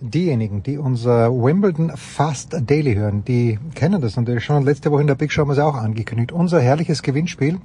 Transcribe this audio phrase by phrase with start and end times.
[0.00, 4.62] Diejenigen, die unser Wimbledon Fast Daily hören, die kennen das natürlich schon.
[4.62, 6.32] Letzte Woche in der Big Show haben wir es auch angekündigt.
[6.32, 7.58] Unser herrliches Gewinnspiel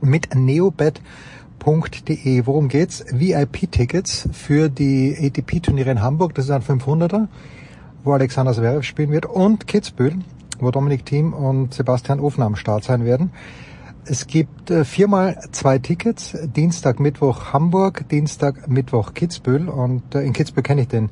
[0.00, 1.02] mit neobet.de.
[2.46, 3.04] Worum geht's?
[3.10, 6.32] VIP-Tickets für die ATP-Turniere in Hamburg.
[6.36, 7.26] Das ist ein 500er,
[8.04, 9.26] wo Alexander Zverev spielen wird.
[9.26, 10.14] Und Kitzbühel,
[10.60, 13.32] wo Dominik Thiem und Sebastian Ofner am Start sein werden.
[14.04, 16.38] Es gibt äh, viermal zwei Tickets.
[16.54, 19.68] Dienstag, Mittwoch Hamburg, Dienstag, Mittwoch Kitzbühel.
[19.68, 21.10] Und äh, in Kitzbühel kenne ich den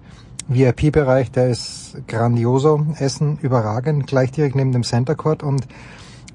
[0.49, 2.87] VIP-Bereich, der ist grandioso.
[2.99, 5.43] Essen überragend, gleich direkt neben dem Center Court.
[5.43, 5.67] Und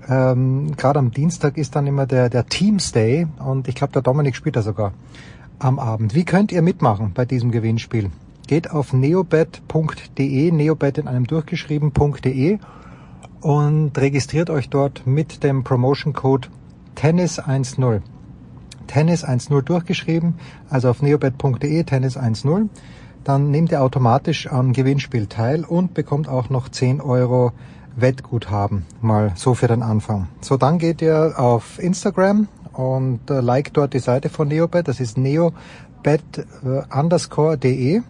[0.10, 3.28] ähm, gerade am Dienstag ist dann immer der, der Teams Day.
[3.40, 4.94] Und ich glaube, der Dominik spielt da sogar
[5.60, 6.16] am Abend.
[6.16, 8.12] Wie könnt ihr mitmachen bei diesem Gewinnspiel?
[8.48, 12.60] Geht auf neobet.de, neobet in einem durchgeschrieben.de
[13.42, 16.50] und registriert euch dort mit dem Promotion Code
[16.98, 18.02] Tennis10.
[18.88, 20.36] Tennis10 durchgeschrieben,
[20.70, 22.70] also auf neobet.de Tennis10.
[23.24, 27.52] Dann nehmt ihr automatisch am Gewinnspiel teil und bekommt auch noch 10 Euro
[27.96, 28.86] Wettguthaben.
[29.02, 30.28] Mal so für den Anfang.
[30.42, 34.88] So, dann geht ihr auf Instagram und äh, like dort die Seite von Neobet.
[34.88, 35.54] Das ist neobet
[36.64, 38.02] äh.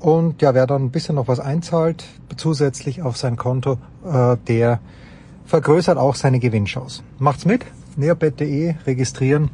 [0.00, 2.04] Und ja, wer dann ein bisschen noch was einzahlt,
[2.36, 4.80] zusätzlich auf sein Konto, äh, der
[5.44, 7.02] vergrößert auch seine Gewinnchance.
[7.18, 7.64] Macht's mit,
[7.96, 9.50] neobet.de registrieren,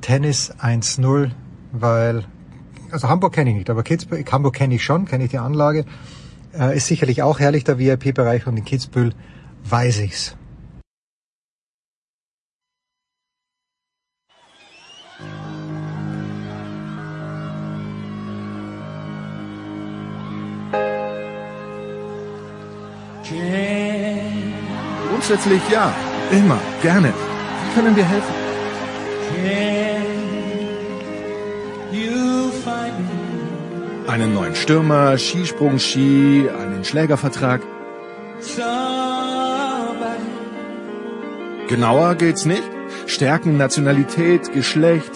[0.00, 1.30] Tennis 1-0,
[1.72, 2.24] weil,
[2.92, 5.84] also Hamburg kenne ich nicht, aber Kitzbühel, Hamburg kenne ich schon, kenne ich die Anlage,
[6.58, 9.12] äh, ist sicherlich auch herrlich, der VIP-Bereich und in Kitzbühel
[9.64, 10.36] weiß ich's.
[25.30, 25.94] Grundsätzlich ja.
[26.32, 26.58] Immer.
[26.82, 27.12] Gerne.
[27.12, 29.89] Wie können wir helfen?
[34.06, 37.60] Einen neuen Stürmer, Skisprung-Ski, einen Schlägervertrag.
[41.68, 42.64] Genauer geht's nicht?
[43.06, 45.12] Stärken, Nationalität, Geschlecht.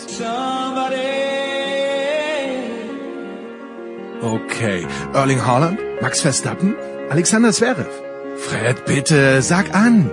[4.20, 4.86] Okay.
[5.12, 5.78] Erling Haaland?
[6.00, 6.74] Max Verstappen?
[7.10, 7.88] Alexander Zverev?
[8.36, 10.10] Fred, bitte, sag an.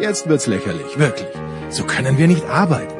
[0.00, 1.28] Jetzt wird's lächerlich, wirklich.
[1.70, 2.94] So können wir nicht arbeiten.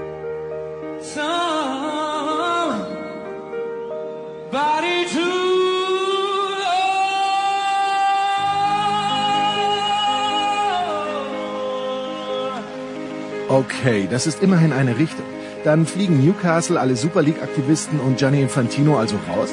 [13.49, 15.25] Okay, das ist immerhin eine Richtung.
[15.65, 19.51] Dann fliegen Newcastle, alle Super League-Aktivisten und Gianni Infantino also raus?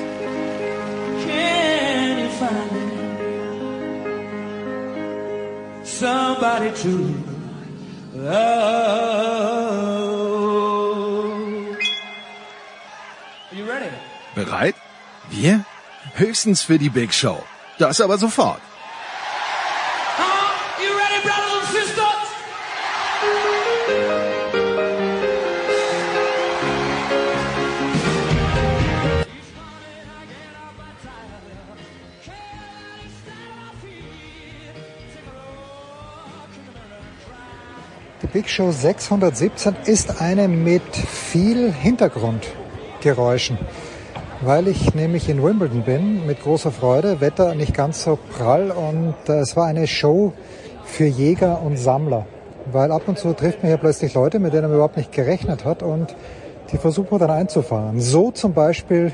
[5.83, 7.34] Somebody to
[14.35, 14.75] Bereit?
[15.29, 15.65] Wir?
[16.15, 17.43] Höchstens für die Big Show.
[17.77, 18.61] Das aber sofort.
[38.35, 43.57] Big Show 617 ist eine mit viel Hintergrundgeräuschen,
[44.41, 49.15] weil ich nämlich in Wimbledon bin mit großer Freude, Wetter nicht ganz so prall und
[49.29, 50.33] äh, es war eine Show
[50.83, 52.25] für Jäger und Sammler,
[52.73, 55.63] weil ab und zu trifft man hier plötzlich Leute, mit denen man überhaupt nicht gerechnet
[55.63, 56.13] hat und
[56.73, 58.01] die versucht man dann einzufahren.
[58.01, 59.13] So zum Beispiel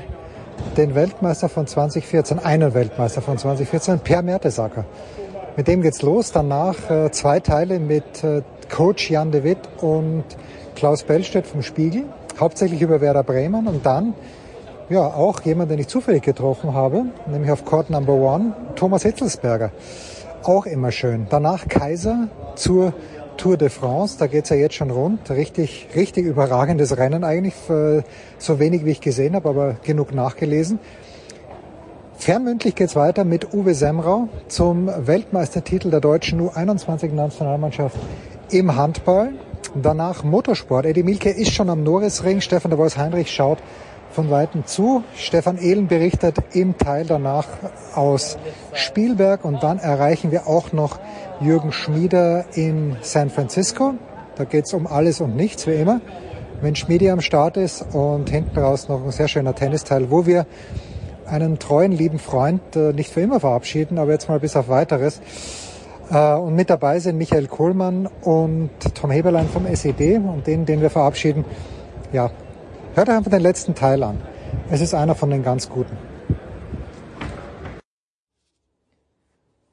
[0.76, 4.84] den Weltmeister von 2014, einen Weltmeister von 2014, Per Mertesacker.
[5.56, 6.32] Mit dem geht's los.
[6.32, 10.24] Danach äh, zwei Teile mit äh, Coach Jan de Witt und
[10.74, 12.04] Klaus Bellstedt vom Spiegel,
[12.40, 14.14] hauptsächlich über Werder Bremen und dann
[14.88, 19.70] ja auch jemand, den ich zufällig getroffen habe, nämlich auf Court Number One, Thomas Hitzelsberger.
[20.42, 21.26] Auch immer schön.
[21.28, 22.94] Danach Kaiser zur
[23.36, 25.30] Tour de France, da geht's ja jetzt schon rund.
[25.30, 27.54] Richtig, richtig überragendes Rennen eigentlich,
[28.38, 30.78] so wenig wie ich gesehen habe, aber genug nachgelesen.
[32.16, 37.96] Fernmündlich geht's weiter mit Uwe Semrau zum Weltmeistertitel der deutschen U21-Nationalmannschaft
[38.52, 39.32] im Handball.
[39.74, 40.84] Danach Motorsport.
[40.84, 42.40] Eddie Milke ist schon am Norrisring.
[42.40, 43.58] Stefan de Vois Heinrich schaut
[44.10, 45.02] von Weitem zu.
[45.16, 47.46] Stefan Ehlen berichtet im Teil danach
[47.94, 48.36] aus
[48.74, 49.44] Spielberg.
[49.44, 50.98] Und dann erreichen wir auch noch
[51.40, 53.94] Jürgen Schmieder in San Francisco.
[54.36, 56.00] Da geht's um alles und nichts, wie immer.
[56.60, 60.46] Wenn Schmiedi am Start ist und hinten raus noch ein sehr schöner Tennisteil, wo wir
[61.26, 65.20] einen treuen, lieben Freund äh, nicht für immer verabschieden, aber jetzt mal bis auf weiteres.
[66.12, 70.82] Äh, und mit dabei sind Michael Kohlmann und Tom Heberlein vom SED und den, den
[70.82, 71.44] wir verabschieden.
[72.12, 72.30] Ja,
[72.94, 74.20] hört einfach den letzten Teil an.
[74.70, 75.96] Es ist einer von den ganz guten.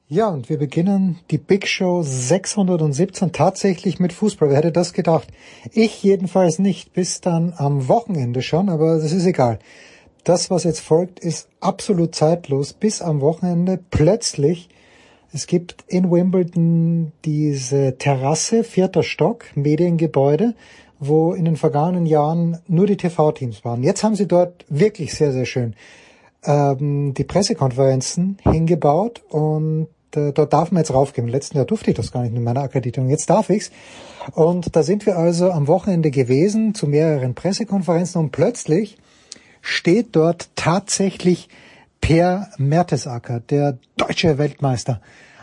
[0.08, 4.48] Ja, und wir beginnen die Big Show 617 tatsächlich mit Fußball.
[4.48, 5.28] Wer hätte das gedacht?
[5.72, 9.60] Ich jedenfalls nicht, bis dann am Wochenende schon, aber das ist egal.
[10.24, 12.72] Das, was jetzt folgt, ist absolut zeitlos.
[12.72, 14.68] Bis am Wochenende plötzlich,
[15.32, 20.54] es gibt in Wimbledon diese Terrasse, vierter Stock, Mediengebäude,
[20.98, 23.82] wo in den vergangenen Jahren nur die TV-Teams waren.
[23.82, 25.74] Jetzt haben sie dort wirklich sehr, sehr schön
[26.44, 31.28] ähm, die Pressekonferenzen hingebaut und äh, dort darf man jetzt raufgehen.
[31.28, 33.08] Letzten Jahr durfte ich das gar nicht mit meiner Akkreditierung.
[33.08, 33.70] Jetzt darf ich's.
[34.34, 38.98] Und da sind wir also am Wochenende gewesen zu mehreren Pressekonferenzen und plötzlich
[39.62, 41.48] steht dort tatsächlich
[42.00, 45.00] Per Mertesacker, der deutsche Weltmeister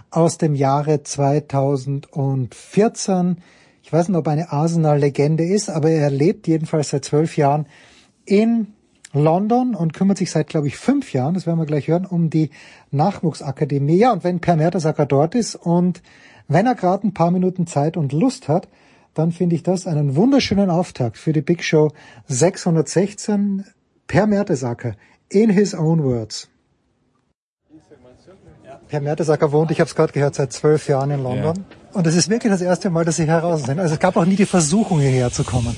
[0.10, 3.38] aus dem Jahre 2014.
[3.84, 7.68] Ich weiß nicht, ob eine Arsenal-Legende ist, aber er lebt jedenfalls seit zwölf Jahren
[8.26, 8.74] in
[9.14, 12.30] London und kümmert sich seit, glaube ich, fünf Jahren, das werden wir gleich hören, um
[12.30, 12.50] die
[12.92, 13.98] Nachwuchsakademie.
[13.98, 16.02] Ja, und wenn Per Mertesacker dort ist und
[16.48, 18.68] wenn er gerade ein paar Minuten Zeit und Lust hat,
[19.14, 21.92] dann finde ich das einen wunderschönen Auftakt für die Big Show
[22.28, 23.66] 616.
[24.06, 24.94] Per Mertesacker,
[25.30, 26.48] in his own words.
[28.88, 31.56] Per Mertesacker wohnt, ich habe es gerade gehört, seit zwölf Jahren in London.
[31.58, 31.98] Ja.
[31.98, 33.80] Und es ist wirklich das erste Mal, dass Sie heraus sind.
[33.80, 35.76] Also es gab auch nie die Versuchung, hierher zu kommen.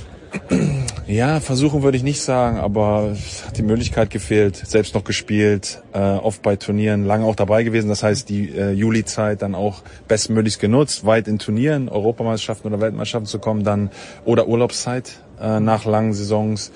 [1.07, 5.81] Ja, versuchen würde ich nicht sagen, aber es hat die Möglichkeit gefehlt, selbst noch gespielt,
[5.91, 7.89] äh, oft bei Turnieren, lange auch dabei gewesen.
[7.89, 13.27] Das heißt, die äh, Juli-Zeit dann auch bestmöglichst genutzt, weit in Turnieren, Europameisterschaften oder Weltmeisterschaften
[13.27, 13.89] zu kommen, dann
[14.23, 16.71] oder Urlaubszeit äh, nach langen Saisons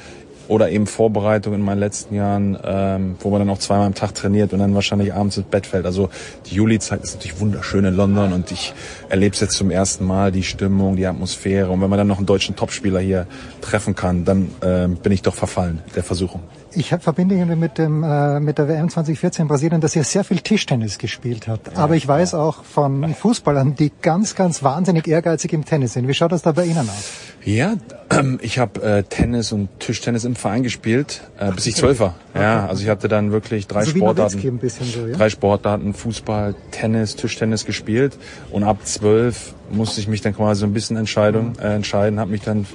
[0.48, 4.14] oder eben Vorbereitung in meinen letzten Jahren, ähm, wo man dann auch zweimal am Tag
[4.14, 5.86] trainiert und dann wahrscheinlich abends ins Bett fällt.
[5.86, 6.10] Also
[6.48, 8.74] die Juli-Zeit ist natürlich wunderschön in London und ich
[9.10, 11.70] erlebe es jetzt zum ersten Mal, die Stimmung, die Atmosphäre.
[11.70, 13.28] Und wenn man dann noch einen deutschen Topspieler hier
[13.62, 16.42] treffen kann, dann äh, bin ich doch verfallen der Versuchung.
[16.76, 20.24] Ich verbinde ihn mit dem äh, mit der WM 2014 in Brasilien, dass er sehr
[20.24, 21.62] viel Tischtennis gespielt hat.
[21.74, 22.40] Ja, Aber ich weiß ja.
[22.40, 26.08] auch von Fußballern, die ganz, ganz wahnsinnig ehrgeizig im Tennis sind.
[26.08, 27.12] Wie schaut das da bei Ihnen aus?
[27.44, 27.76] Ja,
[28.10, 32.16] ähm, ich habe äh, Tennis und Tischtennis im Verein gespielt, äh, bis ich zwölf war.
[32.34, 32.44] Okay.
[32.44, 35.16] Ja, also ich hatte dann wirklich drei also Sportarten, so, ja?
[35.16, 38.18] drei Sportarten, Fußball, Tennis, Tischtennis gespielt
[38.52, 42.32] und ab zwölf musste ich mich dann quasi so ein bisschen Entscheidung, äh, entscheiden, habe
[42.32, 42.66] mich dann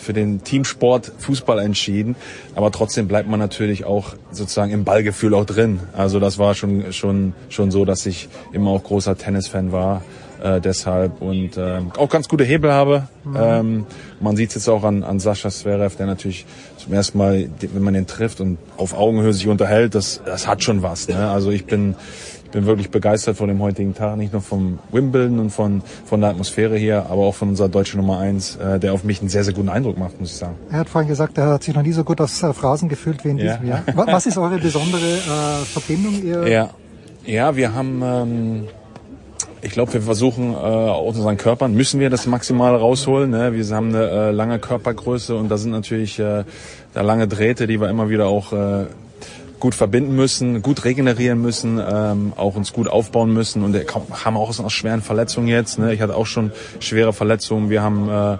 [0.00, 2.16] für den Teamsport Fußball entschieden.
[2.54, 5.80] Aber trotzdem bleibt man natürlich auch sozusagen im Ballgefühl auch drin.
[5.92, 10.02] Also das war schon, schon, schon so, dass ich immer auch großer Tennisfan war.
[10.42, 13.08] Äh, deshalb und äh, auch ganz gute Hebel habe.
[13.24, 13.36] Mhm.
[13.38, 13.86] Ähm,
[14.20, 16.46] man sieht es jetzt auch an, an Sascha Zverev, der natürlich
[16.78, 20.62] zum ersten Mal, wenn man den trifft und auf Augenhöhe sich unterhält, das, das hat
[20.62, 21.08] schon was.
[21.08, 21.28] Ne?
[21.28, 21.94] Also ich bin
[22.50, 26.30] bin wirklich begeistert von dem heutigen Tag, nicht nur vom Wimbledon und von, von der
[26.30, 29.44] Atmosphäre hier, aber auch von unserer deutschen Nummer eins, äh, der auf mich einen sehr,
[29.44, 30.56] sehr guten Eindruck macht, muss ich sagen.
[30.70, 33.24] Er hat vorhin gesagt, er hat sich noch nie so gut aufs äh, Phrasen gefühlt
[33.24, 33.54] wie in ja.
[33.54, 33.82] diesem Jahr.
[33.94, 36.22] Was ist eure besondere äh, Verbindung?
[36.22, 36.70] Ihr ja.
[37.24, 38.02] ja, wir haben...
[38.02, 38.68] Ähm,
[39.62, 43.30] ich glaube, wir versuchen äh, aus unseren Körpern, müssen wir das maximal rausholen.
[43.30, 43.52] Ne?
[43.52, 46.44] Wir haben eine äh, lange Körpergröße und da sind natürlich äh,
[46.94, 48.86] da lange Drähte, die wir immer wieder auch äh,
[49.60, 53.84] gut verbinden müssen, gut regenerieren müssen, ähm, auch uns gut aufbauen müssen und wir
[54.24, 55.78] haben auch aus einer schweren Verletzung jetzt.
[55.78, 55.94] Ne?
[55.94, 57.70] Ich hatte auch schon schwere Verletzungen.
[57.70, 58.38] Wir haben äh, äh,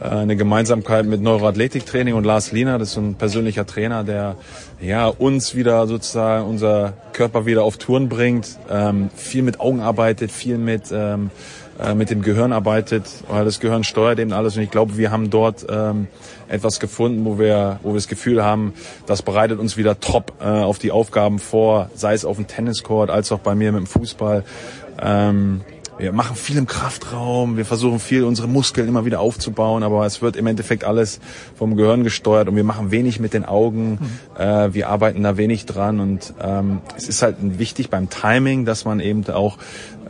[0.00, 4.36] eine Gemeinsamkeit mit Neuroathletiktraining und Lars Liener, das ist ein persönlicher Trainer, der
[4.80, 10.30] ja uns wieder sozusagen unser Körper wieder auf Touren bringt, ähm, viel mit Augen arbeitet,
[10.30, 11.30] viel mit ähm,
[11.78, 14.56] äh, mit dem Gehirn arbeitet, weil das Gehirn steuert eben alles.
[14.56, 16.08] Und ich glaube, wir haben dort ähm,
[16.48, 18.72] etwas gefunden, wo wir, wo wir das Gefühl haben,
[19.06, 23.10] das bereitet uns wieder top äh, auf die Aufgaben vor, sei es auf dem Tenniscourt
[23.10, 24.44] als auch bei mir mit dem Fußball.
[25.00, 25.60] Ähm,
[25.98, 30.22] wir machen viel im Kraftraum, wir versuchen viel unsere Muskeln immer wieder aufzubauen, aber es
[30.22, 31.18] wird im Endeffekt alles
[31.56, 34.40] vom Gehirn gesteuert und wir machen wenig mit den Augen, mhm.
[34.40, 38.84] äh, wir arbeiten da wenig dran und ähm, es ist halt wichtig beim Timing, dass
[38.84, 39.58] man eben auch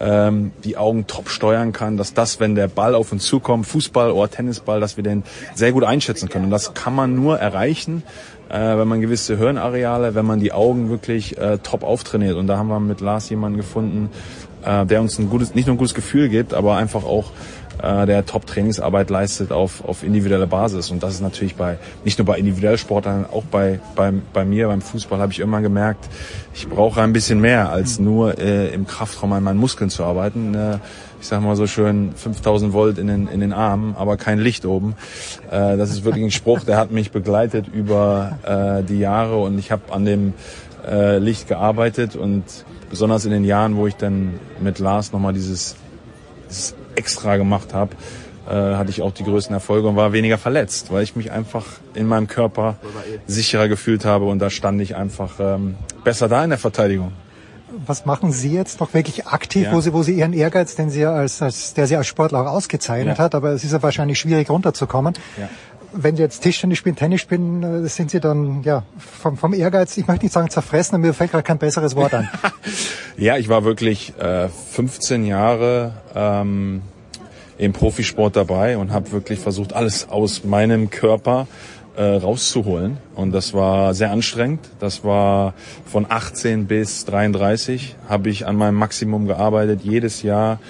[0.00, 4.11] ähm, die Augen top steuern kann, dass das, wenn der Ball auf uns zukommt, Fußball
[4.11, 5.25] oder Tennisball, dass wir den
[5.55, 6.47] sehr gut einschätzen können.
[6.47, 8.02] Und das kann man nur erreichen,
[8.49, 12.37] äh, wenn man gewisse Hirnareale, wenn man die Augen wirklich äh, top auftrainiert.
[12.37, 14.11] Und da haben wir mit Lars jemanden gefunden,
[14.64, 17.33] äh, der uns ein gutes, nicht nur ein gutes Gefühl gibt, aber einfach auch
[17.82, 20.90] äh, der Top-Trainingsarbeit leistet auf, auf individueller Basis.
[20.90, 24.68] Und das ist natürlich bei, nicht nur bei individuellen Sportlern, auch bei, bei, bei mir,
[24.68, 26.08] beim Fußball habe ich immer gemerkt,
[26.54, 30.54] ich brauche ein bisschen mehr als nur äh, im Kraftraum an meinen Muskeln zu arbeiten.
[30.54, 30.78] Äh,
[31.20, 34.64] ich sag mal so schön 5000 Volt in den, in den Armen, aber kein Licht
[34.64, 34.94] oben.
[35.50, 39.58] Äh, das ist wirklich ein Spruch, der hat mich begleitet über äh, die Jahre und
[39.58, 40.35] ich habe an dem
[40.88, 42.44] äh, Licht gearbeitet und
[42.90, 45.76] besonders in den Jahren, wo ich dann mit Lars nochmal dieses
[46.49, 47.95] es extra gemacht habe,
[48.49, 51.64] äh, hatte ich auch die größten Erfolge und war weniger verletzt, weil ich mich einfach
[51.95, 52.76] in meinem Körper
[53.26, 57.12] sicherer gefühlt habe und da stand ich einfach ähm, besser da in der Verteidigung.
[57.87, 59.73] Was machen Sie jetzt noch wirklich aktiv, ja.
[59.73, 62.50] wo Sie, wo Sie Ihren Ehrgeiz, den Sie als, als der Sie als Sportler auch
[62.50, 63.25] ausgezeichnet ja.
[63.25, 65.14] hat, aber es ist ja wahrscheinlich schwierig runterzukommen.
[65.38, 65.49] Ja.
[65.92, 69.97] Wenn Sie jetzt Tischtennis spielen, Tennis spielen, äh, sind Sie dann ja vom, vom Ehrgeiz,
[69.97, 72.28] ich möchte nicht sagen zerfressen, aber mir fällt gerade kein besseres Wort an.
[73.16, 76.83] ja, ich war wirklich äh, 15 Jahre ähm,
[77.59, 81.47] im Profisport dabei und habe wirklich versucht, alles aus meinem Körper
[81.97, 82.99] äh, rauszuholen.
[83.14, 84.61] Und das war sehr anstrengend.
[84.78, 85.54] Das war
[85.85, 90.61] von 18 bis 33 habe ich an meinem Maximum gearbeitet, jedes Jahr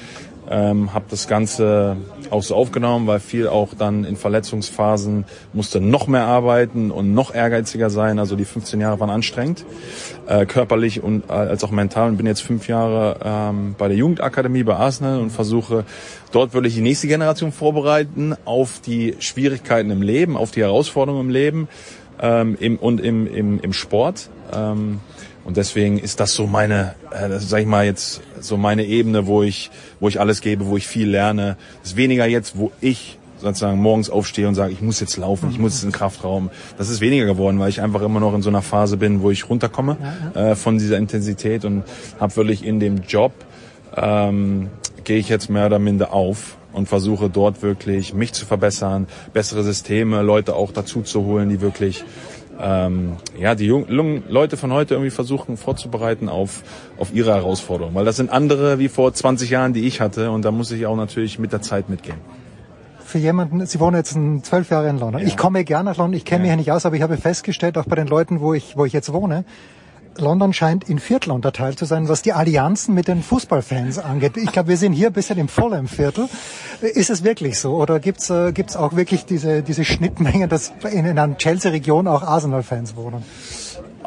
[0.50, 1.96] ähm, habe das Ganze
[2.30, 7.34] auch so aufgenommen, weil viel auch dann in Verletzungsphasen musste noch mehr arbeiten und noch
[7.34, 8.18] ehrgeiziger sein.
[8.18, 9.64] Also die 15 Jahre waren anstrengend,
[10.26, 12.08] äh, körperlich und äh, als auch mental.
[12.08, 15.84] Und bin jetzt fünf Jahre ähm, bei der Jugendakademie bei Arsenal und versuche
[16.32, 21.30] dort wirklich die nächste Generation vorbereiten auf die Schwierigkeiten im Leben, auf die Herausforderungen im
[21.30, 21.68] Leben
[22.20, 24.30] ähm, im, und im, im, im Sport.
[24.54, 25.00] Ähm,
[25.48, 29.42] und deswegen ist das so meine, äh, sag ich mal jetzt, so meine Ebene, wo
[29.42, 31.56] ich, wo ich alles gebe, wo ich viel lerne.
[31.80, 35.48] Das ist weniger jetzt, wo ich sozusagen morgens aufstehe und sage, ich muss jetzt laufen,
[35.50, 36.50] ich muss jetzt in den Kraftraum.
[36.76, 39.30] Das ist weniger geworden, weil ich einfach immer noch in so einer Phase bin, wo
[39.30, 39.96] ich runterkomme
[40.34, 41.84] äh, von dieser Intensität und
[42.20, 43.32] habe wirklich in dem Job
[43.96, 44.68] ähm,
[45.04, 49.62] gehe ich jetzt mehr oder minder auf und versuche dort wirklich mich zu verbessern, bessere
[49.62, 52.04] Systeme, Leute auch dazu zu holen, die wirklich
[52.60, 56.62] ähm, ja, die jungen Leute von heute irgendwie versuchen vorzubereiten auf,
[56.98, 57.94] auf ihre Herausforderungen.
[57.94, 60.86] Weil das sind andere wie vor 20 Jahren, die ich hatte und da muss ich
[60.86, 62.18] auch natürlich mit der Zeit mitgehen.
[63.04, 65.22] Für jemanden, Sie wohnen jetzt zwölf Jahre in London.
[65.22, 65.26] Ja.
[65.26, 66.42] Ich komme gerne nach London, ich kenne ja.
[66.42, 68.84] mich ja nicht aus, aber ich habe festgestellt, auch bei den Leuten, wo ich, wo
[68.84, 69.44] ich jetzt wohne,
[70.20, 74.36] London scheint in Viertel unterteilt zu sein, was die Allianzen mit den Fußballfans angeht.
[74.36, 76.28] Ich glaube, wir sind hier ein bisschen im Fulham-Viertel.
[76.80, 77.74] Ist es wirklich so?
[77.76, 82.22] Oder gibt's äh, gibt's auch wirklich diese, diese Schnittmenge, dass in, in einer Chelsea-Region auch
[82.22, 83.24] Arsenal-Fans wohnen?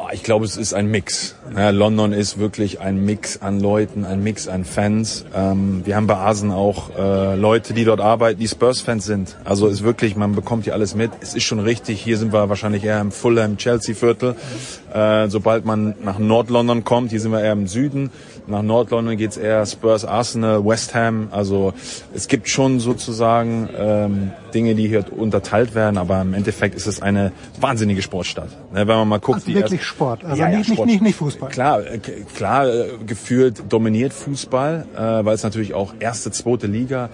[0.04, 1.36] Ah, ich glaube, es ist ein Mix.
[1.56, 5.24] Ja, London ist wirklich ein Mix an Leuten, ein Mix an Fans.
[5.32, 9.36] Ähm, wir haben bei Asen auch äh, Leute, die dort arbeiten, die Spurs-Fans sind.
[9.44, 11.12] Also ist wirklich, man bekommt hier alles mit.
[11.20, 12.02] Es ist schon richtig.
[12.02, 14.34] Hier sind wir wahrscheinlich eher im Fulham, Chelsea-Viertel.
[14.92, 18.10] Äh, sobald man nach Nord-London kommt, hier sind wir eher im Süden.
[18.46, 21.28] Nach Nord-London geht's eher Spurs, Arsenal, West Ham.
[21.30, 21.72] Also
[22.12, 27.00] es gibt schon sozusagen ähm, Dinge, die hier unterteilt werden, aber im Endeffekt ist es
[27.00, 28.48] eine wahnsinnige Sportstadt.
[28.72, 30.88] Ne, wenn man mal guckt, also wirklich Sport, also ja, nicht, ja, Sport.
[30.88, 31.50] Nicht, nicht, Fußball.
[31.50, 37.10] Klar, äh, klar äh, gefühlt dominiert Fußball, äh, weil es natürlich auch erste, zweite Liga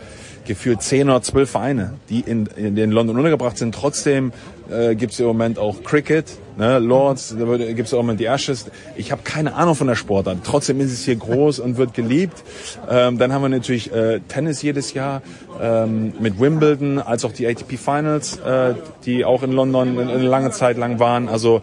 [0.49, 3.75] gefühlt zehn oder zwölf Vereine, die in, in den London untergebracht sind.
[3.75, 4.33] Trotzdem
[4.71, 6.26] äh, gibt es im Moment auch Cricket,
[6.57, 8.67] ne, Lords, da gibt es im Moment die Ashes.
[8.97, 10.38] Ich habe keine Ahnung von der Sportart.
[10.45, 12.43] Trotzdem ist es hier groß und wird geliebt.
[12.90, 15.23] Ähm, dann haben wir natürlich äh, Tennis jedes Jahr
[15.61, 18.75] ähm, mit Wimbledon, als auch die ATP Finals, äh,
[19.05, 21.28] die auch in London eine lange Zeit lang waren.
[21.28, 21.62] Also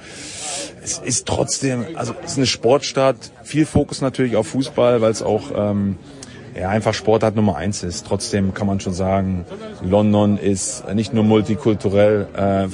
[0.83, 5.23] es ist trotzdem, also es ist eine Sportstadt, viel Fokus natürlich auf Fußball, weil es
[5.23, 5.97] auch ähm,
[6.55, 8.07] ja, einfach Sportart Nummer eins ist.
[8.07, 9.45] Trotzdem kann man schon sagen,
[9.83, 12.67] London ist nicht nur multikulturell äh,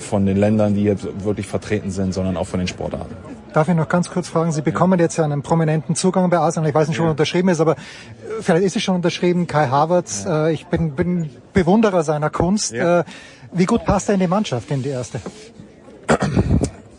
[0.00, 3.14] von den Ländern, die jetzt wirklich vertreten sind, sondern auch von den Sportarten.
[3.52, 4.52] Darf ich noch ganz kurz fragen?
[4.52, 6.68] Sie bekommen jetzt ja einen prominenten Zugang bei Arsenal.
[6.68, 7.10] Ich weiß nicht, ob ja.
[7.12, 7.76] unterschrieben ist, aber äh,
[8.40, 9.46] vielleicht ist es schon unterschrieben.
[9.46, 10.48] Kai Havertz, ja.
[10.48, 12.72] äh, ich bin, bin Bewunderer seiner Kunst.
[12.72, 13.00] Ja.
[13.00, 13.04] Äh,
[13.52, 15.20] wie gut passt er in die Mannschaft, in die erste?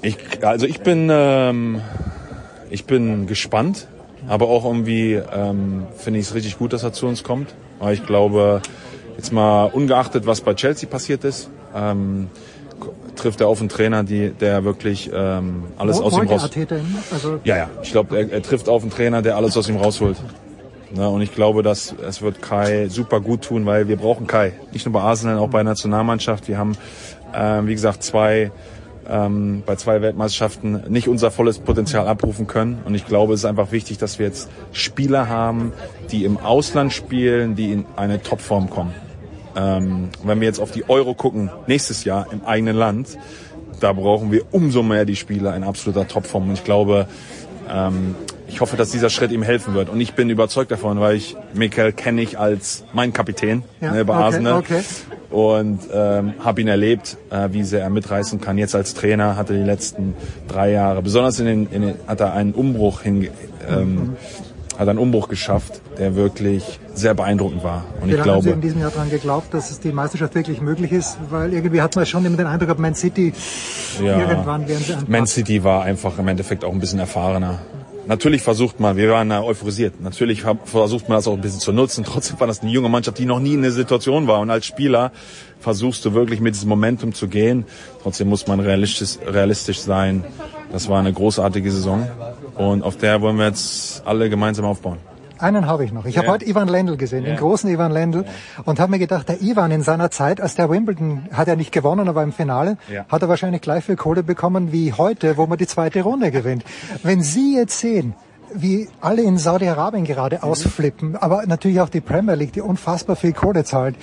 [0.01, 1.81] Ich, also ich bin, ähm,
[2.69, 3.87] ich bin gespannt.
[4.29, 7.55] Aber auch irgendwie ähm, finde ich es richtig gut, dass er zu uns kommt.
[7.79, 8.61] Weil ich glaube,
[9.17, 12.29] jetzt mal ungeachtet, was bei Chelsea passiert ist, ähm,
[13.15, 16.49] trifft er auf einen Trainer, die, der wirklich ähm, alles Wo, aus ihm raus.
[17.11, 17.69] Also ja, ja.
[17.81, 20.17] Ich glaube, er, er, trifft auf einen Trainer, der alles aus ihm rausholt.
[20.91, 24.53] Ne, und ich glaube, dass es wird Kai super gut tun, weil wir brauchen Kai.
[24.71, 26.47] Nicht nur bei Arsenal, auch bei der Nationalmannschaft.
[26.47, 26.77] Wir haben,
[27.33, 28.51] äh, wie gesagt, zwei
[29.09, 32.79] ähm, bei zwei Weltmeisterschaften nicht unser volles Potenzial abrufen können.
[32.85, 35.73] Und ich glaube, es ist einfach wichtig, dass wir jetzt Spieler haben,
[36.11, 38.93] die im Ausland spielen, die in eine Topform kommen.
[39.55, 43.17] Ähm, wenn wir jetzt auf die Euro gucken, nächstes Jahr im eigenen Land,
[43.79, 46.49] da brauchen wir umso mehr die Spieler in absoluter Topform.
[46.49, 47.07] Und ich glaube,
[47.69, 48.15] ähm,
[48.49, 49.89] ich hoffe, dass dieser Schritt ihm helfen wird.
[49.89, 54.03] Und ich bin überzeugt davon, weil ich Mikel kenne ich als mein Kapitän ja, ne,
[54.05, 54.59] bei okay, Arsenal.
[54.59, 54.81] Okay.
[55.29, 58.57] Und ähm, habe ihn erlebt, äh, wie sehr er mitreißen kann.
[58.57, 60.15] Jetzt als Trainer hat er die letzten
[60.47, 63.29] drei Jahre, besonders in den, in den hat er einen Umbruch hin,
[63.69, 64.17] ähm, mhm.
[64.79, 67.85] hat einen Umbruch geschafft, der wirklich sehr beeindruckend war.
[68.01, 70.33] Und Wie ich glaube, haben Sie in diesem Jahr daran geglaubt, dass es die Meisterschaft
[70.33, 71.17] wirklich möglich ist?
[71.29, 73.31] Weil irgendwie hat man schon immer den Eindruck, Man City
[74.03, 77.59] ja, irgendwann werden sie Man City war einfach im Endeffekt auch ein bisschen erfahrener
[78.09, 82.03] natürlich versucht man, wir waren euphorisiert, natürlich versucht man das auch ein bisschen zu nutzen.
[82.03, 84.41] Trotzdem war das eine junge Mannschaft, die noch nie in der Situation war.
[84.41, 85.11] Und als Spieler
[85.59, 87.65] versuchst du wirklich mit diesem Momentum zu gehen.
[88.03, 90.25] Trotzdem muss man realistisch, realistisch sein.
[90.71, 92.09] Das war eine großartige Saison.
[92.55, 94.97] Und auf der wollen wir jetzt alle gemeinsam aufbauen.
[95.39, 96.05] Einen habe ich noch.
[96.05, 96.21] Ich ja.
[96.21, 97.31] habe heute Ivan Lendl gesehen, ja.
[97.31, 98.63] den großen Ivan Lendl, ja.
[98.65, 101.71] und habe mir gedacht, der Ivan in seiner Zeit, als der Wimbledon hat er nicht
[101.71, 102.77] gewonnen, aber im Finale
[103.07, 106.63] hat er wahrscheinlich gleich viel Kohle bekommen wie heute, wo man die zweite Runde gewinnt.
[107.03, 108.13] Wenn Sie jetzt sehen,
[108.53, 110.43] wie alle in Saudi-Arabien gerade mhm.
[110.43, 113.95] ausflippen, aber natürlich auch die Premier League, die unfassbar viel Kohle zahlt.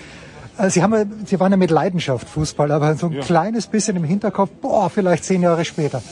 [0.58, 4.04] Äh, Sie, haben, Sie waren ja mit Leidenschaft Fußball, aber so ein kleines bisschen im
[4.04, 6.02] Hinterkopf, boah, vielleicht zehn Jahre später.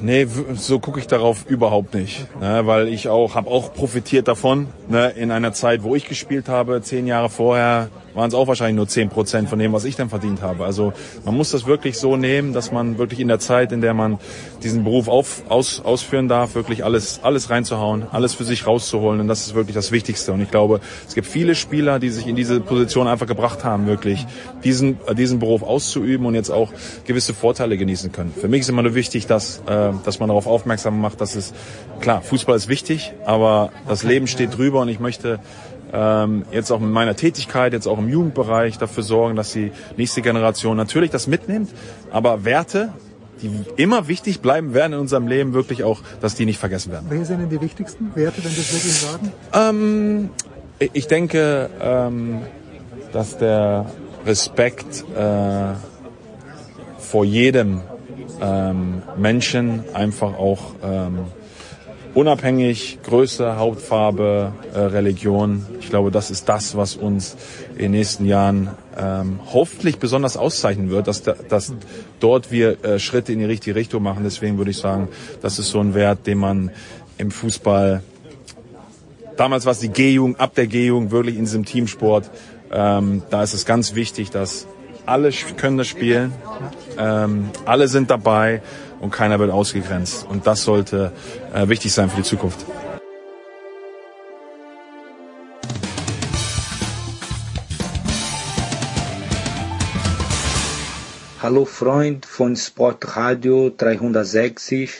[0.00, 4.68] Nee, so gucke ich darauf überhaupt nicht, ne, weil ich auch habe auch profitiert davon
[4.88, 8.76] ne, in einer Zeit, wo ich gespielt habe, zehn Jahre vorher waren es auch wahrscheinlich
[8.76, 10.64] nur zehn Prozent von dem, was ich dann verdient habe.
[10.64, 10.92] Also
[11.24, 14.18] man muss das wirklich so nehmen, dass man wirklich in der Zeit, in der man
[14.62, 19.28] diesen Beruf auf, aus, ausführen darf, wirklich alles alles reinzuhauen, alles für sich rauszuholen und
[19.28, 20.32] das ist wirklich das Wichtigste.
[20.32, 23.86] Und ich glaube, es gibt viele Spieler, die sich in diese Position einfach gebracht haben,
[23.86, 24.26] wirklich
[24.64, 26.72] diesen diesen Beruf auszuüben und jetzt auch
[27.06, 28.34] gewisse Vorteile genießen können.
[28.38, 31.54] Für mich ist immer nur wichtig, dass äh, dass man darauf aufmerksam macht, dass es,
[32.00, 35.38] klar, Fußball ist wichtig, aber das Leben steht drüber und ich möchte
[35.92, 40.22] ähm, jetzt auch in meiner Tätigkeit, jetzt auch im Jugendbereich dafür sorgen, dass die nächste
[40.22, 41.70] Generation natürlich das mitnimmt,
[42.10, 42.92] aber Werte,
[43.42, 47.06] die immer wichtig bleiben werden in unserem Leben, wirklich auch, dass die nicht vergessen werden.
[47.08, 49.32] Welche sind denn die wichtigsten Werte, wenn Sie das wirklich sagen?
[49.52, 50.30] Ähm,
[50.92, 52.40] ich denke, ähm,
[53.12, 53.86] dass der
[54.26, 55.74] Respekt äh,
[56.98, 57.80] vor jedem
[58.40, 61.20] ähm, Menschen einfach auch ähm,
[62.18, 65.64] unabhängig, Größe, Hautfarbe, äh, Religion.
[65.78, 67.36] Ich glaube, das ist das, was uns
[67.74, 71.72] in den nächsten Jahren ähm, hoffentlich besonders auszeichnen wird, dass, dass
[72.18, 74.24] dort wir äh, Schritte in die richtige Richtung machen.
[74.24, 75.06] Deswegen würde ich sagen,
[75.42, 76.72] das ist so ein Wert, den man
[77.18, 78.02] im Fußball
[79.36, 82.28] damals war es die G-Jugend, ab der G-Jugend wirklich in diesem Teamsport.
[82.72, 84.66] Ähm, da ist es ganz wichtig, dass
[85.06, 86.32] alle können das spielen,
[86.98, 88.60] ähm, alle sind dabei
[89.00, 90.26] und keiner wird ausgegrenzt.
[90.28, 91.12] Und das sollte
[91.54, 92.64] äh, wichtig sein für die Zukunft.
[101.40, 104.90] Hallo Freund von Sportradio 360,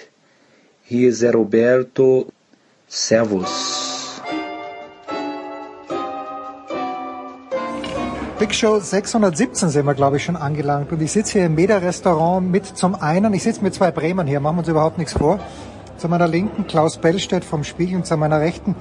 [0.85, 2.33] hier ist Roberto.
[2.89, 3.78] Servus.
[8.39, 10.93] Big Show 617 sind wir, glaube ich, schon angelangt.
[10.93, 14.39] Und ich sitze hier im Meda-Restaurant mit zum einen, ich sitze mit zwei Bremern hier,
[14.39, 15.41] machen wir uns überhaupt nichts vor.
[15.97, 18.77] Zu meiner linken Klaus Bellstedt vom Spiegel und zu meiner rechten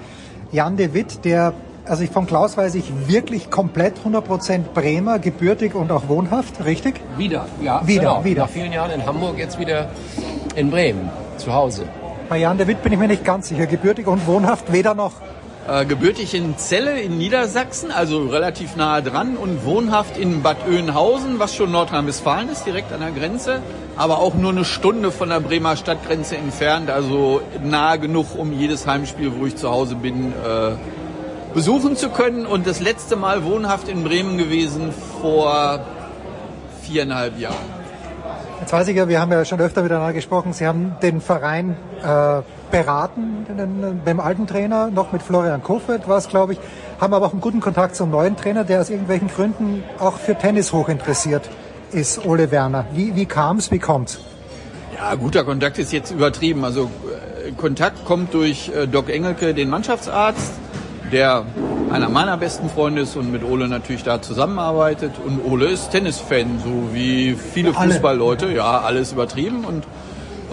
[0.51, 1.53] Jan de Witt, der,
[1.85, 7.01] also ich von Klaus weiß ich wirklich komplett 100% Bremer, gebürtig und auch wohnhaft, richtig?
[7.17, 7.81] Wieder, ja.
[7.87, 8.23] Wieder, genau.
[8.23, 8.41] wieder.
[8.43, 9.89] Nach vielen Jahren in Hamburg, jetzt wieder
[10.55, 11.85] in Bremen, zu Hause.
[12.29, 15.13] Bei Jan de Witt bin ich mir nicht ganz sicher, gebürtig und wohnhaft weder noch
[15.67, 21.39] äh, gebürtig in Celle in Niedersachsen, also relativ nahe dran und wohnhaft in Bad Oeynhausen,
[21.39, 23.59] was schon Nordrhein-Westfalen ist, direkt an der Grenze,
[23.97, 28.87] aber auch nur eine Stunde von der Bremer Stadtgrenze entfernt, also nahe genug, um jedes
[28.87, 30.71] Heimspiel, wo ich zu Hause bin, äh,
[31.53, 32.45] besuchen zu können.
[32.45, 35.79] Und das letzte Mal wohnhaft in Bremen gewesen vor
[36.83, 37.77] viereinhalb Jahren.
[38.61, 41.75] Jetzt weiß ich ja, wir haben ja schon öfter miteinander gesprochen, Sie haben den Verein
[42.03, 43.45] äh, beraten
[44.03, 46.59] beim alten Trainer, noch mit Florian Kofeld war es, glaube ich,
[46.99, 50.35] haben aber auch einen guten Kontakt zum neuen Trainer, der aus irgendwelchen Gründen auch für
[50.35, 51.49] Tennis hoch interessiert
[51.91, 52.85] ist, Ole Werner.
[52.93, 54.19] Wie, wie kam es, wie kommt's?
[54.95, 56.65] Ja, guter Kontakt ist jetzt übertrieben.
[56.65, 56.89] Also
[57.45, 60.53] äh, Kontakt kommt durch äh, Doc Engelke, den Mannschaftsarzt,
[61.11, 61.45] der
[61.91, 65.13] einer meiner besten Freunde ist und mit Ole natürlich da zusammenarbeitet.
[65.23, 68.51] Und Ole ist Tennisfan, so wie viele Fußballleute.
[68.51, 69.65] Ja, alles übertrieben.
[69.65, 69.85] Und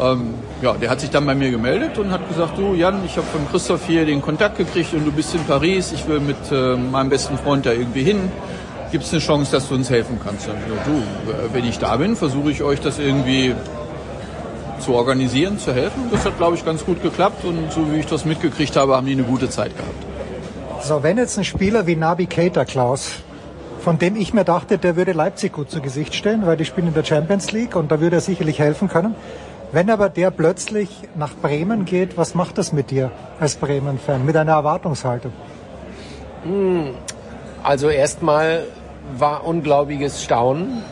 [0.00, 3.16] ähm, ja, der hat sich dann bei mir gemeldet und hat gesagt, du Jan, ich
[3.16, 6.36] habe von Christoph hier den Kontakt gekriegt und du bist in Paris, ich will mit
[6.50, 8.30] äh, meinem besten Freund da irgendwie hin.
[8.90, 10.48] Gibt es eine Chance, dass du uns helfen kannst?
[10.48, 10.92] Dann, ja, du,
[11.30, 13.54] äh, wenn ich da bin, versuche ich euch das irgendwie
[14.80, 16.08] zu organisieren, zu helfen.
[16.10, 19.06] Das hat, glaube ich, ganz gut geklappt und so wie ich das mitgekriegt habe, haben
[19.06, 20.04] die eine gute Zeit gehabt.
[20.82, 23.12] So, wenn jetzt ein Spieler wie Nabi Keita, Klaus,
[23.80, 26.88] von dem ich mir dachte, der würde Leipzig gut zu Gesicht stellen, weil die spielen
[26.88, 29.14] in der Champions League und da würde er sicherlich helfen können.
[29.74, 33.10] Wenn aber der plötzlich nach Bremen geht, was macht das mit dir
[33.40, 35.32] als Bremen-Fan, mit einer Erwartungshaltung?
[36.44, 36.94] Hm,
[37.64, 38.66] also erstmal
[39.18, 40.84] war unglaubliches Staunen.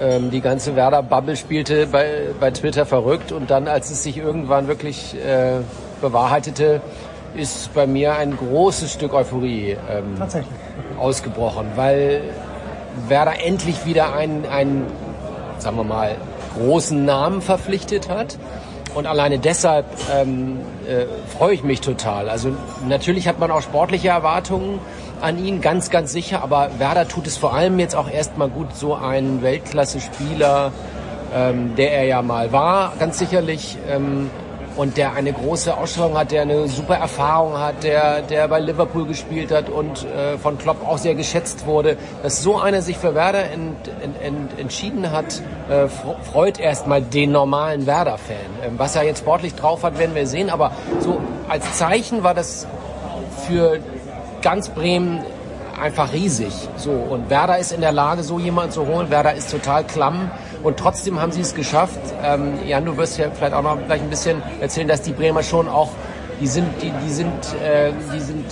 [0.00, 4.66] Ähm, die ganze Werder-Bubble spielte bei, bei Twitter verrückt und dann, als es sich irgendwann
[4.66, 5.60] wirklich äh,
[6.00, 6.80] bewahrheitete,
[7.36, 10.16] ist bei mir ein großes Stück Euphorie ähm,
[10.98, 12.22] ausgebrochen, weil
[13.06, 14.82] Werder endlich wieder ein, ein,
[15.58, 16.16] sagen wir mal,
[16.58, 18.38] großen Namen verpflichtet hat
[18.94, 21.04] Und alleine deshalb ähm, äh,
[21.36, 22.30] freue ich mich total.
[22.30, 22.52] Also
[22.88, 24.78] natürlich hat man auch sportliche Erwartungen
[25.20, 26.42] an ihn, ganz, ganz sicher.
[26.42, 30.72] Aber Werder tut es vor allem jetzt auch erstmal gut, so einen Weltklasse-Spieler,
[31.34, 33.76] ähm, der er ja mal war, ganz sicherlich.
[33.86, 34.30] Ähm,
[34.76, 39.06] und der eine große Ausstrahlung hat, der eine super Erfahrung hat, der, der bei Liverpool
[39.06, 43.14] gespielt hat und äh, von Klopp auch sehr geschätzt wurde, dass so einer sich für
[43.14, 45.88] Werder ent, ent, ent, entschieden hat, äh,
[46.32, 48.36] freut erstmal den normalen Werder-Fan.
[48.64, 52.34] Ähm, was er jetzt sportlich drauf hat, werden wir sehen, aber so als Zeichen war
[52.34, 52.66] das
[53.46, 53.78] für
[54.42, 55.24] ganz Bremen
[55.80, 56.52] einfach riesig.
[56.76, 59.10] So und Werder ist in der Lage, so jemanden zu holen.
[59.10, 60.30] Werder ist total klamm
[60.66, 62.00] und trotzdem haben sie es geschafft.
[62.24, 65.44] Ähm, Jan, du wirst ja vielleicht auch noch gleich ein bisschen erzählen, dass die Bremer
[65.44, 65.90] schon auch
[66.40, 67.32] die sind, die, die sind,
[67.64, 68.44] äh, die sind,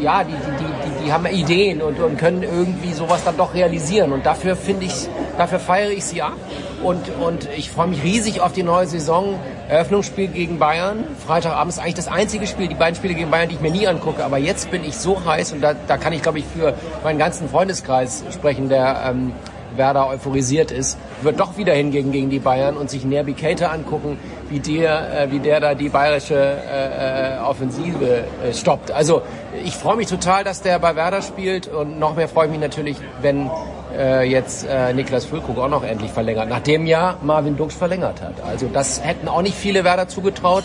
[0.00, 4.12] ja, die, die, die, die haben Ideen und, und können irgendwie sowas dann doch realisieren.
[4.12, 6.36] Und dafür finde ich, dafür feiere ich sie ab.
[6.82, 9.38] Und, und ich freue mich riesig auf die neue Saison.
[9.68, 11.04] Eröffnungsspiel gegen Bayern.
[11.26, 13.88] Freitagabend ist eigentlich das einzige Spiel, die beiden Spiele gegen Bayern, die ich mir nie
[13.88, 14.24] angucke.
[14.24, 17.18] Aber jetzt bin ich so heiß und da, da kann ich, glaube ich, für meinen
[17.18, 19.32] ganzen Freundeskreis sprechen, der ähm,
[19.76, 24.18] Werder euphorisiert ist, wird doch wieder hingehen gegen die Bayern und sich Nerby Keita angucken,
[24.50, 28.90] wie der, äh, wie der da die bayerische äh, äh, Offensive äh, stoppt.
[28.90, 29.22] Also
[29.64, 32.60] ich freue mich total, dass der bei Werder spielt und noch mehr freue ich mich
[32.60, 33.50] natürlich, wenn
[33.96, 38.34] äh, jetzt äh, Niklas Füllkrug auch noch endlich verlängert, nachdem ja Marvin Dux verlängert hat.
[38.44, 40.64] Also das hätten auch nicht viele Werder zugetraut,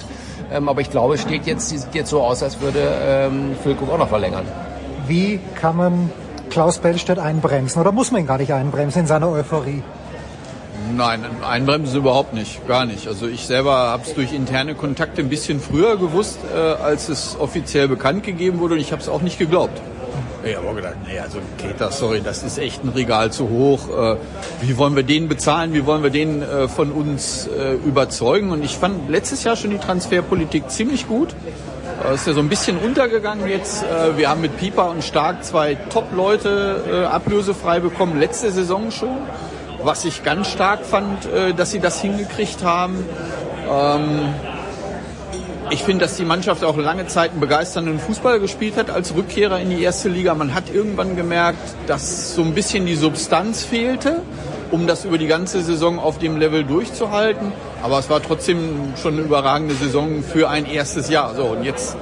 [0.52, 3.92] ähm, aber ich glaube, es steht jetzt, sieht jetzt so aus, als würde ähm, Füllkrug
[3.92, 4.46] auch noch verlängern.
[5.08, 6.12] Wie kann man
[6.50, 9.82] Klaus Bellstedt einbremsen oder muss man ihn gar nicht einbremsen in seiner Euphorie?
[10.96, 13.08] Nein, einbremsen überhaupt nicht, gar nicht.
[13.08, 17.38] Also ich selber habe es durch interne Kontakte ein bisschen früher gewusst, äh, als es
[17.39, 19.82] offiziell bekannt gegeben wurde und ich habe es auch nicht geglaubt.
[20.44, 23.89] Ich habe auch gedacht, nee, also Keter, sorry, das ist echt ein Regal zu hoch.
[23.89, 24.15] Äh,
[24.62, 25.74] wie wollen wir den bezahlen?
[25.74, 28.50] Wie wollen wir den äh, von uns äh, überzeugen?
[28.52, 31.36] Und ich fand letztes Jahr schon die Transferpolitik ziemlich gut.
[32.04, 33.84] Äh, ist ja so ein bisschen untergegangen jetzt.
[33.84, 39.15] Äh, wir haben mit Pieper und Stark zwei Top-Leute äh, ablösefrei bekommen, letzte Saison schon.
[39.84, 43.04] Was ich ganz stark fand, dass sie das hingekriegt haben.
[43.70, 44.34] Ähm,
[45.72, 49.60] ich finde, dass die Mannschaft auch lange Zeit einen begeisternden Fußball gespielt hat als Rückkehrer
[49.60, 50.36] in die erste Liga.
[50.36, 54.22] Man hat irgendwann gemerkt, dass so ein bisschen die Substanz fehlte,
[54.70, 57.54] um das über die ganze Saison auf dem Level durchzuhalten.
[57.82, 61.36] Aber es war trotzdem schon eine überragende Saison für ein erstes Jahr.
[61.36, 61.96] So, und jetzt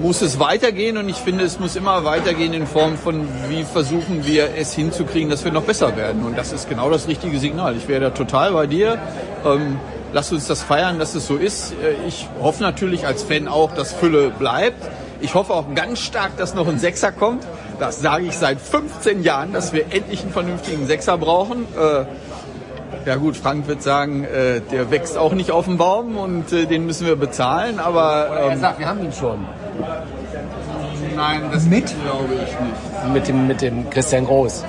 [0.00, 4.26] muss es weitergehen und ich finde, es muss immer weitergehen in Form von, wie versuchen
[4.26, 6.24] wir es hinzukriegen, dass wir noch besser werden.
[6.24, 7.76] Und das ist genau das richtige Signal.
[7.76, 8.98] Ich wäre da total bei dir.
[9.44, 9.78] Ähm,
[10.12, 11.72] lass uns das feiern, dass es so ist.
[11.72, 14.88] Äh, ich hoffe natürlich als Fan auch, dass Fülle bleibt.
[15.20, 17.44] Ich hoffe auch ganz stark, dass noch ein Sechser kommt.
[17.80, 21.66] Das sage ich seit 15 Jahren, dass wir endlich einen vernünftigen Sechser brauchen.
[21.76, 22.04] Äh,
[23.06, 26.66] ja gut, Frank wird sagen, äh, der wächst auch nicht auf dem Baum und äh,
[26.66, 28.28] den müssen wir bezahlen, aber...
[28.30, 29.46] Oder er ähm, sagt, wir haben ihn schon.
[31.16, 31.86] Nein, das mit?
[32.02, 33.12] glaube ich nicht.
[33.12, 34.64] Mit dem, mit dem Christian Groß.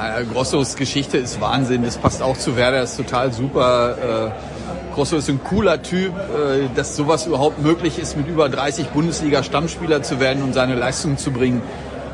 [0.00, 4.32] Äh, Grossos Geschichte ist Wahnsinn, das passt auch zu Werder, ist total super.
[4.32, 8.88] Äh, Grosso ist ein cooler Typ, äh, dass sowas überhaupt möglich ist, mit über 30
[8.88, 11.62] Bundesliga-Stammspieler zu werden und seine Leistung zu bringen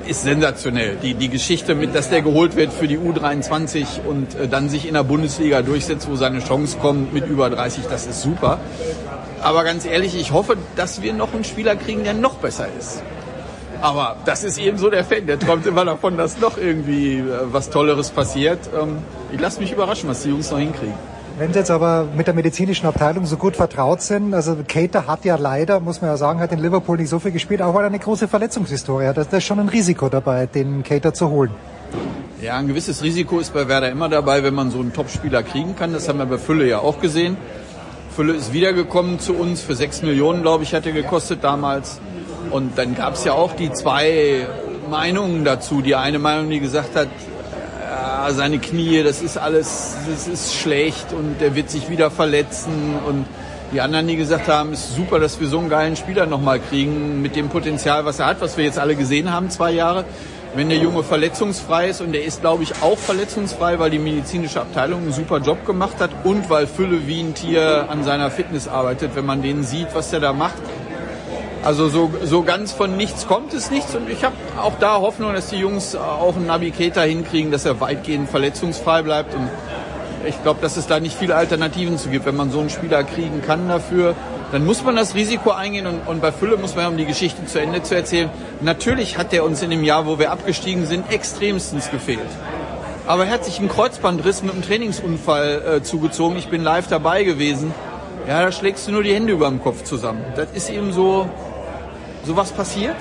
[0.09, 0.97] ist sensationell.
[1.03, 4.89] Die, die Geschichte mit, dass der geholt wird für die U23 und äh, dann sich
[4.89, 8.59] in der Bundesliga durchsetzt, wo seine Chance kommt mit über 30, das ist super.
[9.43, 13.03] Aber ganz ehrlich, ich hoffe, dass wir noch einen Spieler kriegen, der noch besser ist.
[13.81, 17.25] Aber das ist eben so der Fan, der träumt immer davon, dass noch irgendwie äh,
[17.45, 18.59] was Tolleres passiert.
[18.81, 18.99] Ähm,
[19.33, 20.95] ich lasse mich überraschen, was die Jungs noch hinkriegen.
[21.39, 25.25] Wenn Sie jetzt aber mit der medizinischen Abteilung so gut vertraut sind, also Cater hat
[25.25, 27.85] ja leider, muss man ja sagen, hat in Liverpool nicht so viel gespielt, auch weil
[27.85, 29.19] er eine große Verletzungshistorie hat.
[29.19, 31.53] Da ist schon ein Risiko dabei, den Cater zu holen.
[32.43, 35.77] Ja, ein gewisses Risiko ist bei Werder immer dabei, wenn man so einen Topspieler kriegen
[35.77, 35.93] kann.
[35.93, 37.37] Das haben wir bei Fülle ja auch gesehen.
[38.17, 42.01] Fülle ist wiedergekommen zu uns für sechs Millionen, glaube ich, hat er gekostet damals.
[42.51, 44.45] Und dann gab es ja auch die zwei
[44.91, 45.83] Meinungen dazu.
[45.83, 47.07] Die eine Meinung, die gesagt hat,
[48.31, 53.27] seine Knie, das ist alles, das ist schlecht und er wird sich wieder verletzen und
[53.73, 57.21] die anderen, die gesagt haben, ist super, dass wir so einen geilen Spieler nochmal kriegen
[57.21, 60.05] mit dem Potenzial, was er hat, was wir jetzt alle gesehen haben, zwei Jahre.
[60.55, 64.63] Wenn der Junge verletzungsfrei ist und er ist, glaube ich, auch verletzungsfrei, weil die medizinische
[64.63, 68.67] Abteilung einen super Job gemacht hat und weil Fülle wie ein Tier an seiner Fitness
[68.67, 70.57] arbeitet, wenn man den sieht, was der da macht,
[71.65, 75.35] also so, so ganz von nichts kommt es nichts und ich habe auch da Hoffnung,
[75.35, 79.49] dass die Jungs auch einen Navigator hinkriegen, dass er weitgehend verletzungsfrei bleibt und
[80.27, 82.27] ich glaube, dass es da nicht viele Alternativen zu gibt.
[82.27, 84.15] Wenn man so einen Spieler kriegen kann dafür,
[84.53, 87.45] dann muss man das Risiko eingehen und, und bei Fülle muss man, um die Geschichte
[87.47, 91.11] zu Ende zu erzählen, natürlich hat er uns in dem Jahr, wo wir abgestiegen sind,
[91.13, 92.21] extremstens gefehlt.
[93.07, 96.37] Aber er hat sich einen Kreuzbandriss mit einem Trainingsunfall äh, zugezogen.
[96.37, 97.73] Ich bin live dabei gewesen
[98.29, 100.23] ja, da schlägst du nur die Hände über dem Kopf zusammen.
[100.37, 101.31] Das ist eben so,
[102.29, 102.95] so was passiert.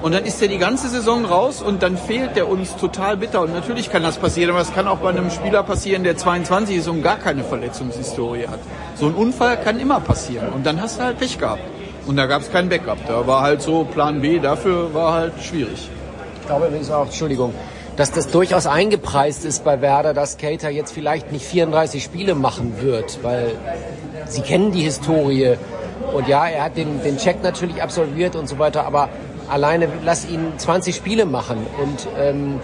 [0.00, 3.40] Und dann ist er die ganze Saison raus und dann fehlt der uns total bitter.
[3.42, 6.76] Und natürlich kann das passieren, aber es kann auch bei einem Spieler passieren, der 22
[6.76, 8.60] ist und gar keine Verletzungshistorie hat.
[8.94, 11.62] So ein Unfall kann immer passieren und dann hast du halt Pech gehabt.
[12.06, 12.98] Und da gab es kein Backup.
[13.06, 15.90] Da war halt so Plan B, dafür war halt schwierig.
[16.40, 17.52] Ich glaube übrigens auch, Entschuldigung,
[17.96, 22.80] dass das durchaus eingepreist ist bei Werder, dass Cater jetzt vielleicht nicht 34 Spiele machen
[22.80, 23.50] wird, weil
[24.28, 25.56] sie kennen die Historie.
[26.12, 29.08] Und ja, er hat den, den Check natürlich absolviert und so weiter, aber
[29.48, 32.60] alleine lass ihn 20 Spiele machen und ähm,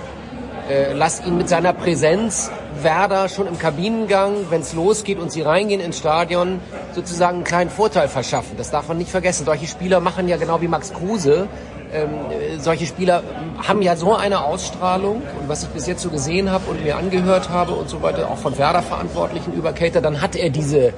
[0.68, 2.50] äh, lass ihn mit seiner Präsenz
[2.83, 6.61] Werder schon im Kabinengang, wenn es losgeht und sie reingehen ins Stadion,
[6.94, 8.57] sozusagen einen kleinen Vorteil verschaffen.
[8.57, 9.44] Das darf man nicht vergessen.
[9.44, 11.48] Solche Spieler machen ja genau wie Max Kruse.
[11.92, 12.11] Ähm,
[12.59, 13.22] solche Spieler
[13.66, 16.96] haben ja so eine Ausstrahlung und was ich bis jetzt so gesehen habe und mir
[16.96, 20.92] angehört habe und so weiter, auch von Werder-Verantwortlichen über Cater, dann hat er diese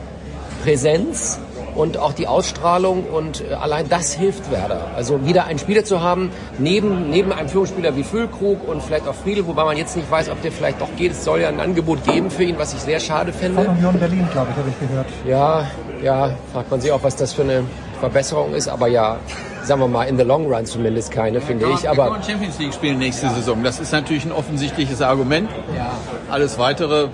[0.63, 1.39] Präsenz
[1.77, 4.89] und auch die Ausstrahlung und äh, allein das hilft Werder.
[4.97, 9.15] Also wieder einen Spieler zu haben, neben, neben einem Führungsspieler wie Füllkrug und vielleicht auch
[9.15, 11.13] Friedel, wobei man jetzt nicht weiß, ob der vielleicht doch geht.
[11.13, 13.63] Es soll ja ein Angebot geben für ihn, was ich sehr schade fände.
[13.63, 15.07] Von Union Berlin, glaube ich, habe ich gehört.
[15.27, 15.67] Ja,
[16.03, 17.65] ja, fragt man sich auch, was das für eine
[18.01, 19.19] Verbesserung ist, aber ja,
[19.63, 21.89] sagen wir mal, in the long run zumindest keine, finde ich.
[21.89, 23.33] Aber kann Champions League spielen nächste ja.
[23.33, 23.63] Saison.
[23.63, 25.51] Das ist natürlich ein offensichtliches Argument.
[25.77, 25.93] Ja.
[26.31, 27.09] Alles weitere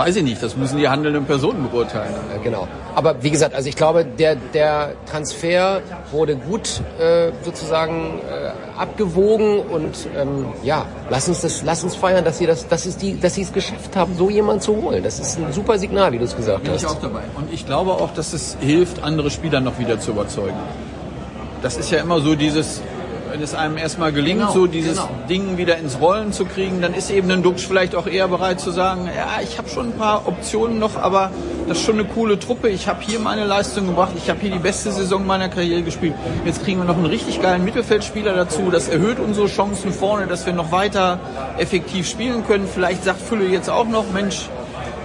[0.00, 2.14] weiß ich nicht, das müssen die handelnden Personen beurteilen.
[2.42, 2.66] Genau.
[2.94, 9.60] Aber wie gesagt, also ich glaube, der, der Transfer wurde gut äh, sozusagen äh, abgewogen
[9.60, 13.20] und ähm, ja, lass uns das, lass uns feiern, dass sie das, dass es die,
[13.20, 15.02] dass sie es geschafft haben, so jemanden zu holen.
[15.02, 16.80] Das ist ein super Signal, wie du es gesagt Bin hast.
[16.80, 17.20] Bin ich auch dabei.
[17.36, 20.56] Und ich glaube auch, dass es hilft, andere Spieler noch wieder zu überzeugen.
[21.60, 22.80] Das ist ja immer so dieses,
[23.30, 25.08] wenn es einem erstmal gelingt, genau, so dieses genau.
[25.28, 28.60] Ding wieder ins Rollen zu kriegen, dann ist eben ein Dux vielleicht auch eher bereit
[28.60, 31.30] zu sagen, ja, ich habe schon ein paar Optionen noch, aber
[31.68, 32.68] das ist schon eine coole Truppe.
[32.68, 36.14] Ich habe hier meine Leistung gebracht, ich habe hier die beste Saison meiner Karriere gespielt.
[36.44, 38.70] Jetzt kriegen wir noch einen richtig geilen Mittelfeldspieler dazu.
[38.70, 41.20] Das erhöht unsere Chancen vorne, dass wir noch weiter
[41.58, 42.66] effektiv spielen können.
[42.66, 44.48] Vielleicht sagt Fülle jetzt auch noch, Mensch,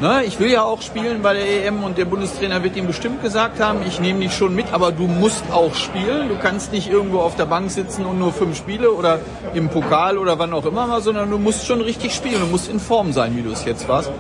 [0.02, 3.22] Ne, ich will ja auch spielen bei der EM und der Bundestrainer wird ihm bestimmt
[3.22, 6.28] gesagt haben, ich nehme dich schon mit, aber du musst auch spielen.
[6.28, 9.20] Du kannst nicht irgendwo auf der Bank sitzen und nur fünf Spiele oder
[9.54, 12.42] im Pokal oder wann auch immer mal, sondern du musst schon richtig spielen.
[12.42, 14.12] Du musst in Form sein, wie du es jetzt warst.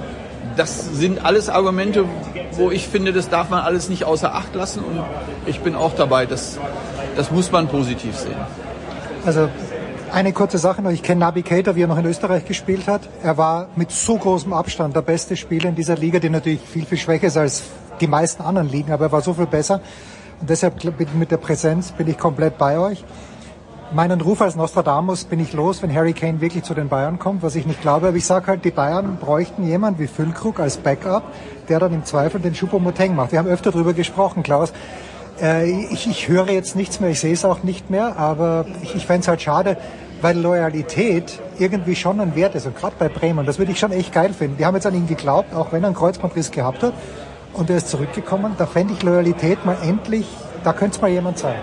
[0.56, 2.06] Das sind alles Argumente,
[2.54, 5.04] wo ich finde, das darf man alles nicht außer Acht lassen und
[5.46, 6.26] ich bin auch dabei.
[6.26, 6.58] Das,
[7.18, 8.38] das muss man positiv sehen.
[9.26, 9.50] Also
[10.15, 10.91] eine kurze Sache noch.
[10.91, 13.01] Ich kenne Navigator, wie er noch in Österreich gespielt hat.
[13.21, 16.86] Er war mit so großem Abstand der beste Spieler in dieser Liga, die natürlich viel,
[16.86, 17.63] viel schwächer ist als
[17.99, 19.82] die meisten anderen Ligen, aber er war so viel besser.
[20.39, 20.82] Und deshalb
[21.15, 23.04] mit der Präsenz bin ich komplett bei euch.
[23.93, 27.43] Meinen Ruf als Nostradamus bin ich los, wenn Harry Kane wirklich zu den Bayern kommt,
[27.43, 28.08] was ich nicht glaube.
[28.08, 31.23] Aber ich sage halt, die Bayern bräuchten jemand wie Füllkrug als Backup,
[31.67, 33.34] der dann im Zweifel den Choupo-Moteng macht.
[33.34, 34.71] Wir haben öfter darüber gesprochen, Klaus.
[35.41, 38.95] Äh, ich, ich höre jetzt nichts mehr, ich sehe es auch nicht mehr, aber ich,
[38.95, 39.78] ich fände es halt schade,
[40.21, 42.65] weil Loyalität irgendwie schon ein Wert ist.
[42.65, 44.58] Und gerade bei Bremen, das würde ich schon echt geil finden.
[44.58, 46.93] Die haben jetzt an ihn geglaubt, auch wenn er einen Kreuzbandriss gehabt hat
[47.54, 48.54] und er ist zurückgekommen.
[48.58, 50.25] Da fände ich Loyalität mal endlich,
[50.63, 51.60] da könnte es mal jemand sein.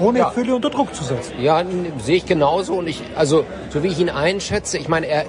[0.00, 0.30] Ohne ja.
[0.30, 1.34] Fülle unter Druck zu setzen.
[1.40, 1.62] Ja,
[1.98, 2.74] sehe ich genauso.
[2.74, 5.24] Und ich, also, so wie ich ihn einschätze, ich meine, er,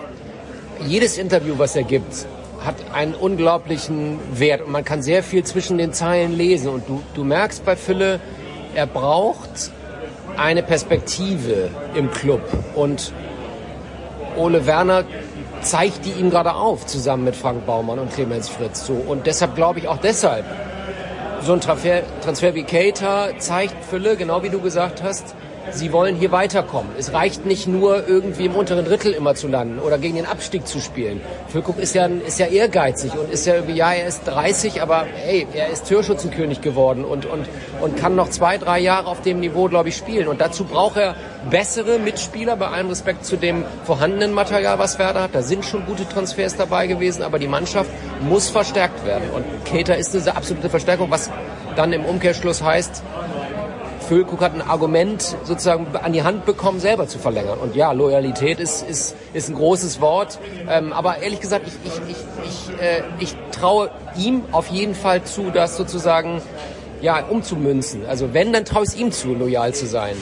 [0.86, 2.26] jedes Interview, was er gibt,
[2.66, 6.70] hat einen unglaublichen Wert und man kann sehr viel zwischen den Zeilen lesen.
[6.70, 8.20] Und du, du merkst bei Fülle,
[8.76, 9.72] er braucht
[10.38, 12.42] eine Perspektive im Club.
[12.76, 13.14] Und
[14.38, 15.04] Ole Werner
[15.62, 18.86] zeigt die ihm gerade auf, zusammen mit Frank Baumann und Clemens Fritz.
[18.86, 18.94] So.
[18.94, 20.46] Und deshalb glaube ich auch deshalb,
[21.42, 25.36] so ein Transfer, Transfer wie Cater zeigt Fülle, genau wie du gesagt hast,
[25.72, 26.92] sie wollen hier weiterkommen.
[26.98, 30.68] Es reicht nicht nur irgendwie im unteren Drittel immer zu landen oder gegen den Abstieg
[30.68, 31.22] zu spielen.
[31.50, 35.06] Füllkrug ist ja, ist ja ehrgeizig und ist ja irgendwie, ja, er ist 30, aber
[35.16, 37.48] hey, er ist Türschützenkönig geworden und, und,
[37.82, 40.28] und kann noch zwei, drei Jahre auf dem Niveau, glaube ich, spielen.
[40.28, 41.16] Und dazu braucht er
[41.50, 45.36] bessere Mitspieler, bei allem Respekt zu dem vorhandenen Material, was Werder hat.
[45.36, 47.90] Da sind schon gute Transfers dabei gewesen, aber die Mannschaft
[48.22, 49.30] muss verstärkt werden.
[49.34, 51.30] Und Keter ist diese absolute Verstärkung, was
[51.76, 53.04] dann im Umkehrschluss heißt,
[54.12, 57.58] Füllkrug hat ein Argument sozusagen an die Hand bekommen, selber zu verlängern.
[57.60, 60.38] Und ja, Loyalität ist, ist, ist ein großes Wort.
[60.70, 65.24] Ähm, aber ehrlich gesagt, ich, ich, ich, ich, äh, ich traue ihm auf jeden Fall
[65.24, 66.42] zu, das sozusagen
[67.00, 68.06] ja, umzumünzen.
[68.06, 70.18] Also wenn, dann traue ich es ihm zu, loyal zu sein.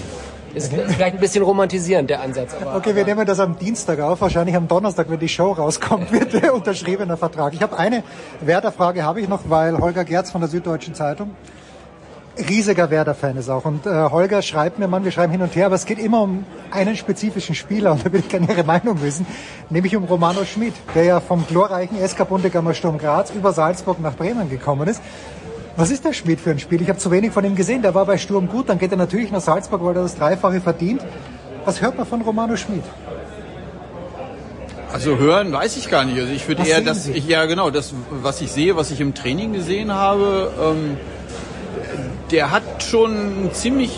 [0.54, 2.54] Ist vielleicht ein bisschen romantisierend, der Ansatz.
[2.62, 4.21] Aber, okay, wir nehmen das am Dienstag auf.
[4.21, 7.56] Wahrscheinlich am Donnerstag, wenn die Show rauskommt, wird der unterschriebene Vertrag.
[7.56, 8.04] Ich habe eine
[8.41, 11.32] Werder-Frage habe ich noch, weil Holger Gerz von der Süddeutschen Zeitung
[12.47, 13.65] riesiger Werder-Fan ist auch.
[13.65, 16.21] Und äh, Holger schreibt mir, Mann, wir schreiben hin und her, aber es geht immer
[16.21, 19.25] um einen spezifischen Spieler und da will ich gerne Ihre Meinung wissen,
[19.69, 24.15] nämlich um Romano Schmid, der ja vom glorreichen SK Bundegammer Sturm Graz über Salzburg nach
[24.15, 25.02] Bremen gekommen ist.
[25.75, 26.82] Was ist der Schmidt für ein Spiel?
[26.82, 27.82] Ich habe zu wenig von ihm gesehen.
[27.82, 30.60] Der war bei Sturm gut, dann geht er natürlich nach Salzburg, weil er das Dreifache
[30.60, 31.02] verdient.
[31.63, 32.84] Was hört man von Romano Schmidt?
[34.91, 36.19] Also hören weiß ich gar nicht.
[36.19, 39.13] Also ich würde eher das, ich, ja genau, das, was ich sehe, was ich im
[39.13, 40.97] Training gesehen habe, ähm,
[42.31, 43.91] der hat schon ein ziemlich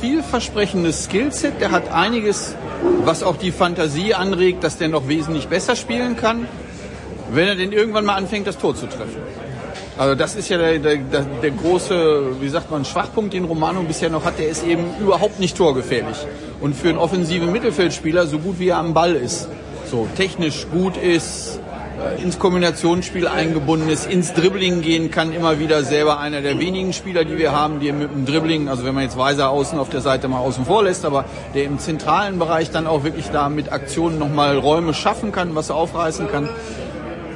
[0.00, 1.60] vielversprechendes Skillset.
[1.60, 2.54] Der hat einiges,
[3.04, 6.46] was auch die Fantasie anregt, dass der noch wesentlich besser spielen kann,
[7.32, 9.22] wenn er denn irgendwann mal anfängt, das Tor zu treffen.
[9.98, 14.08] Also das ist ja der, der, der große, wie sagt man, Schwachpunkt, den Romano bisher
[14.08, 14.38] noch hat.
[14.38, 16.16] Der ist eben überhaupt nicht torgefährlich.
[16.60, 19.48] Und für einen offensiven Mittelfeldspieler, so gut wie er am Ball ist,
[19.90, 21.59] so technisch gut ist,
[22.22, 27.24] ins Kombinationsspiel eingebunden ist, ins Dribbling gehen kann, immer wieder selber einer der wenigen Spieler,
[27.24, 30.00] die wir haben, die mit dem Dribbling, also wenn man jetzt Weiser außen auf der
[30.00, 33.72] Seite mal außen vor lässt, aber der im zentralen Bereich dann auch wirklich da mit
[33.72, 36.48] Aktionen nochmal Räume schaffen kann, was er aufreißen kann.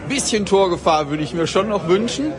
[0.09, 2.33] Bisschen Torgefahr würde ich mir schon noch wünschen.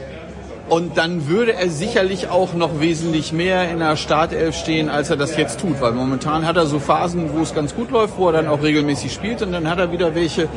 [0.68, 5.16] Und dann würde er sicherlich auch noch wesentlich mehr in der Startelf stehen, als er
[5.16, 5.80] das jetzt tut.
[5.80, 8.64] Weil momentan hat er so Phasen, wo es ganz gut läuft, wo er dann auch
[8.64, 9.44] regelmäßig spielt.
[9.44, 10.48] Und dann hat er wieder welche,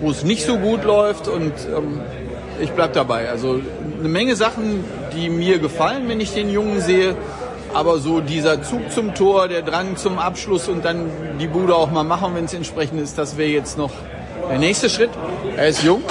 [0.00, 1.28] wo es nicht so gut läuft.
[1.28, 2.00] Und ähm,
[2.60, 3.28] ich bleib dabei.
[3.28, 3.60] Also
[3.98, 4.84] eine Menge Sachen,
[5.14, 7.16] die mir gefallen, wenn ich den Jungen sehe.
[7.74, 11.90] Aber so dieser Zug zum Tor, der Drang zum Abschluss und dann die Bude auch
[11.90, 13.90] mal machen, wenn es entsprechend ist, das wäre jetzt noch
[14.48, 15.10] der nächste Schritt.
[15.54, 16.02] Er ist jung,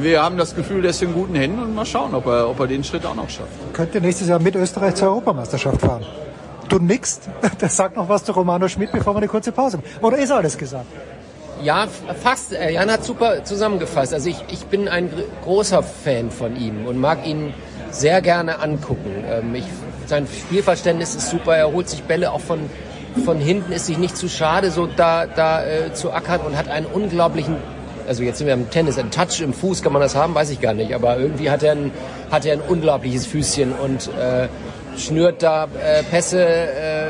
[0.00, 2.58] wir haben das Gefühl, der ist in guten Händen und mal schauen, ob er, ob
[2.60, 3.50] er den Schritt auch noch schafft.
[3.72, 6.04] Könnte nächstes Jahr mit Österreich zur Europameisterschaft fahren.
[6.68, 7.20] Du nix.
[7.58, 9.88] Das sagt noch was zu Romano Schmidt, bevor wir eine kurze Pause machen.
[10.02, 10.86] Oder ist alles gesagt?
[11.66, 11.88] Ja,
[12.22, 12.52] fast.
[12.52, 14.14] Äh, Jan hat super zusammengefasst.
[14.14, 15.10] Also ich, ich bin ein
[15.42, 17.52] großer Fan von ihm und mag ihn
[17.90, 19.24] sehr gerne angucken.
[19.28, 19.64] Ähm, ich,
[20.06, 21.56] sein Spielverständnis ist super.
[21.56, 22.60] Er holt sich Bälle auch von,
[23.24, 26.68] von hinten, ist sich nicht zu schade, so da, da äh, zu ackern und hat
[26.68, 27.56] einen unglaublichen
[28.06, 30.50] also jetzt sind wir im Tennis, ein Touch im Fuß, kann man das haben, weiß
[30.50, 31.90] ich gar nicht, aber irgendwie hat er ein,
[32.30, 34.46] hat er ein unglaubliches Füßchen und äh,
[34.96, 37.05] schnürt da äh, Pässe äh,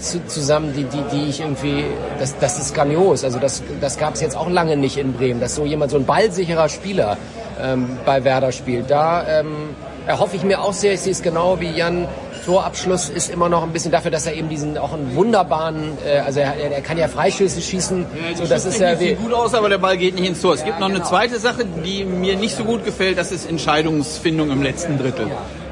[0.00, 1.84] zu, zusammen, die, die, die ich irgendwie,
[2.18, 3.24] das, das ist grandios.
[3.24, 5.98] Also das, das gab es jetzt auch lange nicht in Bremen, dass so jemand, so
[5.98, 7.16] ein ballsicherer Spieler
[7.60, 8.90] ähm, bei Werder spielt.
[8.90, 9.74] Da ähm,
[10.06, 12.08] erhoffe ich mir auch sehr, ich sehe es genau wie Jan,
[12.46, 16.20] Torabschluss ist immer noch ein bisschen dafür, dass er eben diesen auch einen wunderbaren, äh,
[16.20, 18.06] also er, er kann ja Freistöße schießen.
[18.30, 20.54] Ja, so, das ist ja sieht gut aus, aber der Ball geht nicht ins Tor.
[20.54, 21.00] Es gibt noch genau.
[21.00, 25.26] eine zweite Sache, die mir nicht so gut gefällt, das ist Entscheidungsfindung im letzten Drittel.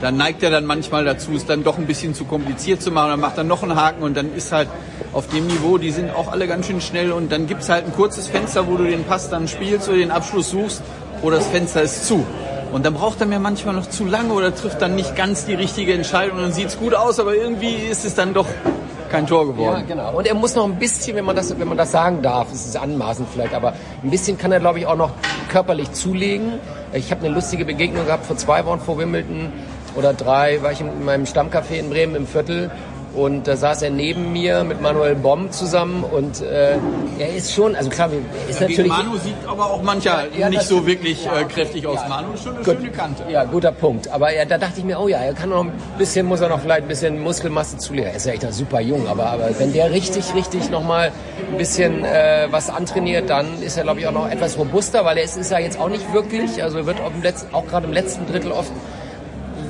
[0.05, 3.09] Dann neigt er dann manchmal dazu, es dann doch ein bisschen zu kompliziert zu machen.
[3.09, 4.69] Dann macht er noch einen Haken und dann ist halt
[5.15, 7.87] auf dem Niveau, die sind auch alle ganz schön schnell und dann gibt es halt
[7.87, 10.83] ein kurzes Fenster, wo du den Pass dann spielst oder den Abschluss suchst
[11.23, 12.23] oder das Fenster ist zu.
[12.71, 15.55] Und dann braucht er mir manchmal noch zu lange oder trifft dann nicht ganz die
[15.55, 16.37] richtige Entscheidung.
[16.37, 18.47] Dann sieht es gut aus, aber irgendwie ist es dann doch
[19.11, 19.87] kein Tor geworden.
[19.89, 20.19] Ja, genau.
[20.19, 22.67] Und er muss noch ein bisschen, wenn man das, wenn man das sagen darf, es
[22.67, 25.13] ist anmaßend vielleicht, aber ein bisschen kann er, glaube ich, auch noch
[25.49, 26.55] körperlich zulegen.
[26.93, 29.53] Ich habe eine lustige Begegnung gehabt vor zwei Wochen vor Wimbledon
[29.97, 32.71] oder drei, war ich in meinem Stammcafé in Bremen im Viertel
[33.15, 36.77] und da saß er neben mir mit Manuel Bomb zusammen und äh,
[37.19, 38.91] er ist schon, also klar, er ist ja, natürlich...
[38.91, 42.01] Manu sieht aber auch mancher ja, nicht so wirklich äh, kräftig aus.
[42.09, 43.23] Manu ist schon eine gut, schöne Kante.
[43.31, 44.09] Ja, guter Punkt.
[44.09, 46.49] Aber er, da dachte ich mir, oh ja, er kann noch ein bisschen, muss er
[46.49, 48.11] noch vielleicht ein bisschen Muskelmasse zulegen.
[48.11, 51.13] Er ist ja echt super jung, aber, aber wenn der richtig, richtig nochmal
[51.53, 55.19] ein bisschen äh, was antrainiert, dann ist er, glaube ich, auch noch etwas robuster, weil
[55.19, 56.97] er ist, ist ja jetzt auch nicht wirklich, also er wird
[57.53, 58.73] auch gerade im letzten Drittel oft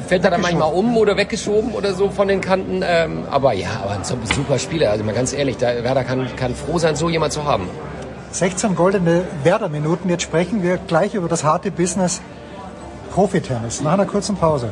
[0.05, 2.83] fällt er dann manchmal um oder weggeschoben oder so von den Kanten.
[2.85, 4.91] Ähm, aber ja, aber ein super Spieler.
[4.91, 7.69] Also mal ganz ehrlich, da, Werder kann, kann froh sein, so jemand zu haben.
[8.33, 10.09] 16 goldene Werder-Minuten.
[10.09, 12.21] Jetzt sprechen wir gleich über das harte Business
[13.13, 13.81] Profitennis.
[13.81, 14.71] Nach einer kurzen Pause.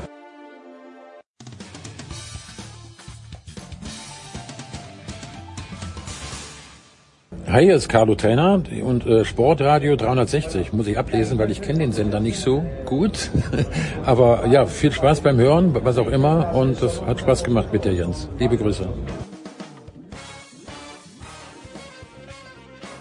[7.52, 11.80] Hi, hier ist Carlo Trainer und äh, Sportradio 360 muss ich ablesen, weil ich kenne
[11.80, 13.30] den Sender nicht so gut.
[14.06, 16.54] Aber ja, viel Spaß beim Hören, was auch immer.
[16.54, 18.26] Und es hat Spaß gemacht mit dir, Jens.
[18.38, 18.88] Liebe Grüße.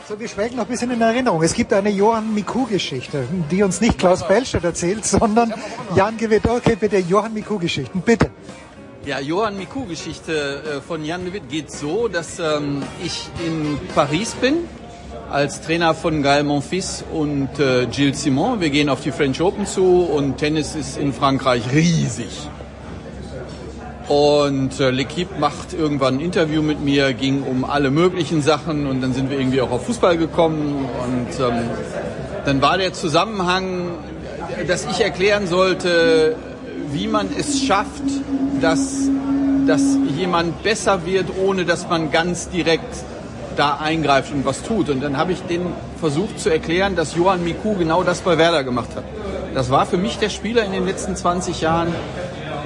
[0.10, 1.42] So, wir schwelgen noch ein bisschen in Erinnerung.
[1.44, 5.54] Es gibt eine Johann Miku-Geschichte, die uns nicht Klaus Belstedt erzählt, sondern
[5.96, 6.46] Jan Gewitt.
[6.46, 8.30] Okay, bitte, Johann Miku-Geschichten, bitte.
[9.04, 14.36] Ja, Johann Miku-Geschichte äh, von Jan de Witt geht so, dass ähm, ich in Paris
[14.36, 14.58] bin
[15.32, 18.62] als Trainer von Gaël Monfils und äh, Gilles Simon.
[18.62, 22.48] Wir gehen auf die French Open zu und Tennis ist in Frankreich riesig.
[24.08, 29.02] Und äh, L'Equipe macht irgendwann ein Interview mit mir, ging um alle möglichen Sachen und
[29.02, 31.72] dann sind wir irgendwie auch auf Fußball gekommen und ähm,
[32.46, 33.88] dann war der Zusammenhang,
[34.68, 36.36] dass ich erklären sollte,
[36.92, 38.04] wie man es schafft,
[38.62, 39.10] dass,
[39.68, 39.82] dass
[40.18, 42.96] jemand besser wird, ohne dass man ganz direkt
[43.56, 44.90] da eingreift und was tut.
[44.90, 48.64] Und dann habe ich denen versucht zu erklären, dass Johann Miku genau das bei Werder
[48.64, 49.04] gemacht hat.
[49.54, 51.94] das war für mich der Spieler in den letzten 20 Jahren,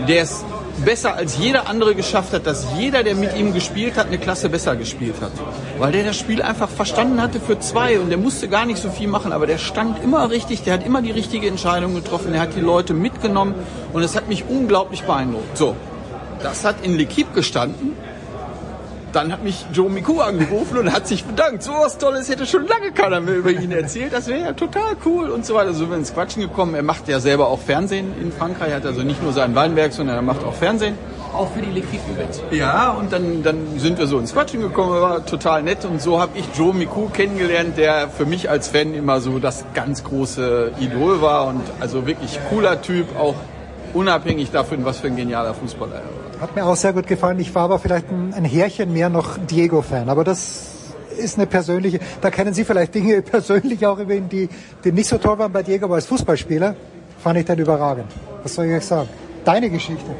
[0.08, 0.44] der es
[0.84, 4.50] besser als jeder andere geschafft hat, dass jeder, der mit ihm gespielt hat, eine Klasse
[4.50, 5.32] besser gespielt hat.
[5.80, 8.90] Weil der das Spiel einfach verstanden hatte für zwei und der musste gar nicht so
[8.90, 12.42] viel machen, aber der stand immer richtig, der hat immer die richtige Entscheidung getroffen, der
[12.42, 13.56] hat die Leute mitgenommen
[13.94, 15.58] und es hat mich unglaublich beeindruckt.
[15.58, 15.76] So,
[16.44, 17.94] das hat in L'Equipe gestanden
[19.16, 21.64] dann hat mich Joe Miku angerufen und hat sich bedankt.
[21.64, 24.12] So was Tolles hätte schon lange keiner mehr über ihn erzählt.
[24.12, 25.72] Das wäre ja total cool und so weiter.
[25.72, 26.76] So sind wir ins Quatschen gekommen.
[26.76, 28.72] Er macht ja selber auch Fernsehen in Frankreich.
[28.72, 30.98] Er hat also nicht nur sein Weinberg, sondern er macht auch Fernsehen.
[31.34, 32.42] Auch für die Liquid-Events.
[32.52, 36.20] Ja, und dann, dann sind wir so ins Quatschen gekommen, war total nett und so
[36.20, 40.72] habe ich Joe Miku kennengelernt, der für mich als Fan immer so das ganz große
[40.80, 43.36] Idol war und also wirklich cooler Typ, auch
[43.94, 46.25] unabhängig davon, was für ein genialer Fußballer er war.
[46.40, 47.40] Hat mir auch sehr gut gefallen.
[47.40, 50.10] Ich war aber vielleicht ein, ein Härchen mehr noch Diego-Fan.
[50.10, 50.72] Aber das
[51.18, 54.50] ist eine persönliche, da kennen Sie vielleicht Dinge persönlich auch über ihn, die,
[54.84, 56.76] die nicht so toll waren bei Diego, aber als Fußballspieler
[57.24, 58.12] fand ich den überragend.
[58.44, 59.10] Was soll ich euch sagen?
[59.46, 60.12] Deine Geschichte.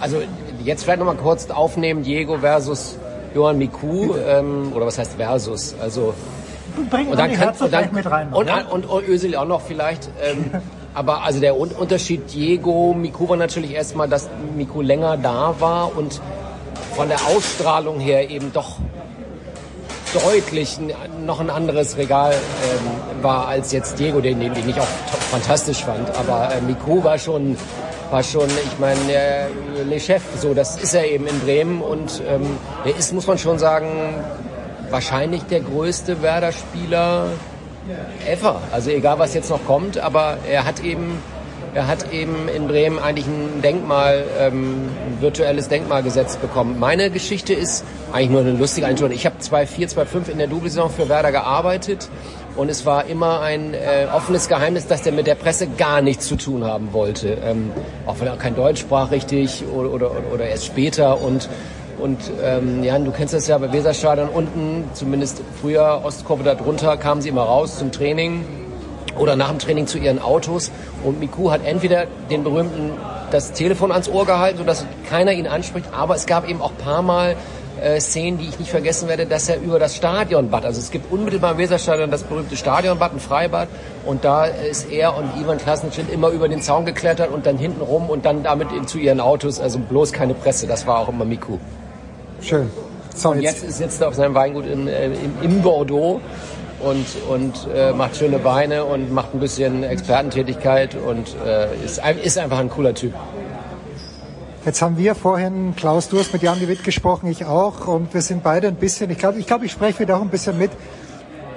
[0.00, 0.22] Also
[0.62, 2.96] jetzt vielleicht nochmal kurz aufnehmen, Diego versus
[3.34, 5.74] Johann Miku, ähm, oder was heißt versus?
[5.80, 6.14] Also
[6.90, 8.32] Bring und dann kann, und dann, mit rein.
[8.32, 10.10] Und, und, und Özil auch noch vielleicht.
[10.22, 10.50] Ähm,
[10.94, 16.20] Aber also der Unterschied Diego, Miku war natürlich erstmal, dass Miku länger da war und
[16.94, 18.76] von der Ausstrahlung her eben doch
[20.14, 20.78] deutlich
[21.26, 24.86] noch ein anderes Regal ähm, war als jetzt Diego, den, den ich auch
[25.30, 26.08] fantastisch fand.
[26.16, 27.56] Aber äh, Miku war schon,
[28.10, 29.48] war schon, ich meine, äh,
[29.88, 32.46] Le Chef, so das ist er eben in Bremen und ähm,
[32.84, 34.14] er ist, muss man schon sagen,
[34.90, 37.26] wahrscheinlich der größte Werder-Spieler
[38.26, 38.60] ever.
[38.72, 41.18] Also egal, was jetzt noch kommt, aber er hat eben,
[41.74, 46.78] er hat eben in Bremen eigentlich ein Denkmal, ähm, ein virtuelles Denkmal gesetzt bekommen.
[46.78, 49.12] Meine Geschichte ist eigentlich nur eine lustige Einstellung.
[49.12, 52.08] Ich habe 2-4, 2-5 in der Double-Saison für Werder gearbeitet
[52.56, 56.26] und es war immer ein äh, offenes Geheimnis, dass der mit der Presse gar nichts
[56.26, 57.36] zu tun haben wollte.
[57.44, 57.72] Ähm,
[58.06, 61.48] auch wenn er kein Deutsch sprach richtig oder, oder, oder erst später und
[61.98, 66.96] und ähm, Jan, du kennst das ja bei Weserstadion unten, zumindest früher Ostkurve da drunter,
[66.96, 68.44] kamen sie immer raus zum Training
[69.18, 70.70] oder nach dem Training zu ihren Autos.
[71.04, 72.92] Und Miku hat entweder den berühmten
[73.30, 77.02] das Telefon ans Ohr gehalten, sodass keiner ihn anspricht, aber es gab eben auch paar
[77.02, 77.36] Mal
[77.80, 81.10] äh, Szenen, die ich nicht vergessen werde, dass er über das Stadionbad, also es gibt
[81.12, 83.68] unmittelbar im Weserstadion das berühmte Stadionbad, ein Freibad,
[84.06, 87.82] und da ist er und Ivan Klasnitschin immer über den Zaun geklettert und dann hinten
[87.82, 91.24] rum und dann damit zu ihren Autos, also bloß keine Presse, das war auch immer
[91.24, 91.58] Miku.
[92.40, 92.70] Schön.
[93.14, 96.20] So, und jetzt, jetzt sitzt er auf seinem Weingut in, äh, in, in Bordeaux
[96.80, 102.38] und, und äh, macht schöne Weine und macht ein bisschen Expertentätigkeit und äh, ist, ist
[102.38, 103.14] einfach ein cooler Typ.
[104.66, 108.14] Jetzt haben wir vorhin, Klaus, du hast mit Jan de Witt gesprochen, ich auch, und
[108.14, 110.56] wir sind beide ein bisschen, ich glaube, ich, glaub, ich spreche wieder auch ein bisschen
[110.56, 110.70] mit,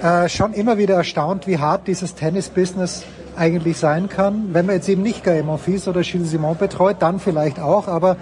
[0.01, 3.03] äh, schon immer wieder erstaunt, wie hart dieses Tennis-Business
[3.37, 4.49] eigentlich sein kann.
[4.51, 8.17] Wenn man jetzt eben nicht Gaël Monfils oder Gilles Simon betreut, dann vielleicht auch, aber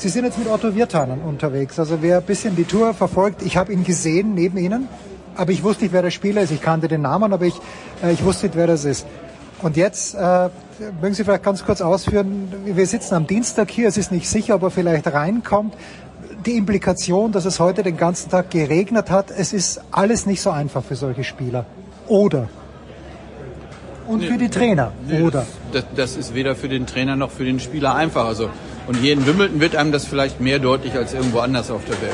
[0.00, 1.78] Sie sind jetzt mit Otto Wirtanen unterwegs.
[1.78, 4.88] Also wer ein bisschen die Tour verfolgt, ich habe ihn gesehen neben Ihnen,
[5.36, 6.52] aber ich wusste nicht, wer der Spieler ist.
[6.52, 7.60] Ich kannte den Namen, aber ich,
[8.02, 9.04] äh, ich wusste nicht, wer das ist.
[9.60, 10.48] Und jetzt äh,
[11.02, 14.54] mögen Sie vielleicht ganz kurz ausführen, wir sitzen am Dienstag hier, es ist nicht sicher,
[14.54, 15.74] ob er vielleicht reinkommt.
[16.46, 20.48] Die Implikation, dass es heute den ganzen Tag geregnet hat, es ist alles nicht so
[20.48, 21.66] einfach für solche Spieler.
[22.08, 22.48] Oder?
[24.08, 24.92] Und für die Trainer.
[25.06, 25.44] Nee, oder?
[25.72, 28.24] Das, das, ist weder für den Trainer noch für den Spieler einfach.
[28.24, 28.48] Also
[28.90, 32.02] und hier in Wimbledon wird einem das vielleicht mehr deutlich als irgendwo anders auf der
[32.02, 32.12] Welt.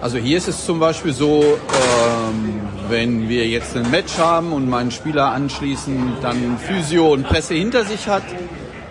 [0.00, 4.66] Also hier ist es zum Beispiel so, ähm, wenn wir jetzt ein Match haben und
[4.66, 8.22] mein Spieler anschließend dann Physio und Presse hinter sich hat,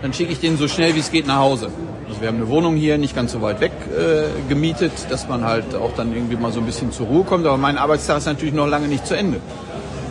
[0.02, 1.72] dann schicke ich den so schnell wie es geht nach Hause.
[2.08, 5.42] Also wir haben eine Wohnung hier nicht ganz so weit weg äh, gemietet, dass man
[5.42, 7.44] halt auch dann irgendwie mal so ein bisschen zur Ruhe kommt.
[7.44, 9.40] Aber mein Arbeitstag ist natürlich noch lange nicht zu Ende.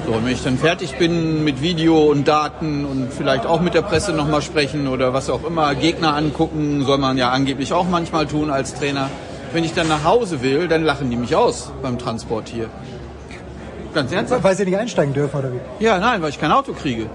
[0.06, 3.82] So, wenn ich dann fertig bin mit Video und Daten und vielleicht auch mit der
[3.82, 8.28] Presse nochmal sprechen oder was auch immer, Gegner angucken, soll man ja angeblich auch manchmal
[8.28, 9.10] tun als Trainer.
[9.52, 12.70] Wenn ich dann nach Hause will, dann lachen die mich aus beim Transport hier.
[13.96, 14.44] Ganz ernsthaft.
[14.44, 15.84] Weil sie nicht einsteigen dürfen, oder wie?
[15.84, 17.10] Ja, nein, weil ich kein Auto kriege.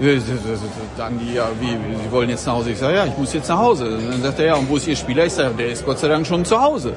[0.96, 2.70] Sagen die, ja, wie, sie wollen jetzt nach Hause.
[2.70, 3.98] Ich sage, ja, ich muss jetzt nach Hause.
[4.10, 5.26] Dann sagt er, ja, und wo ist Ihr Spieler?
[5.26, 6.94] Ich sage, der ist Gott sei Dank schon zu Hause.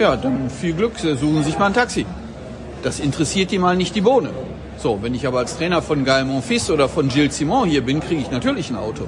[0.00, 2.04] Ja, dann viel Glück, suchen Sie sich mal ein Taxi.
[2.82, 4.30] Das interessiert die mal nicht die Bohne.
[4.76, 8.00] So, wenn ich aber als Trainer von Gaël Monfils oder von Gilles Simon hier bin,
[8.00, 9.04] kriege ich natürlich ein Auto.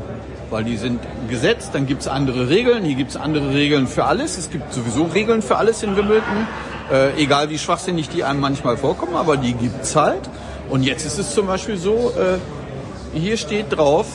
[0.50, 4.04] Weil die sind gesetzt, dann gibt es andere Regeln, hier gibt es andere Regeln für
[4.04, 4.38] alles.
[4.38, 6.46] Es gibt sowieso Regeln für alles in Wimbledon,
[6.92, 10.30] äh, egal wie schwachsinnig die einem manchmal vorkommen, aber die gibt es halt.
[10.70, 14.06] Und jetzt ist es zum Beispiel so, äh, hier steht drauf,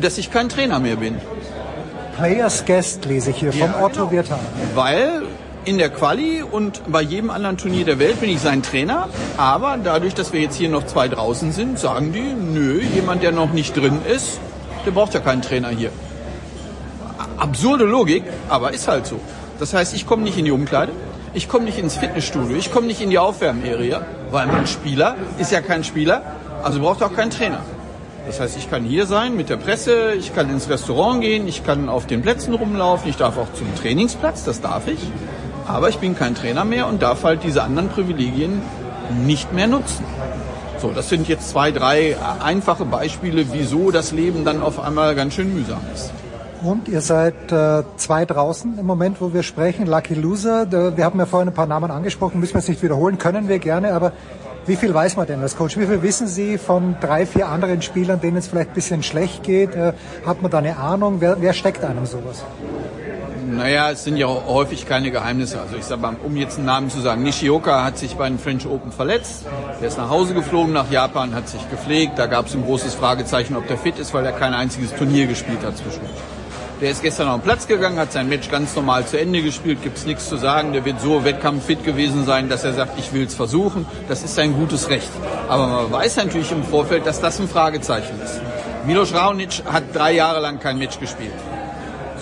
[0.00, 1.16] dass ich kein Trainer mehr bin.
[2.16, 4.10] Players Guest lese ich hier vom ja, Otto genau.
[4.10, 4.40] Wirtan.
[4.74, 5.22] Weil
[5.68, 9.10] in der Quali und bei jedem anderen Turnier der Welt bin ich sein Trainer.
[9.36, 13.32] Aber dadurch, dass wir jetzt hier noch zwei draußen sind, sagen die, nö, jemand, der
[13.32, 14.40] noch nicht drin ist,
[14.86, 15.90] der braucht ja keinen Trainer hier.
[17.36, 19.20] Absurde Logik, aber ist halt so.
[19.58, 20.92] Das heißt, ich komme nicht in die Umkleide,
[21.34, 25.52] ich komme nicht ins Fitnessstudio, ich komme nicht in die Aufwärmarea, weil mein Spieler ist
[25.52, 26.22] ja kein Spieler,
[26.62, 27.60] also braucht er auch keinen Trainer.
[28.26, 31.64] Das heißt, ich kann hier sein mit der Presse, ich kann ins Restaurant gehen, ich
[31.64, 35.00] kann auf den Plätzen rumlaufen, ich darf auch zum Trainingsplatz, das darf ich.
[35.68, 38.62] Aber ich bin kein Trainer mehr und darf halt diese anderen Privilegien
[39.24, 40.04] nicht mehr nutzen.
[40.80, 45.34] So, das sind jetzt zwei, drei einfache Beispiele, wieso das Leben dann auf einmal ganz
[45.34, 46.10] schön mühsam ist.
[46.62, 49.86] Und ihr seid äh, zwei draußen im Moment, wo wir sprechen.
[49.86, 50.70] Lucky Loser.
[50.96, 53.58] Wir haben ja vorhin ein paar Namen angesprochen, müssen wir jetzt nicht wiederholen, können wir
[53.58, 54.12] gerne, aber
[54.66, 55.78] wie viel weiß man denn als Coach?
[55.78, 59.42] Wie viel wissen Sie von drei, vier anderen Spielern, denen es vielleicht ein bisschen schlecht
[59.42, 59.74] geht?
[59.74, 59.92] Äh,
[60.26, 61.16] hat man da eine Ahnung?
[61.20, 62.44] Wer, wer steckt einem sowas?
[63.58, 65.60] Naja, es sind ja häufig keine Geheimnisse.
[65.60, 68.38] Also ich sage mal, um jetzt einen Namen zu sagen, Nishioka hat sich bei den
[68.38, 69.46] French Open verletzt.
[69.80, 72.20] Der ist nach Hause geflogen nach Japan, hat sich gepflegt.
[72.20, 75.26] Da gab es ein großes Fragezeichen, ob der fit ist, weil er kein einziges Turnier
[75.26, 76.12] gespielt hat zwischendurch.
[76.80, 79.82] Der ist gestern auf den Platz gegangen, hat sein Match ganz normal zu Ende gespielt,
[79.82, 80.72] gibt's nichts zu sagen.
[80.72, 83.86] Der wird so wettkampffit gewesen sein, dass er sagt, ich will's versuchen.
[84.08, 85.10] Das ist sein gutes Recht.
[85.48, 88.40] Aber man weiß natürlich im Vorfeld, dass das ein Fragezeichen ist.
[88.86, 91.32] Milos Raonic hat drei Jahre lang kein Match gespielt.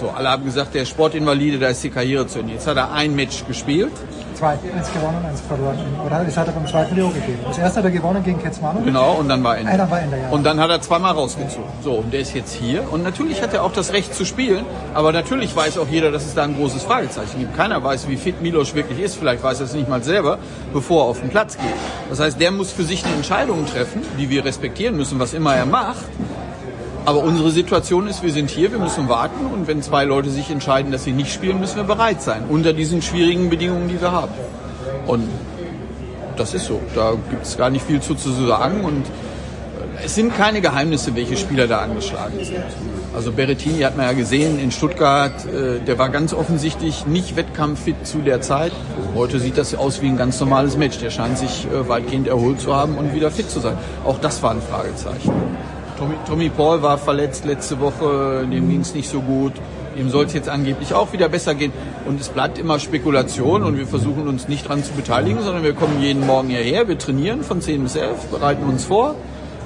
[0.00, 2.54] So, alle haben gesagt, der Sportinvalide, da ist die Karriere zu Ende.
[2.54, 3.92] Jetzt hat er ein Match gespielt
[4.36, 5.78] Zwei, eins gewonnen, eins verloren.
[6.04, 7.38] Oder das hat er beim zweiten Leo gegeben.
[7.46, 8.80] Das erste hat er gewonnen gegen Ketzmano.
[8.80, 9.72] Genau, und dann war Ende.
[9.72, 10.28] Einer war Ende, ja.
[10.28, 11.64] Und dann hat er zweimal rausgezogen.
[11.82, 12.84] So, und der ist jetzt hier.
[12.92, 14.66] Und natürlich hat er auch das Recht zu spielen.
[14.92, 17.56] Aber natürlich weiß auch jeder, dass es da ein großes Fragezeichen gibt.
[17.56, 19.16] Keiner weiß, wie fit Milos wirklich ist.
[19.16, 20.36] Vielleicht weiß er es nicht mal selber,
[20.74, 21.72] bevor er auf den Platz geht.
[22.10, 25.54] Das heißt, der muss für sich eine Entscheidung treffen, die wir respektieren müssen, was immer
[25.54, 26.04] er macht.
[27.06, 30.50] Aber unsere Situation ist, wir sind hier, wir müssen warten und wenn zwei Leute sich
[30.50, 34.10] entscheiden, dass sie nicht spielen, müssen wir bereit sein, unter diesen schwierigen Bedingungen, die wir
[34.10, 34.34] haben.
[35.06, 35.28] Und
[36.36, 36.80] das ist so.
[36.96, 38.84] Da gibt es gar nicht viel zu, zu sagen.
[38.84, 39.06] Und
[40.04, 42.64] es sind keine Geheimnisse, welche Spieler da angeschlagen sind.
[43.14, 48.04] Also Berrettini hat man ja gesehen in Stuttgart, äh, der war ganz offensichtlich nicht wettkampffit
[48.04, 48.72] zu der Zeit.
[49.14, 50.98] Heute sieht das aus wie ein ganz normales Match.
[50.98, 53.78] Der scheint sich äh, weitgehend erholt zu haben und wieder fit zu sein.
[54.04, 55.32] Auch das war ein Fragezeichen.
[55.98, 59.52] Tommy, Tommy Paul war verletzt letzte Woche, dem ging es nicht so gut.
[59.96, 61.72] Ihm soll es jetzt angeblich auch wieder besser gehen.
[62.06, 65.72] Und es bleibt immer Spekulation und wir versuchen uns nicht daran zu beteiligen, sondern wir
[65.72, 69.14] kommen jeden Morgen hierher, wir trainieren von 10 bis 11, bereiten uns vor.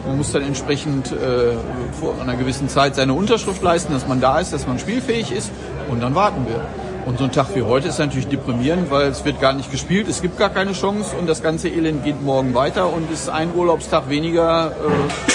[0.07, 1.57] Man muss dann entsprechend äh,
[2.01, 5.51] vor einer gewissen Zeit seine Unterschrift leisten, dass man da ist, dass man spielfähig ist
[5.91, 6.65] und dann warten wir.
[7.07, 10.07] Und so ein Tag wie heute ist natürlich deprimierend, weil es wird gar nicht gespielt,
[10.09, 13.53] es gibt gar keine Chance und das ganze Elend geht morgen weiter und ist ein
[13.55, 15.31] Urlaubstag weniger, äh,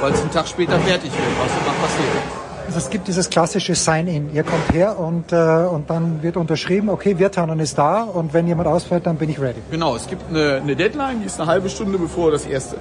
[0.00, 1.22] weil es einen Tag später fertig wird.
[1.38, 2.38] Was immer passiert?
[2.66, 4.34] Also es gibt dieses klassische Sign-in.
[4.34, 8.46] Ihr kommt her und, äh, und dann wird unterschrieben, okay, Wirtanen ist da und wenn
[8.46, 9.62] jemand ausfällt, dann bin ich ready.
[9.70, 12.76] Genau, es gibt eine, eine Deadline, die ist eine halbe Stunde bevor das erste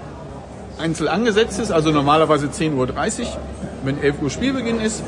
[0.77, 3.27] Einzel angesetzt ist, also normalerweise 10.30 Uhr,
[3.83, 5.03] wenn 11 Uhr Spielbeginn ist.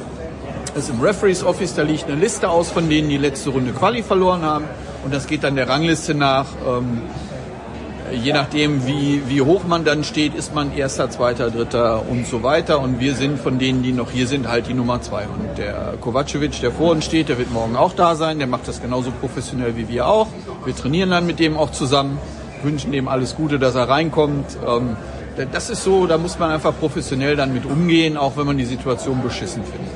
[0.74, 3.74] Das ist im Referees Office, da liegt eine Liste aus von denen, die letzte Runde
[3.74, 4.66] Quali verloren haben.
[5.03, 6.45] Und das geht dann der Rangliste nach.
[6.66, 7.01] Ähm,
[8.12, 12.43] je nachdem, wie, wie hoch man dann steht, ist man erster, zweiter, dritter und so
[12.43, 12.80] weiter.
[12.80, 15.24] Und wir sind von denen, die noch hier sind, halt die Nummer zwei.
[15.24, 18.39] Und der Kovacevic, der vor uns steht, der wird morgen auch da sein.
[18.39, 20.28] Der macht das genauso professionell wie wir auch.
[20.66, 22.18] Wir trainieren dann mit dem auch zusammen,
[22.64, 24.57] wünschen dem alles Gute, dass er reinkommt.
[24.68, 24.97] Ähm,
[25.51, 28.66] das ist so, da muss man einfach professionell dann mit umgehen, auch wenn man die
[28.66, 29.93] Situation beschissen findet.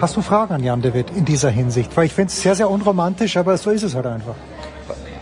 [0.00, 1.96] Hast du Fragen an Jan David in dieser Hinsicht?
[1.96, 4.34] Weil ich finde es sehr, sehr unromantisch, aber so ist es halt einfach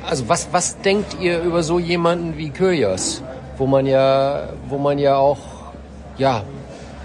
[0.06, 3.22] also was, was denkt ihr über so jemanden wie Kyrgios,
[3.58, 5.38] wo man ja, wo man ja auch,
[6.18, 6.42] ja,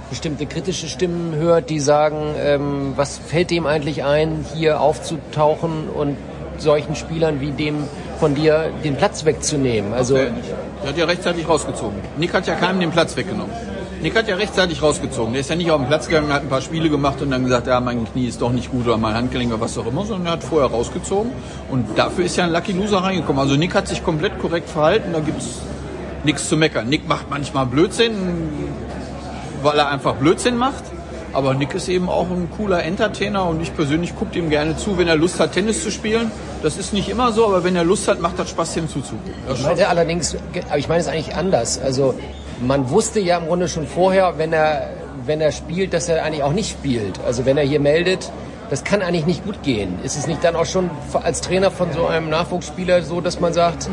[0.10, 6.18] bestimmte kritische Stimmen hört, die sagen, ähm, was fällt dem eigentlich ein, hier aufzutauchen und
[6.58, 7.88] solchen Spielern wie dem
[8.20, 9.94] von dir den Platz wegzunehmen?
[9.94, 10.32] Also, der
[10.86, 11.96] hat ja rechtzeitig rausgezogen.
[12.18, 13.54] Nick hat ja keinem den Platz weggenommen.
[14.02, 15.34] Nick hat ja rechtzeitig rausgezogen.
[15.34, 17.44] Der ist ja nicht auf den Platz gegangen, hat ein paar Spiele gemacht und dann
[17.44, 20.06] gesagt, ja, mein Knie ist doch nicht gut oder mein Handgelenk oder was auch immer,
[20.06, 21.32] sondern er hat vorher rausgezogen.
[21.70, 23.40] Und dafür ist ja ein Lucky Loser reingekommen.
[23.40, 25.60] Also Nick hat sich komplett korrekt verhalten, da gibt's
[26.24, 26.90] nichts zu meckern.
[26.90, 28.50] Nick macht manchmal Blödsinn,
[29.62, 30.84] weil er einfach Blödsinn macht.
[31.34, 34.98] Aber Nick ist eben auch ein cooler Entertainer und ich persönlich gucke ihm gerne zu,
[34.98, 36.30] wenn er Lust hat, Tennis zu spielen.
[36.62, 39.34] Das ist nicht immer so, aber wenn er Lust hat, macht das Spaß, ihm zuzugucken.
[39.54, 40.36] Ich meine allerdings,
[40.68, 41.80] aber ich meine es eigentlich anders.
[41.80, 42.16] Also
[42.62, 44.90] man wusste ja im Grunde schon vorher, wenn er,
[45.26, 47.20] wenn er spielt, dass er eigentlich auch nicht spielt.
[47.26, 48.32] Also wenn er hier meldet,
[48.70, 50.00] das kann eigentlich nicht gut gehen.
[50.04, 53.54] Ist es nicht dann auch schon als Trainer von so einem Nachwuchsspieler so, dass man
[53.54, 53.90] sagt,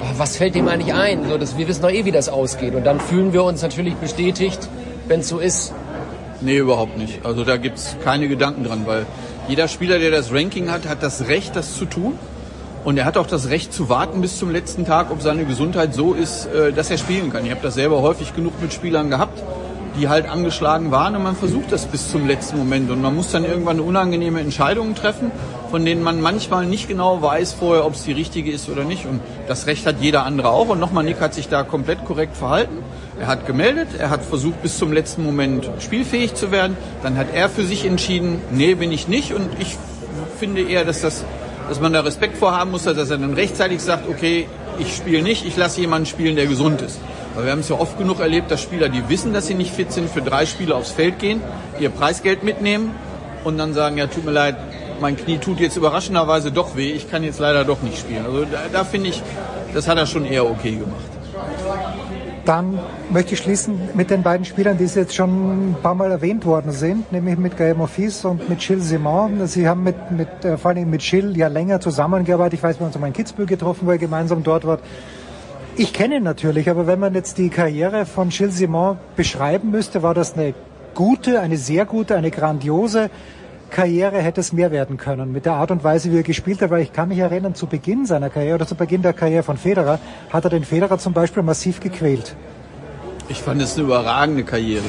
[0.00, 1.28] oh, was fällt dem eigentlich ein?
[1.28, 2.74] So, dass wir wissen doch eh, wie das ausgeht.
[2.74, 4.68] Und dann fühlen wir uns natürlich bestätigt,
[5.06, 5.72] wenn es so ist.
[6.40, 7.24] Nee, überhaupt nicht.
[7.24, 9.06] Also da gibt es keine Gedanken dran, weil
[9.48, 12.18] jeder Spieler, der das Ranking hat, hat das Recht, das zu tun.
[12.84, 15.94] Und er hat auch das Recht zu warten bis zum letzten Tag, ob seine Gesundheit
[15.94, 17.44] so ist, äh, dass er spielen kann.
[17.44, 19.42] Ich habe das selber häufig genug mit Spielern gehabt,
[19.98, 22.90] die halt angeschlagen waren und man versucht das bis zum letzten Moment.
[22.90, 25.30] Und man muss dann irgendwann unangenehme Entscheidungen treffen,
[25.70, 29.06] von denen man manchmal nicht genau weiß vorher, ob es die richtige ist oder nicht.
[29.06, 30.68] Und das Recht hat jeder andere auch.
[30.68, 32.78] Und nochmal, Nick hat sich da komplett korrekt verhalten.
[33.20, 36.76] Er hat gemeldet, er hat versucht bis zum letzten Moment spielfähig zu werden.
[37.02, 39.34] Dann hat er für sich entschieden, nee, bin ich nicht.
[39.34, 39.76] Und ich
[40.38, 41.24] finde eher, dass das
[41.68, 44.48] dass man da Respekt vorhaben muss, dass er dann rechtzeitig sagt, okay,
[44.78, 46.98] ich spiele nicht, ich lasse jemanden spielen, der gesund ist.
[47.34, 49.72] Weil wir haben es ja oft genug erlebt, dass Spieler, die wissen, dass sie nicht
[49.72, 51.40] fit sind, für drei Spiele aufs Feld gehen,
[51.78, 52.94] ihr Preisgeld mitnehmen
[53.44, 54.56] und dann sagen, ja, tut mir leid,
[55.00, 58.24] mein Knie tut jetzt überraschenderweise doch weh, ich kann jetzt leider doch nicht spielen.
[58.24, 59.22] Also da, da finde ich,
[59.74, 61.04] das hat er schon eher okay gemacht.
[62.48, 62.78] Dann
[63.10, 66.72] möchte ich schließen mit den beiden Spielern, die jetzt schon ein paar Mal erwähnt worden
[66.72, 69.46] sind, nämlich mit Gaël Monfils und mit Gilles Simon.
[69.46, 72.54] Sie haben mit, mit, äh, vor allem mit Gilles ja länger zusammengearbeitet.
[72.54, 74.78] Ich weiß, wir haben uns einmal in Kitzbühel getroffen, wo er gemeinsam dort war.
[75.76, 80.02] Ich kenne ihn natürlich, aber wenn man jetzt die Karriere von Gilles Simon beschreiben müsste,
[80.02, 80.54] war das eine
[80.94, 83.10] gute, eine sehr gute, eine grandiose
[83.70, 85.32] Karriere hätte es mehr werden können.
[85.32, 87.66] Mit der Art und Weise, wie er gespielt hat, weil ich kann mich erinnern, zu
[87.66, 89.98] Beginn seiner Karriere oder zu Beginn der Karriere von Federer
[90.30, 92.34] hat er den Federer zum Beispiel massiv gequält.
[93.28, 94.84] Ich fand es eine überragende Karriere.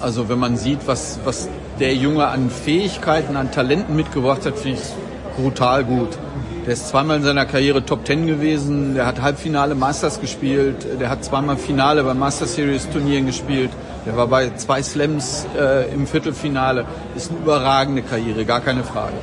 [0.00, 1.48] Also wenn man sieht, was, was
[1.78, 4.94] der Junge an Fähigkeiten, an Talenten mitgebracht hat, finde ich es
[5.36, 6.18] brutal gut.
[6.66, 11.10] Der ist zweimal in seiner Karriere Top Ten gewesen, der hat Halbfinale Masters gespielt, der
[11.10, 13.70] hat zweimal Finale bei Master Series Turnieren gespielt,
[14.06, 16.84] der war bei zwei Slams äh, im Viertelfinale.
[17.16, 19.16] Ist eine überragende Karriere, gar keine Frage.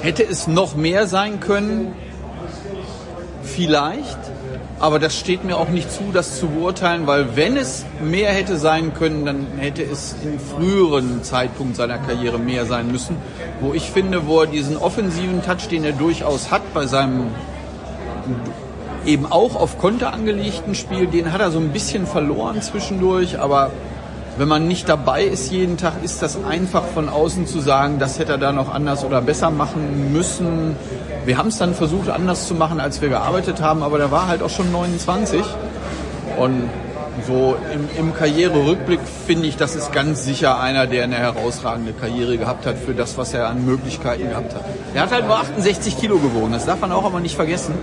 [0.00, 1.94] Hätte es noch mehr sein können?
[3.42, 4.18] Vielleicht.
[4.80, 8.58] Aber das steht mir auch nicht zu, das zu beurteilen, weil wenn es mehr hätte
[8.58, 13.16] sein können, dann hätte es im früheren Zeitpunkt seiner Karriere mehr sein müssen.
[13.60, 17.30] Wo ich finde, wo er diesen offensiven Touch, den er durchaus hat bei seinem
[19.04, 23.70] eben auch auf Konter angelegten Spiel, den hat er so ein bisschen verloren zwischendurch, aber
[24.38, 28.18] wenn man nicht dabei ist jeden Tag, ist das einfach von außen zu sagen, das
[28.18, 30.76] hätte er da noch anders oder besser machen müssen.
[31.24, 34.28] Wir haben es dann versucht, anders zu machen, als wir gearbeitet haben, aber der war
[34.28, 35.42] halt auch schon 29.
[36.38, 36.70] Und
[37.26, 42.38] so im, im Karriererückblick finde ich, das ist ganz sicher einer, der eine herausragende Karriere
[42.38, 44.64] gehabt hat für das, was er an Möglichkeiten gehabt hat.
[44.94, 47.74] Er hat halt nur 68 Kilo gewogen, das darf man auch immer nicht vergessen.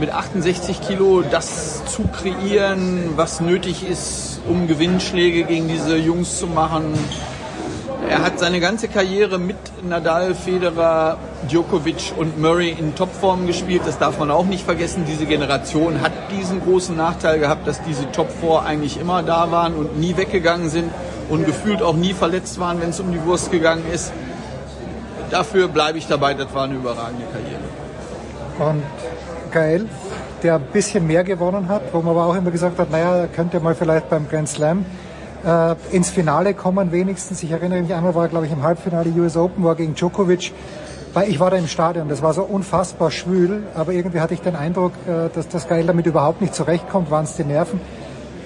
[0.00, 6.46] Mit 68 Kilo das zu kreieren, was nötig ist, um Gewinnschläge gegen diese Jungs zu
[6.46, 6.94] machen.
[8.08, 11.18] Er hat seine ganze Karriere mit Nadal, Federer,
[11.48, 13.82] Djokovic und Murray in Topform gespielt.
[13.86, 15.04] Das darf man auch nicht vergessen.
[15.04, 19.74] Diese Generation hat diesen großen Nachteil gehabt, dass diese Top 4 eigentlich immer da waren
[19.74, 20.92] und nie weggegangen sind
[21.28, 24.12] und gefühlt auch nie verletzt waren, wenn es um die Wurst gegangen ist.
[25.30, 28.70] Dafür bleibe ich dabei, das war eine überragende Karriere.
[28.70, 28.82] Und
[29.50, 29.86] geil,
[30.42, 33.60] der ein bisschen mehr gewonnen hat, wo man aber auch immer gesagt hat, naja, könnte
[33.60, 34.84] mal vielleicht beim Grand Slam
[35.44, 37.42] äh, ins Finale kommen wenigstens.
[37.42, 40.52] Ich erinnere mich einmal, war glaube ich im Halbfinale US Open, war gegen Djokovic.
[41.14, 44.40] Weil ich war da im Stadion, das war so unfassbar schwül, aber irgendwie hatte ich
[44.40, 47.80] den Eindruck, äh, dass das Gael damit überhaupt nicht zurechtkommt, waren es die Nerven.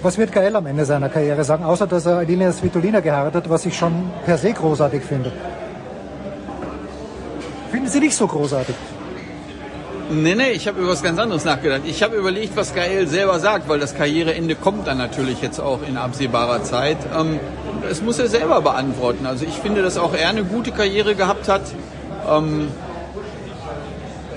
[0.02, 3.66] Was wird Gael am Ende seiner Karriere sagen, außer dass er Alina Svitolina geheiratet, was
[3.66, 5.32] ich schon per se großartig finde?
[7.70, 8.74] Finden Sie nicht so großartig?
[10.14, 11.82] Nee, nee, ich habe über was ganz anderes nachgedacht.
[11.86, 15.78] Ich habe überlegt, was Gael selber sagt, weil das Karriereende kommt dann natürlich jetzt auch
[15.88, 16.98] in absehbarer Zeit.
[17.18, 17.40] Ähm,
[17.88, 19.24] das muss er selber beantworten.
[19.24, 21.62] Also ich finde, dass auch er eine gute Karriere gehabt hat.
[22.30, 22.68] Ähm,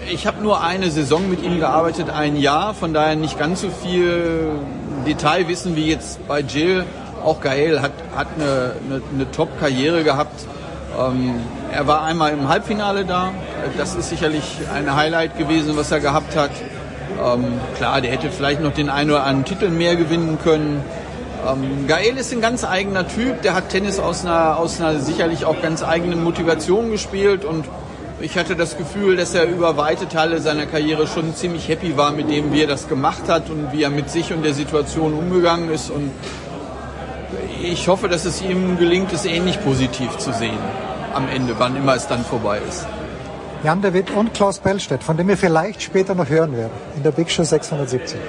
[0.10, 3.70] ich habe nur eine Saison mit ihm gearbeitet, ein Jahr, von daher nicht ganz so
[3.70, 4.52] viel
[5.06, 6.86] Detailwissen wie jetzt bei Jill.
[7.24, 10.46] Auch Gael hat, hat eine, eine, eine Top-Karriere gehabt.
[10.98, 11.36] Ähm,
[11.76, 13.34] er war einmal im Halbfinale da.
[13.78, 16.52] Das ist sicherlich ein Highlight gewesen, was er gehabt hat.
[17.22, 20.82] Ähm, klar, der hätte vielleicht noch den einen oder anderen Titel mehr gewinnen können.
[21.46, 23.42] Ähm, Gael ist ein ganz eigener Typ.
[23.42, 27.66] Der hat Tennis aus einer, aus einer sicherlich auch ganz eigenen Motivation gespielt und
[28.22, 32.12] ich hatte das Gefühl, dass er über weite Teile seiner Karriere schon ziemlich happy war
[32.12, 35.14] mit dem, wie er das gemacht hat und wie er mit sich und der Situation
[35.14, 35.90] umgegangen ist.
[35.90, 36.12] Und
[37.62, 40.58] ich hoffe, dass es ihm gelingt, es ähnlich positiv zu sehen
[41.16, 42.86] am Ende, wann immer es dann vorbei ist.
[43.64, 47.04] Jan de Witt und Klaus Bellstedt, von dem wir vielleicht später noch hören werden, in
[47.04, 48.20] der Big Show 617.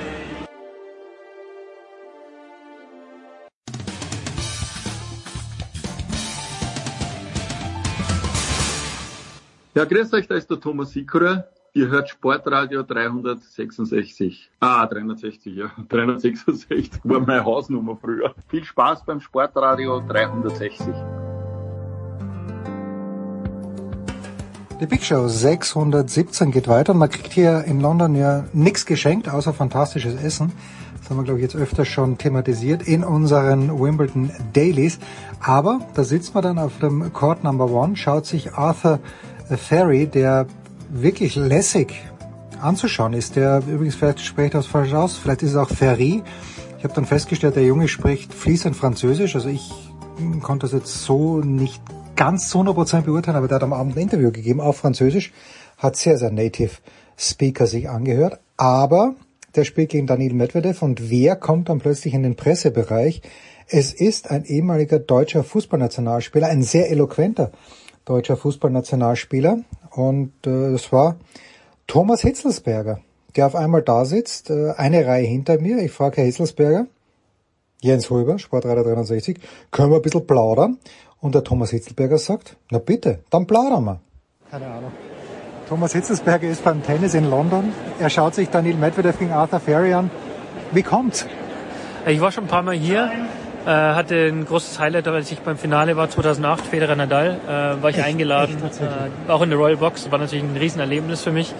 [9.74, 11.44] Ja, grüß euch, da ist der Thomas Sikora.
[11.74, 14.50] Ihr hört Sportradio 366.
[14.60, 15.70] Ah, 360, ja.
[15.90, 18.34] 366 war meine Hausnummer früher.
[18.48, 20.94] Viel Spaß beim Sportradio 360.
[24.78, 29.26] Die Big Show 617 geht weiter und man kriegt hier in London ja nichts geschenkt,
[29.26, 30.52] außer fantastisches Essen.
[30.98, 34.98] Das haben wir, glaube ich, jetzt öfter schon thematisiert in unseren Wimbledon Dailies.
[35.40, 39.00] Aber da sitzt man dann auf dem Court Number One, schaut sich Arthur
[39.48, 40.46] Ferry, der
[40.90, 41.94] wirklich lässig
[42.60, 46.22] anzuschauen ist, der übrigens vielleicht spricht das falsch aus, vielleicht ist es auch Ferry.
[46.76, 49.72] Ich habe dann festgestellt, der Junge spricht fließend Französisch, also ich
[50.42, 51.80] konnte das jetzt so nicht
[52.16, 55.32] ganz zu 100% beurteilen, aber der hat am Abend ein Interview gegeben auf Französisch,
[55.78, 56.72] hat sehr, sehr native
[57.16, 59.14] Speaker sich angehört, aber
[59.54, 63.22] der spielt gegen Daniel Medvedev und wer kommt dann plötzlich in den Pressebereich?
[63.68, 67.52] Es ist ein ehemaliger deutscher Fußballnationalspieler, ein sehr eloquenter
[68.04, 69.60] deutscher Fußballnationalspieler
[69.90, 71.16] und äh, das war
[71.86, 73.00] Thomas Hitzelsberger,
[73.34, 75.78] der auf einmal da sitzt, äh, eine Reihe hinter mir.
[75.78, 76.86] Ich frage Herr Hitzelsberger,
[77.80, 79.38] Jens Huber, Sportreiter 63,
[79.70, 80.78] können wir ein bisschen plaudern?
[81.26, 83.98] Und der Thomas Hitzelsberger sagt, na bitte, dann plaudern wir.
[84.48, 84.92] Keine Ahnung.
[85.68, 87.72] Thomas Hitzelsberger ist beim Tennis in London.
[87.98, 90.08] Er schaut sich Daniel Medvedev gegen Arthur Ferry an.
[90.70, 91.26] Wie kommt's?
[92.06, 93.10] Ich war schon ein paar Mal hier,
[93.66, 97.90] äh, hatte ein großes Highlight, als ich beim Finale war 2008, Federer Nadal, äh, war
[97.90, 101.32] ich echt, eingeladen, echt, äh, auch in der Royal Box, war natürlich ein Riesenerlebnis für
[101.32, 101.52] mich.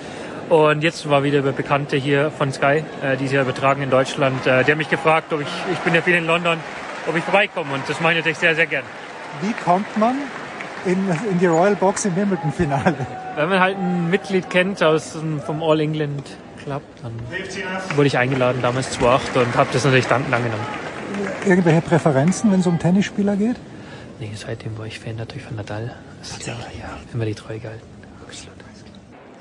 [0.49, 3.91] Und jetzt war wieder der Bekannte hier von Sky, äh, die sie ja übertragen in
[3.91, 6.57] Deutschland, äh, der hat mich gefragt, ob ich, ich bin ja viel in London,
[7.09, 8.85] ob ich vorbeikomme und das mache ich natürlich sehr, sehr gern.
[9.43, 10.16] Wie kommt man
[10.84, 10.97] in,
[11.30, 12.95] in die Royal Box im Wimbledon-Finale?
[13.34, 16.22] Wenn man halt ein Mitglied kennt aus vom All England
[16.62, 17.12] Club, dann
[17.97, 20.64] wurde ich eingeladen damals 2008 und habe das natürlich dankend angenommen.
[21.45, 23.57] Irgendwelche Präferenzen, wenn es um Tennisspieler geht?
[24.18, 25.95] Nee, seitdem war ich Fan natürlich von Nadal.
[26.20, 27.95] Das ist ja, ja immer die Treue gehalten.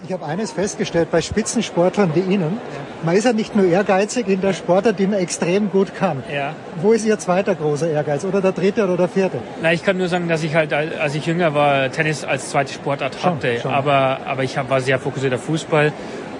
[0.08, 2.60] Ich habe eines festgestellt bei Spitzensportlern wie Ihnen.
[3.01, 6.22] Man ist ja nicht nur ehrgeizig in der Sportart, die man extrem gut kann.
[6.32, 6.53] Ja.
[6.80, 8.24] Wo ist Ihr zweiter großer Ehrgeiz?
[8.24, 9.39] Oder der dritte oder der vierte?
[9.64, 12.72] Na, ich kann nur sagen, dass ich halt, als ich jünger war, Tennis als zweite
[12.72, 13.53] Sportart hatte.
[13.53, 13.74] Schon, schon.
[13.74, 15.91] Aber, aber ich war sehr fokussiert auf Fußball.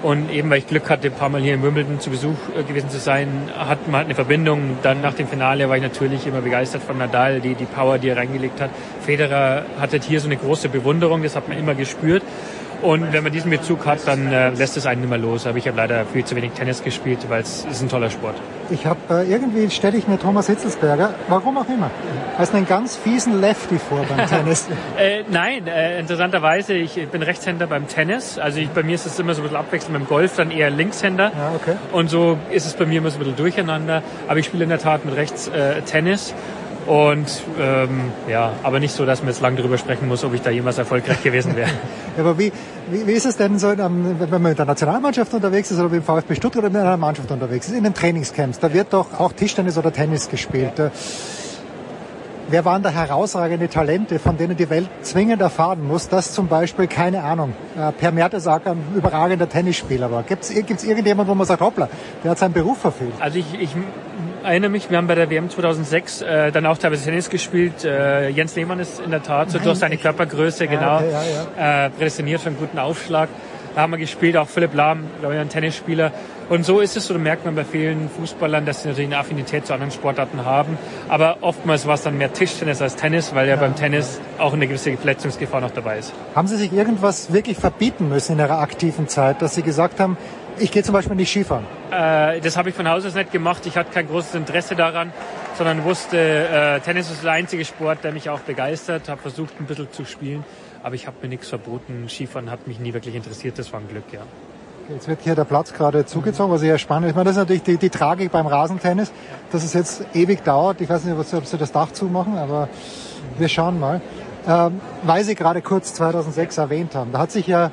[0.04, 2.62] Und eben weil ich Glück hatte, ein paar Mal hier in Wimbledon zu Besuch äh,
[2.62, 4.78] gewesen zu sein, hat man halt eine Verbindung.
[4.84, 8.10] Dann nach dem Finale war ich natürlich immer begeistert von Nadal, die, die Power, die
[8.10, 8.70] er reingelegt hat.
[9.04, 12.22] Federer hatte hier so eine große Bewunderung, das hat man immer gespürt.
[12.82, 15.48] Und wenn man diesen Bezug hat, dann äh, lässt es einen nicht mehr los.
[15.48, 18.36] Aber ich habe leider viel zu wenig Tennis gespielt, weil es ist ein toller Sport.
[18.70, 21.92] Ich habe äh, irgendwie stelle ich mir Thomas Hitzelsberger, warum auch immer,
[22.38, 24.68] als einen ganz fiesen Lefty vor beim Tennis.
[24.98, 28.40] äh, nein, äh, interessanterweise, ich bin Rechtshänder beim Tennis.
[28.40, 30.70] Also ich, bei mir ist es immer so ein bisschen abwechselnd beim Golf, dann eher
[30.70, 31.32] Linkshänder.
[31.36, 31.76] Ja, okay.
[31.92, 34.02] Und so ist es bei mir immer so ein bisschen durcheinander.
[34.28, 36.34] Aber ich spiele in der Tat mit rechts äh, Tennis.
[36.88, 40.42] Und ähm, ja, aber nicht so, dass man jetzt lange darüber sprechen muss, ob ich
[40.42, 41.70] da jemals erfolgreich gewesen wäre.
[42.18, 42.52] aber wie,
[42.92, 46.02] wie, wie ist es denn so, wenn man mit der Nationalmannschaft unterwegs ist oder mit
[46.02, 49.20] dem VfB Stuttgart oder mit einer Mannschaft unterwegs ist, in den Trainingscamps, da wird doch
[49.20, 50.74] auch Tischtennis oder Tennis gespielt.
[52.48, 56.86] Wer waren da herausragende Talente, von denen die Welt zwingend erfahren muss, dass zum Beispiel,
[56.86, 60.22] keine Ahnung, äh, Per Mertesacker ein überragender Tennisspieler war?
[60.22, 61.90] Gibt es irgendjemand, wo man sagt, hoppla,
[62.24, 63.14] der hat seinen Beruf verfehlt?
[63.20, 63.72] Also ich, ich
[64.46, 67.84] erinnere mich, wir haben bei der WM 2006 äh, dann auch teilweise Tennis gespielt.
[67.84, 71.24] Äh, Jens Lehmann ist in der Tat so durch seine Körpergröße, genau, okay, ja,
[71.58, 71.86] ja.
[71.86, 73.30] Äh, prädestiniert für einen guten Aufschlag.
[73.76, 76.14] Da haben wir gespielt, auch Philipp Lahm, glaube ich, ein Tennisspieler.
[76.48, 79.66] Und so ist es, so merkt man bei vielen Fußballern, dass sie natürlich eine Affinität
[79.66, 80.78] zu anderen Sportarten haben.
[81.10, 84.54] Aber oftmals war es dann mehr Tischtennis als Tennis, weil ja, ja beim Tennis auch
[84.54, 86.14] eine gewisse Verletzungsgefahr noch dabei ist.
[86.36, 90.18] Haben Sie sich irgendwas wirklich verbieten müssen in Ihrer aktiven Zeit, dass Sie gesagt haben,
[90.58, 91.66] ich gehe zum Beispiel nicht Skifahren?
[91.92, 93.66] Äh, das habe ich von Haus aus nicht gemacht.
[93.66, 95.12] Ich hatte kein großes Interesse daran,
[95.58, 99.10] sondern wusste, äh, Tennis ist der einzige Sport, der mich auch begeistert.
[99.10, 100.44] Habe versucht, ein bisschen zu spielen,
[100.84, 102.08] aber ich habe mir nichts verboten.
[102.10, 103.58] Skifahren hat mich nie wirklich interessiert.
[103.60, 104.22] Das war ein Glück, ja.
[104.88, 107.12] Jetzt wird hier der Platz gerade zugezogen, was sehr spannend ist.
[107.12, 109.12] Ich meine, das ist natürlich die, die Tragik beim Rasentennis,
[109.52, 110.80] dass es jetzt ewig dauert.
[110.80, 112.70] Ich weiß nicht, ob Sie das Dach zumachen, aber
[113.40, 114.02] wir schauen mal.
[114.48, 117.72] Ähm, weil Sie gerade kurz 2006 erwähnt haben, da hat sich ja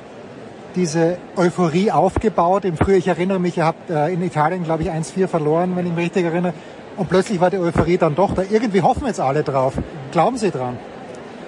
[0.75, 2.65] diese Euphorie aufgebaut.
[2.65, 5.85] Im Frühjahr, ich erinnere mich, ihr habt äh, in Italien, glaube ich, 1-4 verloren, wenn
[5.85, 6.53] ich mich richtig erinnere.
[6.97, 8.43] Und plötzlich war die Euphorie dann doch da.
[8.49, 9.73] Irgendwie hoffen jetzt alle drauf.
[10.11, 10.77] Glauben Sie dran?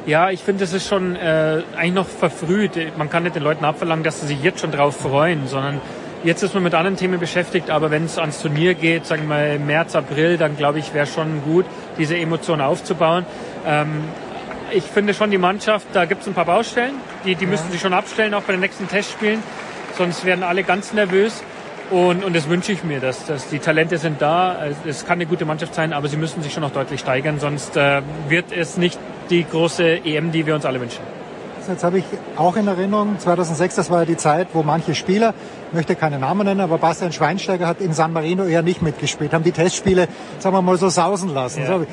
[0.05, 2.71] Ja, ich finde, das ist schon äh, eigentlich noch verfrüht.
[2.97, 5.81] Man kann nicht den Leuten abverlangen, dass sie sich jetzt schon drauf freuen, sondern
[6.23, 7.71] jetzt ist man mit anderen Themen beschäftigt.
[7.71, 11.07] Aber wenn es ans Turnier geht, sagen wir mal März, April, dann glaube ich, wäre
[11.07, 11.65] schon gut,
[11.97, 13.25] diese Emotionen aufzubauen.
[13.65, 14.03] Ähm,
[14.71, 17.49] ich finde schon die Mannschaft, da gibt es ein paar Baustellen, die, die ja.
[17.49, 19.41] müssen sie schon abstellen, auch bei den nächsten Testspielen.
[19.97, 21.43] Sonst werden alle ganz nervös.
[21.91, 24.57] Und, und das wünsche ich mir, dass, dass die Talente sind da.
[24.85, 27.77] Es kann eine gute Mannschaft sein, aber sie müssen sich schon noch deutlich steigern, sonst
[27.77, 28.97] äh, wird es nicht
[29.29, 31.01] die große EM, die wir uns alle wünschen.
[31.67, 32.05] Jetzt habe ich
[32.35, 35.33] auch in Erinnerung, 2006, das war ja die Zeit, wo manche Spieler,
[35.69, 39.33] ich möchte keine Namen nennen, aber Bastian Schweinsteiger hat in San Marino eher nicht mitgespielt,
[39.33, 40.07] haben die Testspiele,
[40.37, 41.61] sagen wir mal so, sausen lassen.
[41.61, 41.67] Ja.
[41.67, 41.87] So,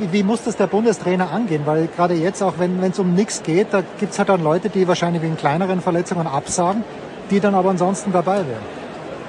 [0.00, 1.62] wie, wie, muss das der Bundestrainer angehen?
[1.64, 4.68] Weil gerade jetzt, auch wenn es um nichts geht, da gibt es halt dann Leute,
[4.68, 6.82] die wahrscheinlich wegen kleineren Verletzungen absagen,
[7.30, 8.82] die dann aber ansonsten dabei wären.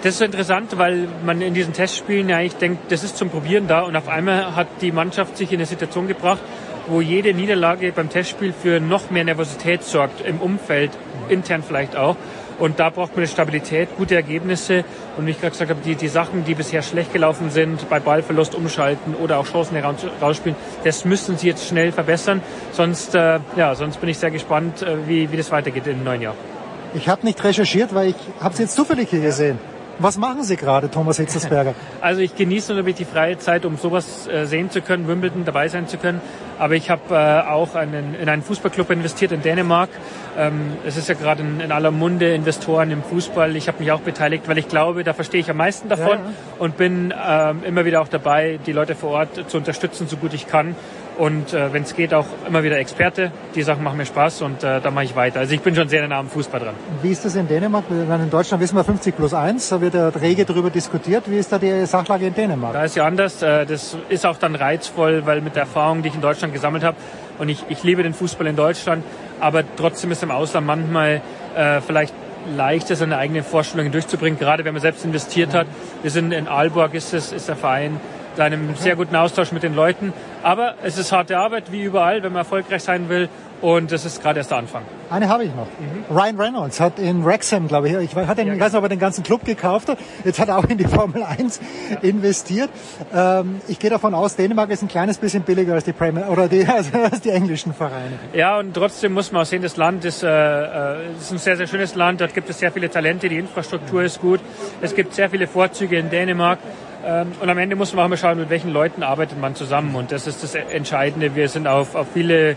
[0.04, 3.68] Das ist interessant, weil man in diesen Testspielen ja eigentlich denkt, das ist zum Probieren
[3.68, 6.42] da und auf einmal hat die Mannschaft sich in eine Situation gebracht,
[6.88, 10.92] wo jede Niederlage beim Testspiel für noch mehr Nervosität sorgt, im Umfeld,
[11.30, 12.18] intern vielleicht auch.
[12.60, 14.84] Und da braucht man eine Stabilität, gute Ergebnisse.
[15.18, 18.00] Und wie ich gerade gesagt habe, die, die Sachen, die bisher schlecht gelaufen sind, bei
[18.00, 19.78] Ballverlust umschalten oder auch Chancen
[20.22, 22.42] rausspielen, das müssen sie jetzt schnell verbessern.
[22.72, 26.22] Sonst, äh, ja, sonst bin ich sehr gespannt, äh, wie, wie das weitergeht im neuen
[26.22, 26.36] Jahr.
[26.96, 29.58] Ich habe nicht recherchiert, weil ich habe es jetzt zufällig hier gesehen.
[30.00, 31.76] Was machen Sie gerade, Thomas Hitzelsberger?
[32.02, 35.68] Also ich genieße natürlich die freie Zeit, um sowas äh, sehen zu können, Wimbledon dabei
[35.68, 36.20] sein zu können.
[36.60, 39.90] Aber ich habe äh, auch einen, in einen Fußballclub investiert in Dänemark.
[40.38, 43.56] Ähm, es ist ja gerade in, in, aller Munde Investoren im Fußball.
[43.56, 46.34] Ich habe mich auch beteiligt, weil ich glaube, da verstehe ich am meisten davon ja,
[46.60, 50.34] und bin ähm, immer wieder auch dabei, die Leute vor Ort zu unterstützen, so gut
[50.34, 50.76] ich kann
[51.18, 53.32] und äh, wenn es geht auch immer wieder Experte.
[53.56, 55.40] Die Sachen machen mir Spaß und äh, da mache ich weiter.
[55.40, 56.76] Also ich bin schon sehr nah am Fußball dran.
[57.02, 57.86] Wie ist das in Dänemark?
[57.90, 61.30] In Deutschland wissen wir 50 plus 1, da wird ja rege darüber diskutiert.
[61.30, 62.74] Wie ist da die Sachlage in Dänemark?
[62.74, 63.42] Da ist ja anders.
[63.42, 66.84] Äh, das ist auch dann reizvoll, weil mit der Erfahrung, die ich in Deutschland gesammelt
[66.84, 66.98] habe,
[67.40, 69.04] und ich, ich liebe den Fußball in Deutschland,
[69.40, 71.22] aber trotzdem ist im Ausland manchmal
[71.56, 72.14] äh, vielleicht
[72.56, 75.68] leichter, seine eigenen Vorstellungen durchzubringen, gerade wenn man selbst investiert hat.
[76.02, 78.00] Wir sind in Aalborg, ist, es, ist der Verein
[78.40, 80.14] einem sehr guten Austausch mit den Leuten.
[80.42, 83.30] Aber es ist harte Arbeit, wie überall, wenn man erfolgreich sein will.
[83.64, 84.82] Und das ist gerade erst der Anfang.
[85.10, 85.68] Eine habe ich noch.
[85.68, 86.14] Mhm.
[86.14, 88.90] Ryan Reynolds hat in Wrexham, glaube ich, ich, hat den, ja, weiß nicht, ob er
[88.90, 90.00] den ganzen Club gekauft hat.
[90.26, 91.62] Jetzt hat er auch in die Formel 1
[91.92, 92.00] ja.
[92.02, 92.70] investiert.
[93.16, 96.50] Ähm, ich gehe davon aus, Dänemark ist ein kleines bisschen billiger als die Premier oder
[96.50, 98.20] die, also als die englischen Vereine.
[98.34, 101.56] Ja, und trotzdem muss man auch sehen, das Land ist, äh, äh, ist ein sehr,
[101.56, 102.20] sehr schönes Land.
[102.20, 104.42] Dort gibt es sehr viele Talente, die Infrastruktur ist gut.
[104.82, 106.60] Es gibt sehr viele Vorzüge in Dänemark.
[107.06, 109.96] Ähm, und am Ende muss man auch mal schauen, mit welchen Leuten arbeitet man zusammen.
[109.96, 111.36] Und das ist das Entscheidende.
[111.36, 112.56] Wir sind auf, auf viele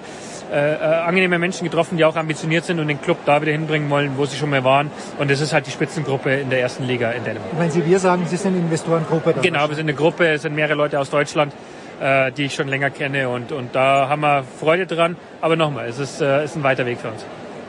[0.53, 3.91] äh, äh, angenehme Menschen getroffen, die auch ambitioniert sind und den Club da wieder hinbringen
[3.91, 4.91] wollen, wo sie schon mal waren.
[5.19, 7.51] Und das ist halt die Spitzengruppe in der ersten Liga in Dänemark.
[7.59, 9.33] Wenn Sie wir sagen, Sie sind Investorengruppe?
[9.33, 11.53] Dann genau, wir sind eine Gruppe, es sind mehrere Leute aus Deutschland,
[12.01, 13.29] äh, die ich schon länger kenne.
[13.29, 15.17] Und, und da haben wir Freude dran.
[15.41, 17.25] Aber nochmal, es ist, äh, ist ein weiter Weg für uns.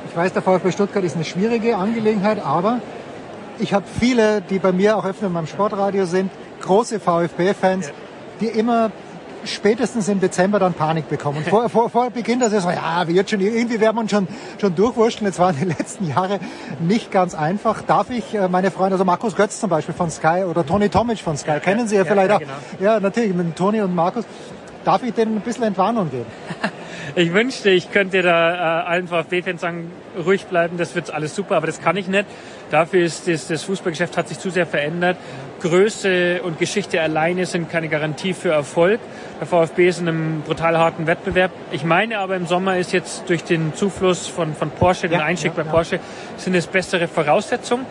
[0.10, 2.80] Ich weiß, der VfB Stuttgart ist eine schwierige Angelegenheit, aber
[3.58, 6.30] ich habe viele, die bei mir auch öfter in meinem Sportradio sind,
[6.68, 7.92] große VfB-Fans,
[8.40, 8.92] die immer
[9.46, 11.44] spätestens im Dezember dann Panik bekommen.
[11.44, 14.28] Vor, vor, vor Beginn der Saison, ja, wird schon, irgendwie werden wir uns schon,
[14.60, 15.28] schon durchwurschteln.
[15.28, 16.40] Jetzt waren die letzten Jahre
[16.80, 17.82] nicht ganz einfach.
[17.82, 21.20] Darf ich äh, meine Freunde, also Markus Götz zum Beispiel von Sky oder Toni Tomic
[21.20, 22.54] von Sky, ja, kennen Sie ja, ja vielleicht ja, genau.
[22.54, 22.82] auch.
[22.82, 24.26] Ja, natürlich, mit Toni und Markus.
[24.84, 26.26] Darf ich denen ein bisschen Entwarnung geben?
[27.16, 29.92] ich wünschte, ich könnte da äh, allen VfB-Fans sagen,
[30.26, 32.26] ruhig bleiben, das wird alles super, aber das kann ich nicht.
[32.72, 35.18] Dafür ist das, das Fußballgeschäft hat sich zu sehr verändert.
[35.60, 39.00] Größe und Geschichte alleine sind keine Garantie für Erfolg.
[39.40, 41.52] Der VfB ist in einem brutal harten Wettbewerb.
[41.72, 45.26] Ich meine aber im Sommer ist jetzt durch den Zufluss von, von Porsche, den ja,
[45.26, 46.00] Einstieg ja, bei Porsche,
[46.38, 47.86] sind es bessere Voraussetzungen.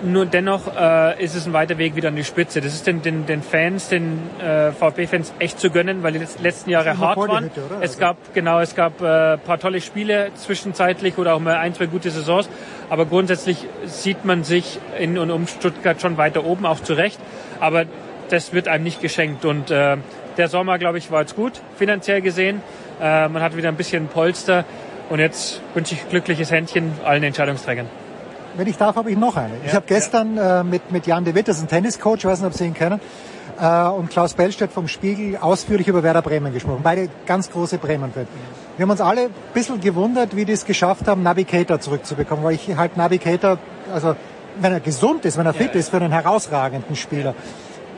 [0.00, 2.60] Nur dennoch äh, ist es ein weiter Weg wieder an die Spitze.
[2.60, 6.70] Das ist den, den, den Fans, den äh, VfB-Fans echt zu gönnen, weil die letzten
[6.70, 7.44] Jahre hart waren.
[7.46, 11.74] Hütte, es gab genau, es gab äh, paar tolle Spiele zwischenzeitlich oder auch mal ein,
[11.74, 12.48] zwei gute Saisons.
[12.90, 17.18] Aber grundsätzlich sieht man sich in und um Stuttgart schon weiter oben, auch zu Recht.
[17.60, 17.84] Aber
[18.30, 19.44] das wird einem nicht geschenkt.
[19.44, 19.96] Und äh,
[20.36, 22.62] der Sommer, glaube ich, war jetzt gut, finanziell gesehen.
[23.00, 24.64] Äh, man hat wieder ein bisschen Polster.
[25.10, 27.86] Und jetzt wünsche ich glückliches Händchen allen Entscheidungsträgern
[28.58, 29.54] wenn ich darf, habe ich noch eine.
[29.54, 30.60] Ja, ich habe gestern ja.
[30.60, 32.64] äh, mit, mit Jan de Witt, das ist ein Tenniscoach, ich weiß nicht, ob Sie
[32.64, 33.00] ihn kennen,
[33.60, 36.80] äh, und Klaus Bellstedt vom Spiegel ausführlich über Werder Bremen gesprochen.
[36.82, 38.28] Beide ganz große Bremen-Fans.
[38.78, 42.54] Wir haben uns alle ein bisschen gewundert, wie die es geschafft haben, Navigator zurückzubekommen, weil
[42.54, 43.58] ich halt Navigator,
[43.92, 44.14] also
[44.60, 47.34] wenn er gesund ist, wenn er fit ja, ist, für einen herausragenden Spieler.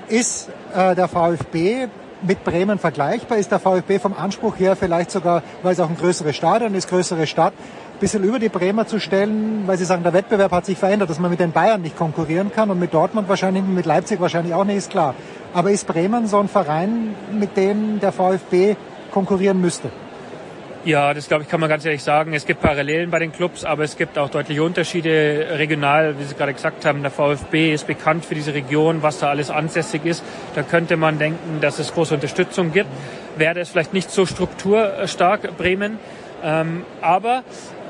[0.08, 1.88] Ist äh, der VfB
[2.22, 3.36] mit Bremen vergleichbar?
[3.36, 6.88] Ist der VfB vom Anspruch her vielleicht sogar, weil es auch ein größeres Stadion ist,
[6.88, 7.52] größere Stadt,
[8.00, 11.18] bisschen über die Bremer zu stellen, weil Sie sagen, der Wettbewerb hat sich verändert, dass
[11.18, 14.64] man mit den Bayern nicht konkurrieren kann und mit Dortmund wahrscheinlich, mit Leipzig wahrscheinlich auch
[14.64, 15.14] nicht, ist klar.
[15.52, 18.76] Aber ist Bremen so ein Verein, mit dem der VfB
[19.10, 19.90] konkurrieren müsste?
[20.82, 22.32] Ja, das glaube ich, kann man ganz ehrlich sagen.
[22.32, 26.34] Es gibt Parallelen bei den Clubs, aber es gibt auch deutliche Unterschiede regional, wie Sie
[26.34, 27.02] gerade gesagt haben.
[27.02, 30.24] Der VfB ist bekannt für diese Region, was da alles ansässig ist.
[30.54, 32.88] Da könnte man denken, dass es große Unterstützung gibt.
[33.36, 35.98] Wäre es vielleicht nicht so strukturstark, Bremen.
[36.42, 37.42] Ähm, aber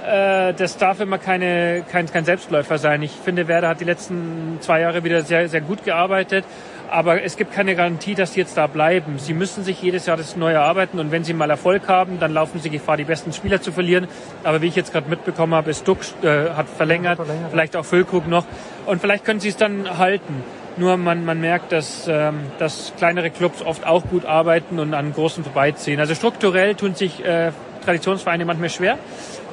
[0.04, 3.02] äh, das darf immer keine, kein, kein Selbstläufer sein.
[3.02, 6.44] Ich finde, Werder hat die letzten zwei Jahre wieder sehr, sehr gut gearbeitet.
[6.90, 9.18] Aber es gibt keine Garantie, dass sie jetzt da bleiben.
[9.18, 12.32] Sie müssen sich jedes Jahr das neu erarbeiten und wenn sie mal Erfolg haben, dann
[12.32, 14.08] laufen sie Gefahr, die besten Spieler zu verlieren.
[14.44, 17.84] Aber wie ich jetzt gerade mitbekommen habe, ist Duck äh, hat verlängert, verlängert, vielleicht auch
[17.84, 18.44] Füllkrug noch
[18.86, 20.42] und vielleicht können sie es dann halten.
[20.76, 25.12] Nur man, man merkt, dass, ähm, dass kleinere Clubs oft auch gut arbeiten und an
[25.12, 26.00] großen vorbeiziehen.
[26.00, 27.52] Also strukturell tun sich äh,
[27.84, 28.98] Traditionsvereine manchmal schwer.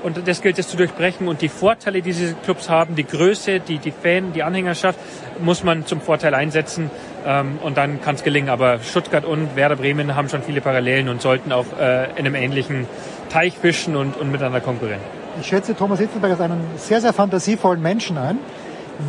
[0.04, 1.28] Und das gilt es zu durchbrechen.
[1.28, 5.00] Und die Vorteile, die diese Clubs haben, die Größe, die, die Fan, die Anhängerschaft,
[5.40, 6.92] muss man zum Vorteil einsetzen.
[7.28, 8.50] Ähm, und dann kann es gelingen.
[8.50, 12.36] Aber Stuttgart und Werder Bremen haben schon viele Parallelen und sollten auch äh, in einem
[12.36, 12.88] ähnlichen
[13.30, 15.02] Teich fischen und, und miteinander konkurrieren.
[15.42, 18.40] Ich schätze Thomas Hitzelberg als einen sehr, sehr fantasievollen Menschen ein.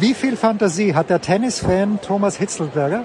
[0.00, 3.04] Wie viel Fantasie hat der Tennisfan Thomas Hitzelberger,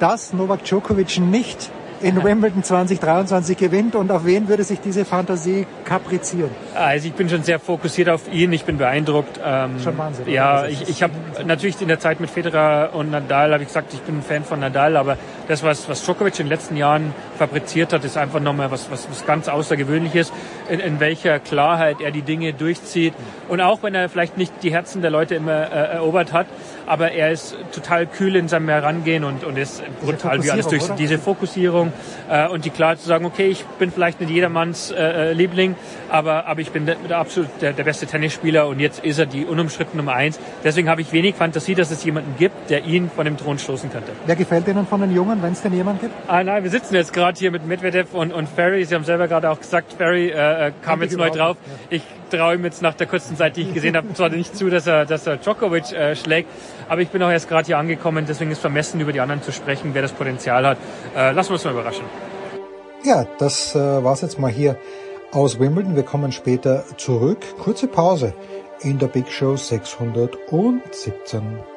[0.00, 1.70] dass Novak Djokovic nicht
[2.02, 6.50] in Wimbledon 2023 gewinnt und auf wen würde sich diese Fantasie kaprizieren?
[6.74, 9.40] Also ich bin schon sehr fokussiert auf ihn, ich bin beeindruckt.
[9.44, 10.28] Ähm, schon Wahnsinn.
[10.28, 11.12] Ja, ich, ich habe
[11.46, 14.44] natürlich in der Zeit mit Federer und Nadal, habe ich gesagt, ich bin ein Fan
[14.44, 15.16] von Nadal, aber
[15.48, 19.08] das, was, was Djokovic in den letzten Jahren fabriziert hat, ist einfach nochmal was, was,
[19.08, 20.32] was ganz Außergewöhnliches,
[20.68, 23.14] in, in welcher Klarheit er die Dinge durchzieht.
[23.48, 26.46] Und auch wenn er vielleicht nicht die Herzen der Leute immer äh, erobert hat,
[26.86, 30.84] aber er ist total kühl in seinem Herangehen und, und ist brutal wie alles durch
[30.84, 30.94] oder?
[30.94, 31.92] diese Fokussierung
[32.28, 35.76] äh, und die Klarheit zu sagen, okay, ich bin vielleicht nicht jedermanns äh, äh, Liebling,
[36.08, 39.26] aber, aber ich bin der, der absolut der, der beste Tennisspieler und jetzt ist er
[39.26, 40.38] die unumstritten Nummer eins.
[40.64, 43.90] Deswegen habe ich wenig Fantasie, dass es jemanden gibt, der ihn von dem Thron stoßen
[43.90, 44.12] könnte.
[44.26, 46.14] Wer gefällt Ihnen von den Jungen, wenn es denn jemanden gibt?
[46.28, 48.84] Ah, nein, wir sitzen jetzt gerade hier mit Medvedev und, und Ferry.
[48.84, 51.56] Sie haben selber gerade auch gesagt, Ferry äh, äh kam jetzt neu drauf.
[51.66, 51.96] Ja.
[51.96, 52.02] Ich
[52.38, 54.86] traue ihm jetzt nach der kurzen Zeit, die ich gesehen habe, zwar nicht zu, dass
[54.86, 56.48] er, dass er Djokovic äh, schlägt,
[56.88, 59.52] aber ich bin auch erst gerade hier angekommen, deswegen ist vermessen, über die anderen zu
[59.52, 60.78] sprechen, wer das Potenzial hat.
[61.16, 62.04] Äh, lassen wir uns mal überraschen.
[63.04, 64.76] Ja, das äh, war's jetzt mal hier
[65.32, 65.96] aus Wimbledon.
[65.96, 67.38] Wir kommen später zurück.
[67.58, 68.34] Kurze Pause
[68.80, 71.71] in der Big Show 617.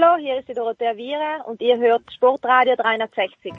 [0.00, 3.52] Hallo, hier ist die Dorothea Viera und ihr hört Sportradio 360.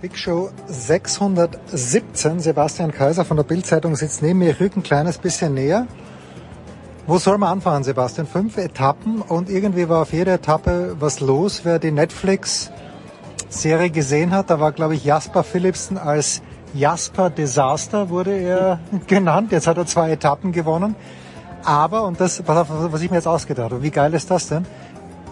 [0.00, 2.40] Big Show 617.
[2.40, 5.86] Sebastian Kaiser von der Bildzeitung sitzt neben mir, rück ein kleines bisschen näher.
[7.06, 8.26] Wo soll man anfangen, Sebastian?
[8.26, 11.64] Fünf Etappen und irgendwie war auf jeder Etappe was los.
[11.64, 16.40] Wer die Netflix-Serie gesehen hat, da war, glaube ich, Jasper Philipsen als
[16.72, 19.52] Jasper Desaster wurde er genannt.
[19.52, 20.96] Jetzt hat er zwei Etappen gewonnen.
[21.66, 24.64] Aber, und das, was ich mir jetzt ausgedacht habe, wie geil ist das denn?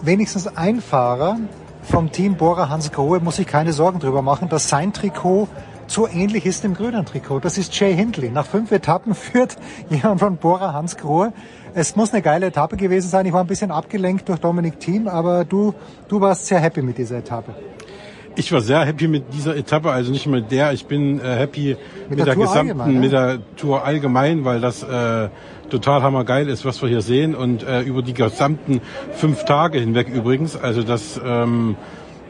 [0.01, 1.37] Wenigstens ein Fahrer
[1.81, 5.47] vom Team Bora Hans Grohe muss sich keine Sorgen drüber machen, dass sein Trikot
[5.87, 7.39] so ähnlich ist dem grünen Trikot.
[7.39, 8.31] Das ist Jay Hindley.
[8.31, 9.55] Nach fünf Etappen führt
[9.89, 11.31] jemand von Bora Hans Grohe.
[11.73, 13.25] Es muss eine geile Etappe gewesen sein.
[13.25, 15.73] Ich war ein bisschen abgelenkt durch Dominik Thiem, aber du,
[16.09, 17.55] du warst sehr happy mit dieser Etappe.
[18.37, 20.73] Ich war sehr happy mit dieser Etappe, also nicht mit der.
[20.73, 21.77] Ich bin äh, happy
[22.09, 25.29] mit, mit der, der gesamten, mit der Tour allgemein, weil das äh,
[25.69, 28.81] total hammergeil ist, was wir hier sehen und äh, über die gesamten
[29.13, 30.55] fünf Tage hinweg übrigens.
[30.55, 31.75] Also das ähm,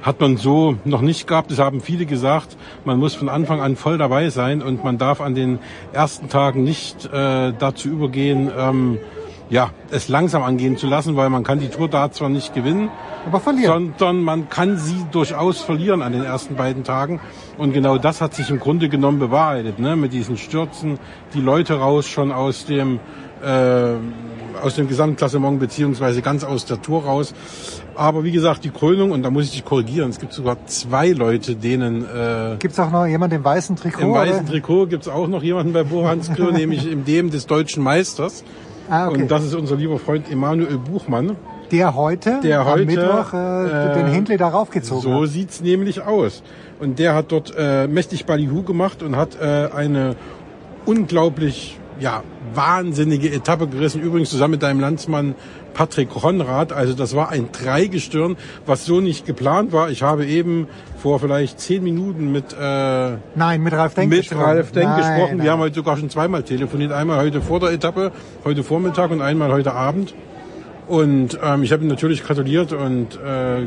[0.01, 1.49] hat man so noch nicht gehabt.
[1.51, 2.57] Das haben viele gesagt.
[2.85, 5.59] Man muss von Anfang an voll dabei sein und man darf an den
[5.93, 8.99] ersten Tagen nicht äh, dazu übergehen, ähm,
[9.49, 12.89] ja, es langsam angehen zu lassen, weil man kann die Tour da zwar nicht gewinnen,
[13.27, 13.93] aber verlieren.
[13.97, 17.19] sondern man kann sie durchaus verlieren an den ersten beiden Tagen.
[17.57, 19.95] Und genau das hat sich im Grunde genommen bewahrheitet, ne?
[19.95, 20.99] mit diesen Stürzen,
[21.33, 22.99] die Leute raus schon aus dem
[23.43, 23.95] äh,
[24.61, 27.33] aus dem Gesamtklassement beziehungsweise ganz aus der Tour raus.
[27.95, 31.11] Aber wie gesagt, die Krönung, und da muss ich dich korrigieren, es gibt sogar zwei
[31.11, 32.03] Leute, denen...
[32.03, 34.01] Äh, gibt es auch noch jemanden im weißen Trikot?
[34.01, 34.51] Im weißen oder?
[34.51, 38.43] Trikot gibt es auch noch jemanden bei Bohans Klo, nämlich im dem des deutschen Meisters.
[38.89, 39.21] Ah, okay.
[39.21, 41.35] Und das ist unser lieber Freund Emanuel Buchmann.
[41.71, 45.19] Der heute, der heute am Mittwoch äh, den Hindley darauf gezogen so hat.
[45.19, 46.43] So sieht's nämlich aus.
[46.79, 50.15] Und der hat dort äh, mächtig Ballyhoo gemacht und hat äh, eine
[50.85, 52.23] unglaublich ja,
[52.53, 54.01] wahnsinnige Etappe gerissen.
[54.01, 55.35] Übrigens zusammen mit deinem Landsmann
[55.73, 56.71] Patrick Konrad.
[56.71, 59.89] Also das war ein Dreigestirn, was so nicht geplant war.
[59.89, 60.67] Ich habe eben
[60.97, 64.41] vor vielleicht zehn Minuten mit äh, Nein, mit Ralf Denk mit gesprochen.
[64.41, 65.37] Ralf Denk nein, gesprochen.
[65.37, 65.43] Nein.
[65.45, 66.91] Wir haben heute sogar schon zweimal telefoniert.
[66.91, 68.11] Einmal heute vor der Etappe,
[68.43, 70.13] heute Vormittag und einmal heute Abend.
[70.87, 73.63] Und ähm, ich habe ihm natürlich gratuliert und äh,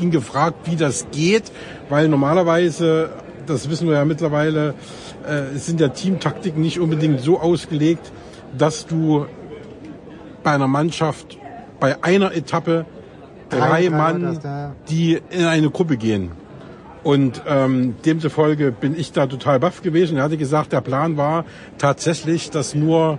[0.00, 1.52] ihn gefragt, wie das geht,
[1.88, 3.10] weil normalerweise,
[3.46, 4.74] das wissen wir ja mittlerweile,
[5.26, 8.12] äh, sind ja Teamtaktiken nicht unbedingt so ausgelegt,
[8.56, 9.26] dass du
[10.42, 11.38] bei einer Mannschaft
[11.80, 12.86] bei einer Etappe
[13.48, 14.38] drei, drei Mann,
[14.88, 16.32] die in eine Gruppe gehen.
[17.02, 20.16] Und ähm, demzufolge bin ich da total baff gewesen.
[20.16, 21.44] Er hatte gesagt, der Plan war
[21.78, 23.18] tatsächlich, dass nur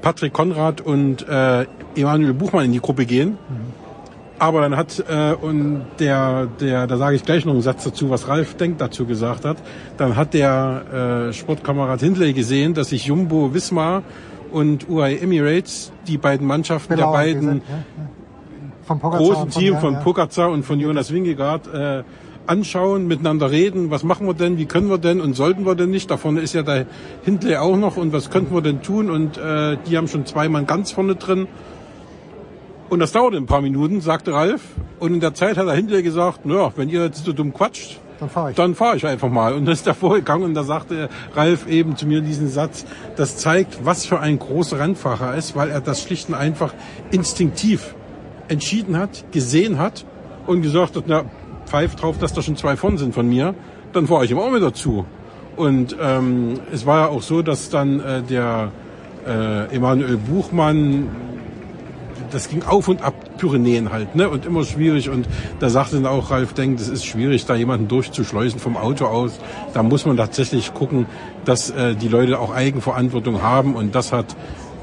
[0.00, 1.66] Patrick Konrad und äh,
[1.96, 3.30] Emanuel Buchmann in die Gruppe gehen.
[3.30, 3.85] Mhm.
[4.38, 8.10] Aber dann hat äh, und der, der, da sage ich gleich noch einen Satz dazu,
[8.10, 9.56] was Ralf Denk dazu gesagt hat.
[9.96, 14.02] Dann hat der äh, Sportkamerad Hindley gesehen, dass sich Jumbo Wismar
[14.52, 17.62] und UAE Emirates, die beiden Mannschaften Belau, der beiden
[18.88, 18.94] ja, ja.
[18.94, 20.00] großen Team von ja.
[20.00, 22.02] Pogacar und von Jonas Wingegaard, äh,
[22.46, 25.90] anschauen, miteinander reden, was machen wir denn, wie können wir denn und sollten wir denn
[25.90, 26.10] nicht.
[26.10, 26.86] Da vorne ist ja der
[27.24, 30.48] Hindley auch noch und was könnten wir denn tun und äh, die haben schon zwei
[30.48, 31.48] Mann ganz vorne drin.
[32.88, 34.62] Und das dauerte ein paar Minuten, sagte Ralf.
[35.00, 37.98] Und in der Zeit hat der Hindley gesagt, naja, wenn ihr jetzt so dumm quatscht,
[38.20, 38.56] Dann fahre ich.
[38.56, 39.54] dann fahre ich einfach mal.
[39.54, 43.36] Und das ist davor gegangen und da sagte Ralf eben zu mir diesen Satz, das
[43.38, 46.72] zeigt, was für ein großer Rennfahrer er ist, weil er das schlicht und einfach
[47.10, 47.94] instinktiv
[48.48, 50.06] entschieden hat, gesehen hat
[50.46, 51.24] und gesagt hat, na,
[51.66, 53.54] pfeift drauf, dass da schon zwei von sind von mir,
[53.92, 55.04] dann fahre ich ihm auch mit dazu.
[55.56, 58.70] Und ähm, es war ja auch so, dass dann äh, der
[59.26, 61.08] äh, Emanuel Buchmann
[62.36, 64.28] das ging auf und ab Pyrenäen halt, ne?
[64.28, 65.08] Und immer schwierig.
[65.08, 65.26] Und
[65.58, 69.40] da sagte dann auch Ralf Denk, es ist schwierig, da jemanden durchzuschleusen vom Auto aus.
[69.72, 71.06] Da muss man tatsächlich gucken,
[71.46, 73.74] dass äh, die Leute auch Eigenverantwortung haben.
[73.74, 74.36] Und das hat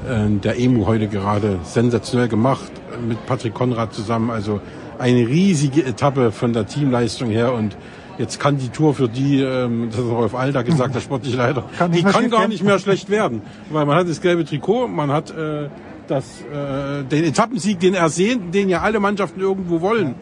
[0.08, 2.72] äh, der EMU heute gerade sensationell gemacht,
[3.06, 4.30] mit Patrick Konrad zusammen.
[4.30, 4.60] Also
[4.98, 7.76] eine riesige Etappe von der Teamleistung her und
[8.16, 11.64] Jetzt kann die Tour für die, ähm, das hat Rolf Alter gesagt, der sportliche Leiter,
[11.76, 13.42] Kann die kann gar nicht mehr schlecht werden.
[13.70, 15.68] Weil man hat das gelbe Trikot, man hat äh,
[16.08, 20.14] das, äh, den Etappensieg, den ersehnten, den ja alle Mannschaften irgendwo wollen.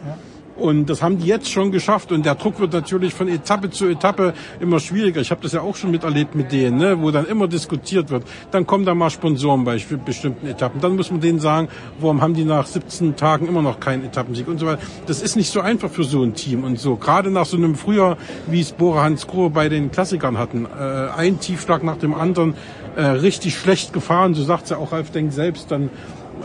[0.56, 2.12] Und das haben die jetzt schon geschafft.
[2.12, 5.20] Und der Druck wird natürlich von Etappe zu Etappe immer schwieriger.
[5.20, 7.00] Ich habe das ja auch schon miterlebt mit denen, ne?
[7.00, 8.24] wo dann immer diskutiert wird.
[8.50, 10.80] Dann kommen da mal Sponsoren bei bestimmten Etappen.
[10.80, 14.48] Dann muss man denen sagen, warum haben die nach 17 Tagen immer noch keinen Etappensieg
[14.48, 14.82] und so weiter.
[15.06, 16.96] Das ist nicht so einfach für so ein Team und so.
[16.96, 20.66] Gerade nach so einem Frühjahr, wie es Bora Hans Grohe bei den Klassikern hatten.
[20.66, 22.54] Äh, ein Tiefschlag nach dem anderen,
[22.96, 24.34] äh, richtig schlecht gefahren.
[24.34, 25.70] So sagt ja auch Ralf Denk selbst.
[25.70, 25.90] Dann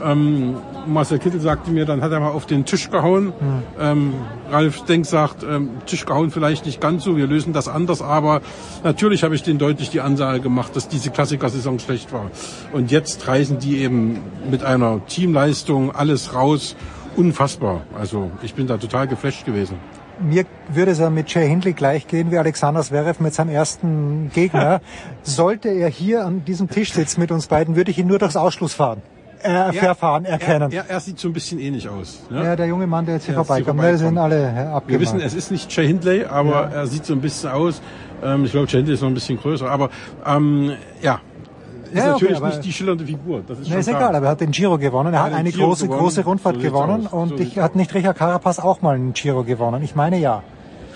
[0.03, 3.33] ähm, Marcel Kittel sagte mir, dann hat er mal auf den Tisch gehauen.
[3.79, 4.13] Ähm,
[4.49, 8.41] Ralf Denk sagt, ähm, Tisch gehauen vielleicht nicht ganz so, wir lösen das anders, aber
[8.83, 12.31] natürlich habe ich denen deutlich die Ansage gemacht, dass diese Klassiker-Saison schlecht war.
[12.73, 14.19] Und jetzt reisen die eben
[14.49, 16.75] mit einer Teamleistung alles raus.
[17.15, 17.81] Unfassbar.
[17.97, 19.77] Also ich bin da total geflasht gewesen.
[20.19, 24.31] Mir würde es ja mit Jay Hindley gleich gehen wie Alexander Zverev mit seinem ersten
[24.33, 24.81] Gegner.
[25.23, 28.35] Sollte er hier an diesem Tisch sitzen mit uns beiden, würde ich ihn nur durchs
[28.35, 29.01] Ausschlussfahren
[29.43, 30.71] äh, Verfahren erkennen.
[30.71, 32.19] Er, er, er sieht so ein bisschen ähnlich aus.
[32.29, 32.43] Ne?
[32.43, 34.87] Ja, der junge Mann, der jetzt hier Ja, vorbeikommt, ne, sind alle äh, abgemacht.
[34.89, 37.81] Wir wissen, es ist nicht Jay Hindley, aber er sieht so ein bisschen aus.
[38.23, 39.69] Ähm, ich glaube, Jay Hindley ist noch ein bisschen größer.
[39.69, 39.89] Aber
[40.25, 40.71] ähm,
[41.01, 41.19] ja,
[41.85, 43.41] ist Ja, okay, natürlich aber- nicht die schillernde Figur.
[43.47, 45.13] Das ist schon ist egal, aber er hat den Giro gewonnen.
[45.13, 45.99] Er Er hat eine Giro große, gewonnen.
[46.01, 47.07] große Rundfahrt So gewonnen.
[47.07, 47.13] aus.
[47.13, 49.83] Und So ich, hat nicht Richard Carapaz auch mal einen Giro gewonnen?
[49.83, 50.43] Ich meine ja.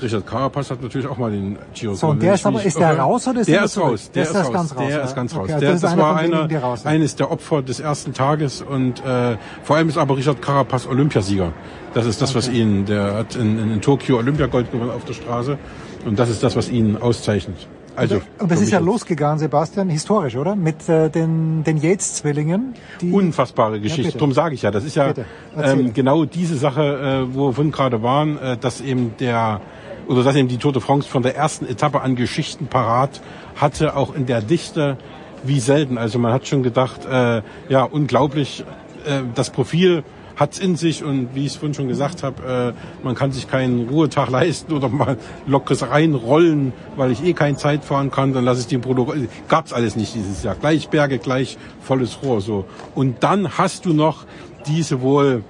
[0.02, 2.20] Richard Carapaz hat natürlich auch mal den Giro So, und gewonnen.
[2.22, 4.12] der ist aber- ist der raus oder ist der der ist raus?
[4.14, 4.52] Der ist raus.
[4.52, 5.04] ganz raus, Der ja.
[5.04, 5.48] ist ganz raus.
[5.48, 6.48] Der, das ist das einer war einer,
[6.86, 11.52] eines der Opfer des ersten Tages und äh, vor allem ist aber Richard Carapaz Olympiasieger.
[11.94, 15.14] Das ist das, was ihn, der hat in, in, in Tokio Olympiagold gewonnen auf der
[15.14, 15.58] Straße
[16.06, 17.68] und das ist das, was ihn auszeichnet.
[17.94, 20.56] Also Und das ist ja losgegangen, Sebastian, historisch, oder?
[20.56, 22.74] Mit äh, den, den Yates-Zwillingen.
[23.12, 24.04] Unfassbare Ja, Geschichte.
[24.04, 24.18] bitte.
[24.18, 25.14] Drum sage ich ja, das ist ja
[25.62, 29.60] ähm, genau diese Sache, äh, wo wir gerade waren, äh, dass eben der
[30.08, 33.22] oder dass eben die Tour de France von der ersten Etappe an Geschichten parat
[33.56, 34.98] hatte, auch in der Dichte
[35.44, 35.98] wie selten.
[35.98, 38.64] Also man hat schon gedacht, äh, ja unglaublich,
[39.06, 40.04] äh, das Profil
[40.36, 43.50] hat's in sich und wie ich es vorhin schon gesagt habe, äh, man kann sich
[43.50, 48.46] keinen Ruhetag leisten oder mal lockeres reinrollen, weil ich eh keine Zeit fahren kann, dann
[48.46, 49.18] lasse ich den Produkt.
[49.48, 50.56] Gab's alles nicht dieses Jahr.
[50.56, 52.66] Gleich Berge, gleich volles Rohr so.
[52.96, 54.26] Und dann hast du noch
[54.68, 55.44] diese wohl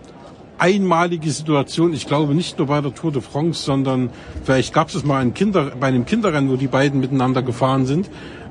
[0.62, 4.10] einmalige Situation, ich glaube nicht nur bei der Tour de France, sondern
[4.44, 8.10] vielleicht gab es mal ein Kinder, bei einem Kinderrennen, wo die beiden miteinander gefahren sind.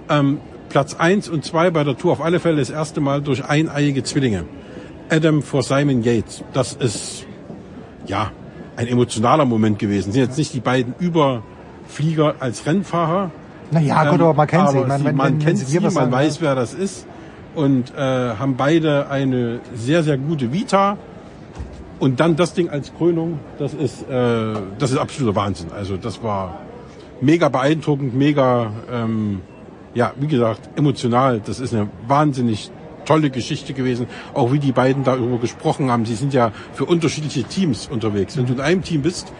[0.08, 0.38] Ähm,
[0.68, 4.02] Platz eins und zwei bei der Tour auf alle Fälle das erste Mal durch eineiige
[4.02, 4.44] Zwillinge.
[5.08, 6.44] Adam vor Simon Yates.
[6.52, 7.26] Das ist
[8.06, 8.30] ja
[8.76, 10.12] ein emotionaler Moment gewesen.
[10.12, 13.30] Sind jetzt nicht die beiden Überflieger als Rennfahrer.
[13.72, 14.76] Naja, gut, aber man kennt sie.
[14.78, 17.06] aber Ich meine, wenn- man wenn kennt sie sie, man weiß, wer das ist.
[17.54, 20.96] Und äh, haben beide eine sehr, sehr gute Vita.
[22.00, 25.70] Und dann das Ding als Krönung, das ist, äh, das ist absoluter Wahnsinn.
[25.70, 26.58] Also das war
[27.20, 29.42] mega beeindruckend, mega, ähm,
[29.94, 31.42] ja, wie gesagt, emotional.
[31.44, 32.70] Das ist eine wahnsinnig
[33.04, 34.06] tolle Geschichte gewesen.
[34.32, 36.06] Auch wie die beiden darüber gesprochen haben.
[36.06, 38.36] Sie sind ja für unterschiedliche Teams unterwegs.
[38.36, 39.30] Wenn du in einem Team bist,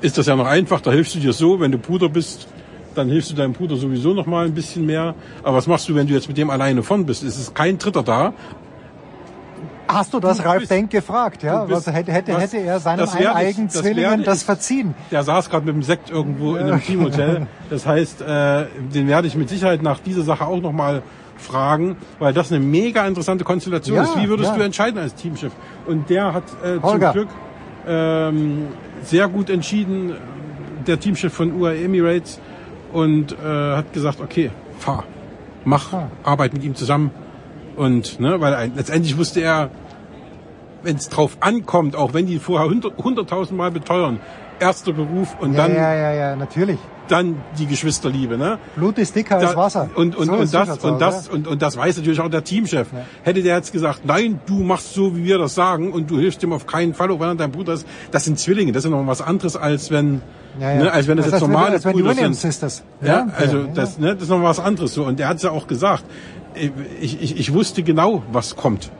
[0.00, 0.80] ist das ja noch einfach.
[0.80, 1.60] Da hilfst du dir so.
[1.60, 2.48] Wenn du Bruder bist,
[2.96, 5.14] dann hilfst du deinem Bruder sowieso noch mal ein bisschen mehr.
[5.44, 7.22] Aber was machst du, wenn du jetzt mit dem alleine von bist?
[7.22, 8.34] Es ist kein Dritter da.
[9.88, 11.42] Hast du das Du Ralf bist- Denk gefragt?
[11.42, 14.94] Ja, bist- was hätte, hätte, das- hätte er das eineigen das Zwillingen das ich- verziehen?
[15.10, 17.46] Der saß gerade mit dem Sekt irgendwo in einem Teamhotel.
[17.70, 21.02] Das heißt, äh, den werde ich mit Sicherheit nach dieser Sache auch noch mal
[21.38, 24.16] fragen, weil das eine mega interessante Konstellation Ja, ist.
[24.18, 24.56] Wie würdest ja.
[24.56, 25.52] du entscheiden als Teamchef?
[25.86, 27.00] Und der hat äh, zum.
[27.12, 27.28] Glück
[27.86, 28.66] ähm,
[29.02, 30.12] sehr gut entschieden,
[30.86, 32.40] der Teamchef von UAE Emirates,
[32.92, 33.36] und äh,
[33.76, 35.04] hat gesagt, okay, fahr,
[35.64, 35.92] mach,
[36.24, 37.10] arbeit mit ihm zusammen.
[37.78, 39.70] Und ne, weil letztendlich wusste er,
[40.82, 44.20] wenn es drauf ankommt, auch wenn die vorher hundert- hunderttausend Mal beteuern,
[44.60, 46.78] erster Beruf und Ja, dann, ja, ja, ja, natürlich.
[47.08, 48.36] dann die Geschwisterliebe.
[48.36, 48.58] Ne?
[48.76, 49.88] Blut ist dicker als Da- Wasser.
[49.94, 51.32] Und, und, So und, das, und, das, ja.
[51.32, 52.88] und, und das weiß natürlich auch der Teamchef.
[53.22, 56.42] Hätte der jetzt gesagt, nein, du machst so, wie wir das sagen und du hilfst
[56.42, 57.86] ihm auf keinen Fall, auch wenn er dein Bruder ist.
[58.10, 60.20] Das sind Zwillinge, das ist noch was anderes, als wenn,
[60.60, 60.82] Ja, ja.
[60.84, 62.50] Ne, als wenn das Das jetzt heißt, normale als wenn die Williams sind.
[62.52, 62.82] Sisters.
[63.00, 63.70] Ja, Ja, also ja, ja.
[63.74, 65.04] Das, ne, das ist noch was anderes so.
[65.04, 66.04] Und er hat es ja auch gesagt.
[67.00, 68.90] Ich, ich, ich wusste genau, was kommt.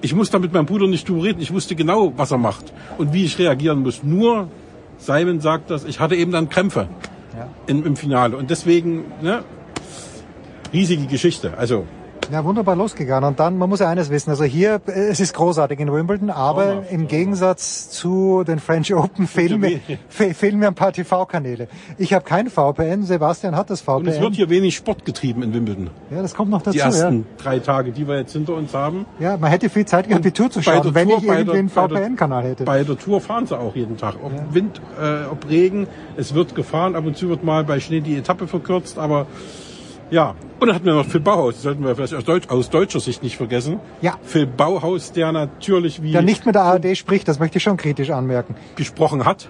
[0.00, 1.40] Ich muss da mit meinem Bruder nicht drüber reden.
[1.40, 4.02] Ich wusste genau, was er macht und wie ich reagieren muss.
[4.02, 4.48] Nur
[4.98, 6.88] Simon sagt das, ich hatte eben dann Krämpfe
[7.66, 8.36] in, im Finale.
[8.36, 9.44] Und deswegen, ne,
[10.72, 11.56] riesige Geschichte.
[11.56, 11.86] Also,
[12.32, 13.28] Ja, wunderbar losgegangen.
[13.28, 16.30] Und dann, man muss ja eines wissen, also hier, äh, es ist großartig in Wimbledon,
[16.30, 21.68] aber im Gegensatz zu den French Open fehlen mir, fe- fehlen mir ein paar TV-Kanäle.
[21.98, 24.32] Ich habe kein VPN, Sebastian hat das und es wird VPN.
[24.34, 25.90] hier wenig Sport getrieben in Wimbledon.
[26.10, 26.72] Ja, das kommt noch dazu.
[26.72, 26.86] Die Ja.
[26.86, 29.04] ersten drei Tage, die wir jetzt hinter uns haben.
[29.18, 31.54] ja, man hätte viel Zeit gehabt, die Tour zu schauen, wenn Tour, ich irgendwie der-
[31.54, 32.64] einen VPN-Kanal hätte.
[32.64, 34.14] Bei der Tour fahren sie auch jeden Tag.
[34.24, 35.86] Ob Wind, äh, ob Regen,
[36.16, 36.96] es wird gefahren.
[36.96, 39.26] Ab und zu wird mal bei Schnee die Etappe verkürzt, aber
[40.12, 40.34] ja.
[40.60, 43.00] Und dann hatten wir noch Phil Bauhaus, das sollten wir vielleicht aus, Deutsch, aus deutscher
[43.00, 43.80] Sicht nicht vergessen.
[44.00, 44.14] Ja.
[44.22, 47.76] Phil Bauhaus, der natürlich wie Der nicht mit der ARD spricht, das möchte ich schon
[47.76, 48.54] kritisch anmerken.
[48.76, 49.48] gesprochen hat.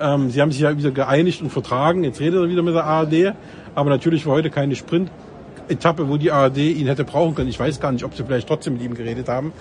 [0.00, 2.04] Ähm, sie haben sich ja wieder geeinigt und vertragen.
[2.04, 3.34] Jetzt redet er wieder mit der ARD.
[3.74, 7.48] Aber natürlich war heute keine Sprint-Etappe, wo die ARD ihn hätte brauchen können.
[7.48, 9.52] Ich weiß gar nicht, ob sie vielleicht trotzdem mit ihm geredet haben,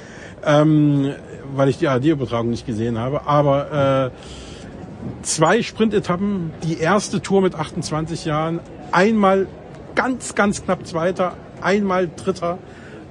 [0.45, 1.13] ähm,
[1.55, 3.25] weil ich die ARD-Übertragung nicht gesehen habe.
[3.25, 8.59] Aber äh, zwei Sprint-Etappen, die erste Tour mit 28 Jahren,
[8.91, 9.47] einmal
[9.95, 12.57] ganz, ganz knapp Zweiter, einmal Dritter.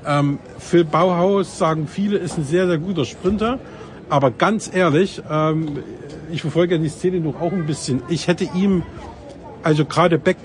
[0.06, 3.58] Ähm, Phil Bauhaus, sagen viele, ist ein sehr, sehr guter Sprinter.
[4.08, 5.78] Aber ganz ehrlich, ähm,
[6.30, 8.02] ich verfolge ja die Szene noch auch ein bisschen.
[8.08, 8.82] Ich hätte ihm,
[9.62, 10.36] also gerade back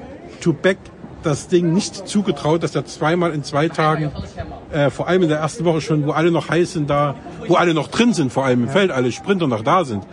[0.42, 0.78] to back,
[1.24, 4.12] das Ding nicht zugetraut, dass er zweimal in zwei Tagen,
[4.72, 7.16] äh, vor allem in der ersten Woche schon, wo alle noch heiß sind da,
[7.48, 10.04] wo alle noch drin sind, vor allem im Feld, alle Sprinter noch da sind,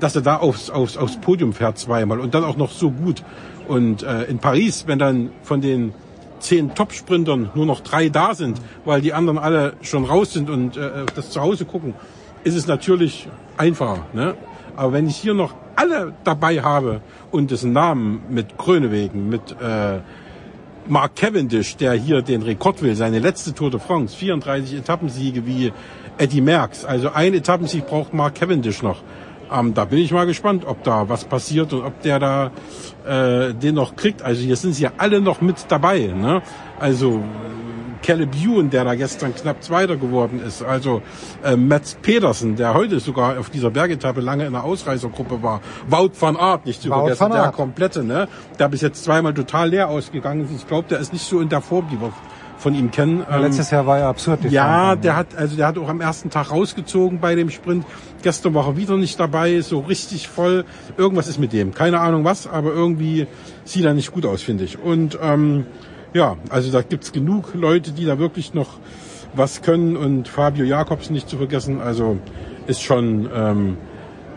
[0.00, 3.22] dass er da aufs, aufs, aufs Podium fährt zweimal und dann auch noch so gut.
[3.68, 5.94] Und äh, in Paris, wenn dann von den
[6.40, 10.76] zehn Top-Sprintern nur noch drei da sind, weil die anderen alle schon raus sind und
[10.76, 11.94] äh, das zu Hause gucken,
[12.42, 14.06] ist es natürlich einfacher.
[14.12, 14.34] Ne?
[14.76, 17.00] Aber wenn ich hier noch alle dabei habe
[17.30, 19.98] und das Namen mit Grönewegen, mit äh,
[20.88, 25.72] Mark Cavendish, der hier den Rekord will, seine letzte Tour de France, 34 Etappensiege wie
[26.18, 26.84] Eddie Merckx.
[26.84, 29.02] Also ein Etappensieg braucht Mark Cavendish noch.
[29.52, 32.50] Ähm, da bin ich mal gespannt, ob da was passiert und ob der da
[33.06, 34.22] äh, den noch kriegt.
[34.22, 35.98] Also hier sind sie ja alle noch mit dabei.
[36.14, 36.42] Ne?
[36.78, 37.22] Also
[38.02, 40.62] Caleb Ewan, der da gestern knapp Zweiter geworden ist.
[40.62, 41.02] Also
[41.44, 45.60] äh, Mats Pedersen, der heute sogar auf dieser Bergetappe lange in der Ausreißergruppe war.
[45.88, 48.28] Wout van Aert, nicht zu Wout vergessen, der komplette, ne?
[48.58, 50.52] Der bis jetzt zweimal total leer ausgegangen ist.
[50.54, 52.12] Ich glaube, der ist nicht so in der Form, die wir
[52.60, 53.24] von ihm kennen.
[53.28, 54.44] Ja, Letztes Jahr war ja absurd.
[54.50, 57.84] ja, der hat, also der hat auch am ersten Tag rausgezogen bei dem Sprint.
[58.22, 60.64] Gestern war er wieder nicht dabei, so richtig voll.
[60.96, 61.72] Irgendwas ist mit dem.
[61.72, 63.26] Keine Ahnung was, aber irgendwie
[63.64, 64.78] sieht er nicht gut aus, finde ich.
[64.78, 65.66] Und ähm,
[66.12, 68.78] ja, also da gibt's genug Leute, die da wirklich noch
[69.34, 71.80] was können und Fabio Jakobs nicht zu vergessen.
[71.80, 72.18] Also
[72.66, 73.78] ist schon ähm,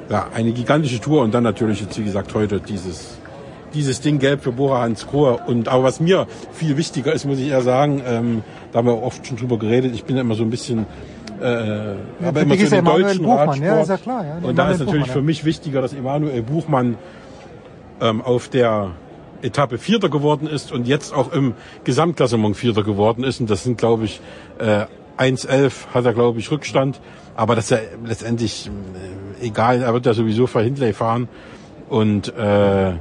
[0.10, 3.18] ja, eine gigantische Tour und dann natürlich jetzt, wie gesagt, heute dieses
[3.74, 5.40] dieses Ding gelb für Bora Hans Grohe.
[5.48, 9.02] Und aber was mir viel wichtiger ist, muss ich eher sagen, ähm, da haben wir
[9.02, 10.86] oft schon drüber geredet, ich bin ja immer so ein bisschen
[11.42, 11.46] äh,
[12.24, 13.68] aber für immer so ja den Emanuel deutschen Buchmann, Radsport.
[13.68, 15.26] ja, ist ja klar, ja, und da Emanuel ist natürlich Buchmann, für ja.
[15.26, 16.98] mich wichtiger, dass Emanuel Buchmann
[18.02, 18.92] ähm, auf der
[19.42, 23.42] Etappe Vierter geworden ist und jetzt auch im Gesamtklassement Vierter geworden ist.
[23.42, 24.22] Und das sind, glaube ich,
[24.58, 24.86] äh,
[25.18, 27.00] 1,11 hat er, glaube ich, Rückstand.
[27.36, 28.70] Aber das ist ja letztendlich
[29.42, 31.28] äh, egal, er wird ja sowieso für Hindley fahren.
[31.90, 32.94] Und äh,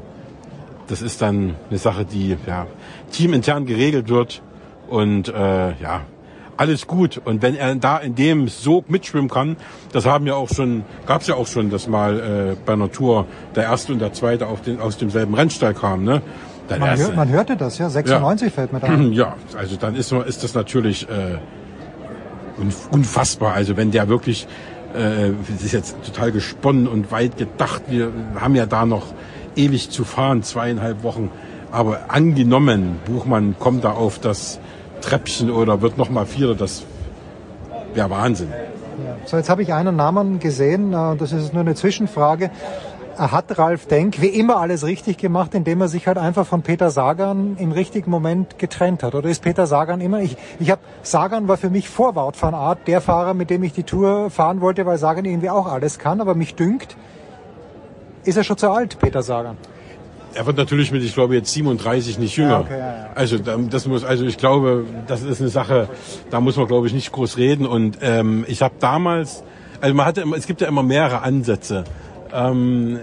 [0.88, 2.66] das ist dann eine Sache, die ja,
[3.10, 4.42] teamintern geregelt wird.
[4.88, 6.02] Und äh, ja,
[6.56, 7.20] alles gut.
[7.24, 9.56] Und wenn er da in dem Sog mitschwimmen kann,
[9.92, 12.18] das haben ja auch schon, gab es ja auch schon, dass mal
[12.52, 13.26] äh, bei einer Tour
[13.56, 16.04] der erste und der zweite auf den, aus demselben Rennstall kamen.
[16.04, 16.20] Ne?
[16.68, 17.88] Dann Man, erst- hör, man hörte das, ja.
[17.88, 21.38] 96 fällt mir da ja, also dann ist, ist das natürlich äh,
[22.60, 23.54] unf- unfassbar.
[23.54, 24.46] Also wenn der wirklich,
[24.94, 29.06] äh, das ist jetzt total gesponnen und weit gedacht, wir haben ja da noch
[29.57, 31.31] ewig zu fahren, zweieinhalb Wochen.
[31.70, 34.61] Aber angenommen, Buchmann kommt da auf das
[35.01, 36.85] Treppchen oder wird noch mal Vierter, das
[37.95, 38.53] wäre Wahnsinn.
[39.24, 42.51] So, jetzt habe ich einen Namen gesehen, äh, das ist nur eine Zwischenfrage.
[43.16, 46.91] Hat Ralf Denk wie immer alles richtig gemacht, indem er sich halt einfach von Peter
[46.91, 49.15] Sagan im richtigen Moment getrennt hat?
[49.15, 52.55] Oder ist Peter Sagan immer, ich, ich habe, Sagan war für mich vor Wout van
[52.55, 55.99] Art der Fahrer, mit dem ich die Tour fahren wollte, weil Sagan irgendwie auch alles
[55.99, 56.97] kann, aber mich dünkt,
[58.24, 59.57] ist er schon zu alt, Peter Sagan?
[60.35, 62.51] Er wird natürlich mit, ich glaube, jetzt 37 nicht jünger.
[62.51, 63.07] Ja, okay, ja, ja.
[63.15, 65.89] Also da- das muss, also ich glaube, das ist eine Sache,
[66.31, 67.66] da muss man, glaube ich, nicht groß reden.
[67.66, 69.43] Und ähm, ich habe damals,
[69.82, 71.85] also man hatte immer, es gibt ja immer mehrere Ansätze.
[72.32, 72.99] Ähm,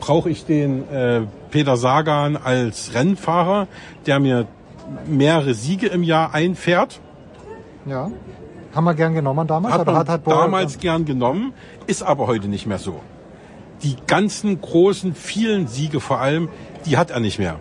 [0.00, 3.66] brauche ich den äh, Peter Sagan als Rennfahrer,
[4.06, 4.46] der mir
[5.06, 7.00] mehrere Siege im Jahr einfährt.
[7.84, 8.10] Ja.
[8.74, 9.74] Haben wir gern genommen damals?
[9.74, 11.52] Hat man hat, hat damals gern genommen,
[11.86, 13.00] ist aber heute nicht mehr so.
[13.86, 16.48] Die ganzen großen, vielen Siege vor allem,
[16.86, 17.60] die hat er nicht mehr.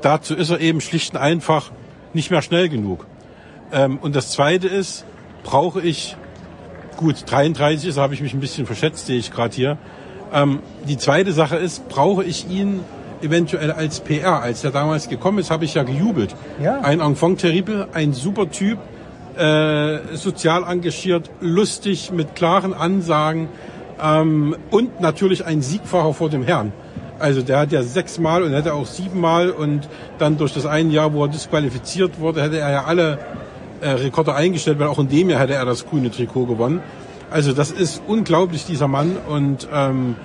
[0.00, 1.70] Dazu ist er eben schlicht und einfach
[2.14, 3.06] nicht mehr schnell genug.
[3.72, 5.04] Ähm, und das Zweite ist,
[5.44, 6.16] brauche ich,
[6.96, 9.76] gut, 33 ist, habe ich mich ein bisschen verschätzt, sehe ich gerade hier.
[10.32, 12.80] Ähm, die zweite Sache ist, brauche ich ihn
[13.20, 14.40] eventuell als PR.
[14.40, 16.34] Als er damals gekommen ist, habe ich ja gejubelt.
[16.58, 16.80] Ja.
[16.80, 18.78] Ein Enfant terrible, ein super Typ,
[19.36, 23.48] äh, sozial engagiert, lustig, mit klaren Ansagen
[24.02, 26.72] ähm, und natürlich ein Siegfahrer vor dem Herrn.
[27.18, 31.14] Also der hat ja sechsmal und hätte auch siebenmal und dann durch das eine Jahr,
[31.14, 33.18] wo er disqualifiziert wurde, hätte er ja alle
[33.80, 36.82] äh, Rekorde eingestellt, weil auch in dem Jahr hätte er das grüne Trikot gewonnen.
[37.30, 40.16] Also das ist unglaublich, dieser Mann und ähm,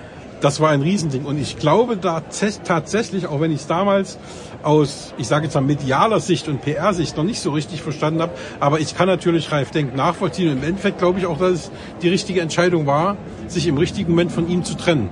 [0.41, 1.25] das war ein Riesending.
[1.25, 2.23] Und ich glaube da
[2.63, 4.17] tatsächlich, auch wenn ich es damals
[4.63, 8.33] aus, ich sage jetzt mal, medialer Sicht und PR-Sicht noch nicht so richtig verstanden habe,
[8.59, 10.51] aber ich kann natürlich Ralf Denk nachvollziehen.
[10.51, 11.71] Und im Endeffekt glaube ich auch, dass es
[12.01, 13.17] die richtige Entscheidung war,
[13.47, 15.09] sich im richtigen Moment von ihm zu trennen.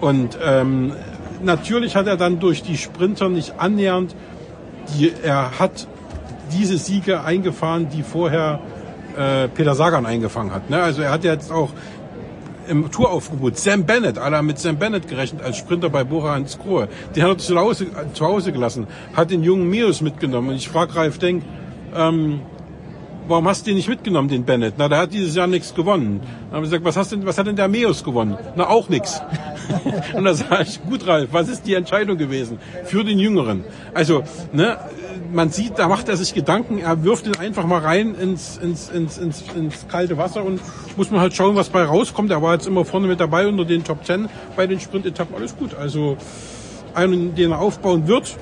[0.00, 0.92] Und ähm,
[1.42, 4.14] natürlich hat er dann durch die Sprinter nicht annähernd,
[4.98, 5.86] die, er hat
[6.52, 8.60] diese Siege eingefahren, die vorher
[9.16, 10.70] äh, Peter Sagan eingefangen hat.
[10.70, 10.82] Ne?
[10.82, 11.70] Also er hat jetzt auch
[12.70, 16.88] im Touraufgebot Sam Bennett, aller mit Sam Bennett gerechnet als Sprinter bei Bora Hansgrohe.
[17.16, 20.50] Den hat er zu Hause, zu Hause gelassen, hat den jungen Mios mitgenommen.
[20.50, 21.42] Und ich frage Ralf Denk,
[21.94, 22.40] ähm,
[23.30, 24.74] warum hast du den nicht mitgenommen, den Bennett?
[24.76, 26.20] Na, der hat dieses Jahr nichts gewonnen.
[26.20, 28.36] Dann haben wir gesagt, was, hast denn, was hat denn der Meus gewonnen?
[28.56, 29.22] Na, auch nichts.
[30.14, 33.64] Und da sage ich, gut, Ralf, was ist die Entscheidung gewesen für den Jüngeren?
[33.94, 34.78] Also, ne,
[35.32, 38.90] man sieht, da macht er sich Gedanken, er wirft ihn einfach mal rein ins, ins,
[38.90, 40.60] ins, ins, ins kalte Wasser und
[40.96, 42.30] muss man halt schauen, was bei rauskommt.
[42.32, 45.56] Er war jetzt immer vorne mit dabei unter den Top Ten bei den Sprintetappen, alles
[45.56, 45.74] gut.
[45.74, 46.16] Also,
[46.94, 48.36] einen, den er aufbauen wird,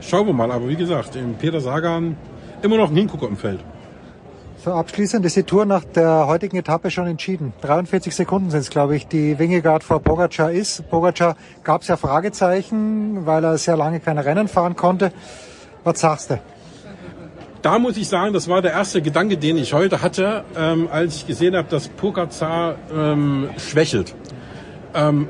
[0.00, 0.50] schauen wir mal.
[0.50, 2.16] Aber wie gesagt, Peter Sagan
[2.62, 3.60] immer noch ein Hingucker im Feld.
[4.66, 7.52] Abschließend ist die Tour nach der heutigen Etappe schon entschieden.
[7.60, 10.88] 43 Sekunden sind es, glaube ich, die Wingegaard vor Pogacar ist.
[10.90, 15.12] Pogacar gab es ja Fragezeichen, weil er sehr lange keine Rennen fahren konnte.
[15.84, 16.40] Was sagst du?
[17.62, 21.16] Da muss ich sagen, das war der erste Gedanke, den ich heute hatte, ähm, als
[21.16, 24.14] ich gesehen habe, dass Pogacar ähm, schwächelt.
[24.94, 25.28] Ähm,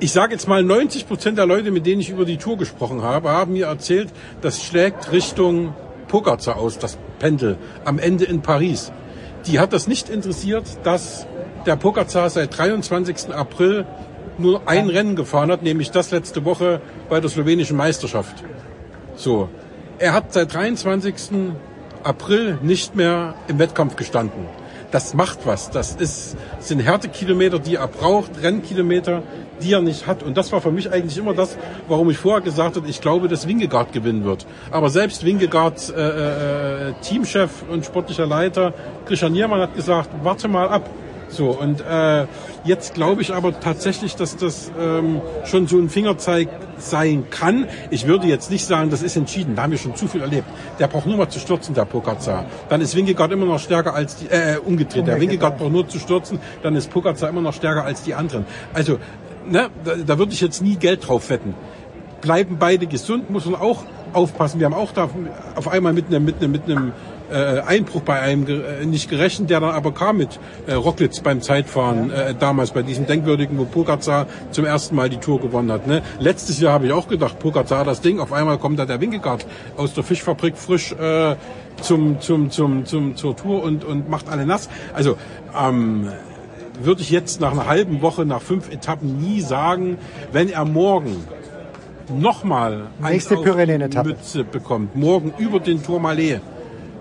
[0.00, 3.02] ich sage jetzt mal, 90 Prozent der Leute, mit denen ich über die Tour gesprochen
[3.02, 4.10] habe, haben mir erzählt,
[4.42, 5.72] das schlägt Richtung
[6.14, 8.92] Pogacar aus, das Pendel, am Ende in Paris.
[9.46, 11.26] Die hat das nicht interessiert, dass
[11.66, 13.34] der Pogacar seit 23.
[13.34, 13.84] April
[14.38, 18.44] nur ein Rennen gefahren hat, nämlich das letzte Woche bei der slowenischen Meisterschaft.
[19.16, 19.48] So.
[19.98, 21.14] Er hat seit 23.
[22.04, 24.46] April nicht mehr im Wettkampf gestanden.
[24.92, 25.70] Das macht was.
[25.70, 29.24] Das ist, sind Härtekilometer, die er braucht, Rennkilometer,
[29.62, 30.22] die er nicht hat.
[30.22, 31.56] Und das war für mich eigentlich immer das,
[31.88, 34.46] warum ich vorher gesagt habe, ich glaube, dass Wingegaard gewinnen wird.
[34.70, 38.72] Aber selbst Wingegaards äh, äh, Teamchef und sportlicher Leiter
[39.06, 40.88] Christian Niermann hat gesagt, warte mal ab.
[41.28, 42.26] So, und äh,
[42.64, 46.48] jetzt glaube ich aber tatsächlich, dass das ähm, schon so ein Fingerzeig
[46.78, 47.66] sein kann.
[47.90, 49.56] Ich würde jetzt nicht sagen, das ist entschieden.
[49.56, 50.46] Da haben wir schon zu viel erlebt.
[50.78, 52.46] Der braucht nur mal zu stürzen, der Pogacar.
[52.68, 55.06] Dann ist Wingegaard immer noch stärker als die, äh, umgedreht.
[55.06, 58.46] Der Wingegaard braucht nur zu stürzen, dann ist Pogacar immer noch stärker als die anderen.
[58.72, 58.98] Also,
[59.48, 61.54] ne, da, da würde ich jetzt nie Geld drauf wetten.
[62.20, 64.60] Bleiben beide gesund, muss man auch aufpassen.
[64.60, 65.10] Wir haben auch da
[65.54, 66.92] auf einmal mit einem, mit einem, mit einem
[67.30, 71.40] äh, Einbruch bei einem äh, nicht gerechnet, der dann aber kam mit äh, Rocklitz beim
[71.40, 75.86] Zeitfahren äh, damals bei diesem denkwürdigen, wo Pogacar zum ersten Mal die Tour gewonnen hat.
[75.86, 76.02] Ne?
[76.18, 79.46] Letztes Jahr habe ich auch gedacht, Pogacar das Ding, auf einmal kommt da der Winkegaard
[79.76, 81.36] aus der Fischfabrik frisch äh,
[81.80, 84.68] zum, zum, zum, zum, zur Tour und, und macht alle nass.
[84.94, 85.16] Also
[85.58, 86.08] ähm,
[86.80, 89.98] würde ich jetzt nach einer halben Woche, nach fünf Etappen nie sagen,
[90.32, 91.24] wenn er morgen
[92.08, 94.10] nochmal Nächste Pyrenäen-Etappe.
[94.10, 96.40] Mütze bekommt, morgen über den Tourmalet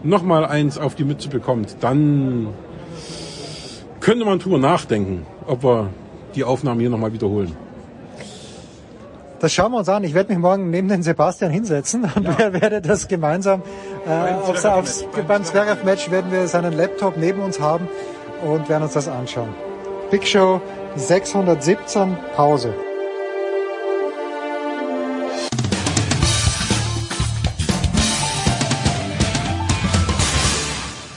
[0.03, 2.49] nochmal eins auf die Mütze bekommt, dann
[3.99, 5.89] könnte man drüber nachdenken, ob wir
[6.35, 7.55] die Aufnahmen hier nochmal wiederholen.
[9.39, 10.05] Das schauen wir uns an.
[10.05, 12.37] Ich werde mich morgen neben den Sebastian hinsetzen und ja.
[12.37, 13.61] wir werde das gemeinsam
[14.07, 17.87] äh, aufs, aufs, beim Zverev-Match werden wir seinen Laptop neben uns haben
[18.43, 19.53] und werden uns das anschauen.
[20.11, 20.61] Big Show
[20.95, 22.73] 617 Pause.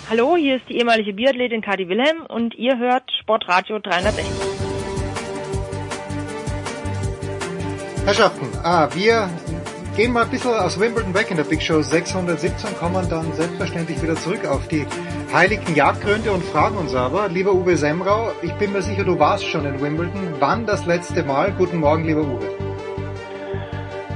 [0.09, 4.25] Hallo, hier ist die ehemalige Biathletin Kadi Wilhelm und ihr hört Sportradio 360.
[8.07, 9.29] Herrschaften, ah, wir
[9.97, 14.03] gehen mal ein bisschen aus Wimbledon weg in der Big Show 617, kommen dann selbstverständlich
[14.03, 14.87] wieder zurück auf die
[15.33, 19.47] heiligen Jagdgründe und fragen uns aber, lieber Uwe Semrau, ich bin mir sicher, du warst
[19.47, 20.35] schon in Wimbledon.
[20.39, 21.51] Wann das letzte Mal?
[21.53, 22.47] Guten Morgen, lieber Uwe.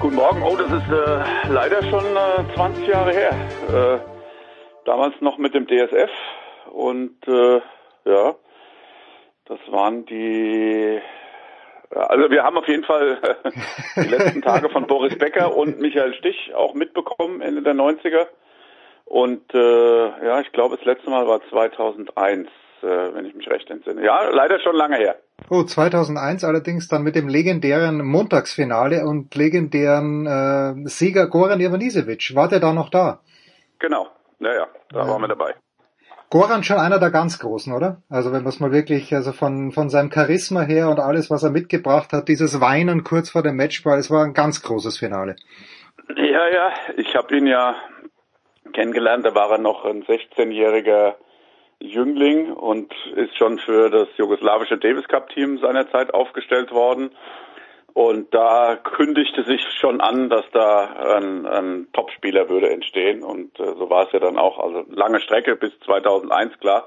[0.01, 0.43] Guten Morgen.
[0.43, 3.33] Oh, das ist äh, leider schon äh, 20 Jahre her.
[3.73, 3.99] Äh,
[4.85, 6.11] damals noch mit dem DSF
[6.73, 7.61] und äh,
[8.05, 8.35] ja,
[9.47, 11.01] das waren die
[11.91, 13.19] also wir haben auf jeden Fall
[13.97, 18.27] die letzten Tage von Boris Becker und Michael Stich auch mitbekommen, Ende der 90er.
[19.05, 22.47] Und äh, ja, ich glaube, das letzte Mal war 2001,
[22.83, 24.05] äh, wenn ich mich recht entsinne.
[24.05, 25.17] Ja, leider schon lange her.
[25.51, 32.37] Oh, 2001 allerdings dann mit dem legendären Montagsfinale und legendären äh, Sieger Goran Ivanisevic.
[32.37, 33.21] War der da noch da?
[33.81, 34.07] Genau,
[34.39, 35.09] naja, da ja.
[35.09, 35.55] waren wir dabei.
[36.31, 38.03] Goran schon einer der ganz Großen, oder?
[38.09, 41.43] Also wenn man es mal wirklich, also von, von seinem Charisma her und alles, was
[41.43, 45.35] er mitgebracht hat, dieses Weinen kurz vor dem Matchball, es war ein ganz großes Finale.
[46.17, 47.75] Ja, ja, ich habe ihn ja
[48.73, 51.15] kennengelernt, da war er noch ein 16-jähriger
[51.81, 57.11] Jüngling und ist schon für das jugoslawische Davis Cup Team seinerzeit aufgestellt worden.
[57.93, 63.23] Und da kündigte sich schon an, dass da ein, ein Topspieler würde entstehen.
[63.23, 64.59] Und äh, so war es ja dann auch.
[64.59, 66.87] Also lange Strecke bis 2001, klar.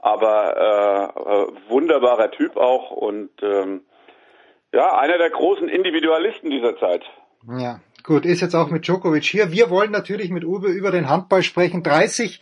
[0.00, 3.82] Aber äh, äh, wunderbarer Typ auch und ähm,
[4.72, 7.04] ja, einer der großen Individualisten dieser Zeit.
[7.58, 9.50] Ja, gut, ist jetzt auch mit Djokovic hier.
[9.50, 11.82] Wir wollen natürlich mit Uwe über den Handball sprechen.
[11.82, 12.40] 30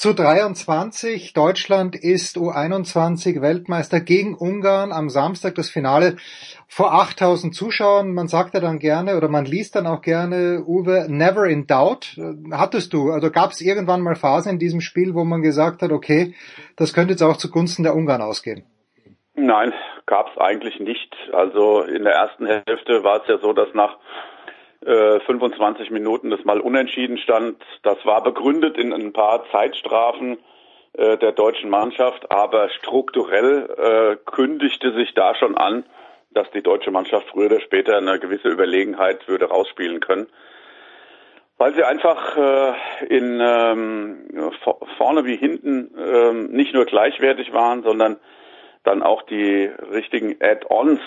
[0.00, 1.34] zu 23.
[1.34, 6.16] Deutschland ist U21 Weltmeister gegen Ungarn am Samstag das Finale
[6.68, 8.14] vor 8000 Zuschauern.
[8.14, 12.18] Man sagt ja dann gerne oder man liest dann auch gerne, Uwe, never in doubt.
[12.50, 15.92] Hattest du, also gab es irgendwann mal Phasen in diesem Spiel, wo man gesagt hat,
[15.92, 16.34] okay,
[16.78, 18.64] das könnte jetzt auch zugunsten der Ungarn ausgehen?
[19.34, 19.74] Nein,
[20.06, 21.14] gab es eigentlich nicht.
[21.34, 23.98] Also in der ersten Hälfte war es ja so, dass nach
[24.84, 27.62] 25 äh, Minuten das mal unentschieden stand.
[27.82, 30.38] Das war begründet in ein paar Zeitstrafen
[30.94, 35.84] äh, der deutschen Mannschaft, aber strukturell äh, kündigte sich da schon an,
[36.30, 40.28] dass die deutsche Mannschaft früher oder später eine gewisse Überlegenheit würde rausspielen können.
[41.58, 42.72] Weil sie einfach äh,
[43.06, 44.50] in ähm,
[44.96, 48.16] vorne wie hinten ähm, nicht nur gleichwertig waren, sondern
[48.82, 51.00] dann auch die richtigen Add-ons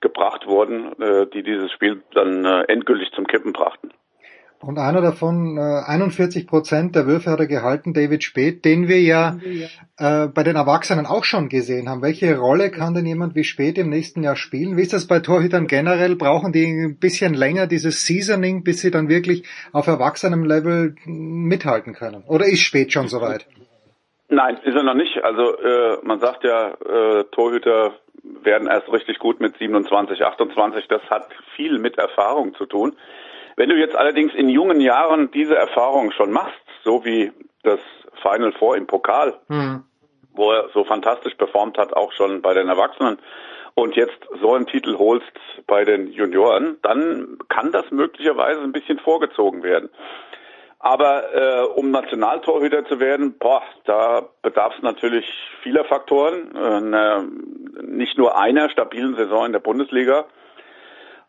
[0.00, 3.92] gebracht wurden, äh, die dieses Spiel dann äh, endgültig zum Kippen brachten.
[4.60, 9.00] Und einer davon, äh, 41 Prozent der Würfe hat er gehalten, David Speth, den wir
[9.00, 9.36] ja
[9.98, 12.02] äh, bei den Erwachsenen auch schon gesehen haben.
[12.02, 14.76] Welche Rolle kann denn jemand wie Speth im nächsten Jahr spielen?
[14.76, 16.16] Wie ist das bei Torhütern generell?
[16.16, 21.92] Brauchen die ein bisschen länger dieses Seasoning, bis sie dann wirklich auf erwachsenem Level mithalten
[21.92, 22.24] können?
[22.26, 23.46] Oder ist Speth schon soweit?
[24.28, 25.22] Nein, ist er noch nicht.
[25.22, 27.94] Also äh, man sagt ja, äh, Torhüter
[28.42, 30.86] werden erst richtig gut mit 27, 28.
[30.88, 32.96] Das hat viel mit Erfahrung zu tun.
[33.56, 37.32] Wenn du jetzt allerdings in jungen Jahren diese Erfahrung schon machst, so wie
[37.62, 37.80] das
[38.22, 39.84] Final Four im Pokal, mhm.
[40.32, 43.18] wo er so fantastisch performt hat, auch schon bei den Erwachsenen,
[43.78, 45.30] und jetzt so einen Titel holst
[45.66, 49.90] bei den Junioren, dann kann das möglicherweise ein bisschen vorgezogen werden.
[50.86, 55.26] Aber äh, um Nationaltorhüter zu werden, boah, da bedarf es natürlich
[55.64, 56.54] vieler Faktoren.
[56.54, 57.22] Äh,
[57.82, 60.26] nicht nur einer stabilen Saison in der Bundesliga.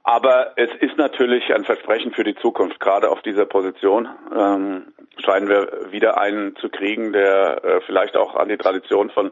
[0.04, 2.80] Aber es ist natürlich ein Versprechen für die Zukunft.
[2.80, 4.94] Gerade auf dieser Position ähm,
[5.26, 9.32] scheinen wir wieder einen zu kriegen, der äh, vielleicht auch an die Tradition von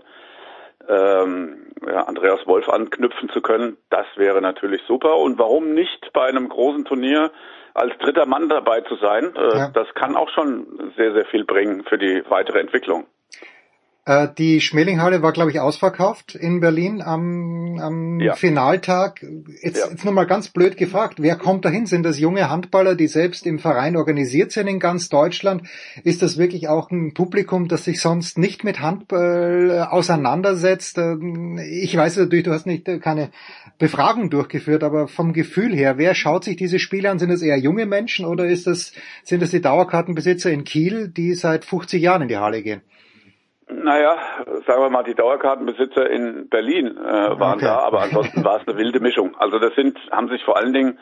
[0.90, 3.78] ähm, ja, Andreas Wolf anknüpfen zu können.
[3.92, 5.18] Das wäre natürlich super.
[5.18, 7.30] Und warum nicht bei einem großen Turnier
[7.76, 9.70] als dritter Mann dabei zu sein, äh, ja.
[9.74, 13.06] das kann auch schon sehr, sehr viel bringen für die weitere Entwicklung.
[14.06, 18.36] Äh, die Schmelinghalle war, glaube ich, ausverkauft in Berlin am, am ja.
[18.36, 19.26] Finaltag.
[19.64, 19.90] Jetzt, ja.
[19.90, 21.88] jetzt nur mal ganz blöd gefragt, wer kommt dahin?
[21.88, 25.64] Sind das junge Handballer, die selbst im Verein organisiert sind in ganz Deutschland?
[26.04, 31.00] Ist das wirklich auch ein Publikum, das sich sonst nicht mit Handball äh, auseinandersetzt?
[31.00, 33.32] Ähm, ich weiß natürlich, du hast nicht keine
[33.80, 37.18] Befragung durchgeführt, aber vom Gefühl her, wer schaut sich diese Spiele an?
[37.18, 38.92] Sind das eher junge Menschen oder ist das,
[39.24, 42.82] sind das die Dauerkartenbesitzer in Kiel, die seit 50 Jahren in die Halle gehen?
[43.68, 44.18] Naja,
[44.68, 47.66] sagen wir mal, die Dauerkartenbesitzer in Berlin äh, waren okay.
[47.66, 49.36] da, aber ansonsten war es eine wilde Mischung.
[49.38, 51.00] Also das sind, haben sich vor allen Dingen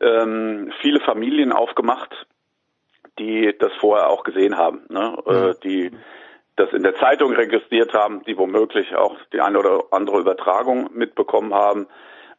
[0.00, 2.10] ähm, viele Familien aufgemacht,
[3.18, 5.16] die das vorher auch gesehen haben, ne?
[5.24, 5.32] Mhm.
[5.32, 5.90] Äh, die
[6.56, 11.52] das in der Zeitung registriert haben, die womöglich auch die eine oder andere Übertragung mitbekommen
[11.52, 11.86] haben.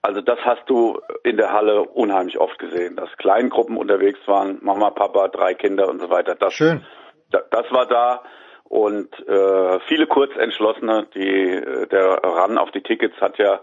[0.02, 4.90] Also das hast du in der Halle unheimlich oft gesehen, dass Kleingruppen unterwegs waren, Mama,
[4.90, 6.36] Papa, drei Kinder und so weiter.
[6.36, 6.84] Das, Schön.
[7.30, 8.24] Das, das war da
[8.70, 11.62] und äh, viele Kurzentschlossene, die
[11.92, 13.62] der Ran auf die Tickets hat ja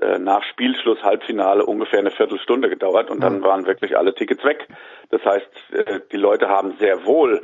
[0.00, 4.66] äh, nach Spielschluss Halbfinale ungefähr eine Viertelstunde gedauert und dann waren wirklich alle Tickets weg.
[5.10, 7.42] Das heißt, äh, die Leute haben sehr wohl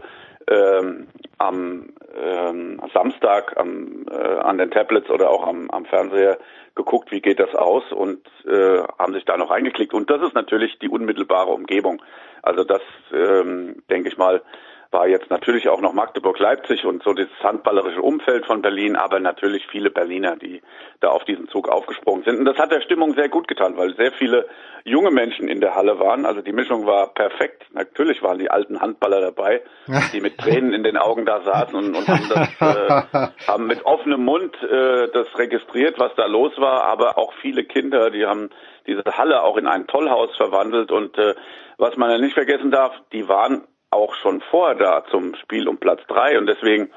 [0.49, 1.09] ähm,
[1.39, 6.39] am ähm, Samstag am, äh, an den Tablets oder auch am, am Fernseher
[6.75, 9.93] geguckt, wie geht das aus und äh, haben sich da noch eingeklickt.
[9.93, 12.03] Und das ist natürlich die unmittelbare Umgebung.
[12.43, 12.83] Also das,
[13.13, 14.43] ähm, denke ich mal,
[14.91, 19.67] war jetzt natürlich auch noch Magdeburg-Leipzig und so das handballerische Umfeld von Berlin, aber natürlich
[19.67, 20.63] viele Berliner, die
[21.01, 22.39] da auf diesen Zug aufgesprungen sind.
[22.39, 24.47] Und das hat der Stimmung sehr gut getan, weil sehr viele
[24.85, 26.25] junge Menschen in der Halle waren.
[26.25, 27.65] Also die Mischung war perfekt.
[27.73, 29.63] Natürlich waren die alten Handballer dabei,
[30.13, 33.85] die mit Tränen in den Augen da saßen und, und haben, das, äh, haben mit
[33.85, 36.85] offenem Mund äh, das registriert, was da los war.
[36.85, 38.51] Aber auch viele Kinder, die haben
[38.87, 40.93] diese Halle auch in ein Tollhaus verwandelt.
[40.93, 41.35] Und äh,
[41.79, 45.79] was man ja nicht vergessen darf, die waren auch schon vorher da zum Spiel um
[45.79, 46.91] Platz drei und deswegen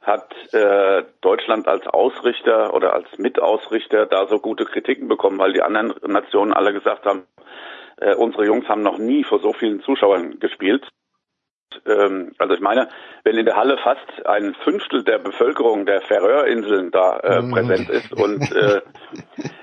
[0.00, 5.62] hat äh, Deutschland als Ausrichter oder als Mitausrichter da so gute Kritiken bekommen, weil die
[5.62, 7.24] anderen Nationen alle gesagt haben,
[7.98, 10.88] äh, unsere Jungs haben noch nie vor so vielen Zuschauern gespielt.
[11.86, 12.88] Ähm, also ich meine,
[13.24, 17.50] wenn in der Halle fast ein Fünftel der Bevölkerung der Färöerinseln da äh, mhm.
[17.52, 18.80] präsent ist und äh,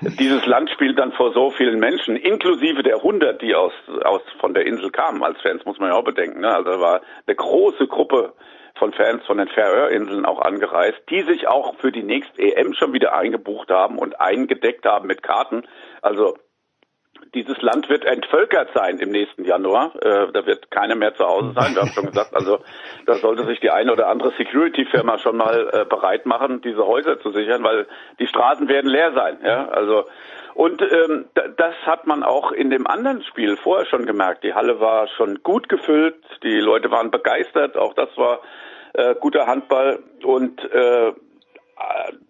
[0.18, 3.72] dieses Land spielt dann vor so vielen Menschen, inklusive der 100, die aus,
[4.04, 6.40] aus von der Insel kamen als Fans, muss man ja auch bedenken.
[6.40, 6.54] Ne?
[6.54, 8.32] Also da war eine große Gruppe
[8.78, 12.92] von Fans von den Färöerinseln auch angereist, die sich auch für die nächste EM schon
[12.92, 15.64] wieder eingebucht haben und eingedeckt haben mit Karten.
[16.00, 16.36] Also
[17.34, 19.92] dieses Land wird entvölkert sein im nächsten Januar.
[20.00, 21.74] Äh, da wird keiner mehr zu Hause sein.
[21.74, 22.58] Wir haben schon gesagt, also
[23.06, 27.20] da sollte sich die eine oder andere Security-Firma schon mal äh, bereit machen, diese Häuser
[27.20, 27.86] zu sichern, weil
[28.18, 29.38] die Straßen werden leer sein.
[29.44, 30.04] Ja, also
[30.54, 34.42] und ähm, das hat man auch in dem anderen Spiel vorher schon gemerkt.
[34.42, 37.76] Die Halle war schon gut gefüllt, die Leute waren begeistert.
[37.76, 38.40] Auch das war
[38.94, 41.12] äh, guter Handball und äh,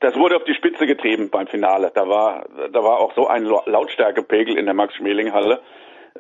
[0.01, 1.91] das wurde auf die Spitze getrieben beim Finale.
[1.95, 5.61] Da war, da war auch so ein Lautstärkepegel in der Max-Schmeling-Halle.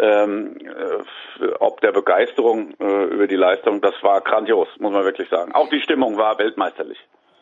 [0.00, 5.28] Ähm, äh, ob der Begeisterung äh, über die Leistung, das war grandios, muss man wirklich
[5.28, 5.52] sagen.
[5.52, 6.98] Auch die Stimmung war weltmeisterlich.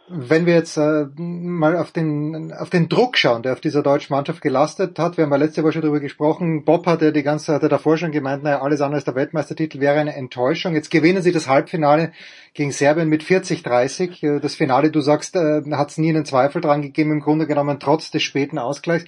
[0.09, 4.15] Wenn wir jetzt äh, mal auf den, auf den Druck schauen, der auf dieser deutschen
[4.15, 7.25] Mannschaft gelastet hat, wir haben ja letzte Woche schon darüber gesprochen, Bob hat ja die
[7.25, 10.75] ganze Zeit davor schon gemeint, naja, alles andere als der Weltmeistertitel wäre eine Enttäuschung.
[10.75, 12.13] Jetzt gewinnen sie das Halbfinale
[12.55, 14.37] gegen Serbien mit 40-30.
[14.37, 17.49] Äh, das Finale, du sagst, äh, hat es nie einen Zweifel dran gegeben, im Grunde
[17.49, 19.07] genommen trotz des späten Ausgleichs.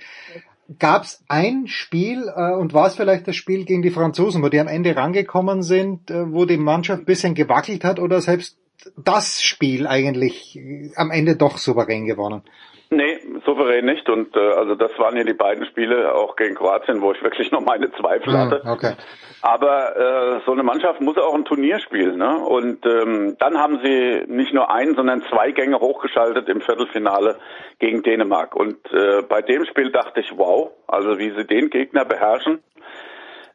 [0.80, 4.48] Gab es ein Spiel, äh, und war es vielleicht das Spiel gegen die Franzosen, wo
[4.48, 8.57] die am Ende rangekommen sind, äh, wo die Mannschaft bisschen gewackelt hat oder selbst
[8.96, 12.42] das Spiel eigentlich äh, am Ende doch souverän gewonnen.
[12.90, 14.08] Nee, souverän nicht.
[14.08, 17.50] Und äh, also das waren ja die beiden Spiele auch gegen Kroatien, wo ich wirklich
[17.50, 18.62] noch meine Zweifel hm, hatte.
[18.64, 18.94] Okay.
[19.42, 22.16] Aber äh, so eine Mannschaft muss auch ein Turnier spielen.
[22.16, 22.38] Ne?
[22.38, 27.36] Und ähm, dann haben sie nicht nur ein, sondern zwei Gänge hochgeschaltet im Viertelfinale
[27.78, 28.56] gegen Dänemark.
[28.56, 32.60] Und äh, bei dem Spiel dachte ich, wow, also wie sie den Gegner beherrschen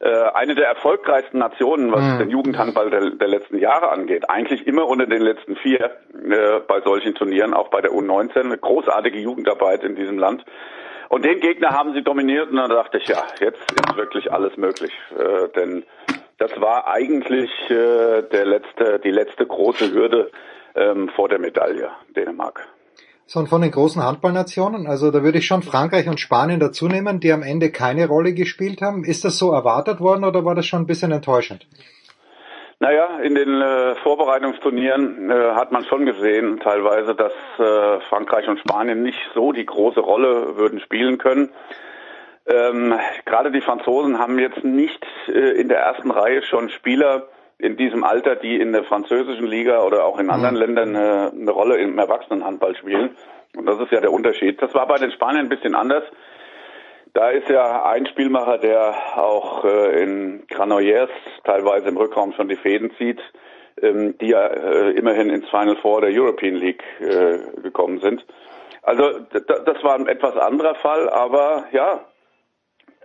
[0.10, 2.20] eine der erfolgreichsten Nationen, was mhm.
[2.20, 4.30] den Jugendhandball der, der, letzten Jahre angeht.
[4.30, 8.40] Eigentlich immer unter den letzten vier äh, bei solchen Turnieren, auch bei der U19.
[8.40, 10.44] Eine großartige Jugendarbeit in diesem Land.
[11.10, 14.58] Und den Gegner haben sie dominiert und dann dachte ich, ja, jetzt ist wirklich alles
[14.58, 14.92] möglich.
[15.18, 15.84] Äh, denn
[16.38, 20.32] das war eigentlich äh, der letzte, die letzte große Hürde
[20.76, 22.68] ähm, vor der Medaille, Dänemark
[23.26, 24.88] sondern von den großen Handballnationen.
[24.88, 28.34] Also da würde ich schon Frankreich und Spanien dazu nehmen, die am Ende keine Rolle
[28.34, 29.04] gespielt haben.
[29.04, 31.68] Ist das so erwartet worden oder war das schon ein bisschen enttäuschend?
[32.80, 38.60] Naja, in den äh, Vorbereitungsturnieren äh, hat man schon gesehen, teilweise, dass äh, Frankreich und
[38.60, 41.50] Spanien nicht so die große Rolle würden spielen können.
[42.46, 42.94] Ähm,
[43.26, 47.30] Gerade die Franzosen haben jetzt nicht äh, in der ersten Reihe schon Spieler,
[47.64, 50.62] in diesem Alter, die in der französischen Liga oder auch in anderen mhm.
[50.62, 53.16] Ländern eine, eine Rolle im Erwachsenenhandball spielen.
[53.56, 54.62] Und das ist ja der Unterschied.
[54.62, 56.04] Das war bei den Spaniern ein bisschen anders.
[57.14, 61.12] Da ist ja ein Spielmacher, der auch äh, in Granollers
[61.44, 63.22] teilweise im Rückraum schon die Fäden zieht,
[63.82, 68.26] ähm, die ja äh, immerhin ins Final Four der European League äh, gekommen sind.
[68.82, 72.02] Also das war ein etwas anderer Fall, aber ja,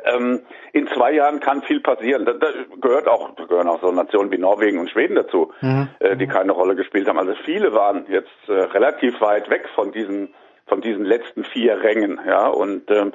[0.04, 0.40] ähm,
[0.72, 2.24] in zwei Jahren kann viel passieren.
[2.24, 2.48] Da, da
[2.80, 5.88] gehört auch, da gehören auch so Nationen wie Norwegen und Schweden dazu, mhm.
[6.00, 7.18] äh, die keine Rolle gespielt haben.
[7.18, 10.34] Also viele waren jetzt äh, relativ weit weg von diesen
[10.66, 13.12] von diesen letzten vier Rängen, ja und ähm,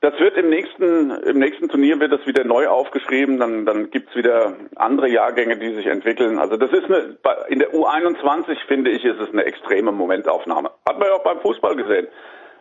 [0.00, 4.16] das wird im nächsten, im nächsten Turnier wird das wieder neu aufgeschrieben, dann, dann gibt's
[4.16, 6.38] wieder andere Jahrgänge, die sich entwickeln.
[6.38, 7.18] Also das ist eine,
[7.48, 10.70] in der U21 finde ich, ist es eine extreme Momentaufnahme.
[10.88, 12.08] Hat man ja auch beim Fußball gesehen.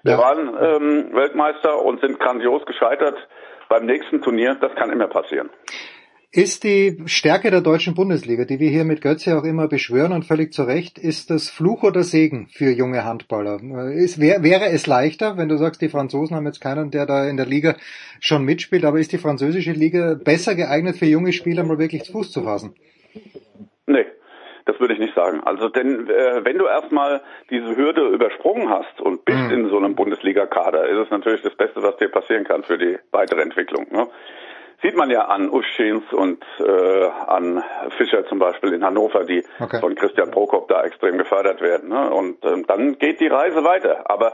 [0.04, 0.18] Wir ja.
[0.18, 3.16] waren ähm, Weltmeister und sind grandios gescheitert
[3.70, 5.50] beim nächsten Turnier, das kann immer passieren.
[6.32, 10.26] Ist die Stärke der deutschen Bundesliga, die wir hier mit Götze auch immer beschwören und
[10.26, 13.60] völlig zu Recht, ist das Fluch oder Segen für junge Handballer?
[13.92, 17.28] Ist, wär, wäre es leichter, wenn du sagst, die Franzosen haben jetzt keinen, der da
[17.28, 17.78] in der Liga
[18.20, 22.32] schon mitspielt, aber ist die französische Liga besser geeignet für junge Spieler, mal wirklich Fuß
[22.32, 22.76] zu fassen?
[23.88, 24.06] Nee,
[24.70, 25.42] das würde ich nicht sagen.
[25.44, 29.52] Also denn äh, wenn du erstmal diese Hürde übersprungen hast und bist mhm.
[29.52, 33.00] in so einem Bundesliga-Kader, ist es natürlich das Beste, was dir passieren kann für die
[33.12, 33.88] weitere Entwicklung.
[33.92, 34.08] Ne?
[34.84, 37.64] Sieht man ja an Uschins und äh, an
[37.98, 39.80] Fischer zum Beispiel in Hannover, die okay.
[39.80, 41.90] von Christian Prokop da extrem gefördert werden.
[41.90, 42.12] Ne?
[42.12, 44.10] Und ähm, dann geht die Reise weiter.
[44.10, 44.34] Aber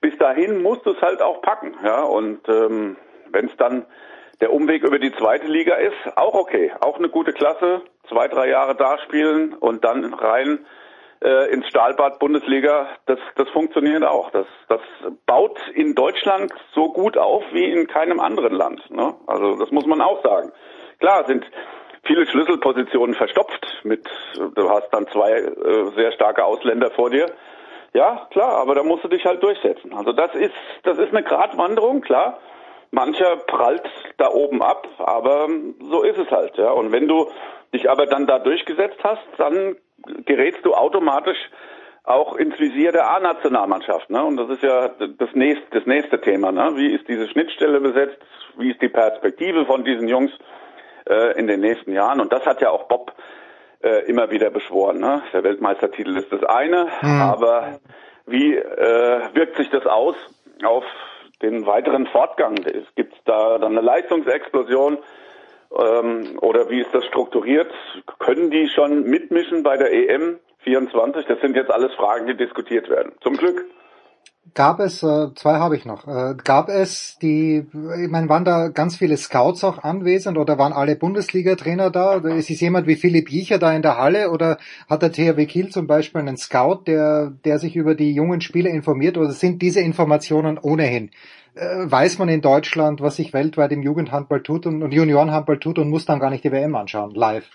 [0.00, 1.74] bis dahin musst du es halt auch packen.
[1.84, 2.04] Ja?
[2.04, 2.96] Und ähm,
[3.32, 3.84] wenn es dann
[4.40, 6.72] der Umweg über die zweite Liga ist, auch okay.
[6.80, 10.64] Auch eine gute Klasse, zwei, drei Jahre da spielen und dann rein
[11.22, 14.30] äh, ins Stahlbad Bundesliga, das, das funktioniert auch.
[14.30, 14.80] Das, das
[15.26, 18.90] baut in Deutschland so gut auf wie in keinem anderen Land.
[18.90, 19.14] Ne?
[19.26, 20.52] Also das muss man auch sagen.
[20.98, 21.44] Klar sind
[22.04, 24.08] viele Schlüsselpositionen verstopft mit,
[24.54, 27.26] du hast dann zwei äh, sehr starke Ausländer vor dir.
[27.94, 29.92] Ja, klar, aber da musst du dich halt durchsetzen.
[29.92, 32.38] Also das ist, das ist eine Gratwanderung, klar.
[32.90, 35.48] Mancher prallt da oben ab, aber
[35.90, 36.70] so ist es halt, ja.
[36.70, 37.28] Und wenn du
[37.74, 39.76] dich aber dann da durchgesetzt hast, dann
[40.24, 41.38] gerätst du automatisch
[42.04, 44.10] auch ins Visier der A-Nationalmannschaft.
[44.10, 44.24] Ne?
[44.24, 46.50] Und das ist ja das nächste, das nächste Thema.
[46.50, 46.72] Ne?
[46.74, 48.18] Wie ist diese Schnittstelle besetzt?
[48.58, 50.32] Wie ist die Perspektive von diesen Jungs
[51.08, 52.20] äh, in den nächsten Jahren?
[52.20, 53.12] Und das hat ja auch Bob
[53.82, 54.98] äh, immer wieder beschworen.
[54.98, 55.22] Ne?
[55.32, 57.22] Der Weltmeistertitel ist das eine, mhm.
[57.22, 57.80] aber
[58.26, 60.16] wie äh, wirkt sich das aus
[60.64, 60.84] auf
[61.40, 62.56] den weiteren Fortgang?
[62.64, 64.98] Es gibt da dann eine Leistungsexplosion
[65.78, 67.72] ähm, oder wie ist das strukturiert?
[68.18, 71.26] Können die schon mitmischen bei der EM 24?
[71.26, 73.12] Das sind jetzt alles Fragen, die diskutiert werden.
[73.20, 73.64] Zum Glück.
[74.54, 77.64] Gab es, äh, zwei habe ich noch, äh, gab es die,
[78.02, 82.16] ich meine, waren da ganz viele Scouts auch anwesend oder waren alle Bundesliga-Trainer da?
[82.16, 84.58] Ist es jemand wie Philipp Jicher da in der Halle oder
[84.90, 88.70] hat der THW Kiel zum Beispiel einen Scout, der, der sich über die jungen Spieler
[88.70, 91.10] informiert oder sind diese Informationen ohnehin
[91.54, 95.90] weiß man in Deutschland, was sich weltweit im Jugendhandball tut und, und Juniorenhandball tut und
[95.90, 97.48] muss dann gar nicht die WM anschauen, live.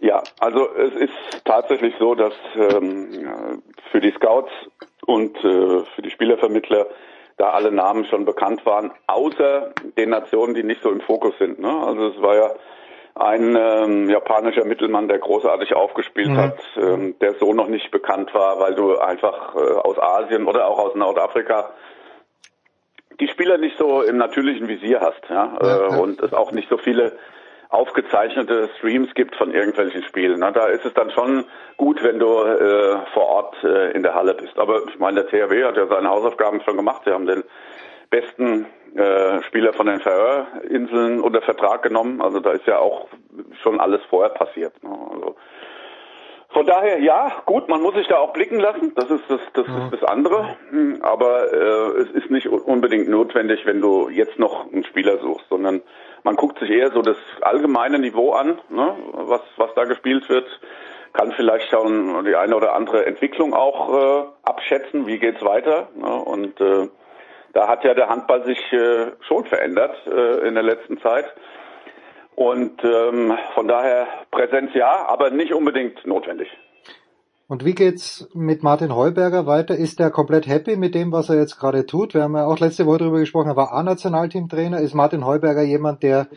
[0.00, 4.52] Ja, also es ist tatsächlich so, dass ähm, für die Scouts
[5.06, 6.86] und äh, für die Spielervermittler
[7.36, 11.58] da alle Namen schon bekannt waren, außer den Nationen, die nicht so im Fokus sind.
[11.58, 11.68] Ne?
[11.68, 12.50] Also es war ja
[13.14, 16.36] ein ähm, japanischer Mittelmann, der großartig aufgespielt mhm.
[16.36, 20.68] hat, ähm, der so noch nicht bekannt war, weil du einfach äh, aus Asien oder
[20.68, 21.70] auch aus Nordafrika
[23.20, 26.68] die Spieler nicht so im natürlichen Visier hast, ja, ja, äh, und es auch nicht
[26.68, 27.12] so viele
[27.70, 30.40] aufgezeichnete Streams gibt von irgendwelchen Spielen.
[30.40, 31.44] Na, da ist es dann schon
[31.76, 34.58] gut, wenn du äh, vor Ort äh, in der Halle bist.
[34.58, 37.02] Aber ich meine, der THW hat ja seine Hausaufgaben schon gemacht.
[37.04, 37.44] Sie haben den
[38.08, 42.22] besten äh, Spieler von den Färöerinseln unter Vertrag genommen.
[42.22, 43.08] Also da ist ja auch
[43.62, 44.82] schon alles vorher passiert.
[44.82, 44.90] Ne?
[45.12, 45.36] Also,
[46.50, 48.94] von daher, ja, gut, man muss sich da auch blicken lassen.
[48.94, 49.84] Das ist das, das, ja.
[49.84, 50.56] ist das andere.
[50.70, 55.46] Hm, aber äh, es ist nicht unbedingt notwendig, wenn du jetzt noch einen Spieler suchst,
[55.50, 55.82] sondern
[56.24, 60.46] man guckt sich eher so das allgemeine Niveau an, ne, was, was da gespielt wird,
[61.12, 65.88] kann vielleicht schon die eine oder andere Entwicklung auch äh, abschätzen, wie geht's weiter.
[65.96, 66.88] Ne, und äh,
[67.52, 71.26] da hat ja der Handball sich äh, schon verändert äh, in der letzten Zeit.
[72.38, 76.46] Und ähm, von daher Präsenz ja, aber nicht unbedingt notwendig.
[77.48, 79.74] Und wie geht's mit Martin Heuberger weiter?
[79.74, 82.14] Ist er komplett happy mit dem, was er jetzt gerade tut?
[82.14, 84.78] Wir haben ja auch letzte Woche darüber gesprochen, er war A-Nationalteamtrainer.
[84.78, 86.28] Ist Martin Heuberger jemand, der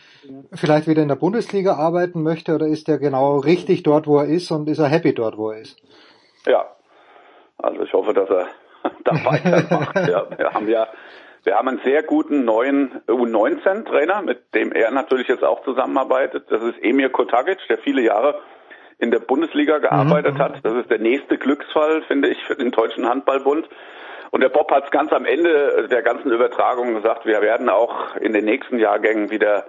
[0.52, 4.26] vielleicht wieder in der Bundesliga arbeiten möchte oder ist er genau richtig dort, wo er
[4.26, 5.78] ist und ist er happy dort, wo er ist?
[6.48, 6.66] Ja,
[7.60, 8.48] also ich hoffe, dass er
[9.04, 9.96] da weitermacht.
[10.10, 10.88] ja, wir haben ja
[11.44, 16.46] wir haben einen sehr guten neuen U19-Trainer, mit dem er natürlich jetzt auch zusammenarbeitet.
[16.50, 18.40] Das ist Emir Kotagic, der viele Jahre
[19.00, 20.40] in der Bundesliga gearbeitet mhm.
[20.40, 20.60] hat.
[20.64, 23.68] Das ist der nächste Glücksfall, finde ich, für den Deutschen Handballbund.
[24.30, 28.16] Und der Bob hat es ganz am Ende der ganzen Übertragung gesagt, wir werden auch
[28.18, 29.66] in den nächsten Jahrgängen wieder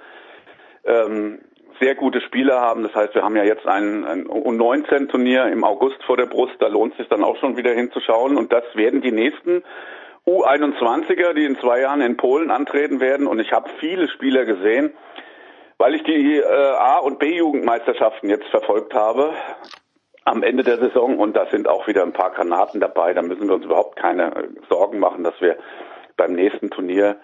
[0.84, 1.40] ähm,
[1.80, 2.82] sehr gute Spieler haben.
[2.82, 6.54] Das heißt, wir haben ja jetzt ein, ein U19-Turnier im August vor der Brust.
[6.60, 8.36] Da lohnt sich dann auch schon wieder hinzuschauen.
[8.36, 9.64] Und das werden die nächsten
[10.26, 13.26] U21er, die in zwei Jahren in Polen antreten werden.
[13.26, 14.94] Und ich habe viele Spieler gesehen,
[15.78, 19.32] weil ich die äh, A- und B-Jugendmeisterschaften jetzt verfolgt habe
[20.24, 21.18] am Ende der Saison.
[21.18, 23.14] Und da sind auch wieder ein paar Granaten dabei.
[23.14, 25.56] Da müssen wir uns überhaupt keine äh, Sorgen machen, dass wir
[26.16, 27.16] beim nächsten Turnier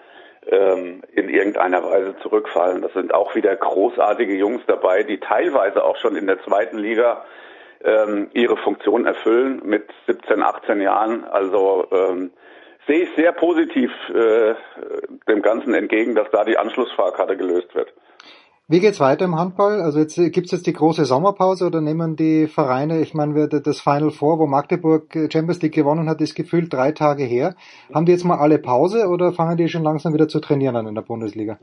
[0.47, 2.81] ähm, in irgendeiner Weise zurückfallen.
[2.81, 7.23] Das sind auch wieder großartige Jungs dabei, die teilweise auch schon in der zweiten Liga
[7.83, 11.23] ähm, ihre Funktion erfüllen mit 17, 18 Jahren.
[11.25, 12.31] Also ähm,
[12.89, 14.55] sehe ich sehr positiv äh,
[15.27, 17.93] dem Ganzen entgegen, dass da die Anschlussfahrkarte gelöst wird.
[18.67, 19.81] Wie geht's weiter im Handball?
[19.81, 24.11] Also jetzt gibt's jetzt die große Sommerpause oder nehmen die Vereine, ich meine, das Final
[24.11, 27.55] Four, wo Magdeburg Champions League gewonnen hat, ist gefühlt drei Tage her.
[27.93, 30.87] Haben die jetzt mal alle Pause oder fangen die schon langsam wieder zu trainieren an
[30.87, 31.57] in der Bundesliga?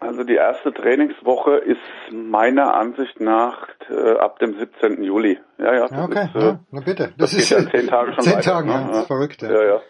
[0.00, 1.78] Also die erste Trainingswoche ist
[2.12, 5.02] meiner Ansicht nach äh, ab dem 17.
[5.02, 5.38] Juli.
[5.58, 5.84] Ja, ja.
[6.04, 7.12] Okay, ist, äh, ja, na bitte.
[7.16, 8.72] Das, das ist ja zehn Tage schon zehn Tage, ne?
[8.74, 9.42] ja, das ist verrückt.
[9.42, 9.80] Ja, ja.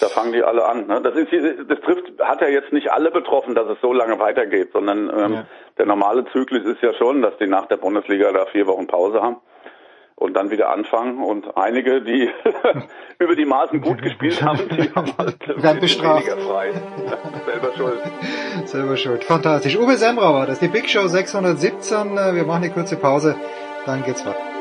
[0.00, 0.86] Da fangen die alle an.
[0.86, 1.00] Ne?
[1.00, 4.70] Das ist, das trifft, hat ja jetzt nicht alle betroffen, dass es so lange weitergeht,
[4.72, 5.46] sondern ähm, ja.
[5.78, 9.22] der normale Zyklus ist ja schon, dass die nach der Bundesliga da vier Wochen Pause
[9.22, 9.36] haben
[10.16, 11.22] und dann wieder anfangen.
[11.22, 12.28] Und einige, die
[13.18, 16.26] über die Maßen gut gespielt haben, die haben halt Werden bestraft.
[16.26, 16.72] weniger frei.
[17.44, 18.00] Selber schuld.
[18.64, 19.24] Selber schuld.
[19.24, 19.76] Fantastisch.
[19.78, 22.14] Uwe Semrauer, das ist die Big Show 617.
[22.34, 23.36] Wir machen eine kurze Pause,
[23.84, 24.55] dann geht's weiter.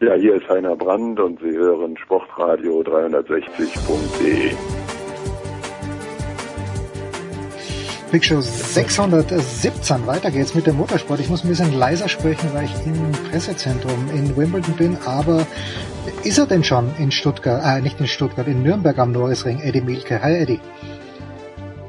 [0.00, 4.52] Ja, hier ist Heiner Brand und Sie hören Sportradio 360.de.
[8.12, 10.06] Big Show 617.
[10.06, 11.18] Weiter geht's mit dem Motorsport.
[11.18, 14.96] Ich muss ein bisschen leiser sprechen, weil ich im Pressezentrum in Wimbledon bin.
[15.04, 15.44] Aber
[16.22, 19.80] ist er denn schon in Stuttgart, äh, nicht in Stuttgart, in Nürnberg am Norrisring, Eddie
[19.80, 20.22] Mielke?
[20.22, 20.60] Hi Eddie.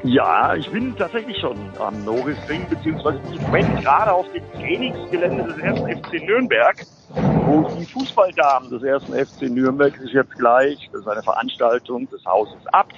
[0.01, 5.57] Ja, ich bin tatsächlich schon am Norrisring, beziehungsweise im Moment gerade auf dem Trainingsgelände des
[5.59, 6.75] ersten FC Nürnberg,
[7.15, 12.23] wo die Fußballdamen des ersten FC Nürnberg sich jetzt gleich, das ist eine Veranstaltung des
[12.25, 12.95] Hauses Abt,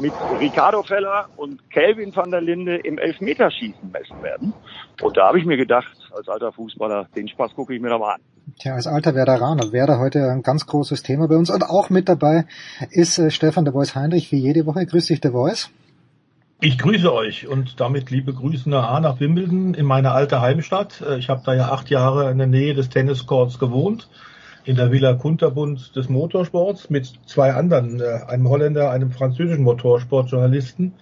[0.00, 4.52] mit Ricardo Feller und Kelvin van der Linde im Elfmeterschießen messen werden.
[5.00, 7.98] Und da habe ich mir gedacht, als alter Fußballer, den Spaß gucke ich mir da
[7.98, 8.20] mal an.
[8.58, 11.50] Tja, als alter Werderaner wäre heute ein ganz großes Thema bei uns.
[11.50, 12.46] Und auch mit dabei
[12.90, 14.84] ist äh, Stefan de Voice Heinrich, wie jede Woche.
[14.84, 15.70] Grüß dich, de Voice.
[16.64, 21.02] Ich grüße euch und damit liebe Grüße nach, Wimbledon in meine alte Heimstadt.
[21.06, 24.08] Äh, ich habe da ja acht Jahre in der Nähe des Tenniscourts gewohnt,
[24.64, 30.94] in der Villa Kunterbund des Motorsports mit zwei anderen, äh, einem Holländer, einem französischen Motorsportjournalisten.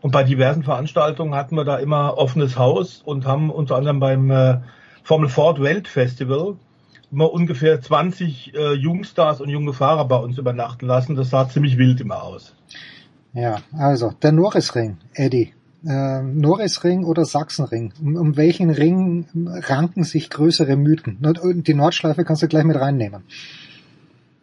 [0.00, 4.28] Und bei diversen Veranstaltungen hatten wir da immer offenes Haus und haben unter anderem beim
[4.32, 4.58] äh,
[5.04, 6.56] Formel Ford Weltfestival
[7.12, 11.14] immer ungefähr 20 äh, Jungstars und junge Fahrer bei uns übernachten lassen.
[11.14, 12.56] Das sah ziemlich wild immer aus.
[13.36, 15.52] Ja, also der Norrisring, Eddie.
[15.86, 17.92] Äh, Norrisring oder Sachsenring?
[18.00, 21.18] Um, um welchen Ring ranken sich größere Mythen?
[21.66, 23.24] Die Nordschleife kannst du gleich mit reinnehmen.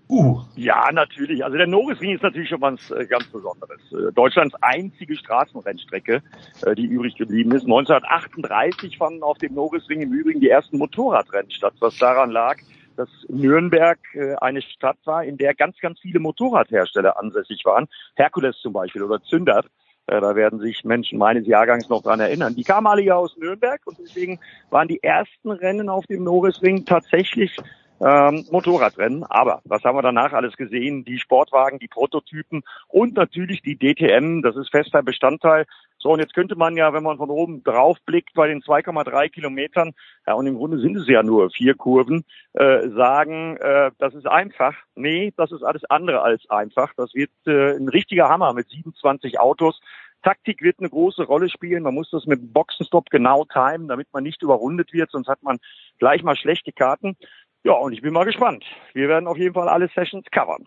[0.10, 0.42] Uh.
[0.56, 1.44] Ja, natürlich.
[1.44, 3.82] Also der Norrisring ist natürlich schon was äh, ganz Besonderes.
[3.92, 6.22] Äh, Deutschlands einzige Straßenrennstrecke,
[6.62, 7.64] äh, die übrig geblieben ist.
[7.64, 12.58] 1938 fanden auf dem Norrisring im Übrigen die ersten Motorradrennen statt, was daran lag,
[12.96, 14.00] dass Nürnberg
[14.42, 17.88] eine Stadt war, in der ganz, ganz viele Motorradhersteller ansässig waren.
[18.16, 19.68] Herkules zum Beispiel oder Zündert.
[20.06, 22.56] Da werden sich Menschen meines Jahrgangs noch dran erinnern.
[22.56, 24.40] Die kamen alle ja aus Nürnberg und deswegen
[24.70, 27.58] waren die ersten Rennen auf dem Norrisring tatsächlich
[28.02, 29.24] ähm, Motorradrennen.
[29.24, 31.06] Aber was haben wir danach alles gesehen?
[31.06, 34.42] Die Sportwagen, die Prototypen und natürlich die DTM.
[34.42, 35.66] Das ist fester Bestandteil.
[36.04, 39.30] So, und jetzt könnte man ja, wenn man von oben drauf blickt, bei den 2,3
[39.30, 39.94] Kilometern,
[40.28, 44.28] ja, und im Grunde sind es ja nur vier Kurven, äh, sagen, äh, das ist
[44.28, 44.76] einfach.
[44.96, 46.92] Nee, das ist alles andere als einfach.
[46.98, 49.80] Das wird äh, ein richtiger Hammer mit 27 Autos.
[50.24, 51.84] Taktik wird eine große Rolle spielen.
[51.84, 55.60] Man muss das mit Boxenstopp genau timen, damit man nicht überrundet wird, sonst hat man
[56.00, 57.16] gleich mal schlechte Karten.
[57.64, 58.66] Ja, und ich bin mal gespannt.
[58.94, 60.66] Wir werden auf jeden Fall alle Sessions covern.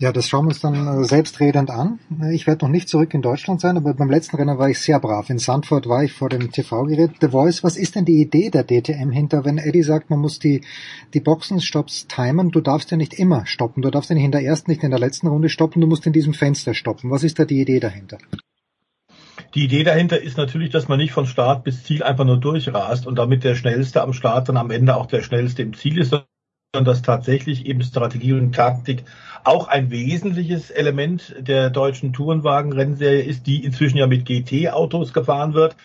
[0.00, 1.98] Ja, das schauen wir uns dann äh, selbstredend an.
[2.32, 4.98] Ich werde noch nicht zurück in Deutschland sein, aber beim letzten Rennen war ich sehr
[4.98, 5.28] brav.
[5.28, 7.10] In Sandford war ich vor dem TV-Gerät.
[7.20, 10.38] The Voice, was ist denn die Idee der DTM hinter, wenn Eddie sagt, man muss
[10.38, 10.62] die,
[11.12, 12.50] die Boxenstops timen?
[12.50, 13.82] Du darfst ja nicht immer stoppen.
[13.82, 15.82] Du darfst ja nicht in der ersten, nicht in der letzten Runde stoppen.
[15.82, 17.10] Du musst in diesem Fenster stoppen.
[17.10, 18.16] Was ist da die Idee dahinter?
[19.54, 23.06] Die Idee dahinter ist natürlich, dass man nicht von Start bis Ziel einfach nur durchrast
[23.06, 26.14] und damit der Schnellste am Start dann am Ende auch der Schnellste im Ziel ist,
[26.72, 29.04] sondern dass tatsächlich eben Strategie und Taktik
[29.44, 35.76] auch ein wesentliches Element der deutschen Tourenwagen-Rennserie ist, die inzwischen ja mit GT-Autos gefahren wird.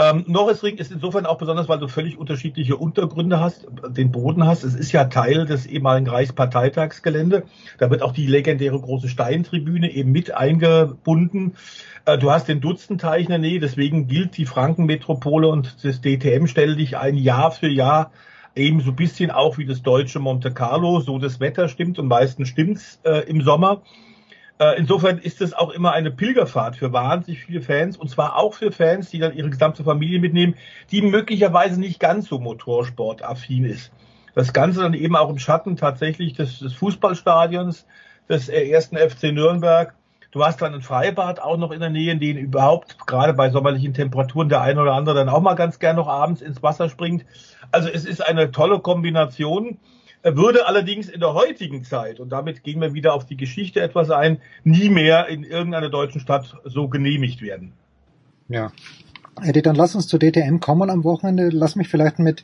[0.00, 4.64] Ähm, Norrisring ist insofern auch besonders, weil du völlig unterschiedliche Untergründe hast, den Boden hast.
[4.64, 7.42] Es ist ja Teil des ehemaligen Reichsparteitagsgelände.
[7.76, 11.54] Da wird auch die legendäre große Steintribüne eben mit eingebunden.
[12.06, 16.46] Äh, du hast den Dutzendteich in der Nähe, deswegen gilt die Frankenmetropole und das DTM
[16.46, 18.10] stelle dich ein Jahr für Jahr
[18.54, 22.08] eben so ein bisschen auch wie das deutsche Monte Carlo, so das Wetter stimmt und
[22.08, 23.82] meistens stimmt's äh, im Sommer.
[24.58, 28.54] Äh, insofern ist es auch immer eine Pilgerfahrt für wahnsinnig viele Fans und zwar auch
[28.54, 30.54] für Fans, die dann ihre gesamte Familie mitnehmen,
[30.90, 33.92] die möglicherweise nicht ganz so motorsportaffin ist.
[34.34, 37.86] Das Ganze dann eben auch im Schatten tatsächlich des, des Fußballstadions
[38.28, 39.94] des ersten FC Nürnberg.
[40.32, 43.50] Du hast dann ein Freibad auch noch in der Nähe, in denen überhaupt gerade bei
[43.50, 46.88] sommerlichen Temperaturen der eine oder andere dann auch mal ganz gern noch abends ins Wasser
[46.88, 47.24] springt.
[47.72, 49.78] Also es ist eine tolle Kombination
[50.22, 54.10] würde allerdings in der heutigen Zeit, und damit gehen wir wieder auf die Geschichte etwas
[54.10, 57.72] ein, nie mehr in irgendeiner deutschen Stadt so genehmigt werden.
[58.48, 58.70] Ja,
[59.42, 61.48] Eddie, dann lass uns zur DTM kommen am Wochenende.
[61.50, 62.42] Lass mich vielleicht mit,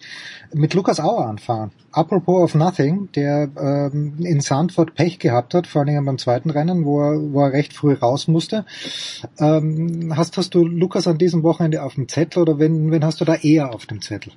[0.55, 1.73] mit Lukas Auer anfahren.
[1.93, 6.85] Apropos of Nothing, der ähm, in Sandford Pech gehabt hat, vor allem beim zweiten Rennen,
[6.85, 8.65] wo er, wo er recht früh raus musste.
[9.39, 13.21] Ähm, hast, hast du Lukas an diesem Wochenende auf dem Zettel oder wen, wen hast
[13.21, 14.33] du da eher auf dem Zettel?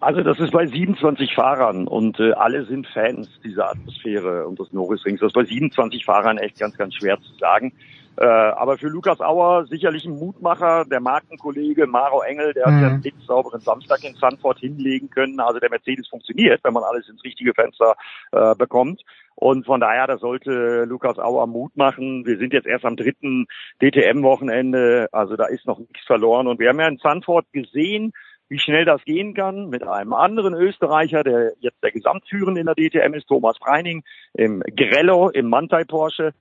[0.00, 4.72] Also das ist bei 27 Fahrern und äh, alle sind Fans dieser Atmosphäre und des
[4.72, 5.20] Norrisrings.
[5.20, 7.72] Das ist bei 27 Fahrern echt ganz, ganz schwer zu sagen.
[8.16, 12.74] Äh, aber für Lukas Auer sicherlich ein Mutmacher, der Markenkollege Maro Engel, der mhm.
[12.74, 15.40] hat ja einen sauberen Samstag in Sanford hinlegen können.
[15.40, 17.94] Also der Mercedes funktioniert, wenn man alles ins richtige Fenster
[18.32, 19.02] äh, bekommt.
[19.36, 22.26] Und von daher, da sollte Lukas Auer Mut machen.
[22.26, 23.46] Wir sind jetzt erst am dritten
[23.80, 26.46] DTM-Wochenende, also da ist noch nichts verloren.
[26.46, 28.12] Und wir haben ja in Sanford gesehen,
[28.50, 32.74] wie schnell das gehen kann mit einem anderen Österreicher, der jetzt der Gesamtführende in der
[32.74, 34.02] DTM ist, Thomas Breining,
[34.34, 36.34] im Grello, im Mantai Porsche.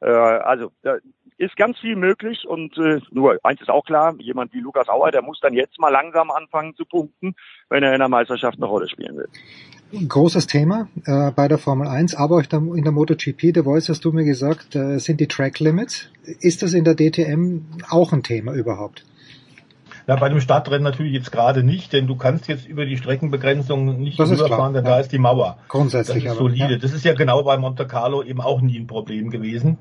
[0.00, 0.98] Äh, also da
[1.38, 5.12] ist ganz viel möglich und äh, nur eins ist auch klar, jemand wie Lukas Auer,
[5.12, 7.34] der muss dann jetzt mal langsam anfangen zu punkten,
[7.68, 9.28] wenn er in der Meisterschaft eine Rolle spielen will.
[10.06, 14.12] Großes Thema äh, bei der Formel 1, aber in der MotoGP, der Voice hast du
[14.12, 16.10] mir gesagt, äh, sind die Track Limits.
[16.40, 19.04] Ist das in der DTM auch ein Thema überhaupt?
[20.08, 24.00] Na, bei dem Stadtrennen natürlich jetzt gerade nicht, denn du kannst jetzt über die Streckenbegrenzung
[24.00, 24.92] nicht das rüberfahren, denn ja.
[24.92, 25.58] da ist die Mauer.
[25.68, 26.24] Grundsätzlich.
[26.24, 26.64] Das ist solide.
[26.64, 26.78] Aber, ja.
[26.78, 29.76] Das ist ja genau bei Monte Carlo eben auch nie ein Problem gewesen.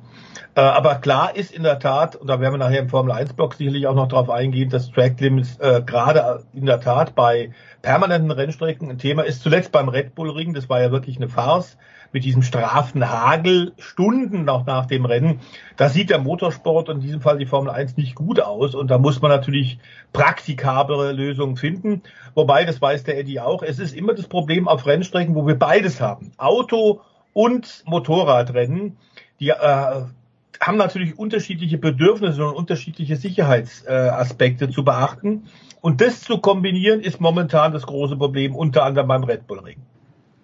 [0.53, 3.35] Äh, aber klar ist in der Tat, und da werden wir nachher im Formel 1
[3.35, 7.51] Block sicherlich auch noch drauf eingehen, dass Track Limits äh, gerade in der Tat bei
[7.81, 9.41] permanenten Rennstrecken ein Thema ist.
[9.41, 11.77] Zuletzt beim Red Bull Ring, das war ja wirklich eine Farce
[12.11, 15.39] mit diesem strafen Hagel Stunden noch nach dem Rennen.
[15.75, 18.97] Da sieht der Motorsport in diesem Fall die Formel 1 nicht gut aus und da
[18.97, 19.79] muss man natürlich
[20.13, 22.01] praktikablere Lösungen finden.
[22.35, 25.57] Wobei, das weiß der Eddie auch, es ist immer das Problem auf Rennstrecken, wo wir
[25.57, 26.31] beides haben.
[26.37, 27.01] Auto
[27.33, 28.97] und Motorradrennen,
[29.39, 30.01] die äh,
[30.59, 35.47] haben natürlich unterschiedliche Bedürfnisse und unterschiedliche Sicherheitsaspekte äh, zu beachten.
[35.81, 39.77] Und das zu kombinieren, ist momentan das große Problem, unter anderem beim Red Bull Ring.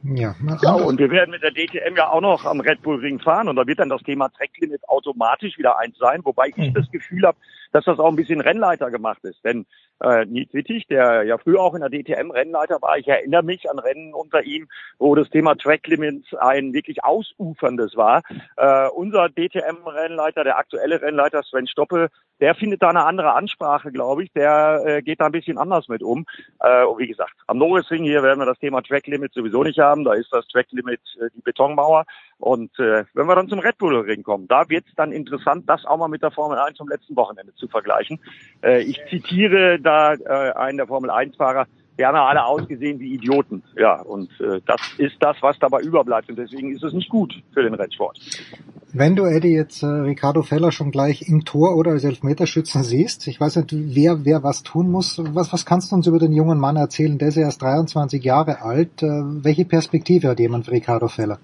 [0.04, 3.20] Ja, ja, und wir werden mit der DTM ja auch noch am Red Bull Ring
[3.20, 6.74] fahren und da wird dann das Thema Tracklimit automatisch wieder eins sein, wobei ich mhm.
[6.74, 7.38] das Gefühl habe,
[7.74, 9.44] dass das auch ein bisschen Rennleiter gemacht ist.
[9.44, 9.66] Denn
[10.02, 13.70] äh, Nils Wittig, der ja früher auch in der DTM Rennleiter war, ich erinnere mich
[13.70, 14.68] an Rennen unter ihm,
[15.00, 18.22] wo das Thema Tracklimits ein wirklich ausuferndes war.
[18.58, 22.10] Äh, unser DTM-Rennleiter, der aktuelle Rennleiter Sven Stoppe,
[22.40, 24.32] der findet da eine andere Ansprache, glaube ich.
[24.34, 26.26] Der äh, geht da ein bisschen anders mit um.
[26.60, 30.04] Äh, und wie gesagt, am Norrisring hier werden wir das Thema Tracklimit sowieso nicht haben.
[30.04, 32.06] Da ist das Tracklimit äh, die Betonmauer.
[32.40, 35.70] Und äh, wenn wir dann zum Red Bull Ring kommen, da wird es dann interessant,
[35.70, 38.20] das auch mal mit der Formel 1 vom letzten Wochenende zu vergleichen.
[38.64, 43.00] Äh, ich zitiere da äh, einen der Formel 1 Fahrer, wir haben ja alle ausgesehen
[43.00, 43.62] wie Idioten.
[43.78, 46.30] Ja, und äh, das ist das, was dabei überbleibt.
[46.30, 48.20] Und deswegen ist es nicht gut für den Rennsport.
[48.94, 53.28] Wenn du, Eddie, jetzt äh, Ricardo Feller schon gleich im Tor oder als Elfmeterschützen siehst,
[53.28, 56.34] ich weiß nicht, wer, wer was tun muss, was, was kannst du uns über den
[56.34, 57.18] jungen Mann erzählen?
[57.18, 59.04] Der ist ja erst 23 Jahre alt.
[59.04, 61.40] Äh, welche Perspektive hat jemand für Ricardo Feller?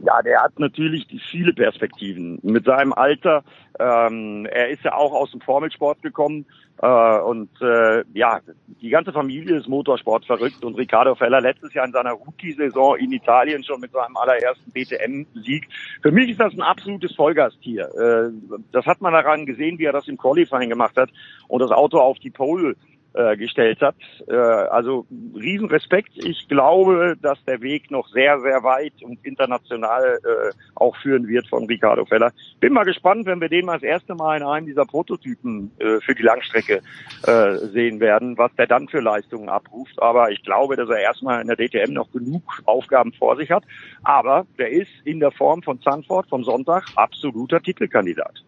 [0.00, 2.38] Ja, der hat natürlich viele Perspektiven.
[2.42, 3.44] Mit seinem Alter,
[3.78, 6.44] ähm, er ist ja auch aus dem Formelsport gekommen
[6.82, 8.40] äh, und äh, ja,
[8.82, 13.12] die ganze Familie ist Motorsport verrückt und Ricardo Feller letztes Jahr in seiner Rookie-Saison in
[13.12, 15.66] Italien schon mit seinem allerersten BTM-Sieg.
[16.02, 17.88] Für mich ist das ein absolutes Vollgastier.
[17.94, 21.08] Äh, das hat man daran gesehen, wie er das im Qualifying gemacht hat
[21.48, 22.76] und das Auto auf die Pole
[23.16, 23.96] äh, gestellt hat.
[24.28, 26.12] Äh, also Riesenrespekt.
[26.16, 31.48] Ich glaube, dass der Weg noch sehr, sehr weit und international äh, auch führen wird
[31.48, 32.32] von Ricardo Feller.
[32.60, 36.00] Bin mal gespannt, wenn wir den mal das erste Mal in einem dieser Prototypen äh,
[36.00, 36.82] für die Langstrecke
[37.26, 40.00] äh, sehen werden, was der dann für Leistungen abruft.
[40.00, 43.64] Aber ich glaube, dass er erstmal in der DTM noch genug Aufgaben vor sich hat.
[44.02, 48.44] Aber der ist in der Form von Zandvoort vom Sonntag absoluter Titelkandidat.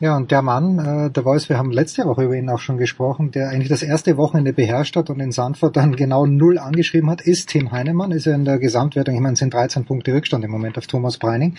[0.00, 2.78] Ja, und der Mann, äh, der Voice, wir haben letzte Woche über ihn auch schon
[2.78, 7.08] gesprochen, der eigentlich das erste Wochenende beherrscht hat und in Sandford dann genau null angeschrieben
[7.08, 10.44] hat, ist Tim Heinemann, ist ja in der Gesamtwertung, ich meine, sind 13 Punkte Rückstand
[10.44, 11.54] im Moment auf Thomas Breining.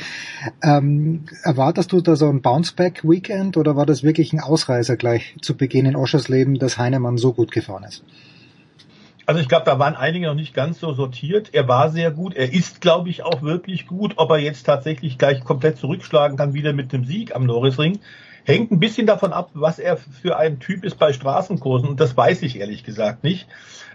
[0.61, 5.55] Ähm, erwartest du da so ein Bounceback-Weekend oder war das wirklich ein Ausreißer gleich zu
[5.55, 8.03] Beginn in Oschersleben, dass Heinemann so gut gefahren ist?
[9.25, 11.49] Also ich glaube, da waren einige noch nicht ganz so sortiert.
[11.53, 12.35] Er war sehr gut.
[12.35, 14.13] Er ist, glaube ich, auch wirklich gut.
[14.17, 17.99] Ob er jetzt tatsächlich gleich komplett zurückschlagen kann, wieder mit dem Sieg am Norrisring,
[18.43, 21.89] hängt ein bisschen davon ab, was er für ein Typ ist bei Straßenkursen.
[21.89, 23.47] Und das weiß ich ehrlich gesagt nicht.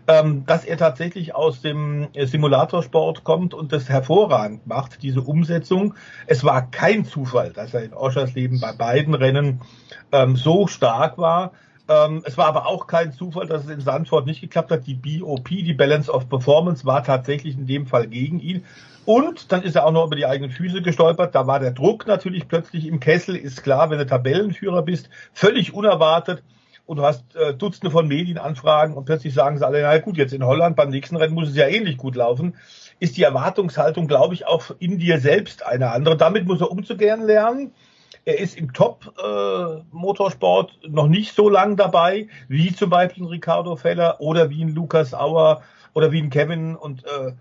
[0.08, 5.94] Ähm, dass er tatsächlich aus dem Simulatorsport kommt und das hervorragend macht, diese Umsetzung.
[6.26, 9.60] Es war kein Zufall, dass er in Oschersleben bei beiden Rennen
[10.10, 11.52] ähm, so stark war
[11.90, 14.86] Ähm, es war aber auch kein Zufall, dass es in Sandford nicht geklappt hat.
[14.86, 18.64] Die BOP, die Balance of Performance, war tatsächlich in dem Fall gegen ihn.
[19.06, 21.34] Und dann ist er auch noch über die eigenen Füße gestolpert.
[21.34, 25.74] Da war der Druck natürlich plötzlich im Kessel, ist klar, wenn du Tabellenführer bist, völlig
[25.74, 26.44] unerwartet.
[26.86, 30.32] Und du hast äh, Dutzende von Medienanfragen und plötzlich sagen sie alle, na gut, jetzt
[30.32, 32.54] in Holland beim nächsten Rennen muss es ja ähnlich gut laufen.
[33.00, 36.16] Ist die Erwartungshaltung, glaube ich, auch in dir selbst eine andere.
[36.16, 37.72] Damit muss er umzugehen lernen.
[38.24, 43.76] Er ist im Top-Motorsport äh, noch nicht so lang dabei, wie zum Beispiel ein Ricardo
[43.76, 45.62] Feller oder wie ein Lukas Auer
[45.94, 47.32] oder wie ein Kevin und äh,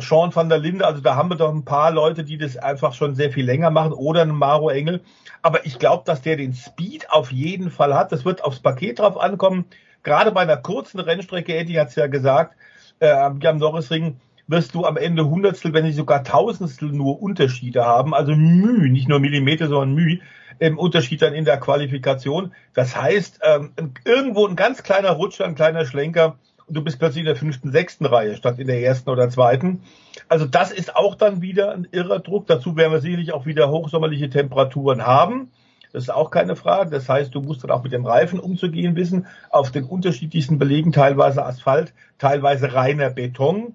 [0.00, 0.86] Sean van der Linde.
[0.86, 3.70] Also da haben wir doch ein paar Leute, die das einfach schon sehr viel länger
[3.70, 5.02] machen oder ein Maro Engel.
[5.42, 8.12] Aber ich glaube, dass der den Speed auf jeden Fall hat.
[8.12, 9.66] Das wird aufs Paket drauf ankommen.
[10.02, 12.56] Gerade bei einer kurzen Rennstrecke, Eddie hat es ja gesagt,
[12.98, 18.14] äh, am Norrisring, wirst du am Ende Hundertstel, wenn nicht sogar Tausendstel nur Unterschiede haben,
[18.14, 20.20] also Mühe, nicht nur Millimeter, sondern Mühe
[20.58, 22.52] im Unterschied dann in der Qualifikation.
[22.74, 23.72] Das heißt, ähm,
[24.04, 27.72] irgendwo ein ganz kleiner Rutscher, ein kleiner Schlenker und du bist plötzlich in der fünften,
[27.72, 29.82] sechsten Reihe statt in der ersten oder zweiten.
[30.28, 32.46] Also das ist auch dann wieder ein irrer Druck.
[32.46, 35.50] Dazu werden wir sicherlich auch wieder hochsommerliche Temperaturen haben.
[35.92, 36.90] Das ist auch keine Frage.
[36.90, 40.90] Das heißt, du musst dann auch mit dem Reifen umzugehen wissen, auf den unterschiedlichsten Belegen,
[40.90, 43.74] teilweise Asphalt, teilweise reiner Beton.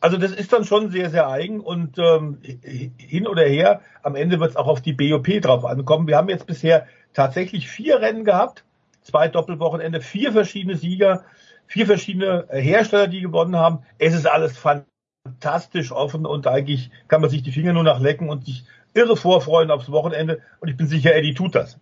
[0.00, 4.40] Also das ist dann schon sehr, sehr eigen und ähm, hin oder her, am Ende
[4.40, 6.06] wird es auch auf die BOP drauf ankommen.
[6.06, 8.64] Wir haben jetzt bisher tatsächlich vier Rennen gehabt,
[9.02, 11.24] zwei Doppelwochenende, vier verschiedene Sieger,
[11.66, 13.80] vier verschiedene Hersteller, die gewonnen haben.
[13.98, 18.28] Es ist alles fantastisch offen und eigentlich kann man sich die Finger nur nach lecken
[18.28, 21.78] und sich irre vorfreuen aufs Wochenende und ich bin sicher, Eddie tut das.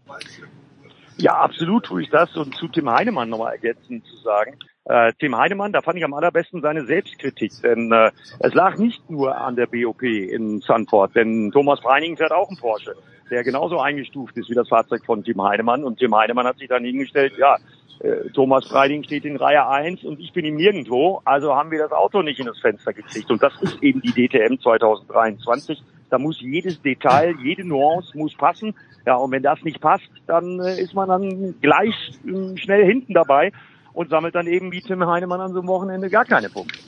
[1.19, 4.59] Ja, absolut tue ich das und zu Tim Heinemann nochmal ergänzend zu sagen.
[4.85, 8.11] Äh, Tim Heinemann, da fand ich am allerbesten seine Selbstkritik, denn äh,
[8.41, 12.59] es lag nicht nur an der BOP in Sanford, denn Thomas Breining fährt auch einen
[12.59, 12.97] Porsche,
[13.31, 16.69] der genauso eingestuft ist wie das Fahrzeug von Tim Heinemann und Tim Heinemann hat sich
[16.69, 17.59] dann hingestellt, ja,
[18.01, 21.79] äh, Thomas Breining steht in Reihe 1 und ich bin ihm nirgendwo, also haben wir
[21.79, 25.81] das Auto nicht in das Fenster gekriegt und das ist eben die DTM 2023.
[26.11, 28.75] Da muss jedes Detail, jede Nuance muss passen.
[29.07, 31.95] Ja, und wenn das nicht passt, dann äh, ist man dann gleich
[32.27, 33.53] äh, schnell hinten dabei
[33.93, 36.79] und sammelt dann eben wie Tim Heinemann an so einem Wochenende gar keine Punkte.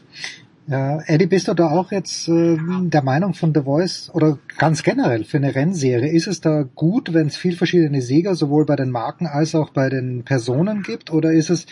[0.66, 4.82] Ja, Eddie, bist du da auch jetzt äh, der Meinung von The Voice oder ganz
[4.82, 6.10] generell für eine Rennserie?
[6.10, 9.70] Ist es da gut, wenn es viel verschiedene Sieger sowohl bei den Marken als auch
[9.70, 11.12] bei den Personen gibt?
[11.12, 11.66] Oder ist es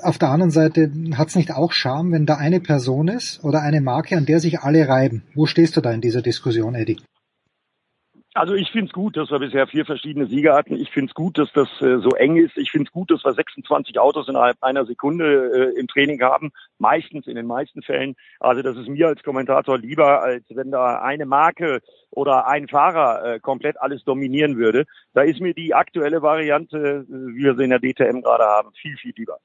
[0.00, 3.60] auf der anderen Seite, hat es nicht auch Charme, wenn da eine Person ist oder
[3.60, 5.22] eine Marke, an der sich alle reiben?
[5.34, 6.96] Wo stehst du da in dieser Diskussion, Eddie?
[8.34, 10.74] Also ich finde es gut, dass wir bisher vier verschiedene Sieger hatten.
[10.74, 12.56] Ich finde es gut, dass das äh, so eng ist.
[12.56, 16.50] Ich finde es gut, dass wir 26 Autos innerhalb einer Sekunde äh, im Training haben.
[16.78, 18.14] Meistens, in den meisten Fällen.
[18.40, 21.80] Also das ist mir als Kommentator lieber, als wenn da eine Marke
[22.10, 24.86] oder ein Fahrer äh, komplett alles dominieren würde.
[25.12, 28.72] Da ist mir die aktuelle Variante, äh, wie wir sie in der DTM gerade haben,
[28.80, 29.38] viel, viel lieber.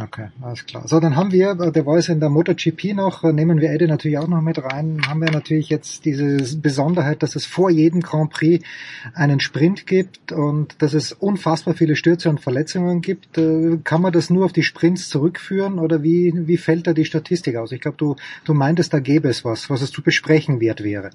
[0.00, 0.88] Okay, alles klar.
[0.88, 3.86] So, dann haben wir äh, The Voice in der MotoGP noch, äh, nehmen wir Eddie
[3.86, 8.00] natürlich auch noch mit rein, haben wir natürlich jetzt diese Besonderheit, dass es vor jedem
[8.00, 8.64] Grand Prix
[9.14, 13.38] einen Sprint gibt und dass es unfassbar viele Stürze und Verletzungen gibt.
[13.38, 17.04] Äh, kann man das nur auf die Sprints zurückführen oder wie, wie fällt da die
[17.04, 17.70] Statistik aus?
[17.70, 21.10] Ich glaube, du, du meintest, da gäbe es was, was es zu besprechen wert wäre.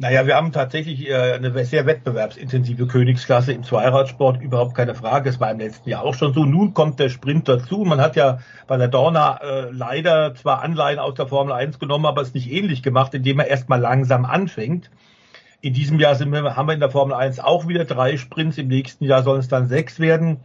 [0.00, 5.28] Naja, wir haben tatsächlich äh, eine sehr wettbewerbsintensive Königsklasse im Zweiradsport, überhaupt keine Frage.
[5.28, 6.46] Es war im letzten Jahr auch schon so.
[6.46, 7.84] Nun kommt der Sprint dazu.
[7.84, 12.06] Man hat ja bei der Dorna äh, leider zwar Anleihen aus der Formel 1 genommen,
[12.06, 14.90] aber es nicht ähnlich gemacht, indem er erstmal langsam anfängt.
[15.60, 18.56] In diesem Jahr sind wir, haben wir in der Formel 1 auch wieder drei Sprints.
[18.56, 20.40] Im nächsten Jahr sollen es dann sechs werden,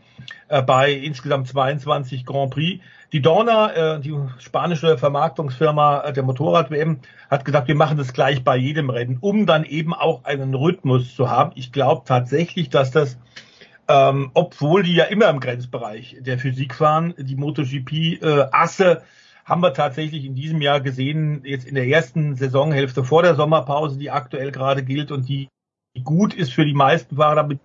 [0.49, 2.83] äh, bei insgesamt 22 Grand Prix.
[3.13, 6.99] Die Dorna, äh, die spanische Vermarktungsfirma äh, der Motorrad-WM,
[7.29, 11.15] hat gesagt, wir machen das gleich bei jedem Rennen, um dann eben auch einen Rhythmus
[11.15, 11.51] zu haben.
[11.55, 13.17] Ich glaube tatsächlich, dass das,
[13.87, 19.01] ähm, obwohl die ja immer im Grenzbereich der Physik fahren, die MotoGP-Asse, äh,
[19.45, 23.99] haben wir tatsächlich in diesem Jahr gesehen, jetzt in der ersten Saisonhälfte vor der Sommerpause,
[23.99, 25.49] die aktuell gerade gilt und die
[26.03, 27.59] gut ist für die meisten Fahrer, damit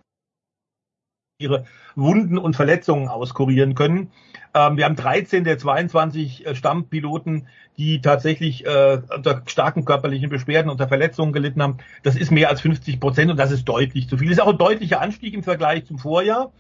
[1.41, 1.65] ihre
[1.97, 4.12] Wunden und Verletzungen auskurieren können.
[4.53, 7.47] Ähm, wir haben 13 der 22 äh, Stammpiloten,
[7.77, 11.79] die tatsächlich äh, unter starken körperlichen Beschwerden, unter Verletzungen gelitten haben.
[12.03, 14.29] Das ist mehr als 50 Prozent und das ist deutlich zu viel.
[14.29, 16.53] Das ist auch ein deutlicher Anstieg im Vergleich zum Vorjahr,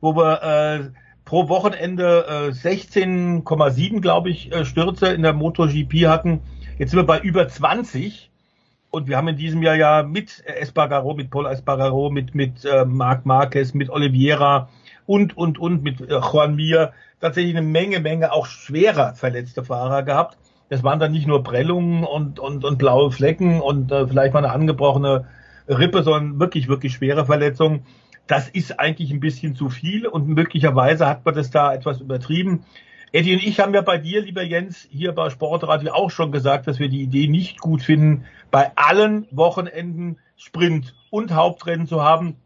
[0.00, 0.90] wo wir äh,
[1.24, 6.40] pro Wochenende äh, 16,7, glaube ich, äh, Stürze in der MotoGP hatten.
[6.78, 8.30] Jetzt sind wir bei über 20.
[8.90, 12.86] Und wir haben in diesem Jahr ja mit Espargaro, mit Paul Espargaro, mit, mit äh,
[12.86, 14.70] Marc Marquez, mit Oliveira
[15.04, 20.02] und, und, und, mit äh, Juan Mir tatsächlich eine Menge, Menge auch schwerer verletzte Fahrer
[20.02, 20.38] gehabt.
[20.68, 24.44] Das waren dann nicht nur Prellungen und, und, und blaue Flecken und äh, vielleicht mal
[24.44, 25.26] eine angebrochene
[25.68, 27.86] Rippe, sondern wirklich, wirklich schwere Verletzungen.
[28.26, 32.64] das ist eigentlich ein bisschen zu viel und möglicherweise hat man das da etwas übertrieben.
[33.10, 36.66] Eddie und ich haben ja bei dir, lieber Jens, hier bei Sportradio auch schon gesagt,
[36.66, 42.36] dass wir die Idee nicht gut finden, bei allen Wochenenden Sprint und Hauptrennen zu haben.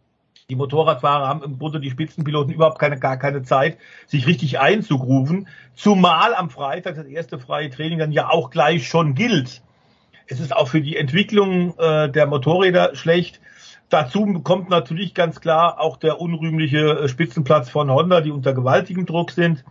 [0.52, 5.48] Die Motorradfahrer haben im Grunde die Spitzenpiloten überhaupt keine, gar keine Zeit, sich richtig einzugrufen.
[5.74, 9.62] Zumal am Freitag das erste freie Training dann ja auch gleich schon gilt.
[10.26, 13.40] Es ist auch für die Entwicklung äh, der Motorräder schlecht.
[13.88, 19.06] Dazu kommt natürlich ganz klar auch der unrühmliche äh, Spitzenplatz von Honda, die unter gewaltigem
[19.06, 19.64] Druck sind.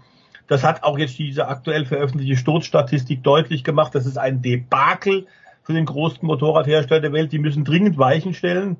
[0.48, 3.94] Das hat auch jetzt diese aktuell veröffentlichte Sturzstatistik deutlich gemacht.
[3.94, 5.28] Das ist ein Debakel
[5.62, 7.32] für den größten Motorradhersteller der Welt.
[7.34, 8.78] Die müssen dringend Weichen stellen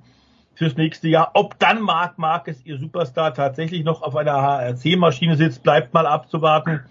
[0.54, 1.32] fürs nächste Jahr.
[1.34, 6.82] Ob dann Marc Marquez, ihr Superstar, tatsächlich noch auf einer HRC-Maschine sitzt, bleibt mal abzuwarten.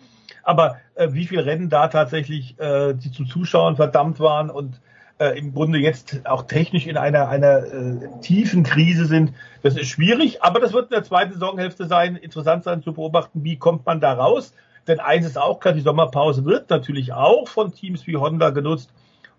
[0.43, 4.81] Aber äh, wie viele Rennen da tatsächlich äh, die zum Zuschauen verdammt waren und
[5.21, 9.33] äh, im Grunde jetzt auch technisch in einer, einer äh, tiefen Krise sind.
[9.63, 13.45] Das ist schwierig, aber das wird in der zweiten Saisonhälfte sein, interessant sein zu beobachten,
[13.45, 14.55] wie kommt man da raus.
[14.89, 18.91] Denn eins ist auch klar, die Sommerpause wird natürlich auch von Teams wie Honda genutzt,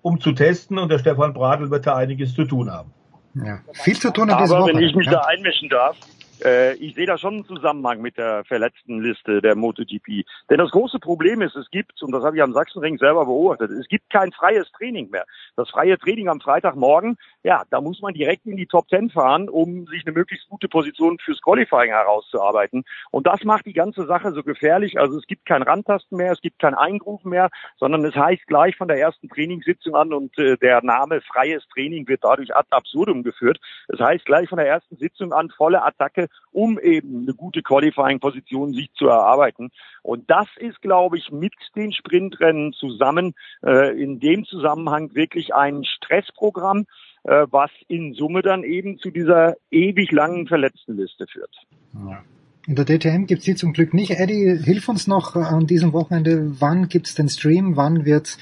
[0.04, 2.94] um zu testen und der Stefan Bradl wird da einiges zu tun haben.
[3.34, 5.14] Ja, viel zu tun hat Aber wenn ich mich ja?
[5.14, 5.96] da einmischen darf,
[6.44, 10.26] äh, ich sehe da schon einen Zusammenhang mit der verletzten Liste der MotoGP.
[10.50, 13.72] Denn das große Problem ist, es gibt, und das habe ich am Sachsenring selber beobachtet,
[13.72, 15.26] es gibt kein freies Training mehr.
[15.56, 19.50] Das freie Training am Freitagmorgen, ja, da muss man direkt in die Top Ten fahren,
[19.50, 22.84] um sich eine möglichst gute Position fürs Qualifying herauszuarbeiten.
[23.12, 25.00] Und das macht die ganze Sache so gefährlich.
[25.00, 28.76] Also es gibt kein Randtasten mehr, es gibt kein Eingrufen mehr, sondern es heißt gleich
[28.76, 33.24] von der ersten Trainingssitzung an und äh, der Name freies Training wird dadurch ad absurdum
[33.24, 33.60] geführt.
[33.88, 38.74] Es heißt gleich von der ersten Sitzung an volle Attacke um eben eine gute Qualifying-Position
[38.74, 39.70] sich zu erarbeiten.
[40.04, 43.34] Und das ist, glaube ich, mit den Sprintrennen zusammen
[43.64, 46.86] äh, in dem Zusammenhang wirklich ein Stressprogramm,
[47.24, 51.56] äh, was in Summe dann eben zu dieser ewig langen Verletztenliste führt.
[51.94, 52.24] Ja.
[52.68, 54.12] In der DTM gibt's die zum Glück nicht.
[54.12, 56.62] Eddie, hilf uns noch an diesem Wochenende.
[56.62, 57.76] Wann gibt's den Stream?
[57.76, 58.38] Wann wird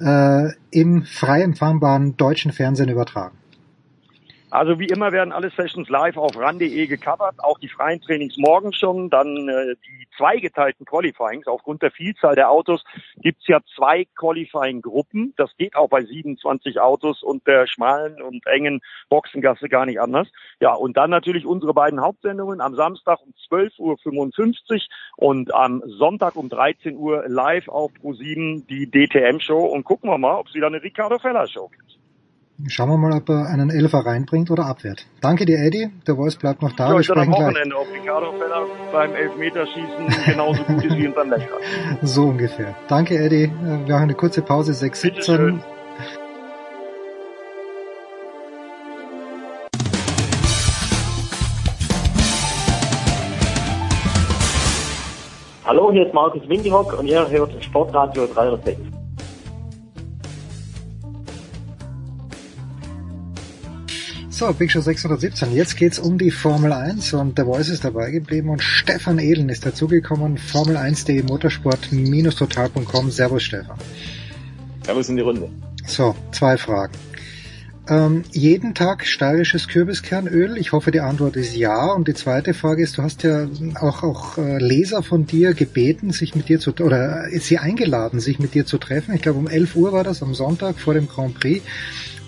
[0.00, 3.36] äh, im frei empfangbaren deutschen Fernsehen übertragen?
[4.50, 8.72] Also wie immer werden alle Sessions live auf ran.de gecovert, auch die freien Trainings morgen
[8.72, 11.46] schon, dann äh, die zweigeteilten Qualifyings.
[11.46, 12.82] Aufgrund der Vielzahl der Autos
[13.20, 15.34] gibt's ja zwei Qualifying-Gruppen.
[15.36, 18.80] Das geht auch bei 27 Autos und der schmalen und engen
[19.10, 20.28] Boxengasse gar nicht anders.
[20.60, 26.36] Ja, und dann natürlich unsere beiden Hauptsendungen am Samstag um 12.55 Uhr und am Sonntag
[26.36, 30.68] um 13 Uhr live auf Pro7 die DTM-Show und gucken wir mal, ob es wieder
[30.68, 31.97] eine Ricardo Feller-Show gibt.
[32.66, 35.06] Schauen wir mal, ob er einen Elfer reinbringt oder abwehrt.
[35.20, 35.90] Danke dir, Eddie.
[36.08, 36.88] Der Voice bleibt noch da.
[36.88, 37.74] Ja, wir sprechen am Wochenende gleich.
[37.74, 41.60] auf Ricardo Feller beim Elfmeterschießen genauso gut ist wie in seinem Lenkrad.
[42.02, 42.74] So ungefähr.
[42.88, 43.52] Danke, Eddie.
[43.86, 45.60] Wir haben eine kurze Pause, 6.17.
[55.64, 58.97] Hallo, hier ist Markus Windihock und ihr hört Sportradio 306.
[64.38, 65.52] So, Big Show 617.
[65.52, 69.48] Jetzt geht's um die Formel 1 und der Voice ist dabei geblieben und Stefan Ehlen
[69.48, 70.38] ist dazugekommen.
[70.38, 73.10] Formel 1.de Motorsport-total.com.
[73.10, 73.76] Servus Stefan.
[74.86, 75.50] Servus in die Runde.
[75.88, 76.92] So, zwei Fragen.
[77.88, 80.56] Ähm, jeden Tag steirisches Kürbiskernöl?
[80.56, 81.86] Ich hoffe, die Antwort ist ja.
[81.86, 83.48] Und die zweite Frage ist, du hast ja
[83.80, 88.38] auch, auch äh, Leser von dir gebeten, sich mit dir zu, oder sie eingeladen, sich
[88.38, 89.16] mit dir zu treffen.
[89.16, 91.60] Ich glaube, um 11 Uhr war das am Sonntag vor dem Grand Prix.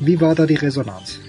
[0.01, 1.21] Wie war da die Resonanz?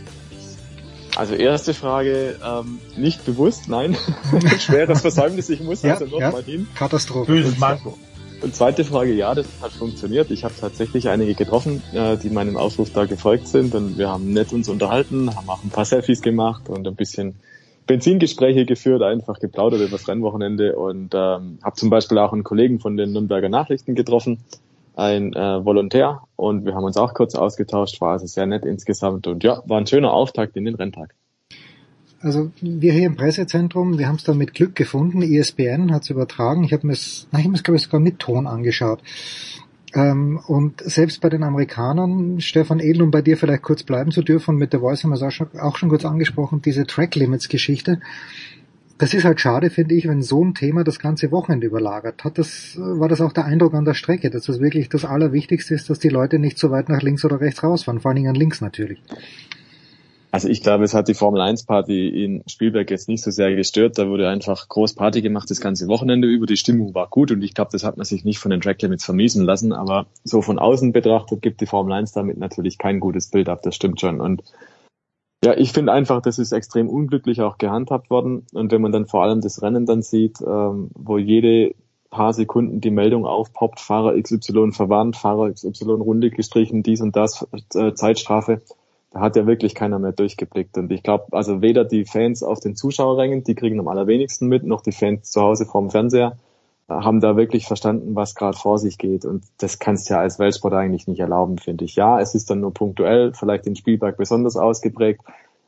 [1.16, 3.98] Also erste Frage, ähm, nicht bewusst, nein.
[4.60, 6.32] Schweres Versäumnis, ich muss ja, also noch ja.
[6.32, 6.68] mal hin.
[6.76, 7.32] Katastrophe.
[7.32, 7.98] Böses Manko.
[8.42, 10.32] Und zweite Frage, ja, das hat funktioniert.
[10.32, 14.34] Ich habe tatsächlich einige getroffen, äh, die meinem Aufruf da gefolgt sind und wir haben
[14.34, 17.36] nett uns unterhalten, haben auch ein paar Selfies gemacht und ein bisschen
[17.86, 22.80] Benzingespräche geführt, einfach geplaudert über das Rennwochenende und ähm, habe zum Beispiel auch einen Kollegen
[22.80, 24.40] von den Nürnberger Nachrichten getroffen,
[24.96, 29.28] ein äh, Volontär und wir haben uns auch kurz ausgetauscht, war also sehr nett insgesamt
[29.28, 31.16] und ja, war ein schöner Auftakt in den Renntag.
[32.20, 35.24] Also wir hier im Pressezentrum, wir haben es dann mit Glück gefunden.
[35.24, 36.64] ISBN hat es übertragen.
[36.64, 39.02] Ich habe mir es, ich habe mir glaube ich sogar mit Ton angeschaut.
[39.94, 44.22] Ähm, und selbst bei den Amerikanern, Stefan Edel, um bei dir vielleicht kurz bleiben zu
[44.22, 47.16] dürfen, mit der Voice haben wir es auch schon, auch schon kurz angesprochen, diese Track
[47.16, 48.00] Limits Geschichte
[49.02, 52.24] das ist halt schade, finde ich, wenn so ein Thema das ganze Wochenende überlagert.
[52.24, 55.74] Hat das, war das auch der Eindruck an der Strecke, dass das wirklich das Allerwichtigste
[55.74, 58.30] ist, dass die Leute nicht so weit nach links oder rechts rausfahren, vor allen Dingen
[58.30, 59.00] an links natürlich.
[60.30, 63.56] Also ich glaube, es hat die Formel 1 Party in Spielberg jetzt nicht so sehr
[63.56, 63.98] gestört.
[63.98, 66.46] Da wurde einfach groß Party gemacht das ganze Wochenende über.
[66.46, 68.84] Die Stimmung war gut und ich glaube, das hat man sich nicht von den Track
[68.84, 69.74] Limits vermiesen lassen.
[69.74, 73.64] Aber so von außen betrachtet gibt die Formel 1 damit natürlich kein gutes Bild ab.
[73.64, 74.22] Das stimmt schon.
[74.22, 74.44] Und
[75.44, 78.46] Ja, ich finde einfach, das ist extrem unglücklich auch gehandhabt worden.
[78.54, 81.74] Und wenn man dann vor allem das Rennen dann sieht, ähm, wo jede
[82.12, 87.48] paar Sekunden die Meldung aufpoppt, Fahrer XY verwarnt, Fahrer XY Runde gestrichen, dies und das,
[87.74, 88.62] äh, Zeitstrafe,
[89.12, 90.78] da hat ja wirklich keiner mehr durchgeblickt.
[90.78, 94.64] Und ich glaube, also weder die Fans auf den Zuschauerrängen, die kriegen am allerwenigsten mit,
[94.64, 96.38] noch die Fans zu Hause vorm Fernseher
[97.00, 99.26] haben da wirklich verstanden, was gerade vor sich geht.
[99.26, 101.96] Und das kannst du ja als Weltsport eigentlich nicht erlauben, finde ich.
[101.96, 105.22] Ja, es ist dann nur punktuell, vielleicht den Spieltag besonders ausgeprägt,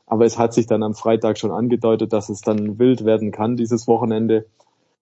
[0.06, 3.56] aber es hat sich dann am Freitag schon angedeutet, dass es dann wild werden kann
[3.56, 4.46] dieses Wochenende.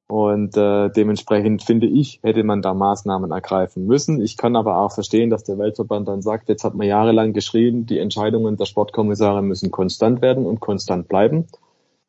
[0.08, 4.20] Und äh, dementsprechend finde ich, hätte man da Maßnahmen ergreifen müssen.
[4.20, 7.86] Ich kann aber auch verstehen, dass der Weltverband dann sagt, jetzt hat man jahrelang geschrien,
[7.86, 11.46] die Entscheidungen der Sportkommissare müssen konstant werden und konstant bleiben.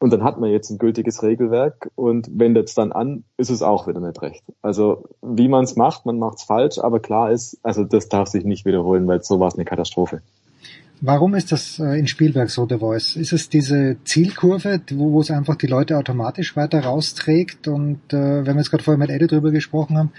[0.04, 3.62] Und dann hat man jetzt ein gültiges Regelwerk und wendet es dann an, ist es
[3.62, 4.44] auch wieder nicht recht.
[4.62, 8.28] Also wie man es macht, man macht es falsch, aber klar ist, also das darf
[8.28, 10.22] sich nicht wiederholen, weil so war es eine Katastrophe.
[11.00, 13.16] Warum ist das äh, in Spielberg so, der Voice?
[13.16, 17.70] Ist es diese Zielkurve, wo, wo es einfach die Leute automatisch weiter rausträgt?
[17.70, 20.12] Und äh, wenn wir jetzt gerade vorher mit Eddie drüber gesprochen haben,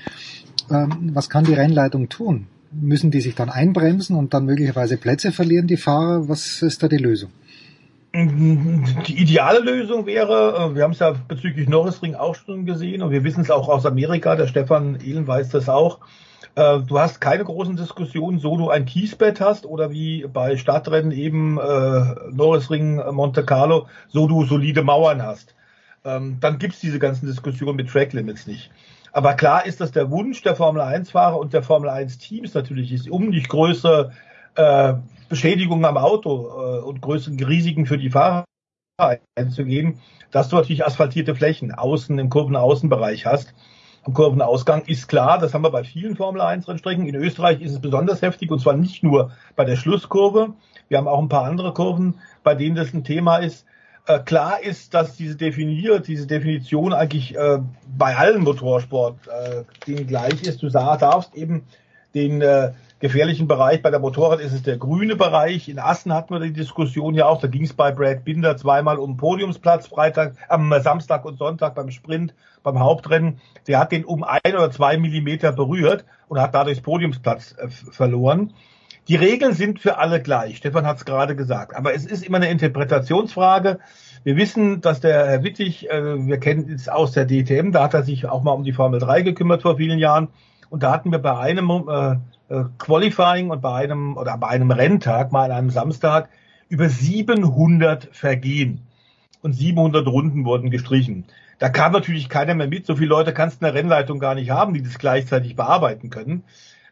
[0.70, 2.46] ähm, was kann die Rennleitung tun?
[2.72, 6.26] Müssen die sich dann einbremsen und dann möglicherweise Plätze verlieren, die Fahrer?
[6.26, 7.28] Was ist da die Lösung?
[8.14, 13.10] Die ideale Lösung wäre, äh, wir haben es ja bezüglich Norrisring auch schon gesehen und
[13.10, 15.98] wir wissen es auch aus Amerika, der Stefan Ehlen weiß das auch,
[16.54, 21.10] äh, du hast keine großen Diskussionen, so du ein Kiesbett hast oder wie bei Stadtrennen
[21.10, 25.56] eben äh, Norrisring, Monte Carlo, so du solide Mauern hast.
[26.04, 28.70] Ähm, dann gibt's diese ganzen Diskussionen mit Track Limits nicht.
[29.10, 33.10] Aber klar ist, dass der Wunsch der Formel 1-Fahrer und der Formel 1-Teams natürlich ist,
[33.10, 34.12] um nicht größere
[35.28, 38.44] Beschädigungen am Auto äh, und größeren Risiken für die Fahrer
[39.36, 43.54] einzugehen, dass du natürlich asphaltierte Flächen außen im Kurvenaußenbereich hast
[44.04, 47.06] am Kurvenausgang ist klar, das haben wir bei vielen Formel 1 Rennstrecken.
[47.06, 50.52] In Österreich ist es besonders heftig und zwar nicht nur bei der Schlusskurve.
[50.88, 53.64] Wir haben auch ein paar andere Kurven, bei denen das ein Thema ist.
[54.06, 57.60] Äh, klar ist, dass diese definiert, diese Definition eigentlich äh,
[57.96, 59.16] bei allen Motorsport
[59.86, 60.62] äh, gleich ist.
[60.62, 61.64] Du darfst eben
[62.14, 62.72] den äh,
[63.04, 63.82] gefährlichen Bereich.
[63.82, 65.68] Bei der Motorrad ist es der grüne Bereich.
[65.68, 67.38] In Assen hatten wir die Diskussion ja auch.
[67.38, 71.90] Da ging es bei Brad Binder zweimal um Podiumsplatz, Freitag, am Samstag und Sonntag beim
[71.90, 72.32] Sprint,
[72.62, 73.42] beim Hauptrennen.
[73.66, 78.54] Der hat den um ein oder zwei Millimeter berührt und hat dadurch Podiumsplatz äh, verloren.
[79.08, 80.56] Die Regeln sind für alle gleich.
[80.56, 81.76] Stefan hat es gerade gesagt.
[81.76, 83.80] Aber es ist immer eine Interpretationsfrage.
[84.22, 87.92] Wir wissen, dass der Herr Wittig, äh, wir kennen es aus der DTM, da hat
[87.92, 90.28] er sich auch mal um die Formel 3 gekümmert vor vielen Jahren.
[90.70, 92.16] Und da hatten wir bei einem äh,
[92.48, 96.28] äh, Qualifying und bei einem oder bei einem Renntag, mal an einem Samstag,
[96.68, 98.80] über 700 Vergehen
[99.42, 101.24] und 700 Runden wurden gestrichen.
[101.58, 102.86] Da kam natürlich keiner mehr mit.
[102.86, 106.10] So viele Leute kannst du in der Rennleitung gar nicht haben, die das gleichzeitig bearbeiten
[106.10, 106.44] können.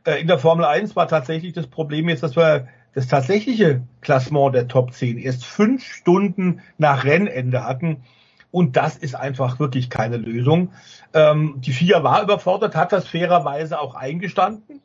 [0.05, 4.55] Äh, in der Formel 1 war tatsächlich das Problem jetzt, dass wir das tatsächliche Klassement
[4.55, 8.05] der Top 10 erst fünf Stunden nach Rennende hatten.
[8.51, 10.73] Und das ist einfach wirklich keine Lösung.
[11.15, 14.83] Ähm, die FIA war überfordert, hat das fairerweise auch eingestanden.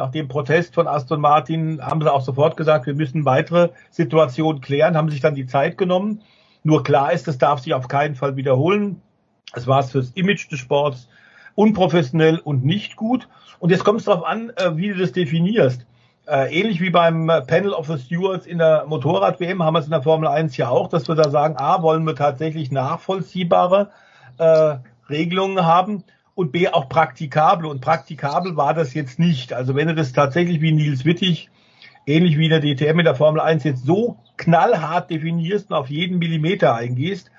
[0.00, 4.62] Nach dem Protest von Aston Martin haben sie auch sofort gesagt, wir müssen weitere Situationen
[4.62, 6.22] klären, haben sich dann die Zeit genommen.
[6.62, 9.02] Nur klar ist, das darf sich auf keinen Fall wiederholen.
[9.52, 11.06] Es war es fürs Image des Sports
[11.54, 13.28] unprofessionell und nicht gut.
[13.58, 15.84] Und jetzt kommt es darauf an, äh, wie du das definierst.
[16.26, 19.90] Äh, ähnlich wie beim Panel of the Stewards in der Motorrad-WM haben wir es in
[19.90, 23.90] der Formel 1 ja auch, dass wir da sagen, A, wollen wir tatsächlich nachvollziehbare
[24.38, 24.76] äh,
[25.10, 26.04] Regelungen haben
[26.40, 27.66] und B auch praktikabel.
[27.66, 29.52] Und praktikabel war das jetzt nicht.
[29.52, 31.50] Also wenn du das tatsächlich wie Nils Wittig,
[32.06, 36.18] ähnlich wie der DTM in der Formel 1 jetzt so knallhart definierst und auf jeden
[36.18, 37.30] Millimeter eingehst,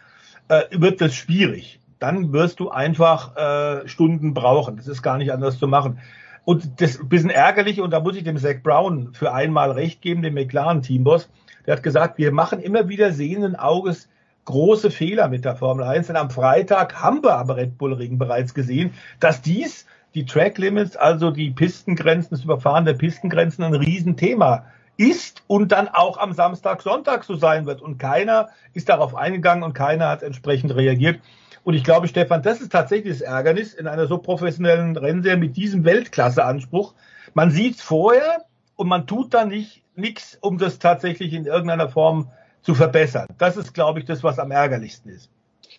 [0.50, 1.80] äh, wird das schwierig.
[1.98, 4.78] Dann wirst du einfach äh, Stunden brauchen.
[4.78, 6.00] Das ist gar nicht anders zu machen.
[6.46, 9.72] Und das ist ein bisschen ärgerlich, und da muss ich dem Zach Brown für einmal
[9.72, 11.28] recht geben, dem McLaren-Teamboss.
[11.66, 14.10] Der hat gesagt, wir machen immer wieder sehenden Auges
[14.46, 16.08] große Fehler mit der Formel 1.
[16.08, 20.58] Denn am Freitag haben wir aber Red Bull Ring bereits gesehen, dass dies die Track
[20.58, 24.66] Limits, also die Pistengrenzen, das Überfahren der Pistengrenzen ein Riesenthema
[24.98, 27.82] ist und dann auch am Samstag, Sonntag so sein wird.
[27.82, 31.20] Und keiner ist darauf eingegangen und keiner hat entsprechend reagiert.
[31.64, 35.56] Und ich glaube, Stefan, das ist tatsächlich das Ärgernis in einer so professionellen Rennserie mit
[35.56, 36.94] diesem Weltklasseanspruch.
[37.34, 38.46] Man sieht es vorher
[38.76, 42.32] und man tut da nicht nichts, um das tatsächlich in irgendeiner Form
[42.62, 43.28] zu verbessern.
[43.38, 45.30] Das ist, glaube ich, das, was am ärgerlichsten ist.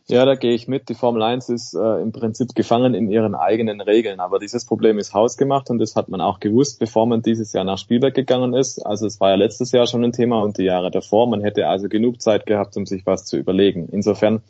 [0.08, 0.88] Ja, da gehe ich mit.
[0.88, 4.18] Die Formel 1 ist äh, im Prinzip gefangen in ihren eigenen Regeln.
[4.18, 7.64] Aber dieses Problem ist hausgemacht und das hat man auch gewusst, bevor man dieses Jahr
[7.64, 8.84] nach Spielberg gegangen ist.
[8.84, 11.28] Also es war ja letztes Jahr schon ein Thema und die Jahre davor.
[11.28, 13.88] Man hätte also genug Zeit gehabt, um sich was zu überlegen.
[13.92, 14.42] Insofern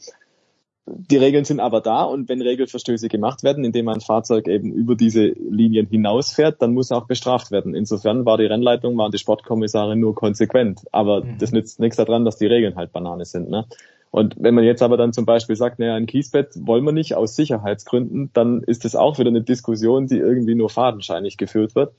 [0.87, 4.97] die Regeln sind aber da und wenn Regelverstöße gemacht werden, indem ein Fahrzeug eben über
[4.97, 7.75] diese Linien hinausfährt, dann muss auch bestraft werden.
[7.75, 10.81] Insofern war die Rennleitung, waren die Sportkommissare nur konsequent.
[10.91, 11.39] Aber mhm.
[11.39, 13.49] das nützt nichts daran, dass die Regeln halt Banane sind.
[13.49, 13.67] Ne?
[14.11, 17.15] Und wenn man jetzt aber dann zum Beispiel sagt, naja, ein Kiesbett wollen wir nicht
[17.15, 21.95] aus Sicherheitsgründen, dann ist das auch wieder eine Diskussion, die irgendwie nur fadenscheinig geführt wird.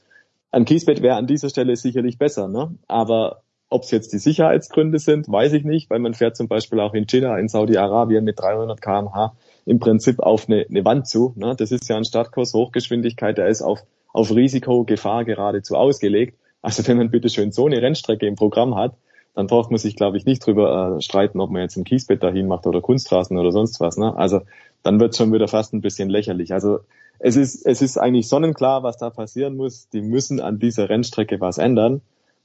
[0.52, 2.76] Ein Kiesbett wäre an dieser Stelle sicherlich besser, ne?
[2.88, 3.42] aber
[3.74, 6.94] ob es jetzt die Sicherheitsgründe sind, weiß ich nicht, weil man fährt zum Beispiel auch
[6.94, 9.34] in Jeddah in Saudi-Arabien mit 300 kmh
[9.66, 11.34] im Prinzip auf eine, eine Wand zu.
[11.36, 11.56] Ne?
[11.58, 13.80] Das ist ja ein Startkurs Hochgeschwindigkeit, der ist auf,
[14.12, 16.38] auf Risiko, Gefahr geradezu ausgelegt.
[16.62, 18.96] Also wenn man bitte schön so eine Rennstrecke im Programm hat,
[19.36, 22.22] dann braucht man sich, glaube ich, nicht drüber äh, streiten, ob man jetzt ein Kiesbett
[22.22, 23.98] dahin macht oder Kunstrasen oder sonst was.
[23.98, 24.16] Ne?
[24.16, 24.42] Also
[24.84, 26.54] dann wird schon wieder fast ein bisschen lächerlich.
[26.54, 26.80] Also
[27.20, 29.88] es ist, es ist eigentlich sonnenklar, was da passieren muss.
[29.90, 32.02] Die müssen an dieser Rennstrecke was ändern.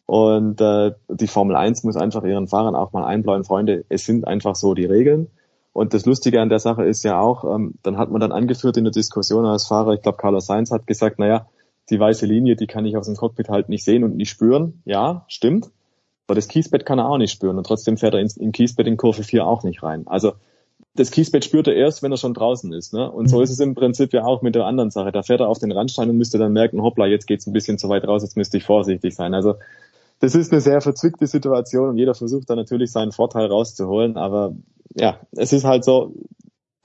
[0.09, 4.27] Und äh, die Formel 1 muss einfach ihren Fahrern auch mal einbläuen, Freunde, es sind
[4.27, 5.27] einfach so die Regeln.
[5.75, 8.79] Und das Lustige an der Sache ist ja auch, ähm, dann hat man dann angeführt
[8.79, 11.47] in der Diskussion als Fahrer, ich glaube Carlos Sainz hat gesagt, naja,
[11.91, 14.81] die weiße Linie, die kann ich aus dem Cockpit halt nicht sehen und nicht spüren.
[14.87, 15.69] Ja, stimmt.
[16.27, 18.87] Aber das Kiesbett kann er auch nicht spüren und trotzdem fährt er ins, in Kiesbett
[18.87, 20.07] in Kurve 4 auch nicht rein.
[20.07, 20.33] Also
[20.95, 22.95] das Kiesbett spürt er erst, wenn er schon draußen ist.
[22.95, 23.11] Ne?
[23.11, 23.43] Und so mhm.
[23.43, 25.13] ist es im Prinzip ja auch mit der anderen Sache.
[25.13, 27.77] Da fährt er auf den Randstein und müsste dann merken, hoppla, jetzt geht's ein bisschen
[27.77, 29.35] zu weit raus, jetzt müsste ich vorsichtig sein.
[29.35, 29.57] Also
[30.21, 34.17] das ist eine sehr verzwickte Situation und jeder versucht da natürlich seinen Vorteil rauszuholen.
[34.17, 34.55] Aber
[34.95, 36.15] ja, es ist halt so,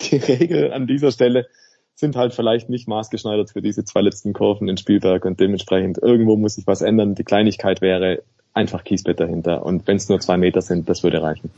[0.02, 1.48] die Regeln an dieser Stelle
[1.96, 6.36] sind halt vielleicht nicht maßgeschneidert für diese zwei letzten Kurven in Spielberg und dementsprechend irgendwo
[6.36, 7.16] muss sich was ändern.
[7.16, 8.24] Die Kleinigkeit wäre,
[8.54, 9.66] einfach Kiesbett dahinter.
[9.66, 11.52] Und wenn es nur zwei Meter sind, das würde reichen.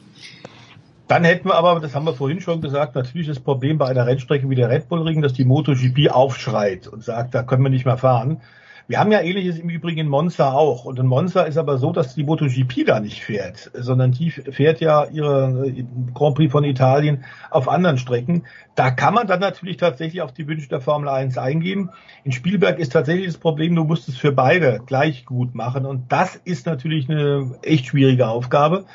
[1.08, 4.08] Dann hätten wir aber, das haben wir vorhin schon gesagt, natürlich das Problem bei einer
[4.08, 7.70] Rennstrecke wie der Red Bull Ring, dass die MotoGP aufschreit und sagt, da können wir
[7.70, 8.42] nicht mehr fahren.
[8.88, 10.86] Wir haben ja ähnliches im Übrigen in Monza auch.
[10.86, 14.80] Und in Monza ist aber so, dass die MotoGP da nicht fährt, sondern die fährt
[14.80, 18.44] ja ihre äh, Grand Prix von Italien auf anderen Strecken.
[18.76, 21.90] Da kann man dann natürlich tatsächlich auf die Wünsche der Formel 1 eingehen.
[22.24, 25.88] In Spielberg ist tatsächlich das Problem, du musst es für beide gleich gut machen.
[25.88, 28.86] Und das ist natürlich eine echt schwierige Aufgabe.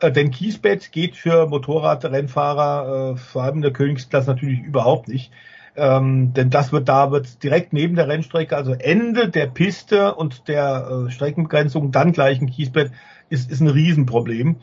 [0.00, 5.32] Äh, denn Kiesbett geht für Motorradrennfahrer, äh, vor allem in der Königsklasse natürlich überhaupt nicht.
[5.76, 10.46] Ähm, denn das wird da wird direkt neben der Rennstrecke, also Ende der Piste und
[10.46, 12.92] der äh, Streckenbegrenzung, dann gleich ein Kiesbett,
[13.28, 14.56] ist, ist ein Riesenproblem.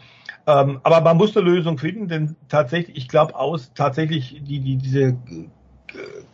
[0.47, 4.77] Ähm, aber man muss eine Lösung finden, denn tatsächlich, ich glaube aus tatsächlich die, die
[4.77, 5.15] diese äh,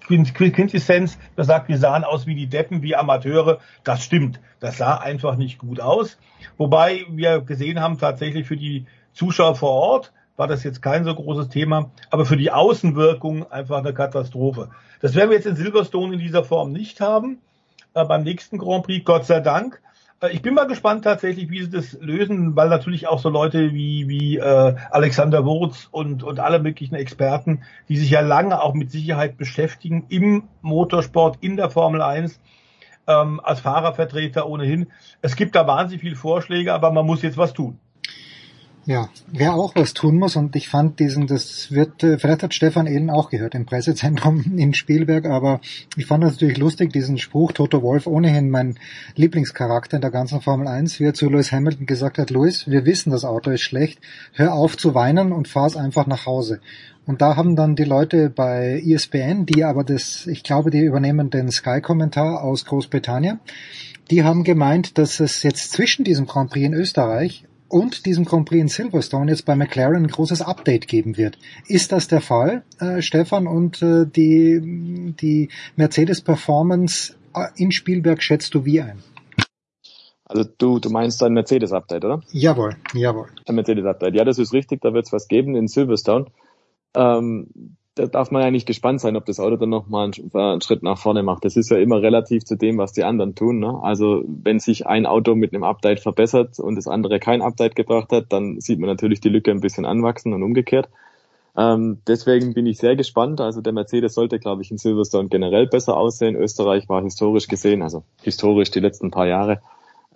[0.08, 3.60] Quintessenz, das sagt, wir sahen aus wie die Deppen, wie Amateure.
[3.84, 4.40] Das stimmt.
[4.60, 6.18] Das sah einfach nicht gut aus.
[6.58, 11.14] Wobei wir gesehen haben, tatsächlich für die Zuschauer vor Ort, war das jetzt kein so
[11.14, 14.70] großes Thema, aber für die Außenwirkung einfach eine Katastrophe.
[15.02, 17.40] Das werden wir jetzt in Silverstone in dieser Form nicht haben,
[17.94, 19.82] äh, beim nächsten Grand Prix, Gott sei Dank.
[20.22, 23.74] Äh, ich bin mal gespannt tatsächlich, wie sie das lösen, weil natürlich auch so Leute
[23.74, 28.76] wie, wie äh, Alexander Wurz und, und alle möglichen Experten, die sich ja lange auch
[28.76, 32.40] mit Sicherheit beschäftigen im Motorsport, in der Formel 1,
[33.08, 34.92] ähm, als Fahrervertreter ohnehin.
[35.22, 37.80] Es gibt da wahnsinnig viele Vorschläge, aber man muss jetzt was tun.
[38.88, 42.88] Ja, wer auch was tun muss und ich fand diesen, das wird, vielleicht hat Stefan
[42.88, 45.60] Ehlen auch gehört im Pressezentrum in Spielberg, aber
[45.98, 48.80] ich fand das natürlich lustig, diesen Spruch, Toto Wolf, ohnehin mein
[49.16, 52.86] Lieblingscharakter in der ganzen Formel 1, wie er zu Lewis Hamilton gesagt hat, Lewis, wir
[52.86, 54.00] wissen, das Auto ist schlecht,
[54.32, 56.62] hör auf zu weinen und fahr's einfach nach Hause.
[57.06, 61.30] Und da haben dann die Leute bei ESPN, die aber das, ich glaube, die übernehmen
[61.30, 63.42] den Sky-Kommentar aus Großbritannien,
[64.12, 68.48] die haben gemeint, dass es jetzt zwischen diesem Grand Prix in Österreich und diesem Grand
[68.48, 71.38] Prix in Silverstone jetzt bei McLaren ein großes Update geben wird.
[71.68, 73.48] Ist das der Fall, äh, Stefan?
[73.48, 79.04] Und äh, die, die Mercedes Performance äh, in Spielberg schätzt du wie ein?
[80.26, 82.22] Also du, du meinst ein Mercedes-Update, oder?
[82.32, 83.28] Jawohl, jawohl.
[83.46, 84.16] Ein Mercedes-Update.
[84.16, 86.26] Ja, das ist richtig, da wird es was geben in Silverstone.
[86.96, 90.62] Ähm, da darf man ja nicht gespannt sein, ob das Auto dann nochmal einen, einen
[90.62, 91.46] Schritt nach vorne macht.
[91.46, 93.60] Das ist ja immer relativ zu dem, was die anderen tun.
[93.60, 93.80] Ne?
[93.82, 98.12] Also wenn sich ein Auto mit einem Update verbessert und das andere kein Update gebracht
[98.12, 100.90] hat, dann sieht man natürlich die Lücke ein bisschen anwachsen und umgekehrt.
[101.58, 103.42] Ähm, deswegen bin ich sehr gespannt.
[103.42, 106.36] Also der Mercedes sollte, glaube ich, in Silverstone generell besser aussehen.
[106.36, 109.62] Österreich war historisch gesehen, also historisch die letzten paar Jahre,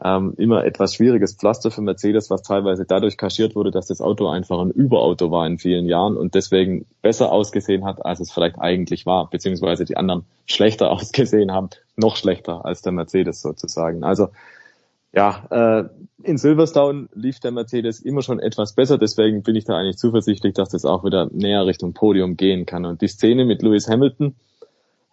[0.03, 4.27] ähm, immer etwas schwieriges Pflaster für Mercedes, was teilweise dadurch kaschiert wurde, dass das Auto
[4.27, 8.59] einfach ein Überauto war in vielen Jahren und deswegen besser ausgesehen hat, als es vielleicht
[8.59, 14.03] eigentlich war, beziehungsweise die anderen schlechter ausgesehen haben, noch schlechter als der Mercedes sozusagen.
[14.03, 14.29] Also
[15.13, 15.89] ja, äh,
[16.23, 20.53] in Silverstone lief der Mercedes immer schon etwas besser, deswegen bin ich da eigentlich zuversichtlich,
[20.53, 22.85] dass das auch wieder näher Richtung Podium gehen kann.
[22.85, 24.35] Und die Szene mit Lewis Hamilton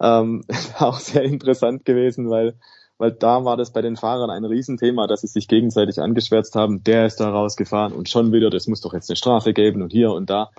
[0.01, 0.43] ähm,
[0.79, 2.55] auch sehr interessant gewesen, weil
[2.99, 6.83] weil da war das bei den Fahrern ein Riesenthema, dass sie sich gegenseitig angeschwärzt haben,
[6.83, 9.91] der ist da rausgefahren und schon wieder, das muss doch jetzt eine Strafe geben und
[9.91, 10.51] hier und da.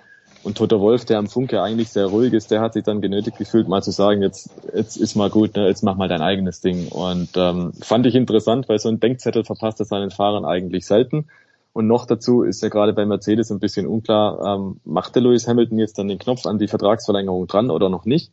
[0.42, 3.36] Und Toto Wolf, der am Funke eigentlich sehr ruhig ist, der hat sich dann genötigt
[3.36, 6.62] gefühlt, mal zu sagen, jetzt, jetzt ist mal gut, ne, jetzt mach mal dein eigenes
[6.62, 6.88] Ding.
[6.88, 11.26] Und ähm, fand ich interessant, weil so ein Denkzettel verpasst er seinen Fahrern eigentlich selten.
[11.74, 15.46] Und noch dazu ist ja gerade bei Mercedes ein bisschen unklar, ähm, macht der Lewis
[15.46, 18.32] Hamilton jetzt dann den Knopf an die Vertragsverlängerung dran oder noch nicht?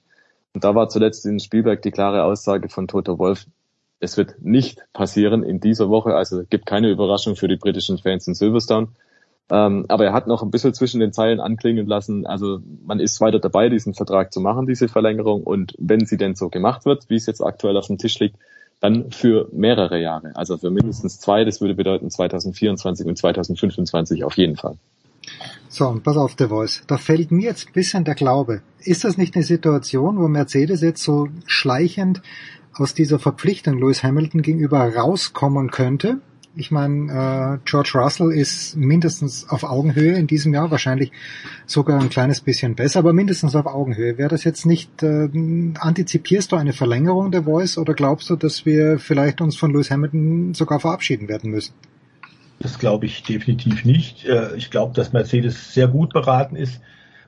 [0.53, 3.45] Und da war zuletzt in Spielberg die klare Aussage von Toto Wolf,
[3.99, 8.27] es wird nicht passieren in dieser Woche, also gibt keine Überraschung für die britischen Fans
[8.27, 8.89] in Silverstone.
[9.49, 13.21] Ähm, aber er hat noch ein bisschen zwischen den Zeilen anklingen lassen, also man ist
[13.21, 15.43] weiter dabei, diesen Vertrag zu machen, diese Verlängerung.
[15.43, 18.35] Und wenn sie denn so gemacht wird, wie es jetzt aktuell auf dem Tisch liegt,
[18.81, 24.37] dann für mehrere Jahre, also für mindestens zwei, das würde bedeuten 2024 und 2025 auf
[24.37, 24.75] jeden Fall.
[25.69, 26.83] So, und pass auf, The Voice.
[26.87, 28.61] Da fällt mir jetzt ein bisschen der Glaube.
[28.79, 32.21] Ist das nicht eine Situation, wo Mercedes jetzt so schleichend
[32.79, 36.19] aus dieser Verpflichtung Lewis Hamilton gegenüber rauskommen könnte?
[36.59, 41.11] Ich meine, äh, George Russell ist mindestens auf Augenhöhe in diesem Jahr, wahrscheinlich
[41.67, 44.17] sogar ein kleines bisschen besser, aber mindestens auf Augenhöhe.
[44.17, 45.29] Wäre das jetzt nicht, äh,
[45.79, 49.91] antizipierst du eine Verlängerung der Voice oder glaubst du, dass wir vielleicht uns von Lewis
[49.91, 51.73] Hamilton sogar verabschieden werden müssen?
[52.59, 54.25] Das glaube ich definitiv nicht.
[54.25, 56.81] Äh, ich glaube, dass Mercedes sehr gut beraten ist,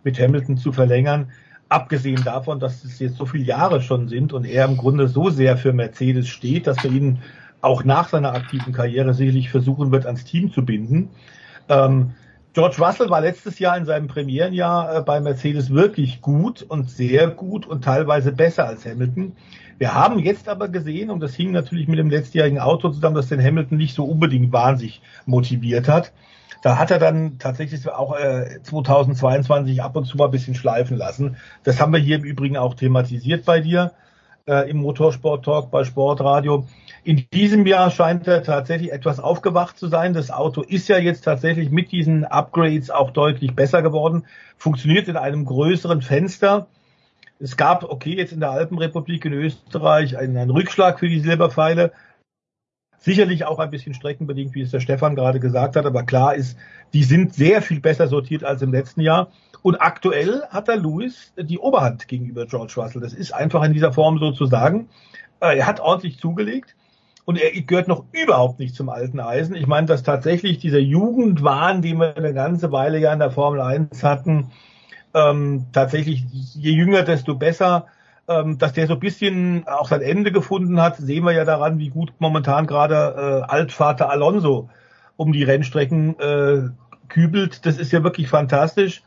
[0.03, 1.31] mit Hamilton zu verlängern.
[1.69, 5.29] Abgesehen davon, dass es jetzt so viele Jahre schon sind und er im Grunde so
[5.29, 7.19] sehr für Mercedes steht, dass wir ihn
[7.61, 11.09] auch nach seiner aktiven Karriere sicherlich versuchen wird, ans Team zu binden.
[11.67, 12.11] Ähm,
[12.53, 17.27] George Russell war letztes Jahr in seinem Premierenjahr äh, bei Mercedes wirklich gut und sehr
[17.27, 19.33] gut und teilweise besser als Hamilton.
[19.77, 23.29] Wir haben jetzt aber gesehen, und das hing natürlich mit dem letztjährigen Auto zusammen, dass
[23.29, 26.11] den Hamilton nicht so unbedingt wahnsinnig motiviert hat.
[26.61, 30.97] Da hat er dann tatsächlich auch äh, 2022 ab und zu mal ein bisschen schleifen
[30.97, 31.37] lassen.
[31.63, 33.93] Das haben wir hier im Übrigen auch thematisiert bei dir
[34.49, 36.67] äh, im Motorsport Talk bei Sportradio.
[37.03, 40.13] In diesem Jahr scheint er tatsächlich etwas aufgewacht zu sein.
[40.13, 44.25] Das Auto ist ja jetzt tatsächlich mit diesen Upgrades auch deutlich besser geworden,
[44.57, 46.67] funktioniert in einem größeren Fenster.
[47.39, 51.93] Es gab, okay, jetzt in der Alpenrepublik in Österreich einen, einen Rückschlag für die Silberpfeile.
[52.99, 56.57] Sicherlich auch ein bisschen streckenbedingt, wie es der Stefan gerade gesagt hat, aber klar ist,
[56.93, 59.29] die sind sehr viel besser sortiert als im letzten Jahr.
[59.61, 63.01] Und aktuell hat der Lewis die Oberhand gegenüber George Russell.
[63.01, 64.89] Das ist einfach in dieser Form so zu sagen.
[65.39, 66.75] Äh, er hat ordentlich zugelegt
[67.25, 69.55] und er gehört noch überhaupt nicht zum alten Eisen.
[69.55, 73.61] Ich meine, dass tatsächlich dieser Jugendwahn, den wir eine ganze Weile ja in der Formel
[73.61, 74.51] 1 hatten,
[75.13, 77.87] ähm, tatsächlich je jünger, desto besser.
[78.29, 81.79] Ähm, dass der so ein bisschen auch sein Ende gefunden hat, sehen wir ja daran,
[81.79, 82.93] wie gut momentan gerade
[83.47, 84.69] äh, Altvater Alonso
[85.17, 86.69] um die Rennstrecken äh,
[87.07, 87.65] kübelt.
[87.65, 89.01] Das ist ja wirklich fantastisch.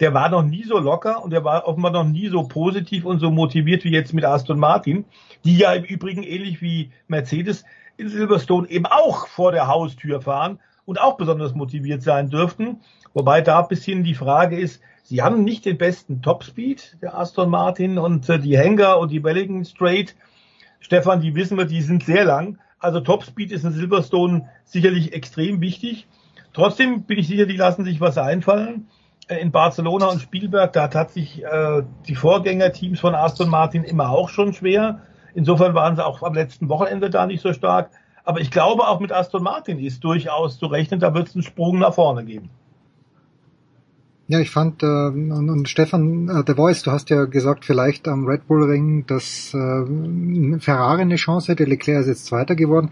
[0.00, 3.18] Der war noch nie so locker und der war offenbar noch nie so positiv und
[3.18, 5.06] so motiviert wie jetzt mit Aston Martin,
[5.46, 7.64] die ja im Übrigen ähnlich wie Mercedes
[7.96, 12.80] in Silverstone eben auch vor der Haustür fahren und auch besonders motiviert sein dürften.
[13.12, 17.48] Wobei da ein bisschen die Frage ist, Sie haben nicht den besten Topspeed, der Aston
[17.48, 20.16] Martin und äh, die Hanger und die Wellington Straight.
[20.80, 22.58] Stefan, die wissen wir, die sind sehr lang.
[22.80, 26.08] Also Topspeed ist in Silverstone sicherlich extrem wichtig.
[26.52, 28.88] Trotzdem bin ich sicher, die lassen sich was einfallen.
[29.28, 34.10] Äh, in Barcelona und Spielberg, da hat sich äh, die Vorgängerteams von Aston Martin immer
[34.10, 35.02] auch schon schwer.
[35.34, 37.90] Insofern waren sie auch am letzten Wochenende da nicht so stark.
[38.26, 41.44] Aber ich glaube, auch mit Aston Martin ist durchaus zu rechnen, da wird es einen
[41.44, 42.50] Sprung nach vorne geben.
[44.28, 48.08] Ja, ich fand, äh, und, und Stefan, äh, The Voice, du hast ja gesagt, vielleicht
[48.08, 52.90] am Red Bull Ring, dass äh, Ferrari eine Chance hätte, Leclerc ist jetzt Zweiter geworden,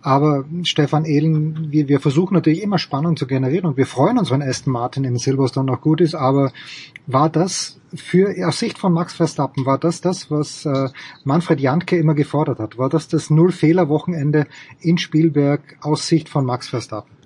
[0.00, 4.30] aber Stefan Ehlen, wir, wir versuchen natürlich immer Spannung zu generieren und wir freuen uns,
[4.30, 6.52] wenn Aston Martin in Silverstone noch gut ist, aber
[7.08, 10.88] war das für, aus Sicht von Max Verstappen, war das das, was äh,
[11.24, 12.78] Manfred Jantke immer gefordert hat?
[12.78, 14.46] War das das Null-Fehler-Wochenende
[14.80, 17.16] in Spielberg aus Sicht von Max Verstappen?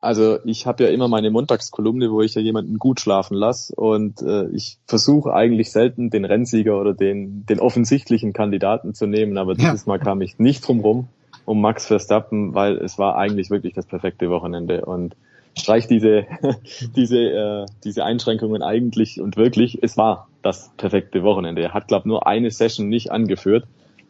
[0.00, 4.20] Also ich habe ja immer meine Montagskolumne, wo ich ja jemanden gut schlafen lasse und
[4.20, 9.52] äh, ich versuche eigentlich selten den Rennsieger oder den, den offensichtlichen Kandidaten zu nehmen, aber
[9.52, 9.70] ja.
[9.70, 11.08] dieses Mal kam ich nicht drum rum
[11.46, 15.16] um Max Verstappen, weil es war eigentlich wirklich das perfekte Wochenende und
[15.58, 16.26] streich diese
[16.96, 21.62] diese äh, diese Einschränkungen eigentlich und wirklich, es war das perfekte Wochenende.
[21.62, 23.64] Er hat glaube nur eine Session nicht angeführt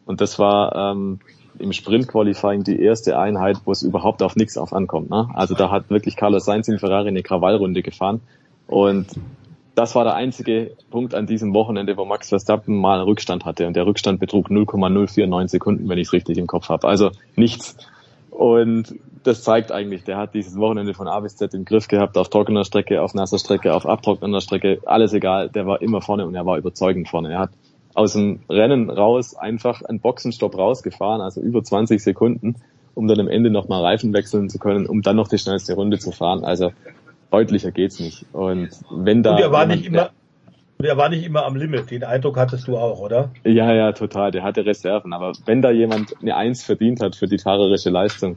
[0.07, 1.21] und das war ähm,
[1.59, 5.11] im Sprint-Qualifying die erste Einheit, wo es überhaupt auf nichts auf ankommt.
[5.11, 5.29] Ne?
[5.35, 8.21] Also da hat wirklich Carlos Sainz in Ferrari eine Krawallrunde gefahren
[8.67, 9.07] und
[9.75, 13.67] das war der einzige Punkt an diesem Wochenende, wo Max Verstappen mal einen Rückstand hatte
[13.67, 16.87] und der Rückstand betrug 0,049 Sekunden, wenn ich es richtig im Kopf habe.
[16.87, 17.77] Also nichts.
[18.31, 18.95] Und
[19.25, 22.29] das zeigt eigentlich, der hat dieses Wochenende von A bis Z im Griff gehabt, auf
[22.29, 26.35] trockener Strecke, auf nasser Strecke, auf abtrocknener Strecke, alles egal, der war immer vorne und
[26.35, 27.33] er war überzeugend vorne.
[27.33, 27.51] Er hat
[27.95, 32.57] aus dem Rennen raus einfach einen Boxenstopp rausgefahren, also über 20 Sekunden,
[32.95, 35.99] um dann am Ende nochmal Reifen wechseln zu können, um dann noch die schnellste Runde
[35.99, 36.45] zu fahren.
[36.45, 36.73] Also
[37.31, 38.27] deutlicher geht's nicht.
[38.33, 39.33] Und wenn da.
[39.33, 40.11] Und er war nicht immer,
[40.83, 41.91] er war nicht immer am Limit.
[41.91, 43.31] Den Eindruck hattest du auch, oder?
[43.45, 44.31] Ja, ja, total.
[44.33, 45.13] Der hatte Reserven.
[45.13, 48.37] Aber wenn da jemand eine Eins verdient hat für die fahrerische Leistung,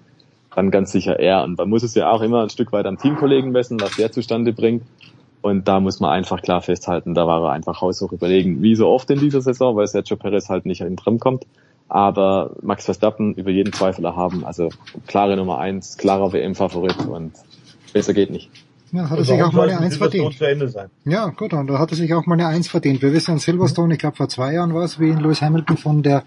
[0.58, 1.44] dann ganz sicher er.
[1.44, 4.12] Und man muss es ja auch immer ein Stück weit am Teamkollegen messen, was der
[4.12, 4.84] zustande bringt.
[5.42, 8.88] Und da muss man einfach klar festhalten, da war er einfach haushoch überlegen, wie so
[8.88, 11.46] oft in dieser Saison, weil Sergio Perez halt nicht in den Trim kommt.
[11.90, 14.44] Aber Max Verstappen über jeden Zweifel erhaben.
[14.46, 14.70] Also
[15.06, 17.34] klare Nummer eins, klarer WM-Favorit und
[17.94, 18.50] besser geht nicht.
[18.92, 20.40] Ja, hat er sich auch mal eine Eins verdient.
[21.06, 23.02] Ja, gut, und da hat er sich auch mal eine Eins verdient.
[23.02, 25.78] Wir wissen in Silverstone, ich glaube vor zwei Jahren war es, wie ihn Lewis Hamilton
[25.78, 26.24] von der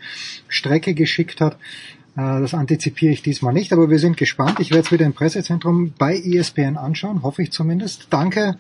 [0.47, 1.57] Strecke geschickt hat.
[2.21, 4.61] Äh, das antizipiere ich diesmal nicht, aber wir sind gespannt.
[4.61, 8.09] Ich werde es wieder im Pressezentrum bei ESPN anschauen, hoffe ich zumindest.
[8.11, 8.57] Danke,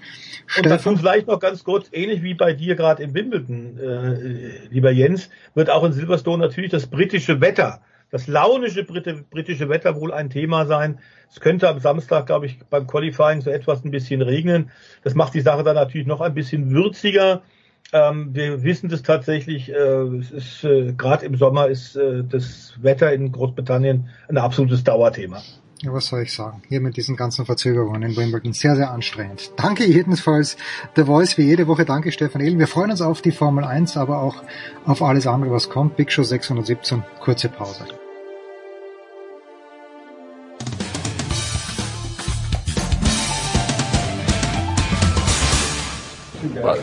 [0.57, 4.91] Und dazu vielleicht noch ganz kurz, ähnlich wie bei dir gerade in Wimbledon, äh, lieber
[4.91, 7.81] Jens, wird auch in Silverstone natürlich das britische Wetter,
[8.11, 10.99] das launische britische Wetter wohl ein Thema sein.
[11.31, 14.71] Es könnte am Samstag, glaube ich, beim Qualifying so etwas ein bisschen regnen.
[15.05, 17.43] Das macht die Sache dann natürlich noch ein bisschen würziger.
[17.93, 22.75] Ähm, wir wissen das tatsächlich, äh, es ist äh, gerade im Sommer ist äh, das
[22.81, 25.43] Wetter in Großbritannien ein absolutes Dauerthema.
[25.83, 26.63] Ja, was soll ich sagen?
[26.69, 28.53] Hier mit diesen ganzen Verzögerungen in Wimbledon.
[28.53, 29.51] Sehr, sehr anstrengend.
[29.57, 30.59] Danke jedenfalls
[30.95, 31.87] The Voice wie jede Woche.
[31.87, 32.59] Danke Stefan Ehlen.
[32.59, 34.43] Wir freuen uns auf die Formel 1, aber auch
[34.85, 35.97] auf alles andere, was kommt.
[35.97, 37.03] Big Show 617.
[37.21, 37.87] Kurze Pause.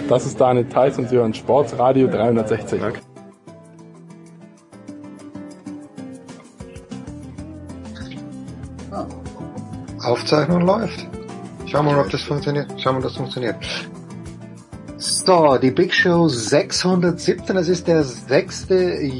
[0.09, 2.81] Das ist Daniel Theiss und Sie hören Sportsradio 360.
[10.03, 11.05] Aufzeichnung läuft.
[11.65, 12.67] Schauen wir mal, ob das funktioniert.
[12.77, 13.55] Schauen wir, ob das funktioniert.
[14.99, 18.67] So, die Big Show 617, es ist der 6.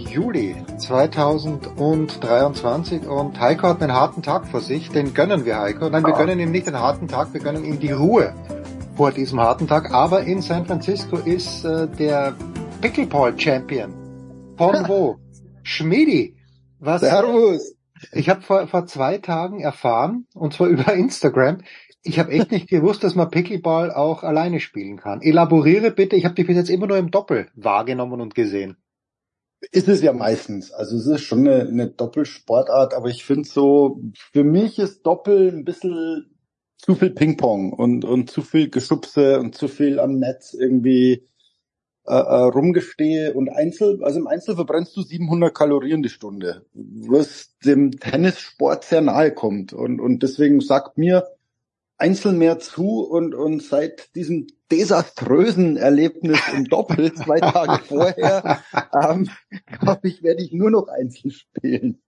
[0.10, 5.90] Juli 2023 und Heiko hat einen harten Tag vor sich, den gönnen wir Heiko.
[5.90, 8.34] Nein, wir gönnen ihm nicht den harten Tag, wir gönnen ihm die Ruhe
[8.98, 9.94] vor diesem harten Tag.
[9.94, 12.36] Aber in San Francisco ist äh, der
[12.82, 13.94] Pickleball Champion.
[14.58, 15.18] Von wo?
[15.62, 16.36] Schmidi.
[16.80, 17.02] Was?
[17.02, 17.76] Servus.
[18.12, 21.60] Ich habe vor, vor zwei Tagen erfahren, und zwar über Instagram,
[22.02, 25.22] ich habe echt nicht gewusst, dass man Pickleball auch alleine spielen kann.
[25.22, 28.78] Elaboriere bitte, ich habe dich bis jetzt immer nur im Doppel wahrgenommen und gesehen.
[29.72, 30.72] Ist es ja meistens.
[30.72, 34.00] Also es ist schon eine, eine Doppelsportart, aber ich finde so,
[34.32, 36.37] für mich ist Doppel ein bisschen
[36.78, 41.28] zu viel Ping-Pong und, und zu viel Geschubse und zu viel am Netz irgendwie
[42.08, 47.58] äh, äh, rumgestehe und Einzel, also im Einzel verbrennst du 700 Kalorien die Stunde, was
[47.66, 51.28] dem Tennissport sehr nahe kommt und, und deswegen sagt mir
[51.98, 58.62] Einzel mehr zu und, und seit diesem desaströsen Erlebnis im Doppel zwei Tage vorher,
[58.94, 59.30] ähm,
[59.82, 62.02] glaube ich, werde ich nur noch Einzel spielen.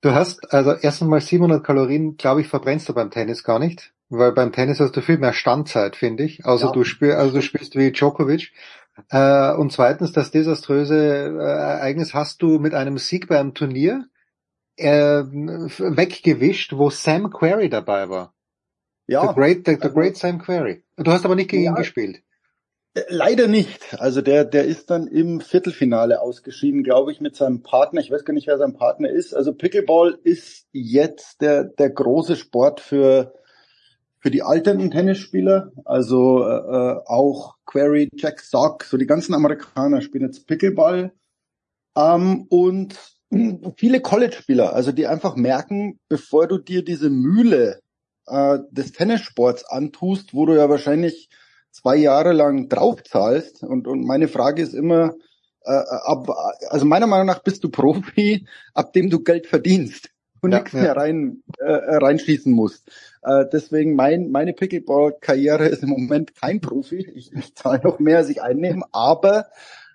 [0.00, 3.92] Du hast also erst einmal 700 Kalorien, glaube ich, verbrennst du beim Tennis gar nicht,
[4.08, 6.44] weil beim Tennis hast du viel mehr Standzeit, finde ich.
[6.46, 6.72] Also ja.
[6.72, 8.52] du spielst, also du spielst wie Djokovic.
[9.10, 14.06] Äh, und zweitens, das desaströse äh, Ereignis hast du mit einem Sieg beim Turnier
[14.76, 18.34] äh, weggewischt, wo Sam Querrey dabei war.
[19.06, 19.26] Ja.
[19.26, 20.84] The Great, the, the also great Sam Querrey.
[20.96, 21.72] Du hast aber nicht gegen ja.
[21.72, 22.22] ihn gespielt.
[23.08, 24.00] Leider nicht.
[24.00, 28.00] Also der, der ist dann im Viertelfinale ausgeschieden, glaube ich, mit seinem Partner.
[28.00, 29.34] Ich weiß gar nicht, wer sein Partner ist.
[29.34, 33.34] Also Pickleball ist jetzt der, der große Sport für,
[34.20, 35.72] für die alternden Tennisspieler.
[35.84, 41.12] Also äh, äh auch Query, Jack Sock, so die ganzen Amerikaner spielen jetzt Pickleball.
[41.96, 42.98] Ähm, und
[43.76, 47.80] viele College-Spieler, also die einfach merken, bevor du dir diese Mühle
[48.26, 51.28] äh, des Tennissports antust, wo du ja wahrscheinlich
[51.70, 53.62] zwei Jahre lang draufzahlst.
[53.62, 55.14] Und, und meine Frage ist immer,
[55.64, 56.28] äh, ab,
[56.68, 60.72] also meiner Meinung nach bist du Profi, ab dem du Geld verdienst und ja, nichts
[60.72, 60.82] ja.
[60.82, 62.90] mehr rein äh, reinschießen musst.
[63.22, 67.06] Äh, deswegen mein, meine Pickleball-Karriere ist im Moment kein Profi.
[67.14, 69.46] Ich, ich zahle noch mehr, als ich einnehme, aber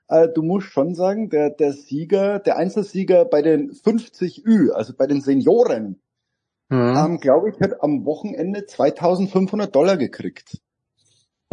[0.08, 4.94] äh, du musst schon sagen, der, der Sieger, der Einzelsieger bei den 50 Ü, also
[4.96, 6.02] bei den Senioren,
[6.70, 6.96] mhm.
[6.98, 10.60] ähm, glaube ich, hat am Wochenende 2500 Dollar gekriegt.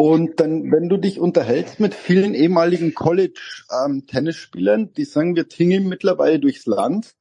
[0.02, 5.90] Und dann, wenn du dich unterhältst mit vielen ehemaligen College-Tennisspielern, ähm, die sagen, wir tingeln
[5.90, 7.16] mittlerweile durchs Land.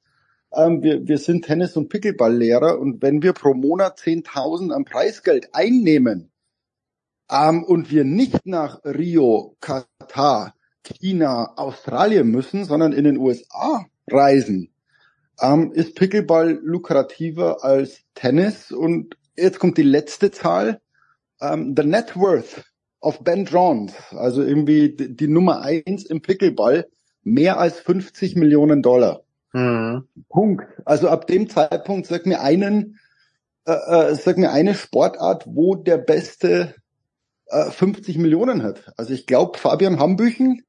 [0.53, 5.49] Ähm, wir, wir sind Tennis- und Pickleball-Lehrer und wenn wir pro Monat 10.000 an Preisgeld
[5.51, 6.31] einnehmen
[7.29, 10.53] ähm, und wir nicht nach Rio, Katar,
[10.85, 14.71] China, Australien müssen, sondern in den USA reisen,
[15.41, 18.71] ähm, ist Pickleball lukrativer als Tennis.
[18.71, 20.79] Und jetzt kommt die letzte Zahl.
[21.41, 22.68] Um, ähm, the net worth
[23.01, 26.87] of Ben Johns, also irgendwie die, die Nummer eins im Pickleball,
[27.23, 29.23] mehr als 50 Millionen Dollar.
[29.53, 30.07] Mhm.
[30.29, 30.65] Punkt.
[30.85, 32.99] Also ab dem Zeitpunkt sag mir einen,
[33.65, 36.75] äh, äh, sag mir eine Sportart, wo der Beste
[37.47, 38.91] äh, 50 Millionen hat.
[38.97, 40.63] Also ich glaube, Fabian Hambüchen,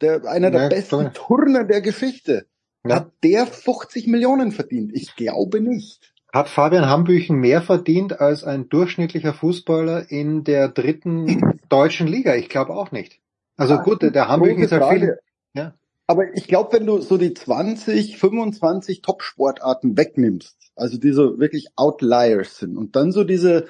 [0.00, 1.12] der einer der Ja, besten klar.
[1.14, 2.46] Turner der Geschichte,
[2.86, 2.96] Ja.
[2.96, 4.92] hat der 50 Millionen verdient.
[4.94, 6.09] Ich glaube nicht.
[6.32, 12.36] Hat Fabian Hambüchen mehr verdient als ein durchschnittlicher Fußballer in der dritten deutschen Liga?
[12.36, 13.20] Ich glaube auch nicht.
[13.56, 14.98] Also Ja, gut, der, Hambüchen ist halt Frage.
[15.00, 15.18] viel.
[15.54, 15.74] Ja.
[16.06, 21.68] Aber ich glaube, wenn du so die 20, 25 Top-Sportarten wegnimmst, also die so wirklich
[21.76, 23.66] Outliers sind und dann so diese,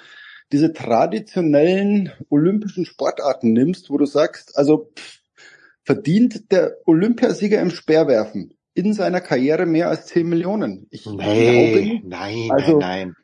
[0.52, 5.20] diese traditionellen olympischen Sportarten nimmst, wo du sagst, also pff,
[5.84, 8.54] verdient der Olympiasieger im Speerwerfen
[8.86, 10.86] in seiner Karriere mehr als 10 Millionen?
[10.90, 12.04] Ich glaube Nee, nicht.
[12.06, 13.14] nein, Also- nein,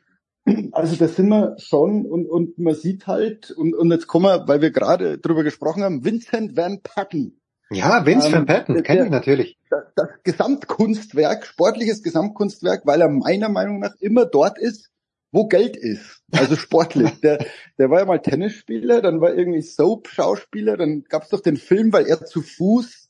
[0.71, 4.47] Also da sind wir schon und, und man sieht halt, und, und jetzt kommen wir,
[4.47, 7.41] weil wir gerade drüber gesprochen haben, Vincent Van Patten.
[7.69, 7.79] nein.
[7.79, 9.57] Ja, Vince Ähm, van Patten, kenne ich natürlich.
[9.69, 14.89] das, das Gesamtkunstwerk, sportliches Gesamtkunstwerk, weil er meiner Meinung nach immer dort ist,
[15.33, 16.21] wo Geld ist.
[16.31, 17.19] Also sportlich.
[17.19, 17.45] der,
[17.77, 21.91] der war ja mal Tennisspieler, dann war irgendwie Soap-Schauspieler, dann gab es doch den Film,
[21.91, 23.06] weil er zu Fuß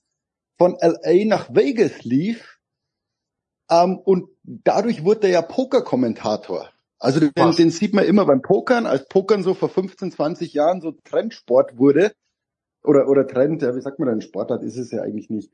[0.57, 2.59] von LA nach Vegas lief.
[3.69, 6.69] Ähm, und dadurch wurde er ja Pokerkommentator.
[6.99, 7.57] Also den, Was?
[7.57, 11.77] den sieht man immer beim Pokern, als Pokern so vor 15, 20 Jahren so Trendsport
[11.77, 12.13] wurde.
[12.83, 15.51] Oder, oder Trend, ja, wie sagt man denn, Sportart ist es ja eigentlich nicht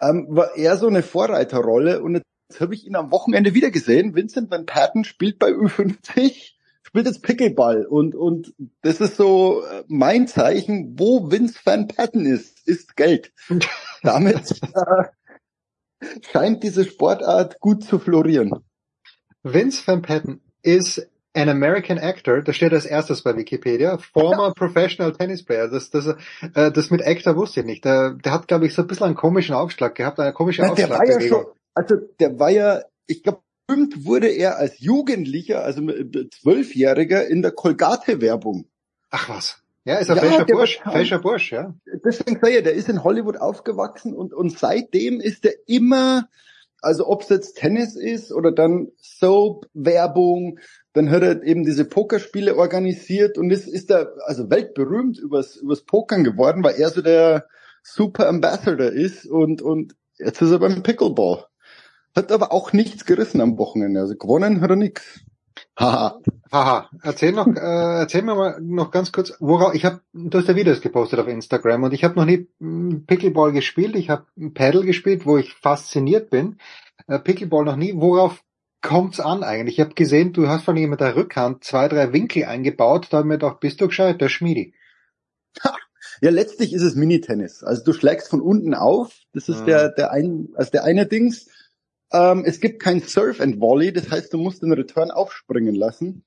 [0.00, 4.14] ähm, war er so eine Vorreiterrolle und jetzt habe ich ihn am Wochenende wieder gesehen.
[4.14, 6.52] Vincent Van Patten spielt bei Ü50,
[6.96, 12.24] spielt jetzt Pickleball und und das ist so äh, mein Zeichen, wo Vince Van Patten
[12.24, 13.34] ist, ist Geld.
[14.02, 18.64] Damit äh, scheint diese Sportart gut zu florieren.
[19.42, 25.12] Vince van Patten is an American actor, das steht als erstes bei Wikipedia, former professional
[25.12, 25.68] tennis player.
[25.68, 26.06] Das, das,
[26.54, 27.84] äh, das mit Actor wusste ich nicht.
[27.84, 30.74] Der, der hat, glaube ich, so ein bisschen einen komischen Aufschlag gehabt, eine komische Ja,
[30.74, 31.44] der war ja schon,
[31.74, 37.42] also der war ja, ich glaube, berühmt wurde er als Jugendlicher, also mit- Zwölfjähriger in
[37.42, 38.66] der Colgate-Werbung.
[39.10, 39.62] Ach was.
[39.84, 41.74] Ja, ist ein Ja, fescher der Bursch, fescher Bursch, ja.
[42.04, 46.28] deswegen sage ich, der ist in Hollywood aufgewachsen und, und seitdem ist er immer,
[46.82, 50.58] also ob es jetzt Tennis ist oder dann Soap, Werbung,
[50.92, 55.82] dann hat er eben diese Pokerspiele organisiert und ist, ist er also weltberühmt übers, übers
[55.82, 57.46] Pokern geworden, weil er so der
[57.84, 61.44] Super Ambassador ist und, und jetzt ist er beim Pickleball.
[62.16, 65.20] Hat aber auch nichts gerissen am Wochenende, also gewonnen hat er nix.
[65.78, 66.20] Haha.
[66.50, 70.48] Haha, erzähl noch, äh, erzähl mir mal noch ganz kurz, worauf, ich habe, du hast
[70.48, 74.26] ja Videos gepostet auf Instagram und ich habe noch nie mm, Pickleball gespielt, ich habe
[74.54, 76.58] Paddle gespielt, wo ich fasziniert bin.
[77.06, 78.42] Äh, Pickleball noch nie, worauf
[78.80, 79.78] kommt's an eigentlich?
[79.78, 83.24] Ich habe gesehen, du hast von mit der Rückhand zwei, drei Winkel eingebaut, da hab
[83.24, 84.74] ich mir gedacht, bist du gescheit, der Schmiedi.
[86.20, 87.62] Ja, letztlich ist es Minitennis.
[87.62, 89.12] Also du schlägst von unten auf.
[89.34, 89.66] Das ist Mhm.
[89.66, 91.48] der, der ein, also der eine Dings.
[92.12, 93.92] Ähm, es gibt kein Surf and Volley.
[93.92, 96.24] Das heißt, du musst den Return aufspringen lassen.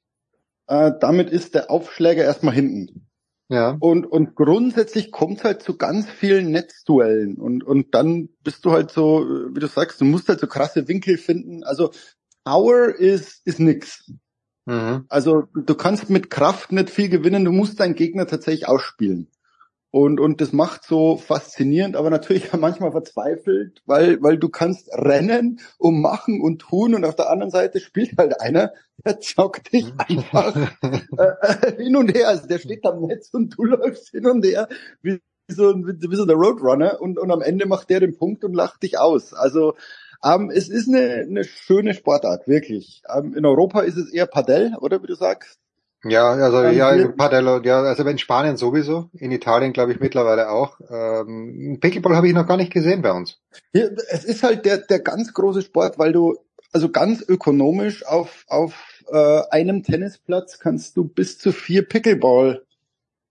[0.68, 3.08] Äh, damit ist der Aufschläger erstmal hinten.
[3.50, 3.78] Ja.
[3.80, 7.38] Und, und grundsätzlich kommt halt zu ganz vielen Netzduellen.
[7.38, 10.88] Und, und dann bist du halt so, wie du sagst, du musst halt so krasse
[10.88, 11.64] Winkel finden.
[11.64, 11.92] Also
[12.44, 14.12] Power ist, ist nix.
[14.66, 15.06] Mhm.
[15.10, 19.28] Also du kannst mit Kraft nicht viel gewinnen, du musst deinen Gegner tatsächlich ausspielen.
[19.92, 25.60] Und, und das macht so faszinierend, aber natürlich manchmal verzweifelt, weil, weil du kannst rennen
[25.80, 28.72] und machen und tun und auf der anderen Seite spielt halt einer,
[29.06, 32.28] der zockt dich einfach äh, hin und her.
[32.30, 34.68] Also der steht am Netz und du läufst hin und her
[35.02, 38.44] wie so, ein- wie so der Roadrunner und, und am Ende macht der den Punkt
[38.44, 39.34] und lacht dich aus.
[39.34, 39.76] Also
[40.24, 43.02] ähm, es ist eine, eine schöne Sportart, wirklich.
[43.12, 45.60] Ähm, in Europa ist es eher Padel, oder wie du sagst?
[46.04, 50.50] Ja, also Ähm, ja, Padello, ja, also in Spanien sowieso, in Italien glaube ich mittlerweile
[50.50, 50.80] auch.
[50.90, 53.40] Ähm, Pickleball habe ich noch gar nicht gesehen bei uns.
[53.74, 56.38] Ja, es ist halt der, der ganz große Sport, weil du
[56.72, 62.64] also ganz ökonomisch auf, auf äh, einem Tennisplatz kannst du bis zu vier Pickleball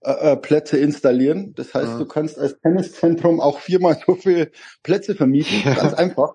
[0.00, 1.54] äh, äh, Plätze installieren.
[1.56, 1.98] Das heißt, Mhm.
[1.98, 4.50] du kannst als Tenniszentrum auch viermal so viele
[4.82, 5.62] Plätze vermieten.
[5.76, 6.34] Ganz einfach.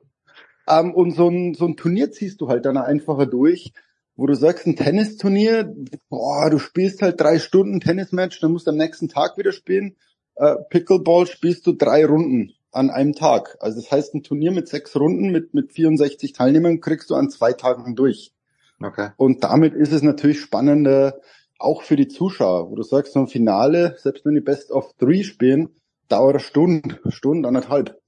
[0.67, 3.73] Ähm, und so ein, so ein Turnier ziehst du halt dann einfacher durch,
[4.15, 5.73] wo du sagst, ein Tennisturnier,
[6.09, 9.95] boah, du spielst halt drei Stunden Tennismatch, dann musst du am nächsten Tag wieder spielen.
[10.35, 13.57] Äh, Pickleball spielst du drei Runden an einem Tag.
[13.59, 17.29] Also das heißt, ein Turnier mit sechs Runden mit, mit 64 Teilnehmern kriegst du an
[17.29, 18.33] zwei Tagen durch.
[18.81, 19.11] Okay.
[19.17, 21.19] Und damit ist es natürlich spannender,
[21.59, 24.93] auch für die Zuschauer, wo du sagst, so ein Finale, selbst wenn die Best of
[24.97, 25.69] Three spielen,
[26.09, 27.99] dauert eine Stunde, Stunde, anderthalb.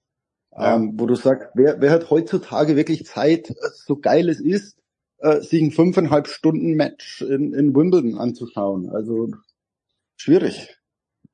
[0.52, 0.76] Ja.
[0.76, 4.78] Ähm, wo du sagst, wer, wer hat heutzutage wirklich Zeit, äh, so geil es ist,
[5.20, 8.90] äh, sich ein fünfeinhalb Stunden Match in, in Wimbledon anzuschauen?
[8.90, 9.30] Also
[10.18, 10.78] schwierig.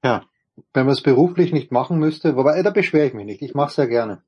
[0.04, 0.26] Ja.
[0.74, 3.70] wenn man es beruflich nicht machen müsste, wobei da beschwere ich mich nicht, ich mache
[3.70, 4.24] es sehr gerne.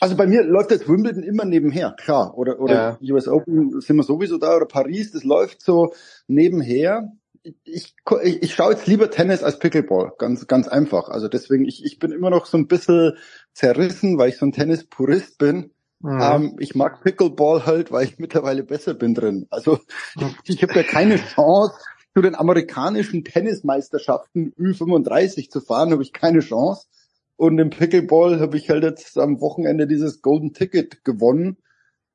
[0.00, 2.36] Also bei mir läuft das Wimbledon immer nebenher, klar.
[2.36, 3.14] Oder, oder ja.
[3.14, 5.92] US Open sind wir sowieso da, oder Paris, das läuft so
[6.26, 7.12] nebenher.
[7.42, 11.08] Ich, ich, ich schaue jetzt lieber Tennis als Pickleball, ganz, ganz einfach.
[11.08, 13.16] Also deswegen, ich, ich bin immer noch so ein bisschen
[13.52, 15.70] zerrissen, weil ich so ein Tennis-Purist bin.
[16.00, 16.20] Mhm.
[16.20, 19.46] Ähm, ich mag Pickleball halt, weil ich mittlerweile besser bin drin.
[19.50, 19.78] Also
[20.44, 21.74] ich, ich habe ja keine Chance,
[22.14, 26.86] zu den amerikanischen Tennismeisterschaften Ü35 zu fahren, habe ich keine Chance.
[27.36, 31.58] Und im Pickleball habe ich halt jetzt am Wochenende dieses Golden Ticket gewonnen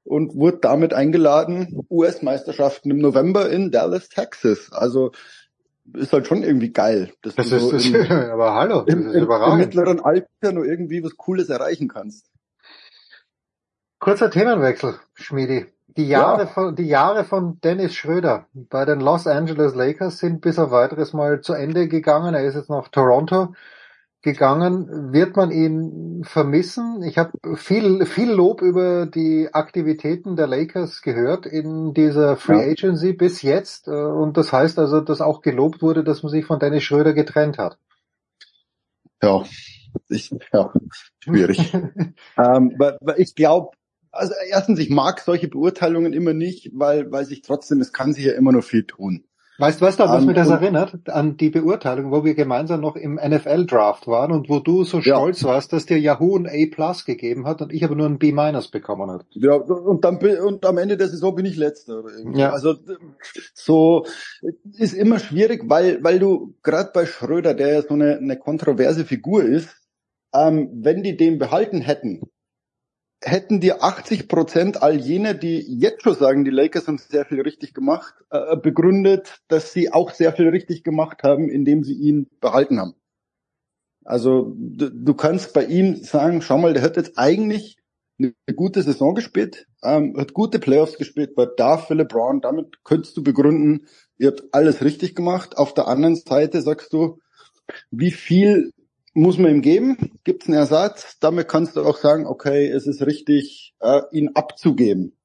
[0.04, 4.74] und wurde damit eingeladen, US-Meisterschaften im November in Dallas, Texas.
[4.74, 5.12] Also
[5.94, 7.14] ist halt schon irgendwie geil.
[7.22, 9.54] Dass das du ist, so im, aber hallo, das im, ist überragend.
[9.54, 12.30] Im mittleren Alter nur irgendwie was Cooles erreichen kannst.
[14.04, 15.66] Kurzer Themenwechsel, Schmiedi.
[15.96, 16.48] Die Jahre, ja.
[16.48, 21.14] von, die Jahre von Dennis Schröder bei den Los Angeles Lakers sind bis auf weiteres
[21.14, 22.36] Mal zu Ende gegangen.
[22.36, 23.54] Er ist jetzt nach Toronto
[24.22, 25.14] gegangen.
[25.14, 27.02] Wird man ihn vermissen?
[27.04, 32.72] Ich habe viel, viel Lob über die Aktivitäten der Lakers gehört in dieser Free.
[32.72, 33.88] Agency bis jetzt.
[33.88, 37.58] Und das heißt also, dass auch gelobt wurde, dass man sich von Dennis Schröder getrennt
[37.58, 37.78] hat.
[39.22, 39.44] Ja,
[40.10, 40.74] ich, ja
[41.20, 41.74] schwierig.
[42.38, 42.78] ähm,
[43.16, 43.72] ich glaube,
[44.14, 48.26] also erstens, ich mag solche Beurteilungen immer nicht, weil, weil sich trotzdem, es kann sich
[48.26, 49.26] ja immer noch viel tun.
[49.60, 51.10] Weißt du, weißt du, was um, mir das erinnert?
[51.10, 55.16] An die Beurteilung, wo wir gemeinsam noch im NFL-Draft waren und wo du so ja.
[55.16, 58.34] stolz warst, dass dir Yahoo ein A-Plus gegeben hat und ich aber nur ein B-
[58.72, 59.26] bekommen hat.
[59.32, 62.04] Ja, und dann und am Ende der Saison bin ich Letzter.
[62.34, 62.50] Ja.
[62.52, 62.76] Also
[63.54, 64.06] so
[64.76, 69.06] ist immer schwierig, weil, weil du gerade bei Schröder, der ja so eine, eine kontroverse
[69.06, 69.70] Figur ist,
[70.34, 72.22] ähm, wenn die den behalten hätten,
[73.26, 77.42] hätten dir 80 Prozent all jene, die jetzt schon sagen, die Lakers haben sehr viel
[77.42, 82.28] richtig gemacht, äh, begründet, dass sie auch sehr viel richtig gemacht haben, indem sie ihn
[82.40, 82.96] behalten haben.
[84.06, 87.78] Also du, du kannst bei ihm sagen, schau mal, der hat jetzt eigentlich
[88.20, 93.18] eine gute Saison gespielt, ähm, hat gute Playoffs gespielt, war da für LeBron, damit könntest
[93.18, 93.88] du begründen,
[94.18, 95.58] ihr habt alles richtig gemacht.
[95.58, 97.20] Auf der anderen Seite sagst du,
[97.92, 98.72] wie viel
[99.14, 101.18] muss man ihm geben, gibt es einen Ersatz.
[101.20, 105.16] Damit kannst du auch sagen, okay, es ist richtig, äh, ihn abzugeben.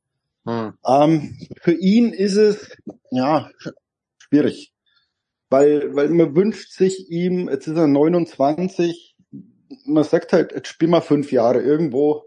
[0.47, 0.75] Hm.
[0.87, 2.77] Ähm, für ihn ist es
[3.11, 3.51] ja
[4.19, 4.73] schwierig,
[5.51, 9.17] weil weil man wünscht sich ihm, jetzt ist er 29,
[9.85, 12.25] man sagt halt, jetzt spiel mal fünf Jahre irgendwo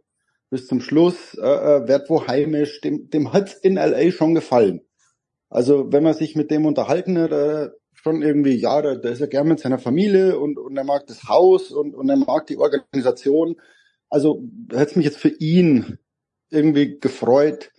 [0.50, 4.82] bis zum Schluss, äh, äh werd wo heimisch, dem, dem hat's in LA schon gefallen.
[5.50, 7.70] Also wenn man sich mit dem unterhalten hat, äh,
[8.04, 11.06] schon irgendwie, ja, der, der ist ja gern mit seiner Familie und, und er mag
[11.08, 13.56] das Haus und, und er mag die Organisation.
[14.10, 15.98] Also hätte es mich jetzt für ihn
[16.50, 17.72] irgendwie gefreut,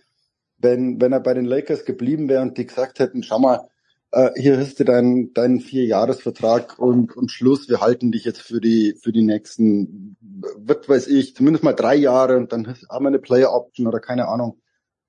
[0.57, 3.67] wenn, wenn er bei den Lakers geblieben wäre und die gesagt hätten, schau mal,
[4.11, 8.61] äh, hier hast du deinen, deinen Vierjahresvertrag und, und Schluss, wir halten dich jetzt für
[8.61, 10.17] die, für die nächsten,
[10.57, 13.99] was weiß ich, zumindest mal drei Jahre und dann haben wir eine Player Option oder
[13.99, 14.61] keine Ahnung.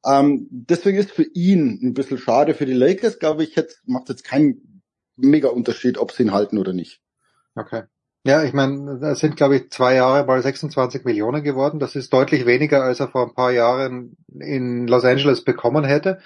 [0.04, 2.54] Ähm, deswegen ist für ihn ein bisschen schade.
[2.54, 4.73] Für die Lakers, glaube ich, jetzt macht jetzt keinen
[5.16, 7.00] mega Unterschied, ob sie ihn halten oder nicht.
[7.54, 7.84] Okay.
[8.26, 11.78] Ja, ich meine, das sind, glaube ich, zwei Jahre mal 26 Millionen geworden.
[11.78, 16.20] Das ist deutlich weniger, als er vor ein paar Jahren in Los Angeles bekommen hätte.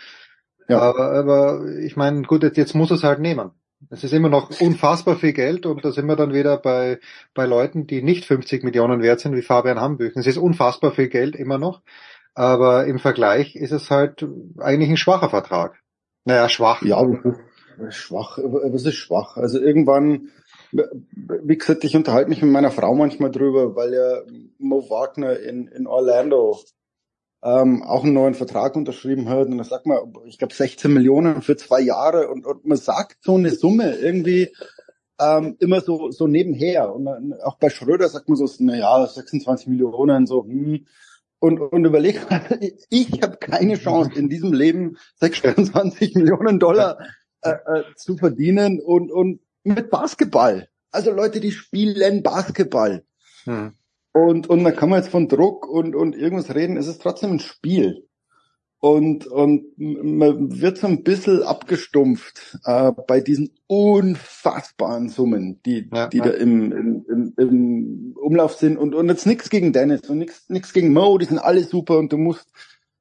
[0.68, 0.78] Ja.
[0.78, 3.50] Aber, aber ich meine, gut, jetzt, jetzt muss es halt nehmen.
[3.90, 6.98] Es ist immer noch unfassbar viel Geld und da sind wir dann wieder bei,
[7.34, 10.20] bei Leuten, die nicht 50 Millionen wert sind, wie Fabian Hambüchen.
[10.20, 11.82] Es ist unfassbar viel Geld immer noch,
[12.34, 14.26] aber im Vergleich ist es halt
[14.58, 15.80] eigentlich ein schwacher Vertrag.
[16.24, 16.82] Naja, schwach.
[16.82, 17.04] Ja,
[17.90, 19.36] Schwach, was ist schwach?
[19.36, 20.28] Also irgendwann,
[20.72, 24.22] wie gesagt, ich unterhalte mich mit meiner Frau manchmal drüber, weil ja
[24.58, 26.58] Mo Wagner in, in Orlando
[27.42, 29.48] ähm, auch einen neuen Vertrag unterschrieben hat.
[29.48, 33.18] Und da sagt man, ich glaube 16 Millionen für zwei Jahre und, und man sagt
[33.22, 34.52] so eine Summe irgendwie
[35.20, 36.94] ähm, immer so, so nebenher.
[36.94, 37.08] Und
[37.42, 40.86] auch bei Schröder sagt man so, na ja, 26 Millionen, so, hm.
[41.40, 42.20] Und, und überleg,
[42.90, 46.98] ich habe keine Chance in diesem Leben 26 Millionen Dollar
[47.42, 50.68] äh, äh, zu verdienen und, und mit Basketball.
[50.90, 53.04] Also Leute, die spielen Basketball.
[53.44, 53.72] Hm.
[54.12, 57.32] Und, und dann kann man jetzt von Druck und, und irgendwas reden, es ist trotzdem
[57.32, 58.08] ein Spiel.
[58.80, 66.06] Und, und man wird so ein bisschen abgestumpft äh, bei diesen unfassbaren Summen, die, ja,
[66.06, 66.24] die ja.
[66.24, 68.78] da im, im, im Umlauf sind.
[68.78, 71.98] Und, und jetzt nichts gegen Dennis und nichts nichts gegen Mo, die sind alle super
[71.98, 72.52] und du musst,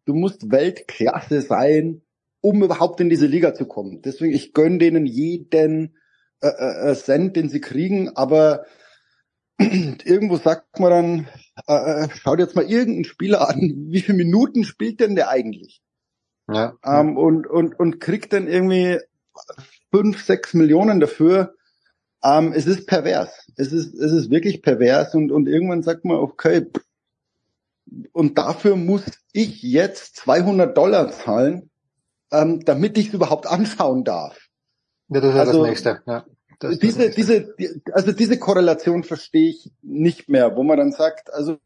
[0.06, 2.02] du musst Weltklasse sein
[2.48, 4.02] um überhaupt in diese Liga zu kommen.
[4.02, 5.98] Deswegen, ich gönne denen jeden
[6.42, 8.66] äh, äh, äh Cent, den sie kriegen, aber
[9.60, 11.28] irgendwo sagt man dann,
[11.68, 13.60] äh, äh, schau dir jetzt mal irgendeinen Spieler an,
[13.90, 15.82] wie viele Minuten spielt denn der eigentlich?
[16.50, 19.00] Ja, ähm, Und, und, und kriegt dann irgendwie
[19.92, 21.56] fünf, sechs Millionen dafür.
[22.24, 23.52] Ähm, es ist pervers.
[23.58, 26.66] Es ist, es ist wirklich pervers und, und irgendwann sagt man, okay,
[28.14, 29.04] und dafür muss
[29.34, 31.70] ich jetzt 200 Dollar zahlen,
[32.32, 34.48] ähm, damit ich es überhaupt anschauen darf.
[35.10, 36.02] Ja, das ist also, das Nächste.
[36.06, 36.26] Ja,
[36.60, 37.56] das diese, das diese,
[37.94, 41.58] also diese Korrelation verstehe ich nicht mehr, wo man dann sagt, also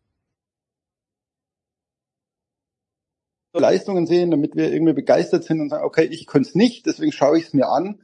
[3.53, 7.11] Leistungen sehen, damit wir irgendwie begeistert sind und sagen, okay, ich könnte es nicht, deswegen
[7.11, 8.01] schaue ich es mir an.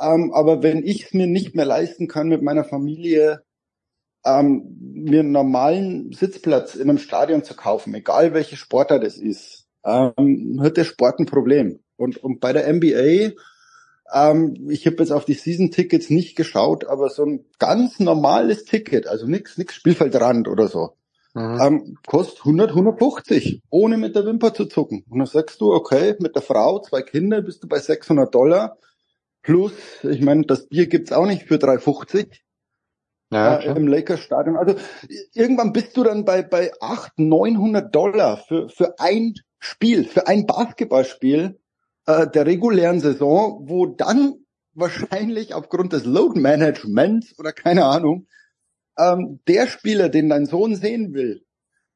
[0.00, 3.42] Ähm, aber wenn ich es mir nicht mehr leisten kann, mit meiner Familie
[4.24, 9.59] ähm, mir einen normalen Sitzplatz in einem Stadion zu kaufen, egal welche Sportart es ist,
[9.84, 11.80] ähm, hat der Sport ein Problem.
[11.96, 13.32] Und, und bei der NBA,
[14.12, 19.06] ähm, ich habe jetzt auf die Season-Tickets nicht geschaut, aber so ein ganz normales Ticket,
[19.06, 20.96] also nix, nix Spielfeldrand oder so,
[21.34, 21.60] mhm.
[21.60, 25.04] ähm, kostet 100, 150, ohne mit der Wimper zu zucken.
[25.08, 28.78] Und dann sagst du, okay, mit der Frau, zwei Kinder, bist du bei 600 Dollar.
[29.42, 32.40] Plus, ich meine, das Bier gibt's auch nicht für 3,50
[33.32, 34.56] ja, äh, im Lakers Stadion.
[34.56, 34.74] Also
[35.32, 40.46] irgendwann bist du dann bei bei 800, 900 Dollar für für ein Spiel, für ein
[40.46, 41.60] Basketballspiel
[42.06, 44.34] äh, der regulären Saison, wo dann
[44.72, 48.26] wahrscheinlich aufgrund des Load Managements oder keine Ahnung
[48.98, 51.44] ähm, der Spieler, den dein Sohn sehen will,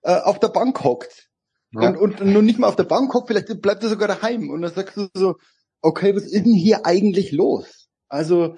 [0.02, 1.28] äh, auf der Bank hockt.
[1.72, 1.88] Ja.
[1.88, 4.50] Und, und nur nicht mal auf der Bank hockt, vielleicht bleibt er sogar daheim.
[4.50, 5.36] Und dann sagst du so,
[5.80, 7.88] okay, was ist denn hier eigentlich los?
[8.08, 8.56] Also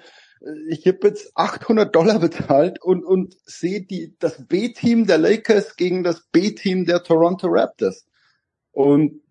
[0.69, 6.03] ich habe jetzt 800 Dollar bezahlt und, und sehe die, das B-Team der Lakers gegen
[6.03, 8.05] das B-Team der Toronto Raptors.
[8.77, 9.21] Und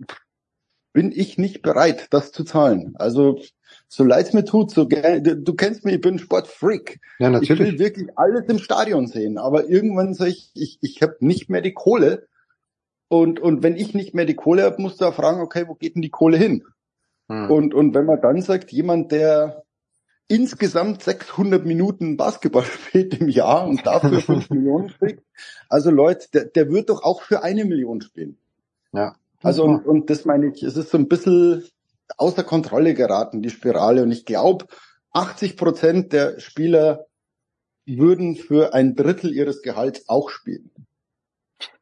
[0.93, 2.97] bin ich nicht bereit, das zu zahlen.
[2.97, 3.39] Also
[3.87, 6.99] so leid es mir tut, so gerne, du kennst mich, ich bin Sportfreak.
[7.21, 7.61] Ja, natürlich.
[7.61, 11.49] Ich will wirklich alles im Stadion sehen, aber irgendwann sage ich, ich, ich habe nicht
[11.49, 12.27] mehr die Kohle.
[13.07, 15.77] Und, und wenn ich nicht mehr die Kohle habe, musst du auch fragen, okay, wo
[15.77, 16.65] geht denn die Kohle hin?
[17.29, 17.49] Hm.
[17.49, 19.63] Und, und wenn man dann sagt, jemand, der
[20.27, 25.23] insgesamt 600 Minuten Basketball spielt im Jahr und dafür 5 Millionen kriegt,
[25.69, 28.39] also Leute, der, der wird doch auch für eine Million spielen.
[28.93, 29.15] Ja.
[29.47, 31.63] Also und, und das meine ich, es ist so ein bisschen
[32.17, 34.03] außer Kontrolle geraten, die Spirale.
[34.03, 34.67] Und ich glaube,
[35.13, 37.07] 80 Prozent der Spieler
[37.87, 40.73] würden für ein Drittel ihres Gehalts auch spielen.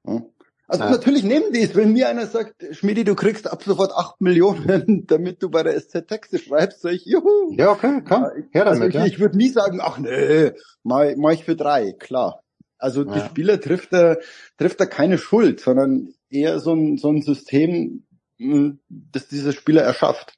[0.06, 0.22] Ja.
[0.66, 0.90] Also ja.
[0.90, 1.74] natürlich nehmen die es.
[1.74, 5.80] Wenn mir einer sagt, Schmidi, du kriegst ab sofort acht Millionen, damit du bei der
[5.80, 7.54] SZ Texte schreibst, sag ich, juhu.
[7.56, 8.94] Ja, okay, komm, her also damit.
[8.94, 9.06] Ich, ja.
[9.06, 10.52] ich würde nie sagen, ach nee,
[10.82, 12.40] mach, mach ich für drei, klar.
[12.76, 14.18] Also die Spieler trifft er,
[14.58, 18.04] trifft er keine Schuld, sondern eher so ein, so ein System,
[18.38, 20.34] hm, das dieser Spieler erschafft.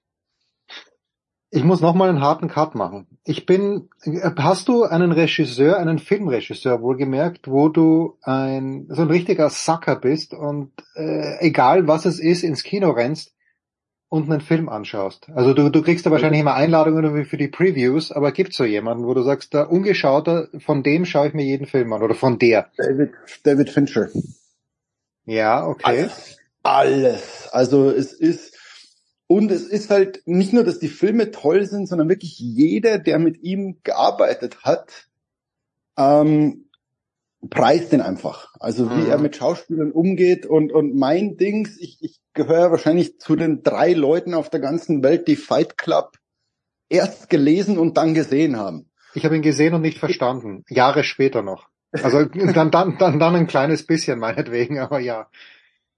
[1.50, 3.06] Ich muss nochmal einen harten Cut machen.
[3.24, 3.88] Ich bin,
[4.36, 10.34] hast du einen Regisseur, einen Filmregisseur wohlgemerkt, wo du ein, so ein richtiger Sucker bist
[10.34, 13.32] und äh, egal was es ist, ins Kino rennst
[14.08, 15.28] und einen Film anschaust?
[15.34, 19.06] Also du, du kriegst da wahrscheinlich immer Einladungen für die Previews, aber gibt so jemanden,
[19.06, 22.40] wo du sagst, da ungeschauter, von dem schaue ich mir jeden Film an oder von
[22.40, 22.70] der?
[22.76, 23.12] David,
[23.44, 24.08] David Fincher.
[25.26, 25.82] Ja, okay.
[25.84, 26.38] Alles.
[26.62, 27.48] Alles.
[27.52, 28.56] Also es ist,
[29.26, 33.18] und es ist halt nicht nur, dass die Filme toll sind, sondern wirklich jeder, der
[33.18, 35.08] mit ihm gearbeitet hat,
[35.96, 36.66] ähm,
[37.50, 38.54] preist den einfach.
[38.58, 39.10] Also wie mhm.
[39.10, 43.92] er mit Schauspielern umgeht und, und mein Dings, ich, ich gehöre wahrscheinlich zu den drei
[43.92, 46.16] Leuten auf der ganzen Welt, die Fight Club
[46.88, 48.90] erst gelesen und dann gesehen haben.
[49.14, 50.64] Ich habe ihn gesehen und nicht verstanden.
[50.68, 51.68] Jahre später noch.
[52.04, 55.28] Also dann, dann, dann, dann ein kleines bisschen meinetwegen, aber ja.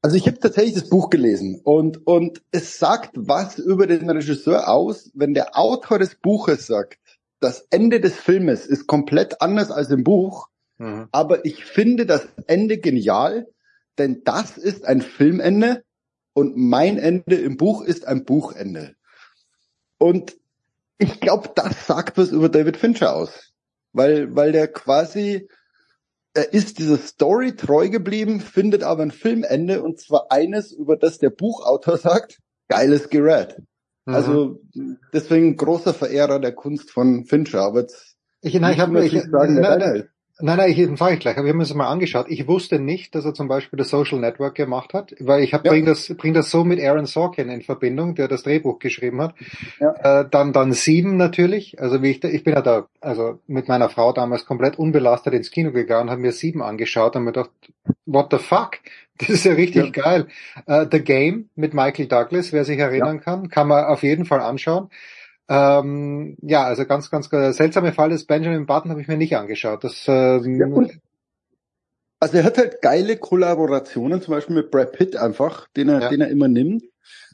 [0.00, 4.68] Also ich habe tatsächlich das Buch gelesen und, und es sagt was über den Regisseur
[4.68, 6.98] aus, wenn der Autor des Buches sagt,
[7.40, 11.08] das Ende des Filmes ist komplett anders als im Buch, mhm.
[11.10, 13.48] aber ich finde das Ende genial,
[13.98, 15.82] denn das ist ein Filmende
[16.32, 18.94] und mein Ende im Buch ist ein Buchende.
[19.98, 20.36] Und
[20.98, 23.52] ich glaube, das sagt was über David Fincher aus,
[23.92, 25.48] weil, weil der quasi
[26.38, 31.18] er ist dieser Story treu geblieben, findet aber ein Filmende und zwar eines, über das
[31.18, 33.60] der Buchautor sagt, geiles Gerät.
[34.06, 34.14] Mhm.
[34.14, 34.60] Also
[35.12, 37.62] deswegen großer Verehrer der Kunst von Fincher.
[37.62, 40.08] Aber jetzt ich, nein, ich habe ich, sagen, nein,
[40.40, 42.26] nein, Nein, ich frage ich gleich, aber wir haben es mal angeschaut.
[42.28, 45.64] Ich wusste nicht, dass er zum Beispiel das Social Network gemacht hat, weil ich hab,
[45.64, 45.72] ja.
[45.72, 49.34] bring das bring das so mit Aaron Sorkin in Verbindung, der das Drehbuch geschrieben hat.
[49.80, 50.20] Ja.
[50.20, 53.88] Äh, dann dann sieben natürlich, also wie ich ich bin ja da, also mit meiner
[53.88, 57.50] Frau damals komplett unbelastet ins Kino gegangen, haben mir sieben angeschaut und mir gedacht,
[58.06, 58.78] what the fuck?
[59.20, 60.02] Das ist ja richtig ja.
[60.02, 60.28] geil.
[60.68, 64.38] Uh, The Game mit Michael Douglas, wer sich erinnern kann, kann man auf jeden Fall
[64.38, 64.90] anschauen.
[65.48, 69.82] Ähm, ja, also ganz, ganz seltsame Fall des Benjamin Button habe ich mir nicht angeschaut.
[69.82, 70.66] Das, ähm, ja,
[72.20, 76.08] also er hat halt geile Kollaborationen, zum Beispiel mit Brad Pitt einfach, den er, ja.
[76.08, 76.82] den er immer nimmt,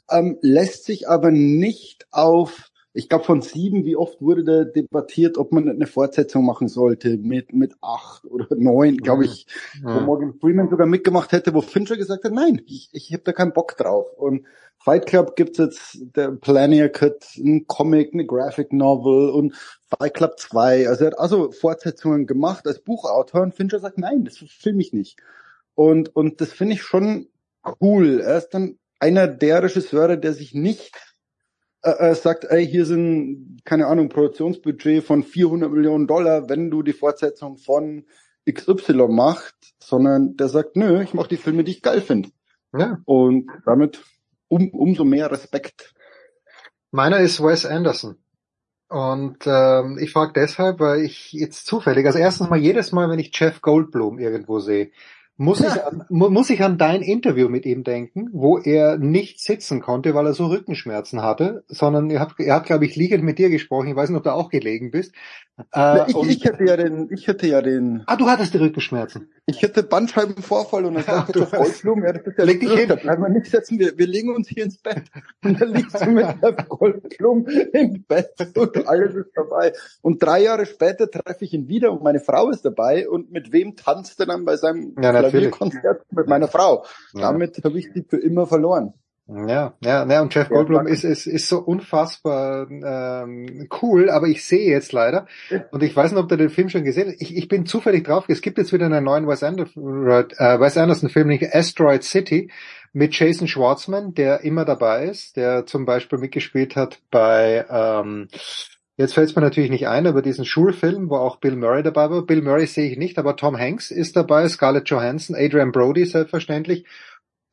[0.09, 5.37] ähm, lässt sich aber nicht auf ich glaube von sieben, wie oft wurde da debattiert,
[5.37, 9.47] ob man eine Fortsetzung machen sollte mit, mit acht oder neun, glaube ich,
[9.81, 9.87] mhm.
[9.87, 13.33] wo Morgan Freeman sogar mitgemacht hätte, wo Fincher gesagt hat, nein, ich, ich habe da
[13.33, 14.07] keinen Bock drauf.
[14.15, 14.45] Und
[14.77, 19.53] Fight Club gibt's jetzt der Planier Cut, ein Comic, eine Graphic Novel und
[19.89, 20.87] Fight Club 2.
[20.87, 24.93] Also er hat also Fortsetzungen gemacht als Buchautor und Fincher sagt, nein, das filme ich
[24.93, 25.17] nicht.
[25.73, 27.27] Und, und das finde ich schon
[27.81, 28.21] cool.
[28.21, 30.95] Er ist dann einer der Regisseure, der sich nicht
[31.85, 36.81] äh, äh, sagt, ey, hier sind, keine Ahnung, Produktionsbudget von 400 Millionen Dollar, wenn du
[36.81, 38.05] die Fortsetzung von
[38.51, 42.29] XY machst, sondern der sagt, nö, ich mache die Filme, die ich geil finde.
[42.75, 42.99] Ja.
[43.05, 44.03] Und damit
[44.47, 45.93] um, umso mehr Respekt.
[46.91, 48.17] Meiner ist Wes Anderson.
[48.87, 53.19] Und ähm, ich frage deshalb, weil ich jetzt zufällig, also erstens mal jedes Mal, wenn
[53.19, 54.91] ich Jeff Goldblum irgendwo sehe,
[55.37, 59.81] muss, ich an, muss ich an dein Interview mit ihm denken, wo er nicht sitzen
[59.81, 63.37] konnte, weil er so Rückenschmerzen hatte, sondern er hat, er hat glaube ich, liegend mit
[63.37, 63.87] dir gesprochen.
[63.89, 65.13] Ich weiß nicht, ob du auch gelegen bist.
[65.73, 68.03] Äh, ich, ich hatte ja den, ich hatte ja den.
[68.07, 69.29] Ah, du hattest die Rückenschmerzen.
[69.45, 72.89] Ich hatte Bandscheibenvorfall und dann sagte ja, Goldblum, ja, das ist ja Leg dich hin.
[72.89, 75.03] Da wir nicht setzen, wir, wir legen uns hier ins Bett.
[75.43, 79.71] Und dann liegst du mit der Goldblum im Bett und alles ist dabei.
[80.01, 83.53] Und drei Jahre später treffe ich ihn wieder und meine Frau ist dabei und mit
[83.53, 86.03] wem tanzt er dann bei seinem ja, Klavierkonzert?
[86.11, 86.85] Mit meiner Frau.
[87.13, 87.31] Ja.
[87.31, 88.93] Damit habe ich die für immer verloren.
[89.27, 94.45] Ja, ja, ja, und Jeff Goldblum ist, ist, ist so unfassbar ähm, cool, aber ich
[94.45, 95.25] sehe jetzt leider,
[95.71, 98.03] und ich weiß nicht, ob du den Film schon gesehen hast, ich, ich bin zufällig
[98.03, 102.03] drauf, es gibt jetzt wieder einen neuen Wes Anderson, äh, Wes Anderson Film, nämlich Asteroid
[102.03, 102.51] City,
[102.93, 108.27] mit Jason Schwartzman, der immer dabei ist, der zum Beispiel mitgespielt hat bei, ähm,
[108.97, 112.09] jetzt fällt es mir natürlich nicht ein, aber diesen Schulfilm, wo auch Bill Murray dabei
[112.09, 112.21] war.
[112.21, 116.85] Bill Murray sehe ich nicht, aber Tom Hanks ist dabei, Scarlett Johansson, Adrian Brody selbstverständlich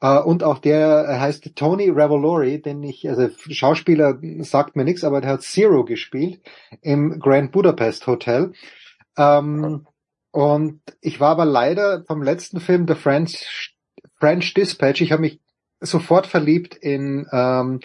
[0.05, 5.21] Uh, und auch der heißt Tony Revolori, den ich, also Schauspieler sagt mir nichts, aber
[5.21, 6.41] der hat Zero gespielt
[6.81, 8.53] im Grand Budapest Hotel.
[9.17, 9.87] Um,
[10.33, 13.77] und ich war aber leider vom letzten Film The French,
[14.19, 15.41] French Dispatch, ich habe mich
[15.79, 17.79] sofort verliebt in, ähm,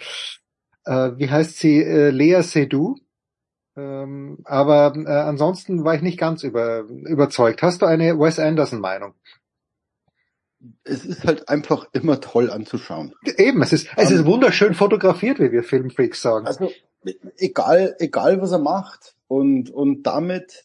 [0.86, 2.96] äh, wie heißt sie, äh, Lea Seydoux.
[3.78, 7.62] Ähm, aber äh, ansonsten war ich nicht ganz über, überzeugt.
[7.62, 9.14] Hast du eine Wes Anderson Meinung?
[10.84, 13.14] es ist halt einfach immer toll anzuschauen.
[13.36, 16.46] Eben, es ist, es ist ähm, wunderschön fotografiert, wie wir Filmfreaks sagen.
[16.46, 16.70] Also,
[17.36, 20.64] egal, egal was er macht und, und damit,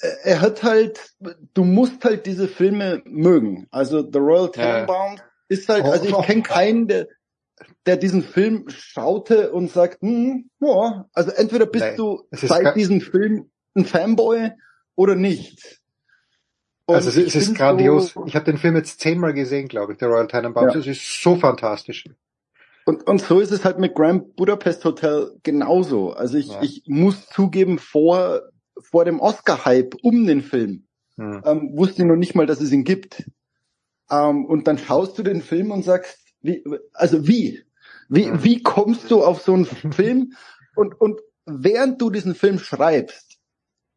[0.00, 1.14] äh, er hat halt,
[1.54, 3.66] du musst halt diese Filme mögen.
[3.70, 5.22] Also The Royal Tenenbaum ja.
[5.48, 7.08] ist halt, also ich kenne keinen, der,
[7.86, 13.00] der diesen Film schaute und sagt, hm, ja, also entweder bist Nein, du seit diesem
[13.00, 14.50] Film ein Fanboy
[14.94, 15.80] oder nicht.
[16.86, 18.10] Und also es, ist grandios.
[18.10, 20.74] So, ich habe den Film jetzt zehnmal gesehen, glaube ich, der Royal Tenenbaums.
[20.74, 20.80] Ja.
[20.80, 22.04] Es ist so fantastisch.
[22.84, 26.12] Und, und so ist es halt mit Grand Budapest Hotel genauso.
[26.12, 26.62] Also ich, ja.
[26.62, 28.42] ich muss zugeben, vor,
[28.80, 31.42] vor dem Oscar-Hype um den Film hm.
[31.44, 33.30] ähm, wusste ich noch nicht mal, dass es ihn gibt.
[34.10, 37.64] Ähm, und dann schaust du den Film und sagst, wie, also wie?
[38.08, 40.34] Wie, wie kommst du auf so einen Film?
[40.74, 43.38] Und, und während du diesen Film schreibst,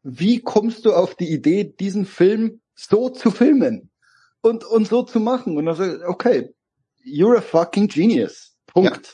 [0.03, 3.89] wie kommst du auf die Idee, diesen Film so zu filmen
[4.41, 5.57] und, und so zu machen.
[5.57, 6.53] Und dann sage ich, okay,
[7.05, 8.55] you're a fucking genius.
[8.67, 9.07] Punkt.
[9.07, 9.13] Ja.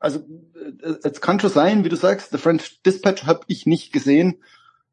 [0.00, 0.18] Also
[0.82, 4.42] äh, es kann schon sein, wie du sagst, The French Dispatch habe ich nicht gesehen,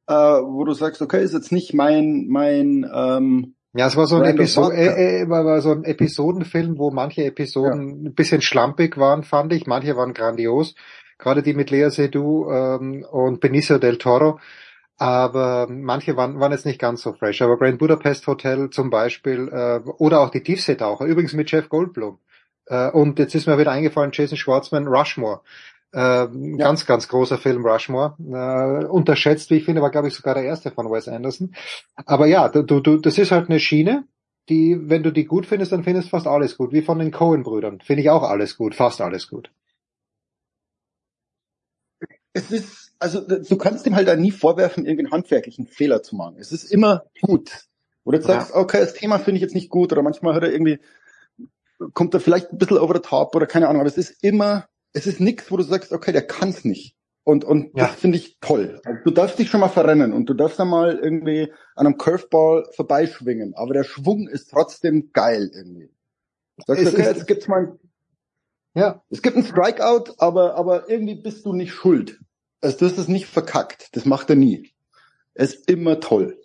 [0.07, 4.17] äh, wo du sagst, okay, ist jetzt nicht mein mein ähm, ja, es war so
[4.17, 8.09] ein, Episo äh, äh, war, war so ein Episodenfilm, wo manche Episoden ja.
[8.09, 9.67] ein bisschen schlampig waren, fand ich.
[9.67, 10.75] Manche waren grandios.
[11.17, 14.39] Gerade die mit Lea Seydoux ähm, und Benicio del Toro
[14.99, 17.41] aber manche waren, waren jetzt nicht ganz so fresh.
[17.41, 22.19] Aber Grand Budapest Hotel zum Beispiel äh, oder auch die Tiefseetaucher, übrigens mit Jeff Goldblum.
[22.65, 25.39] Äh, und jetzt ist mir wieder eingefallen, Jason Schwartzman, Rushmore.
[25.93, 26.27] Äh, ja.
[26.57, 28.15] Ganz, ganz großer Film Rushmore.
[28.19, 31.55] Äh, unterschätzt, wie ich finde, war glaube ich sogar der erste von Wes Anderson.
[31.95, 34.05] Aber ja, du, du, das ist halt eine Schiene,
[34.49, 36.71] die, wenn du die gut findest, dann findest du fast alles gut.
[36.71, 37.81] Wie von den Cohen-Brüdern.
[37.81, 39.51] Finde ich auch alles gut, fast alles gut.
[42.33, 46.35] Es ist also du kannst ihm halt da nie vorwerfen, irgendeinen handwerklichen Fehler zu machen.
[46.37, 47.65] Es ist immer gut.
[48.03, 50.51] Oder du sagst, okay, das Thema finde ich jetzt nicht gut, oder manchmal hat er
[50.51, 50.79] irgendwie,
[51.93, 54.67] kommt er vielleicht ein bisschen over the top oder keine Ahnung, aber es ist immer,
[54.93, 56.95] es ist nichts, wo du sagst, okay, der kann es nicht.
[57.23, 57.87] Und, und ja.
[57.87, 58.81] das finde ich toll.
[58.85, 61.97] Also, du darfst dich schon mal verrennen und du darfst dann mal irgendwie an einem
[61.97, 65.91] Curveball vorbeischwingen, aber der Schwung ist trotzdem geil irgendwie.
[66.65, 67.77] Sagst es okay, jetzt gibt's mal,
[68.73, 72.19] ja, es gibt einen Strikeout, aber, aber irgendwie bist du nicht schuld.
[72.61, 73.95] Also du hast es nicht verkackt.
[73.95, 74.71] Das macht er nie.
[75.33, 76.37] Er ist immer toll.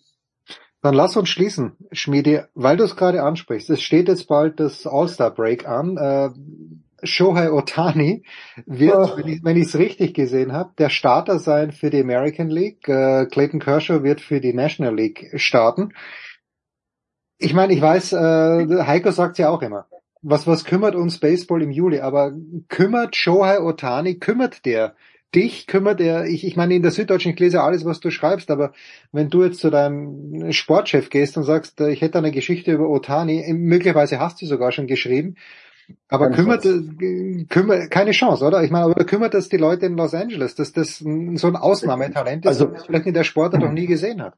[0.81, 3.71] Dann lass uns schließen, Schmiede, weil du es gerade ansprichst.
[3.71, 5.97] Es steht jetzt bald das All-Star Break an.
[5.97, 6.31] Äh,
[7.05, 8.25] Shohei Otani
[8.67, 9.17] wird, Oh.
[9.17, 12.89] wenn ich es richtig gesehen habe, der Starter sein für die American League.
[12.89, 15.93] Äh, Clayton Kershaw wird für die National League starten.
[17.39, 19.87] Ich meine, ich weiß, äh, Heiko sagt ja auch immer,
[20.23, 22.33] was, was kümmert uns Baseball im Juli, aber
[22.69, 24.95] kümmert Shohei Otani, kümmert der
[25.35, 28.51] dich, kümmert er, ich, ich meine, in der Süddeutschen, ich lese alles, was du schreibst,
[28.51, 28.73] aber
[29.11, 32.89] wenn du jetzt zu deinem Sportchef gehst und sagst, äh, ich hätte eine Geschichte über
[32.89, 35.35] Otani, äh, möglicherweise hast du sogar schon geschrieben,
[36.09, 38.63] aber Keine kümmert, äh, kümmert, keine Chance, oder?
[38.63, 42.45] Ich meine, aber kümmert das die Leute in Los Angeles, dass das so ein Ausnahmetalent
[42.45, 44.37] ist, Also- das vielleicht in der Sportart noch nie gesehen hat?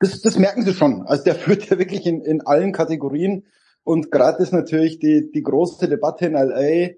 [0.00, 1.02] Das, das merken sie schon.
[1.06, 3.46] Also der führt ja wirklich in, in allen Kategorien.
[3.84, 6.90] Und gerade ist natürlich die, die große Debatte in LA.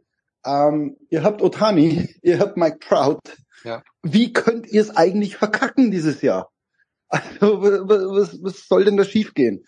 [0.45, 3.21] Ähm, ihr habt Otani, ihr habt Mike Trout.
[3.65, 3.83] Ja.
[4.03, 6.51] Wie könnt ihr es eigentlich verkacken dieses Jahr?
[7.09, 9.65] Also wa- wa- was, was soll denn da schiefgehen?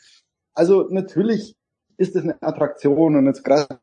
[0.55, 1.57] Also natürlich
[2.03, 3.79] ist es eine Attraktion und jetzt gerade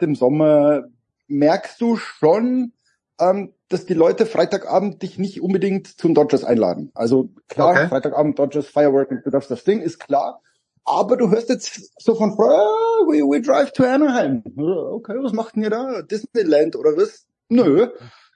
[0.00, 0.84] im Sommer
[1.26, 2.72] merkst du schon,
[3.20, 6.90] ähm, dass die Leute Freitagabend dich nicht unbedingt zum Dodgers einladen.
[6.94, 7.88] Also klar, Okay.
[7.88, 10.40] Freitagabend Dodgers Firework und du darfst das Ding, ist klar.
[10.84, 14.42] Aber du hörst jetzt so von, ah, we, we drive to Anaheim.
[14.56, 16.00] Okay, was macht denn ihr da?
[16.00, 17.26] Disneyland oder was?
[17.50, 17.88] Nö.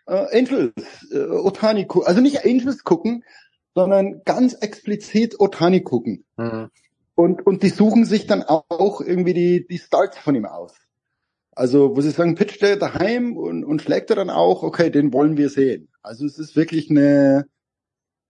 [0.07, 0.73] Äh, Angels,
[1.11, 2.07] äh, Otani gucken.
[2.07, 3.25] Also nicht Angels gucken,
[3.75, 6.27] sondern ganz explizit Otani gucken.
[7.15, 10.75] Und, und die suchen sich dann auch irgendwie die, die Starts von ihm aus.
[11.55, 15.13] Also, wo sie sagen, pitcht der daheim und, und schlägt er dann auch, okay, den
[15.13, 15.89] wollen wir sehen.
[16.01, 17.47] Also es ist wirklich eine,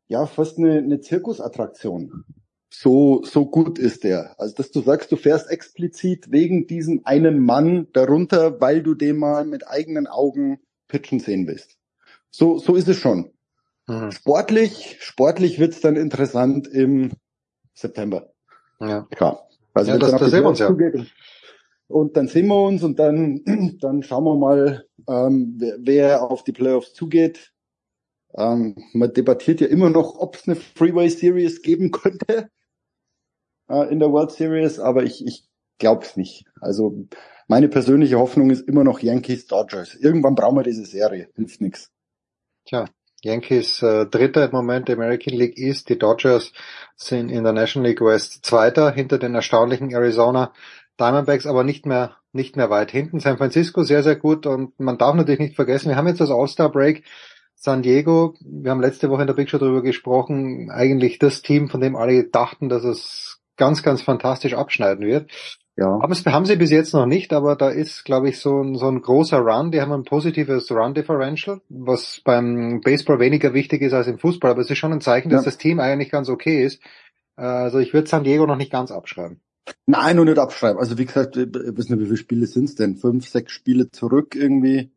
[0.08, 2.24] ja, fast eine, eine Zirkusattraktion.
[2.68, 4.34] So, so gut ist der.
[4.40, 9.18] Also, dass du sagst, du fährst explizit wegen diesem einen Mann darunter, weil du den
[9.18, 11.76] mal mit eigenen Augen pitchen sehen willst.
[12.30, 13.32] So, so ist es schon.
[14.10, 17.12] Sportlich, sportlich wird's dann interessant im
[17.74, 18.31] September.
[18.82, 19.06] Ja.
[19.10, 19.48] Klar.
[19.74, 20.66] Also Ja, wenn das- das die sehen wir uns Playoffs ja.
[20.68, 21.12] zugeht
[21.88, 23.42] Und dann sehen wir uns und dann,
[23.80, 27.52] dann schauen wir mal, ähm, wer, wer auf die Playoffs zugeht.
[28.34, 32.48] Ähm, man debattiert ja immer noch, ob es eine Freeway Series geben könnte
[33.68, 35.44] äh, in der World Series, aber ich, ich
[35.78, 36.44] glaube es nicht.
[36.60, 37.06] Also
[37.48, 39.94] meine persönliche Hoffnung ist immer noch Yankees Dodgers.
[39.96, 41.90] Irgendwann brauchen wir diese Serie, hilft nichts.
[42.64, 42.86] Tja,
[43.22, 46.52] Yankees äh, Dritter im Moment der American League East, die Dodgers
[46.96, 50.52] sind in der National League West Zweiter hinter den erstaunlichen Arizona
[50.98, 53.20] Diamondbacks, aber nicht mehr nicht mehr weit hinten.
[53.20, 56.30] San Francisco sehr sehr gut und man darf natürlich nicht vergessen, wir haben jetzt das
[56.30, 57.04] All-Star Break.
[57.54, 61.68] San Diego, wir haben letzte Woche in der Big Show darüber gesprochen, eigentlich das Team,
[61.68, 65.30] von dem alle dachten, dass es ganz, ganz fantastisch abschneiden wird.
[65.76, 65.98] Ja.
[66.02, 68.76] Haben, es- haben sie bis jetzt noch nicht, aber da ist, glaube ich, so ein,
[68.76, 69.70] so ein großer Run.
[69.72, 74.60] Die haben ein positives Run-Differential, was beim Baseball weniger wichtig ist als im Fußball, aber
[74.60, 75.46] es ist schon ein Zeichen, dass Ja.
[75.46, 76.82] das Team eigentlich ganz okay ist.
[77.36, 79.40] Also ich würde San Diego noch nicht ganz abschreiben.
[79.86, 80.78] Nein, nur nicht abschreiben.
[80.78, 82.96] Also wie gesagt, ich weiß nicht, wie viele Spiele sind's denn?
[82.96, 84.90] Fünf, sechs Spiele zurück irgendwie.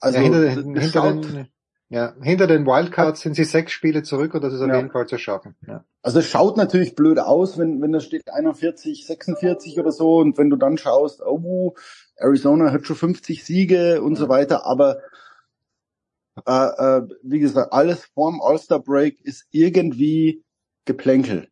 [0.00, 1.48] Also ja, hinter, hinter, den,
[1.90, 4.76] ja, hinter den Wildcards sind sie sechs Spiele zurück und das ist auf Ja.
[4.76, 5.54] jeden Fall zu schaffen.
[5.66, 5.84] Ja.
[6.02, 10.36] Also es schaut natürlich blöd aus, wenn, wenn da steht 41, 46 oder so und
[10.36, 11.74] wenn du dann schaust, oh,
[12.16, 14.98] Arizona hat schon 50 Siege und so weiter, aber
[16.46, 20.44] äh, äh, wie gesagt, alles vorm All-Star Break ist irgendwie
[20.84, 21.48] Geplänkel.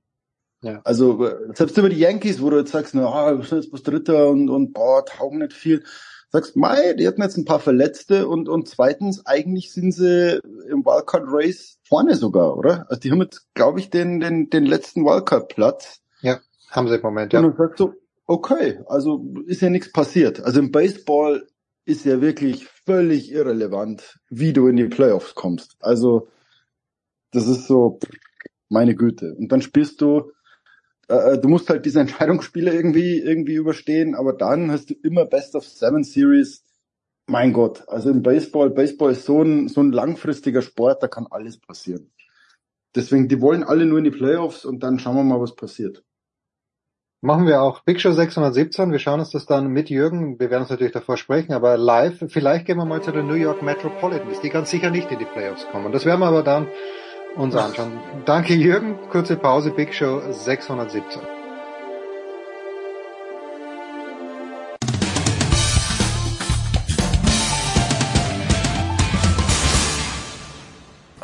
[0.63, 0.81] Ja.
[0.85, 3.71] Also äh, selbst über die Yankees, wo du jetzt sagst, na, ah, wir sind jetzt
[3.71, 5.83] bloß Dritter und, und boah, taugen nicht viel.
[6.37, 10.85] Sagst, mei, die hatten jetzt ein paar Verletzte und, und zweitens, eigentlich sind sie im
[10.85, 12.85] Wildcard Race vorne sogar, oder?
[12.91, 16.03] Also die haben jetzt, glaube ich, den, den, den letzten Wildcard Platz.
[16.21, 16.39] ja,
[16.71, 17.49] haben sie im Moment, Und ja.
[17.49, 17.95] dann sagst du,
[18.27, 20.45] okay, also ist ja nichts passiert.
[20.45, 21.47] Also im Baseball
[21.87, 25.77] ist ja wirklich völlig irrelevant, wie du in die Playoffs kommst.
[25.81, 26.29] Also
[27.33, 27.99] das ist so,
[28.69, 29.35] meine Güte.
[29.39, 30.33] Und dann spielst du,
[31.09, 35.55] äh, du musst halt diese Entscheidungsspiele irgendwie irgendwie überstehen, aber dann hast du immer Best
[35.55, 36.63] of Seven Series.
[37.29, 41.27] Mein Gott, also im Baseball, Baseball ist so ein so ein langfristiger Sport, da kann
[41.29, 42.13] alles passieren.
[42.95, 46.03] Deswegen, die wollen alle nur in die Playoffs und dann schauen wir mal, was passiert.
[47.23, 48.93] Machen wir auch Big Show 617.
[48.93, 50.39] Wir schauen uns das dann mit Jürgen.
[50.39, 52.25] Wir werden uns natürlich davor sprechen, aber live.
[52.29, 55.25] Vielleicht gehen wir mal zu den New York Metropolitans, die ganz sicher nicht in die
[55.25, 55.93] Playoffs kommen.
[55.93, 56.69] Das werden wir aber dann
[57.37, 57.93] uns anschauen.
[58.25, 58.99] Danke Jürgen.
[59.11, 59.71] Kurze Pause.
[59.71, 61.23] Big Show 617.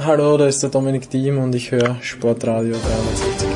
[0.05, 3.49] Hallo, da ist der Dominik Diem und ich höre Sportradio 360.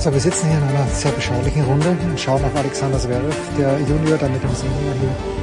[0.00, 3.78] So, wir sitzen hier in einer sehr beschaulichen Runde und schauen auf Alexander Zverev, der
[3.88, 5.41] Junior, der mit dem Senior hier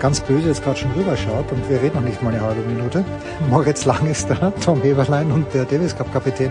[0.00, 3.04] ganz böse jetzt gerade schon rüberschaut und wir reden noch nicht mal eine halbe Minute.
[3.50, 6.50] Moritz Lang ist da, Tom Heberlein und der Davis Cup Kapitän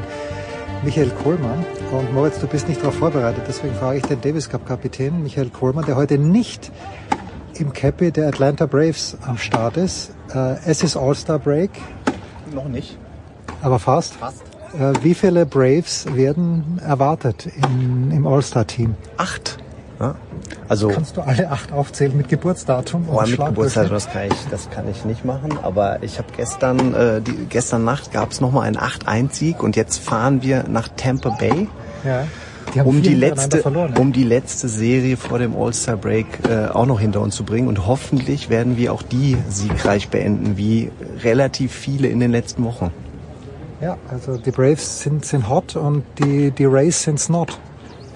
[0.83, 1.65] Michael Kohlmann.
[1.91, 5.49] Und Moritz, du bist nicht darauf vorbereitet, deswegen frage ich den Davis Cup Kapitän Michael
[5.49, 6.71] Kohlmann, der heute nicht
[7.59, 10.11] im Cappy der Atlanta Braves am Start ist.
[10.33, 11.71] Äh, es ist All-Star Break.
[12.53, 12.97] Noch nicht.
[13.61, 14.15] Aber fast.
[14.15, 14.43] Fast.
[14.77, 18.95] Äh, wie viele Braves werden erwartet im, im All-Star-Team?
[19.17, 19.57] Acht.
[19.99, 20.15] Ja.
[20.67, 23.07] Also Kannst du alle acht aufzählen mit Geburtsdatum?
[23.09, 23.83] Oh, und mit Schlagwürfel?
[23.83, 25.57] Geburtstag, das kann ich, das kann ich nicht machen.
[25.63, 29.99] Aber ich habe gestern, äh, die, gestern Nacht gab es nochmal einen 8-1-Sieg und jetzt
[29.99, 31.67] fahren wir nach Tampa Bay,
[32.03, 32.27] Ja.
[32.73, 33.93] Die um die letzte, verloren.
[33.93, 33.99] ne?
[33.99, 37.67] um die letzte Serie vor dem All-Star Break äh, auch noch hinter uns zu bringen.
[37.67, 40.91] Und hoffentlich werden wir auch die siegreich beenden, wie
[41.23, 42.91] relativ viele in den letzten Wochen.
[43.81, 47.57] Ja, also die Braves sind, sind hot und die, die Rays sind's not.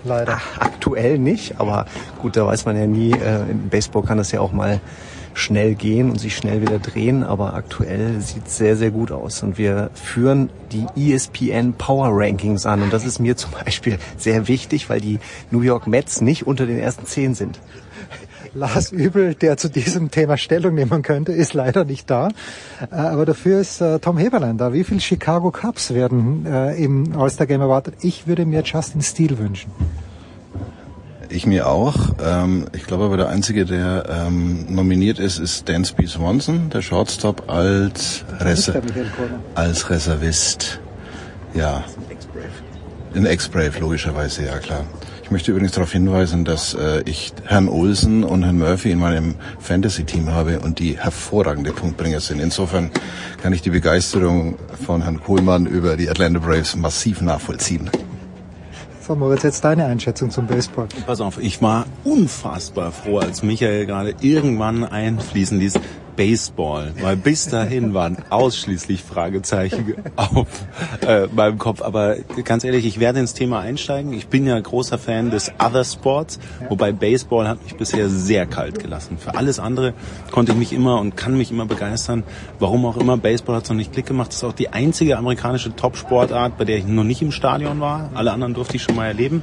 [0.03, 0.40] Leider.
[0.60, 1.86] Aktuell nicht, aber
[2.22, 3.11] gut, da weiß man ja nie.
[3.11, 4.80] Äh, Im Baseball kann das ja auch mal
[5.34, 9.42] schnell gehen und sich schnell wieder drehen, aber aktuell sieht es sehr, sehr gut aus.
[9.44, 12.82] Und wir führen die ESPN Power Rankings an.
[12.82, 15.19] Und das ist mir zum Beispiel sehr wichtig, weil die
[15.52, 17.60] New York Mets nicht unter den ersten zehn sind.
[18.53, 22.30] Lars Übel, der zu diesem Thema Stellung nehmen könnte, ist leider nicht da.
[22.92, 24.74] Äh, Aber dafür ist äh, Tom Heberlein da.
[24.74, 27.95] Wie viele Chicago Cubs werden äh, im All-Star Game erwartet?
[28.02, 29.72] Ich würde mir Justin Steele wünschen.
[31.32, 31.95] Ich mir auch.
[32.24, 37.50] Ähm, ich glaube aber der Einzige, der ähm, nominiert ist, ist Dansby Swanson, der Shortstop
[37.50, 38.82] als, Reser
[39.53, 40.80] als Reservist.
[41.53, 41.84] Ja.
[43.14, 44.86] In Ex-Brave, logischerweise, ja klar.
[45.30, 49.35] Ich möchte übrigens darauf hinweisen, dass äh, ich Herrn Olsen und Herrn Murphy in meinem
[49.59, 52.40] Fantasy-Team habe und die hervorragende Punktbringer sind.
[52.40, 52.90] Insofern
[53.40, 57.91] kann ich die Begeisterung von Herrn Kohlmann über die Atlanta Braves massiv nachvollziehen.
[59.08, 60.88] So, Moritz, jetzt deine Einschätzung zum Baseball.
[61.06, 65.75] Pass auf, ich war unfassbar froh, als Michael gerade irgendwann einfließen ließ,
[66.20, 70.48] Baseball, weil bis dahin waren ausschließlich Fragezeichen auf
[71.08, 71.82] äh, meinem Kopf.
[71.82, 74.12] Aber ganz ehrlich, ich werde ins Thema einsteigen.
[74.12, 78.80] Ich bin ja großer Fan des Other Sports, wobei Baseball hat mich bisher sehr kalt
[78.80, 79.18] gelassen.
[79.18, 79.94] Für alles andere
[80.30, 82.26] konnte ich mich immer und kann mich immer begeistern.
[82.60, 84.28] Warum auch immer, Baseball hat es noch nicht Klick gemacht.
[84.28, 88.10] Das ist auch die einzige amerikanische Top-Sportart, bei der ich noch nicht im Stadion war.
[88.14, 89.42] Alle anderen durfte ich schon mal erleben.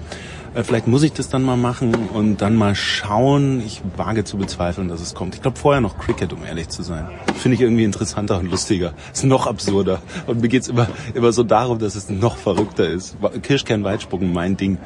[0.57, 3.63] Äh, Vielleicht muss ich das dann mal machen und dann mal schauen.
[3.65, 5.35] Ich wage zu bezweifeln, dass es kommt.
[5.35, 7.09] Ich glaube vorher noch Cricket, um ehrlich zu sein.
[7.37, 8.95] Finde ich irgendwie interessanter und lustiger.
[9.13, 10.01] Ist noch absurder.
[10.27, 13.17] Und mir geht's immer, immer so darum, dass es noch verrückter ist.
[13.43, 14.79] Kirschkern-Weitspucken, mein Ding.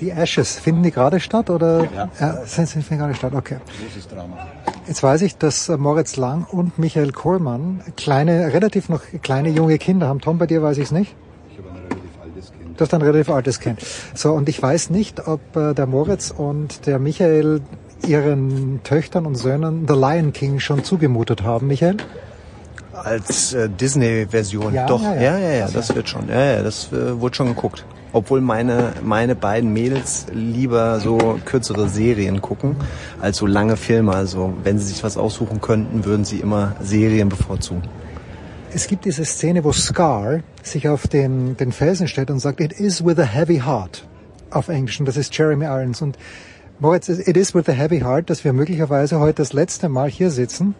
[0.00, 1.88] Die Ashes, finden die gerade statt oder
[2.20, 2.46] ja.
[2.46, 3.34] sind sie gerade statt?
[3.34, 3.58] Okay.
[3.82, 4.46] Großes Drama.
[4.86, 10.06] Jetzt weiß ich, dass Moritz Lang und Michael Kohlmann kleine, relativ noch kleine junge Kinder
[10.06, 10.20] haben.
[10.20, 11.16] Tom, bei dir weiß ich es nicht.
[12.78, 13.80] Du hast ein relativ altes Kind.
[14.14, 17.60] So, und ich weiß nicht, ob äh, der Moritz und der Michael
[18.06, 21.96] ihren Töchtern und Söhnen The Lion King schon zugemutet haben, Michael?
[22.94, 25.02] Als äh, Disney-Version, Ja, doch.
[25.02, 25.38] ja, Ja, ja.
[25.38, 26.28] ja, ja, Also- das wird schon.
[26.28, 27.84] Ja, ja, das äh, wurde schon geguckt.
[28.12, 32.76] Obwohl meine, meine beiden Mädels lieber so kürzere Serien gucken,
[33.20, 34.14] als so lange Filme.
[34.14, 37.82] Also wenn sie sich was aussuchen könnten, würden sie immer Serien bevorzugen.
[38.74, 42.72] Es gibt diese Szene, wo Scar sich auf den, den Felsen stellt und sagt, it
[42.72, 44.06] is with a heavy heart.
[44.50, 45.00] Auf Englisch.
[45.00, 46.02] Und das ist Jeremy Irons.
[46.02, 46.18] Und
[46.78, 50.30] Moritz, it is with a heavy heart, dass wir möglicherweise heute das letzte Mal hier
[50.30, 50.74] sitzen.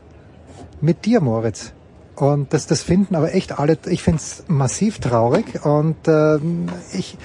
[0.82, 1.72] Mit dir, Moritz.
[2.14, 5.64] Und das, das finden aber echt alle, ich find's massiv traurig.
[5.64, 7.16] Und ähm, ich,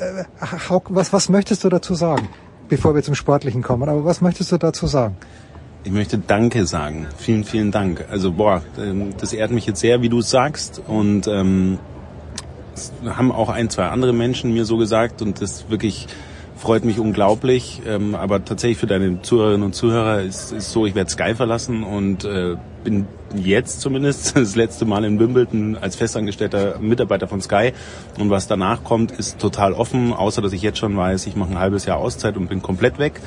[0.00, 0.24] äh,
[0.68, 2.28] Hauk, was, was möchtest du dazu sagen,
[2.68, 3.88] bevor wir zum Sportlichen kommen?
[3.88, 5.16] Aber was möchtest du dazu sagen?
[5.82, 7.06] Ich möchte Danke sagen.
[7.16, 8.04] Vielen, vielen Dank.
[8.10, 10.82] Also boah, ähm, das ehrt mich jetzt sehr, wie du es sagst.
[10.86, 11.78] Und ähm,
[12.74, 16.06] es haben auch ein, zwei andere Menschen mir so gesagt und das wirklich
[16.54, 17.80] freut mich unglaublich.
[17.86, 21.82] Ähm, aber tatsächlich für deine Zuhörerinnen und Zuhörer ist es so, ich werde Sky verlassen
[21.82, 27.72] und äh, bin jetzt zumindest das letzte Mal in Wimbledon als festangestellter Mitarbeiter von Sky.
[28.18, 31.52] Und was danach kommt, ist total offen, außer dass ich jetzt schon weiß, ich mache
[31.52, 33.18] ein halbes Jahr Auszeit und bin komplett weg.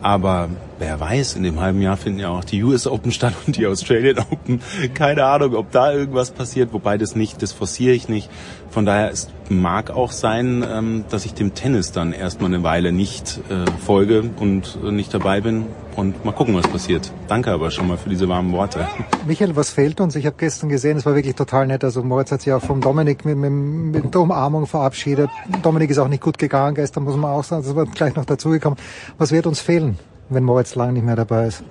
[0.00, 0.48] Aber
[0.80, 3.66] wer weiß, in dem halben Jahr finden ja auch die US Open statt und die
[3.66, 4.60] Australian Open.
[4.94, 8.28] Keine Ahnung, ob da irgendwas passiert, wobei das nicht, das forciere ich nicht.
[8.70, 12.92] Von daher, es mag auch sein, ähm, dass ich dem Tennis dann erstmal eine Weile
[12.92, 15.66] nicht äh, folge und äh, nicht dabei bin.
[15.96, 17.12] Und mal gucken, was passiert.
[17.26, 18.86] Danke aber schon mal für diese warmen Worte.
[19.26, 20.14] Michael, was fehlt uns?
[20.14, 21.82] Ich habe gestern gesehen, es war wirklich total nett.
[21.82, 25.30] Also Moritz hat sich auch vom Dominik mit, mit, mit der Umarmung verabschiedet.
[25.62, 27.64] Dominik ist auch nicht gut gegangen gestern, muss man auch sagen.
[27.64, 28.78] Das war gleich noch dazugekommen.
[29.18, 29.98] Was wird uns fehlen,
[30.30, 31.62] wenn Moritz lang nicht mehr dabei ist?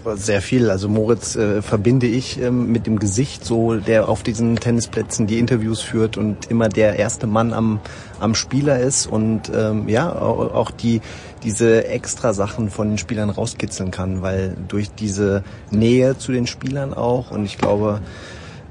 [0.00, 0.70] Aber sehr viel.
[0.70, 5.38] Also Moritz äh, verbinde ich ähm, mit dem Gesicht, so der auf diesen Tennisplätzen die
[5.38, 7.80] Interviews führt und immer der erste Mann am,
[8.20, 11.00] am Spieler ist und ähm, ja auch, die
[11.42, 16.94] diese extra Sachen von den Spielern rauskitzeln kann, weil durch diese Nähe zu den Spielern
[16.94, 18.00] auch und ich glaube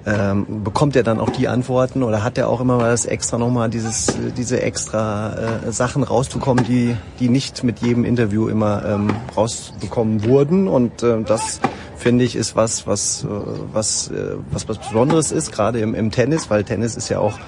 [0.05, 3.37] ähm, bekommt er dann auch die Antworten oder hat er auch immer mal das extra
[3.37, 4.07] nochmal dieses,
[4.37, 5.33] diese extra
[5.67, 11.21] äh, Sachen rauszukommen, die, die nicht mit jedem Interview immer ähm, rausbekommen wurden und äh,
[11.23, 11.61] das
[11.95, 13.27] finde ich ist was, was, äh,
[13.71, 17.39] was, äh, was, was Besonderes ist, gerade im, im Tennis, weil Tennis ist ja auch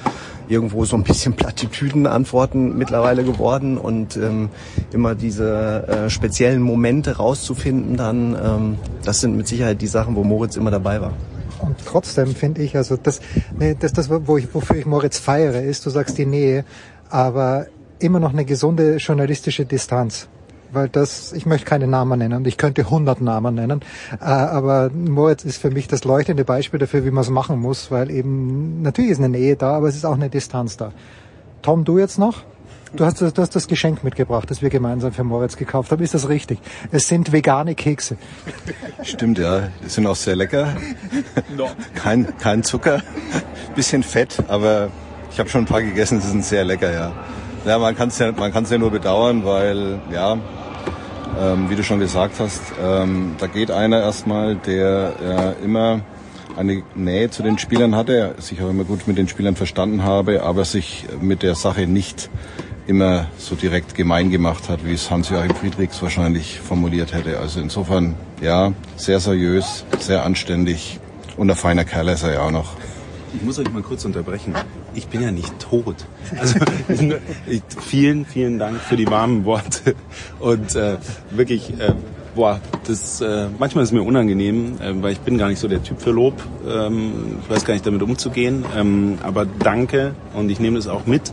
[0.48, 4.50] irgendwo so ein bisschen Plattitüden-Antworten mittlerweile geworden und ähm,
[4.93, 10.24] immer diese äh, speziellen Momente rauszufinden dann, ähm, das sind mit Sicherheit die Sachen, wo
[10.24, 11.14] Moritz immer dabei war.
[11.61, 13.22] Und trotzdem finde ich, also das,
[13.58, 16.66] nee, das, das wo ich, wofür ich Moritz feiere, ist, du sagst die Nähe,
[17.09, 17.67] aber
[18.00, 20.27] immer noch eine gesunde journalistische Distanz.
[20.72, 23.82] Weil das, ich möchte keine Namen nennen ich könnte hundert Namen nennen,
[24.19, 27.92] äh, aber Moritz ist für mich das leuchtende Beispiel dafür, wie man es machen muss,
[27.92, 30.92] weil eben, natürlich ist eine Nähe da, aber es ist auch eine Distanz da.
[31.61, 32.43] Tom, du jetzt noch?
[32.95, 36.01] Du hast, du hast das Geschenk mitgebracht, das wir gemeinsam für Moritz gekauft haben.
[36.01, 36.59] Ist das richtig?
[36.91, 38.15] Es sind vegane Kekse.
[39.03, 39.69] Stimmt, ja.
[39.83, 40.75] Die sind auch sehr lecker.
[41.95, 43.01] Kein, kein Zucker.
[43.75, 44.90] Bisschen Fett, aber
[45.32, 47.11] ich habe schon ein paar gegessen, sie sind sehr lecker, ja.
[47.65, 50.38] Ja, man kann es ja, man kann's ja nur bedauern, weil, ja,
[51.41, 56.01] ähm, wie du schon gesagt hast, ähm, da geht einer erstmal, der äh, immer
[56.56, 60.43] eine Nähe zu den Spielern hatte, sich auch immer gut mit den Spielern verstanden habe,
[60.43, 62.30] aber sich mit der Sache nicht
[62.88, 67.39] immer so direkt gemein gemacht hat, wie es Hans-Joachim Friedrichs wahrscheinlich formuliert hätte.
[67.39, 70.99] Also insofern, ja, sehr seriös, sehr anständig
[71.38, 72.73] und ein feiner Kerl ist er ja auch noch.
[73.33, 74.53] Ich muss euch mal kurz unterbrechen.
[74.93, 76.05] Ich bin ja nicht tot.
[76.39, 76.59] Also
[77.81, 79.95] vielen, vielen Dank für die warmen Worte
[80.39, 80.97] und äh,
[81.31, 81.77] wirklich.
[81.80, 81.93] Äh,
[82.35, 85.81] Boah, das äh, manchmal ist mir unangenehm, äh, weil ich bin gar nicht so der
[85.81, 86.33] Typ für Lob.
[86.67, 88.65] Ähm, ich weiß gar nicht damit umzugehen.
[88.75, 91.31] Ähm, aber danke und ich nehme das auch mit.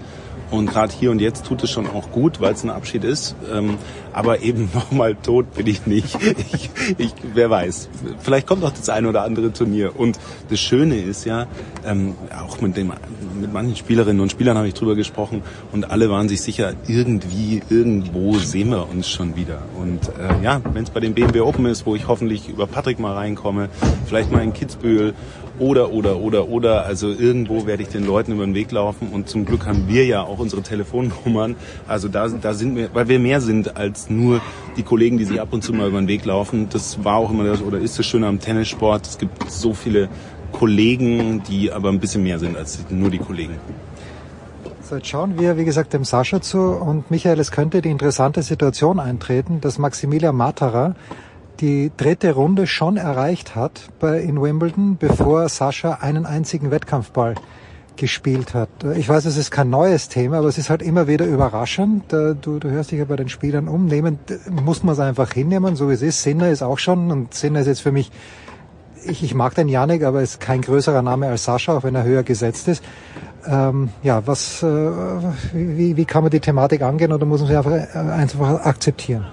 [0.53, 3.35] Und gerade hier und jetzt tut es schon auch gut, weil es ein Abschied ist.
[3.51, 3.79] Ähm,
[4.13, 6.17] aber eben nochmal tot bin ich nicht.
[6.53, 7.89] Ich, ich, wer weiß.
[8.19, 9.99] Vielleicht kommt auch das eine oder andere Turnier.
[9.99, 10.19] Und
[10.51, 11.47] das Schöne ist ja,
[11.87, 12.93] ähm, auch mit, dem,
[13.41, 17.63] mit manchen Spielerinnen und Spielern habe ich drüber gesprochen und alle waren sich sicher, irgendwie,
[17.71, 19.63] irgendwo sehen wir uns schon wieder.
[19.81, 22.99] Und äh, ja, wenn es bei dem BMW Open ist, wo ich hoffentlich über Patrick
[22.99, 23.71] mal reinkomme,
[24.07, 25.15] vielleicht mal in Kitzbühel
[25.63, 26.85] oder, oder, oder, oder.
[26.85, 30.05] Also irgendwo werde ich den Leuten über den Weg laufen und zum Glück haben wir
[30.05, 31.55] ja auch unsere Telefonnummern.
[31.87, 34.41] Also da, da sind wir, weil wir mehr sind als nur
[34.77, 36.69] die Kollegen, die sich ab und zu mal über den Weg laufen.
[36.69, 39.07] Das war auch immer das, oder ist das Schöne am Tennissport.
[39.07, 40.09] Es gibt so viele
[40.51, 43.55] Kollegen, die aber ein bisschen mehr sind als nur die Kollegen.
[44.83, 48.43] So, jetzt schauen wir, wie gesagt, dem Sascha zu und Michael, es könnte die interessante
[48.43, 50.97] Situation eintreten, dass Maximilian Matara
[51.61, 57.35] die dritte Runde schon erreicht hat bei, in Wimbledon, bevor Sascha einen einzigen Wettkampfball
[57.97, 58.71] gespielt hat.
[58.97, 62.13] Ich weiß, es ist kein neues Thema, aber es ist halt immer wieder überraschend.
[62.13, 63.87] Du, du hörst dich ja bei den Spielern um.
[63.87, 64.19] Nehmen
[64.51, 66.23] muss man es einfach hinnehmen, so wie es ist.
[66.23, 68.11] Sinner ist auch schon und Sinner ist jetzt für mich,
[69.05, 72.05] ich, ich mag den Janik, aber ist kein größerer Name als Sascha, auch wenn er
[72.05, 72.83] höher gesetzt ist.
[73.47, 74.67] Ähm, ja, was, äh,
[75.53, 79.27] wie, wie kann man die Thematik angehen oder muss man sie einfach, äh, einfach akzeptieren?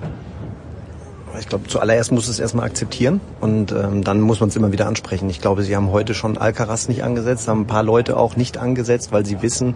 [1.39, 4.87] Ich glaube, zuallererst muss es erstmal akzeptieren und ähm, dann muss man es immer wieder
[4.87, 5.29] ansprechen.
[5.29, 8.57] Ich glaube, sie haben heute schon Alcaraz nicht angesetzt, haben ein paar Leute auch nicht
[8.57, 9.75] angesetzt, weil sie wissen,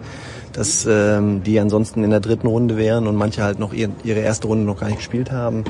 [0.52, 4.20] dass ähm, die ansonsten in der dritten Runde wären und manche halt noch ihr, ihre
[4.20, 5.64] erste Runde noch gar nicht gespielt haben.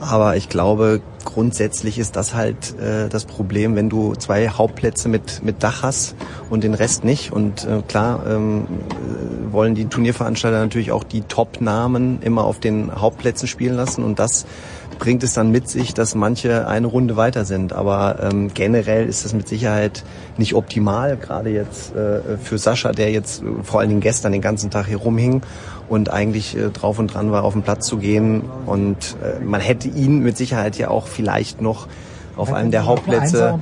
[0.00, 5.42] Aber ich glaube, grundsätzlich ist das halt äh, das Problem, wenn du zwei Hauptplätze mit,
[5.44, 6.14] mit Dach hast
[6.50, 7.32] und den Rest nicht.
[7.32, 12.94] Und äh, klar ähm, äh, wollen die Turnierveranstalter natürlich auch die Top-Namen immer auf den
[12.94, 14.46] Hauptplätzen spielen lassen und das
[14.98, 17.72] bringt es dann mit sich, dass manche eine Runde weiter sind.
[17.72, 20.04] Aber ähm, generell ist das mit Sicherheit
[20.36, 24.40] nicht optimal, gerade jetzt äh, für Sascha, der jetzt äh, vor allen Dingen gestern den
[24.40, 25.42] ganzen Tag hier rumhing
[25.88, 28.42] und eigentlich äh, drauf und dran war, auf den Platz zu gehen.
[28.66, 31.88] Und äh, man hätte ihn mit Sicherheit ja auch vielleicht noch
[32.36, 33.58] auf einem der Hauptplätze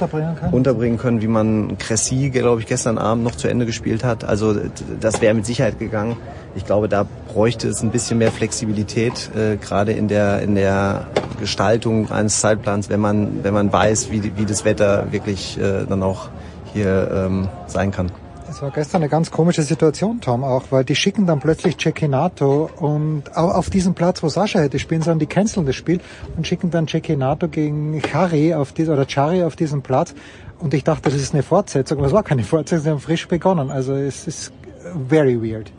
[0.50, 1.22] unterbringen können?
[1.22, 4.24] wie man Cressy, glaube ich, gestern Abend noch zu Ende gespielt hat.
[4.24, 4.54] Also
[5.00, 6.16] das wäre mit Sicherheit gegangen.
[6.54, 11.06] Ich glaube, da bräuchte es ein bisschen mehr Flexibilität, äh, gerade in der in der
[11.40, 16.02] Gestaltung eines Zeitplans, wenn man wenn man weiß, wie wie das Wetter wirklich äh, dann
[16.02, 16.28] auch
[16.72, 18.10] hier ähm, sein kann.
[18.52, 22.68] Es war gestern eine ganz komische Situation, Tom, auch, weil die schicken dann plötzlich Cecchinato
[22.76, 26.00] und auf diesen Platz, wo Sascha hätte spielen sollen, die canceln das Spiel
[26.36, 30.14] und schicken dann Cecchinato gegen Chari auf diesen, oder Chari auf diesen Platz.
[30.58, 33.26] Und ich dachte, das ist eine Fortsetzung, aber es war keine Fortsetzung, sie haben frisch
[33.26, 33.70] begonnen.
[33.70, 34.52] Also es ist
[35.08, 35.72] very weird.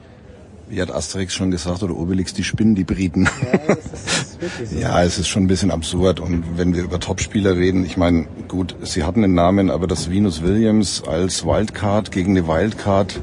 [0.74, 3.30] Wie hat Asterix schon gesagt oder Obelix, die spinnen die Briten.
[3.43, 3.76] Ja,
[4.66, 4.80] so.
[4.80, 6.19] ja, es ist schon ein bisschen absurd.
[6.19, 10.10] Und wenn wir über Topspieler reden, ich meine, gut, sie hatten einen Namen, aber das
[10.10, 13.19] Venus Williams als Wildcard gegen eine Wildcard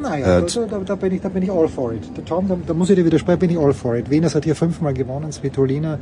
[0.00, 2.00] Naja, äh, da, da, bin ich, da bin ich all for it.
[2.16, 4.08] Der Tom, da, da muss ich dir widersprechen, bin ich all for it.
[4.08, 5.98] Venus hat hier fünfmal gewonnen, Svitolina,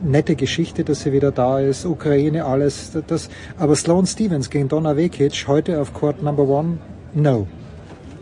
[0.00, 2.92] nette Geschichte, dass sie wieder da ist, Ukraine, alles.
[3.08, 6.78] Das, aber Sloane Stevens gegen Donna Vekic heute auf Court Number One,
[7.14, 7.48] no.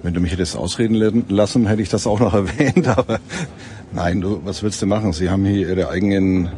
[0.05, 3.19] Wenn du mich hättest ausreden lassen, hätte ich das auch noch erwähnt, aber
[3.93, 5.13] nein, du, was willst du machen?
[5.13, 6.51] Sie haben hier ihre eigenen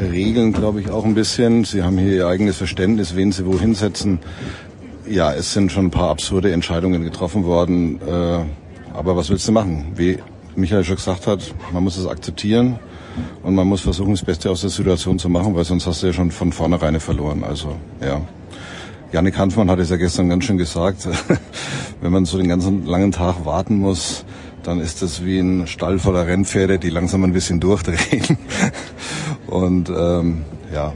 [0.00, 1.64] Regeln, glaube ich, auch ein bisschen.
[1.64, 4.20] Sie haben hier ihr eigenes Verständnis, wen sie wohin setzen
[5.06, 8.00] ja, es sind schon ein paar absurde Entscheidungen getroffen worden.
[8.00, 8.44] Äh,
[8.94, 9.92] aber was willst du machen?
[9.94, 10.18] Wie
[10.54, 12.78] Michael schon gesagt hat, man muss es akzeptieren
[13.42, 16.08] und man muss versuchen, das Beste aus der Situation zu machen, weil sonst hast du
[16.08, 17.44] ja schon von vornherein verloren.
[17.44, 18.20] Also, ja.
[19.12, 21.06] Janik Hanfmann hat es ja gestern ganz schön gesagt.
[22.00, 24.24] Wenn man so den ganzen langen Tag warten muss,
[24.62, 28.38] dann ist das wie ein Stall voller Rennpferde, die langsam ein bisschen durchdrehen.
[29.48, 30.94] Und ähm, ja,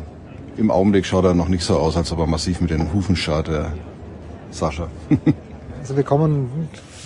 [0.56, 3.16] im Augenblick schaut er noch nicht so aus, als ob er massiv mit den Hufen
[3.16, 3.50] schaut.
[4.50, 4.88] Sascha.
[5.80, 6.48] also wir kommen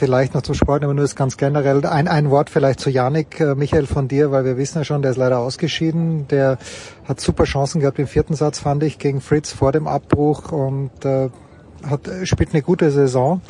[0.01, 3.39] vielleicht noch zum Sport, aber nur ist ganz generell ein, ein Wort vielleicht zu Janik,
[3.39, 6.27] äh, Michael von dir, weil wir wissen ja schon, der ist leider ausgeschieden.
[6.29, 6.59] Der
[7.05, 11.05] hat super Chancen gehabt im vierten Satz, fand ich, gegen Fritz vor dem Abbruch und
[11.05, 11.29] äh,
[11.89, 13.43] hat, spielt eine gute Saison.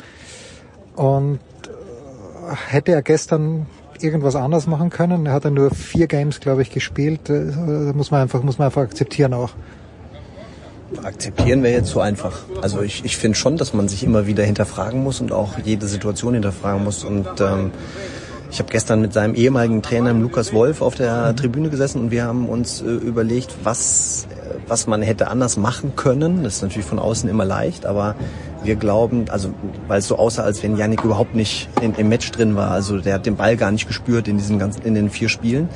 [0.95, 3.65] Und äh, hätte er gestern
[4.01, 5.25] irgendwas anders machen können.
[5.25, 7.29] Er hat ja nur vier Games, glaube ich, gespielt.
[7.29, 9.51] Äh, muss man einfach, muss man einfach akzeptieren auch.
[11.03, 12.39] Akzeptieren wäre jetzt so einfach.
[12.61, 15.87] Also ich, ich finde schon, dass man sich immer wieder hinterfragen muss und auch jede
[15.87, 17.03] Situation hinterfragen muss.
[17.03, 17.71] Und ähm,
[18.51, 22.25] ich habe gestern mit seinem ehemaligen Trainer Lukas Wolf auf der Tribüne gesessen und wir
[22.25, 24.27] haben uns äh, überlegt, was,
[24.67, 26.43] was man hätte anders machen können.
[26.43, 28.15] Das ist natürlich von außen immer leicht, aber
[28.63, 29.53] wir glauben, also
[29.87, 32.71] weil es so aussah, als wenn Yannick überhaupt nicht in, im Match drin war.
[32.71, 35.69] Also der hat den Ball gar nicht gespürt in diesen ganzen, in den vier Spielen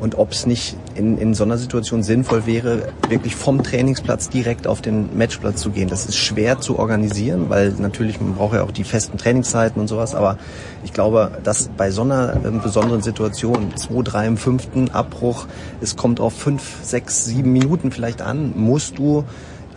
[0.00, 4.66] und ob es nicht in, in so einer Situation sinnvoll wäre, wirklich vom Trainingsplatz direkt
[4.66, 5.88] auf den Matchplatz zu gehen.
[5.88, 9.88] Das ist schwer zu organisieren, weil natürlich man braucht ja auch die festen Trainingszeiten und
[9.88, 10.38] sowas, aber
[10.84, 15.46] ich glaube, dass bei so einer äh, besonderen Situation, zwei, drei im fünften Abbruch,
[15.80, 19.24] es kommt auf fünf, sechs, sieben Minuten vielleicht an, musst du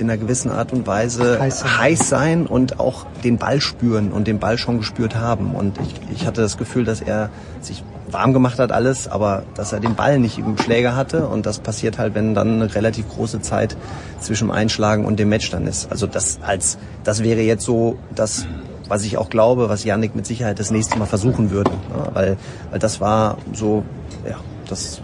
[0.01, 1.79] in einer gewissen Art und Weise heiß sein.
[1.79, 5.55] heiß sein, und auch den Ball spüren und den Ball schon gespürt haben.
[5.55, 7.29] Und ich, ich hatte das Gefühl, dass er
[7.61, 11.45] sich warm gemacht hat alles, aber dass er den Ball nicht im Schläger hatte und
[11.45, 13.77] das passiert halt, wenn dann eine relativ große Zeit
[14.19, 15.91] zwischen dem Einschlagen und dem Match dann ist.
[15.91, 18.45] Also das als das wäre jetzt so das
[18.89, 22.37] was ich auch glaube, was Yannick mit Sicherheit das nächste Mal versuchen würde, ja, weil
[22.69, 23.83] weil das war so
[24.27, 24.35] ja,
[24.67, 25.01] das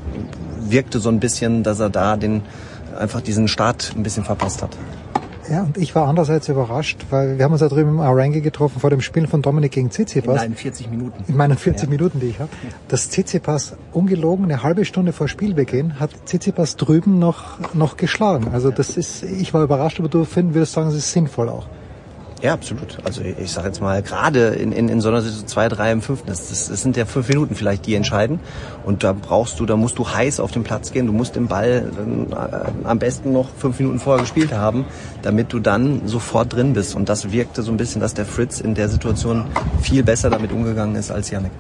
[0.59, 2.41] wirkte so ein bisschen, dass er da den
[2.97, 4.77] einfach diesen Start ein bisschen verpasst hat.
[5.49, 8.81] Ja, und ich war andererseits überrascht, weil wir haben uns da drüben im Arangi getroffen
[8.81, 10.43] vor dem Spiel von Dominik gegen Tsitsipas.
[10.43, 11.23] In meinen 40 Minuten.
[11.27, 11.89] In meinen 40 ja.
[11.89, 12.49] Minuten, die ich habe.
[12.89, 18.49] Dass Tsitsipas ungelogen eine halbe Stunde vor Spielbeginn hat Tsitsipas drüben noch, noch geschlagen.
[18.51, 21.67] Also das ist, ich war überrascht, aber du finden würdest sagen, es ist sinnvoll auch.
[22.41, 22.99] Ja, absolut.
[23.03, 26.03] Also ich sage jetzt mal, gerade in, in, in so einer Situation zwei, drei im
[26.03, 28.39] fünften, das, das, das sind ja fünf Minuten vielleicht, die entscheiden.
[28.85, 31.47] Und da brauchst du, da musst du heiß auf den Platz gehen, du musst den
[31.47, 31.91] Ball
[32.31, 34.85] äh, am besten noch fünf Minuten vorher gespielt haben,
[35.23, 36.95] damit du dann sofort drin bist.
[36.95, 39.45] Und das wirkte so ein bisschen, dass der Fritz in der Situation
[39.81, 41.51] viel besser damit umgegangen ist als Janik.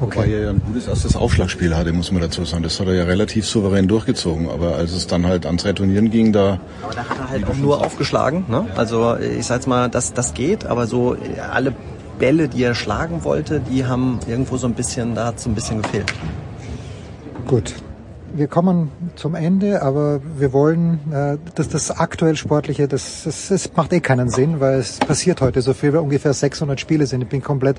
[0.00, 0.16] Okay.
[0.16, 2.62] Wobei er ja ein gutes erstes Aufschlagspiel hatte, muss man dazu sagen.
[2.62, 4.50] Das hat er ja relativ souverän durchgezogen.
[4.50, 6.58] Aber als es dann halt ans Returnieren ging, da...
[6.82, 8.44] Aber da hat er halt auch nur aufgeschlagen.
[8.48, 8.66] Ne?
[8.76, 11.16] Also ich sag's mal, das, das geht, aber so
[11.52, 11.74] alle
[12.18, 15.54] Bälle, die er schlagen wollte, die haben irgendwo so ein bisschen, da hat so ein
[15.54, 16.12] bisschen gefehlt.
[17.46, 17.74] Gut.
[18.36, 23.70] Wir kommen zum Ende, aber wir wollen, äh, dass das aktuell Sportliche, das, das, das
[23.76, 27.22] macht eh keinen Sinn, weil es passiert heute so viel, weil ungefähr 600 Spiele sind.
[27.22, 27.76] Ich bin komplett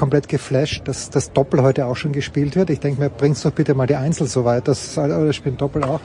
[0.00, 2.70] komplett geflasht, dass das Doppel heute auch schon gespielt wird.
[2.70, 5.84] Ich denke mir, bringst doch bitte mal die Einzel so weit, das, oder spielt Doppel
[5.84, 6.00] auch.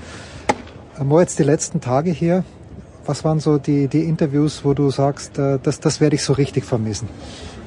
[1.22, 2.44] jetzt die letzten Tage hier,
[3.06, 6.34] was waren so die, die Interviews, wo du sagst, äh, das, das werde ich so
[6.34, 7.08] richtig vermissen?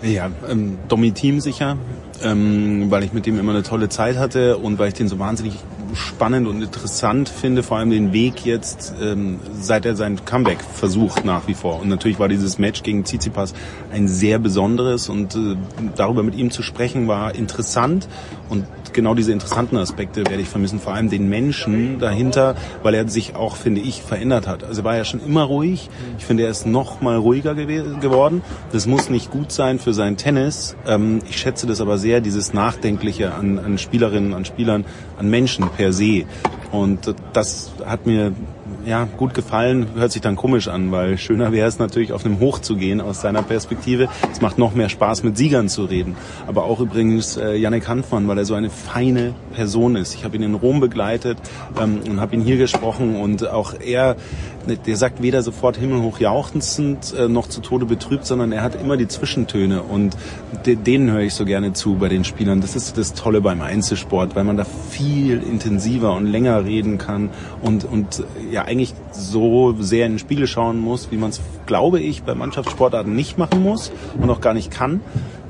[0.03, 1.79] Ja, ähm, Domi Team sicher,
[2.23, 5.19] ähm, weil ich mit dem immer eine tolle Zeit hatte und weil ich den so
[5.19, 5.55] wahnsinnig
[5.95, 11.25] spannend und interessant finde, vor allem den Weg jetzt, ähm, seit er sein Comeback versucht
[11.25, 11.81] nach wie vor.
[11.81, 13.55] Und natürlich war dieses Match gegen Tsitsipas
[13.93, 15.57] ein sehr besonderes und äh,
[15.97, 18.09] darüber mit ihm zu sprechen war interessant
[18.49, 23.09] und genau diese interessanten Aspekte werde ich vermissen, vor allem den Menschen dahinter, weil er
[23.09, 24.65] sich auch, finde ich, verändert hat.
[24.65, 25.91] Also er war ja schon immer ruhig.
[26.19, 28.43] Ich finde, er ist noch mal ruhiger geworden.
[28.73, 30.77] Das muss nicht gut sein für sein Tennis.
[30.87, 34.85] Ähm, ich schätze das aber sehr, dieses Nachdenkliche an, an Spielerinnen, an Spielern,
[35.19, 36.25] an Menschen per se.
[36.73, 38.33] Und das hat mir
[38.89, 42.41] ja, gut gefallen, hört sich dann komisch an, weil schöner wäre es natürlich auf einem
[42.41, 44.09] Hoch zu gehen aus seiner Perspektive.
[44.33, 46.17] Es macht noch mehr Spaß, mit Siegern zu reden.
[46.47, 50.15] Aber auch übrigens äh, Yannick Hanfmann, weil er so eine feine Person ist.
[50.15, 51.37] Ich habe ihn in Rom begleitet
[51.79, 54.17] ähm, und habe ihn hier gesprochen und auch er
[54.77, 58.97] der sagt weder sofort himmelhoch jauchzend äh, noch zu Tode betrübt, sondern er hat immer
[58.97, 60.17] die Zwischentöne und
[60.67, 62.61] de denen höre ich so gerne zu bei den Spielern.
[62.61, 67.31] Das ist das Tolle beim Einzelsport, weil man da viel intensiver und länger reden kann
[67.63, 72.01] und, und ja eigentlich so sehr in den Spiegel schauen muss, wie man es, glaube
[72.01, 73.91] ich, bei Mannschaftssportarten nicht machen muss
[74.21, 75.01] und auch gar nicht kann.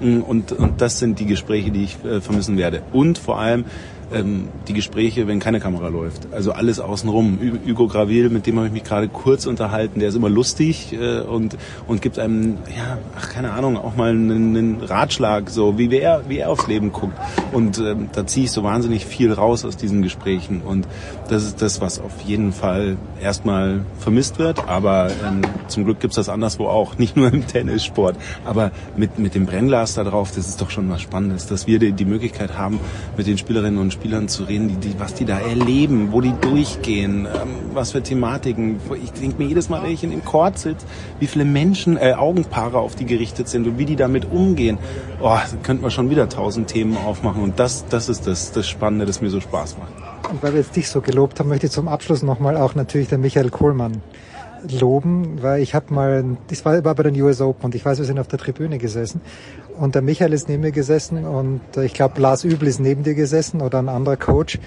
[0.01, 2.83] Und, und das sind die Gespräche, die ich äh, vermissen werde.
[2.93, 3.65] Und vor allem
[4.13, 6.33] ähm, die Gespräche, wenn keine Kamera läuft.
[6.33, 7.39] Also alles außenrum.
[7.67, 11.21] Hugo Gravil, mit dem habe ich mich gerade kurz unterhalten, der ist immer lustig äh,
[11.21, 11.57] und,
[11.87, 16.23] und gibt einem, ja, ach keine Ahnung, auch mal einen, einen Ratschlag, so wie er,
[16.29, 17.19] wie er aufs Leben guckt.
[17.53, 20.63] Und ähm, da ziehe ich so wahnsinnig viel raus aus diesen Gesprächen.
[20.63, 20.87] Und
[21.29, 24.67] das ist das, was auf jeden Fall erstmal vermisst wird.
[24.69, 28.17] Aber ähm, zum Glück gibt's das anderswo auch, nicht nur im Tennissport.
[28.45, 31.79] Aber mit, mit dem Brennglas da drauf, das ist doch schon was Spannendes, dass wir
[31.79, 32.81] die, die Möglichkeit haben,
[33.17, 36.33] mit den Spielerinnen und Spielern zu reden, die, die, was die da erleben, wo die
[36.41, 38.79] durchgehen, ähm, was für Thematiken.
[39.03, 40.87] Ich denke mir jedes Mal, wenn ich in dem Court sitze,
[41.19, 44.79] wie viele Menschen, äh, Augenpaare auf die gerichtet sind und wie die damit umgehen.
[45.21, 47.43] Oh, da könnten wir schon wieder tausend Themen aufmachen.
[47.43, 49.93] Und das, das ist das, das Spannende, das mir so Spaß macht.
[50.31, 53.09] Und weil wir jetzt dich so gelobt haben, möchte ich zum Abschluss nochmal auch natürlich
[53.09, 54.01] den Michael Kohlmann
[54.81, 57.99] loben, weil ich habe mal, das war, war bei den US Open und ich weiß,
[57.99, 59.21] wir sind auf der Tribüne gesessen
[59.79, 63.15] und der Michael ist neben mir gesessen und ich glaube Lars Übel ist neben dir
[63.15, 64.59] gesessen oder ein anderer Coach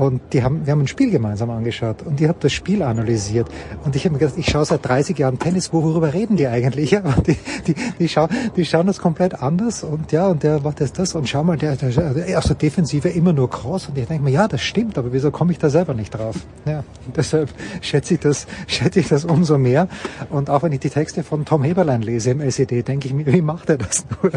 [0.00, 3.48] und die haben, wir haben ein Spiel gemeinsam angeschaut und die haben das Spiel analysiert.
[3.84, 6.90] Und ich habe mir gedacht, ich schaue seit 30 Jahren Tennis, worüber reden die eigentlich?
[7.00, 10.80] Ja, die, die, die, schauen, die schauen das komplett anders und ja, und der macht
[10.80, 13.88] jetzt das und schau mal, der, der, der aus der Defensive immer nur Cross.
[13.88, 16.36] Und ich denke mir, ja, das stimmt, aber wieso komme ich da selber nicht drauf?
[16.64, 16.82] Ja,
[17.14, 19.88] deshalb schätze ich das, schätze ich das umso mehr.
[20.30, 23.26] Und auch wenn ich die Texte von Tom Heberlein lese im SED, denke ich mir,
[23.26, 24.32] wie macht er das nur?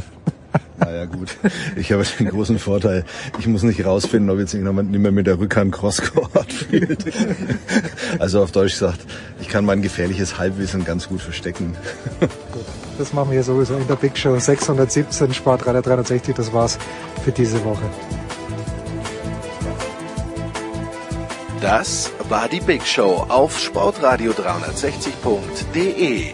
[0.78, 1.36] Naja gut,
[1.76, 3.04] ich habe den großen Vorteil,
[3.40, 7.06] ich muss nicht rausfinden, ob jetzt jemand nicht mehr mit der Rückhand Crosscourt spielt.
[8.20, 9.00] Also auf Deutsch gesagt,
[9.40, 11.76] ich kann mein gefährliches Halbwissen ganz gut verstecken.
[12.20, 12.30] Gut,
[12.98, 16.78] das machen wir sowieso in der Big Show 617 Sportradio 360, das war's
[17.24, 17.86] für diese Woche.
[21.62, 26.34] Das war die Big Show auf sportradio360.de.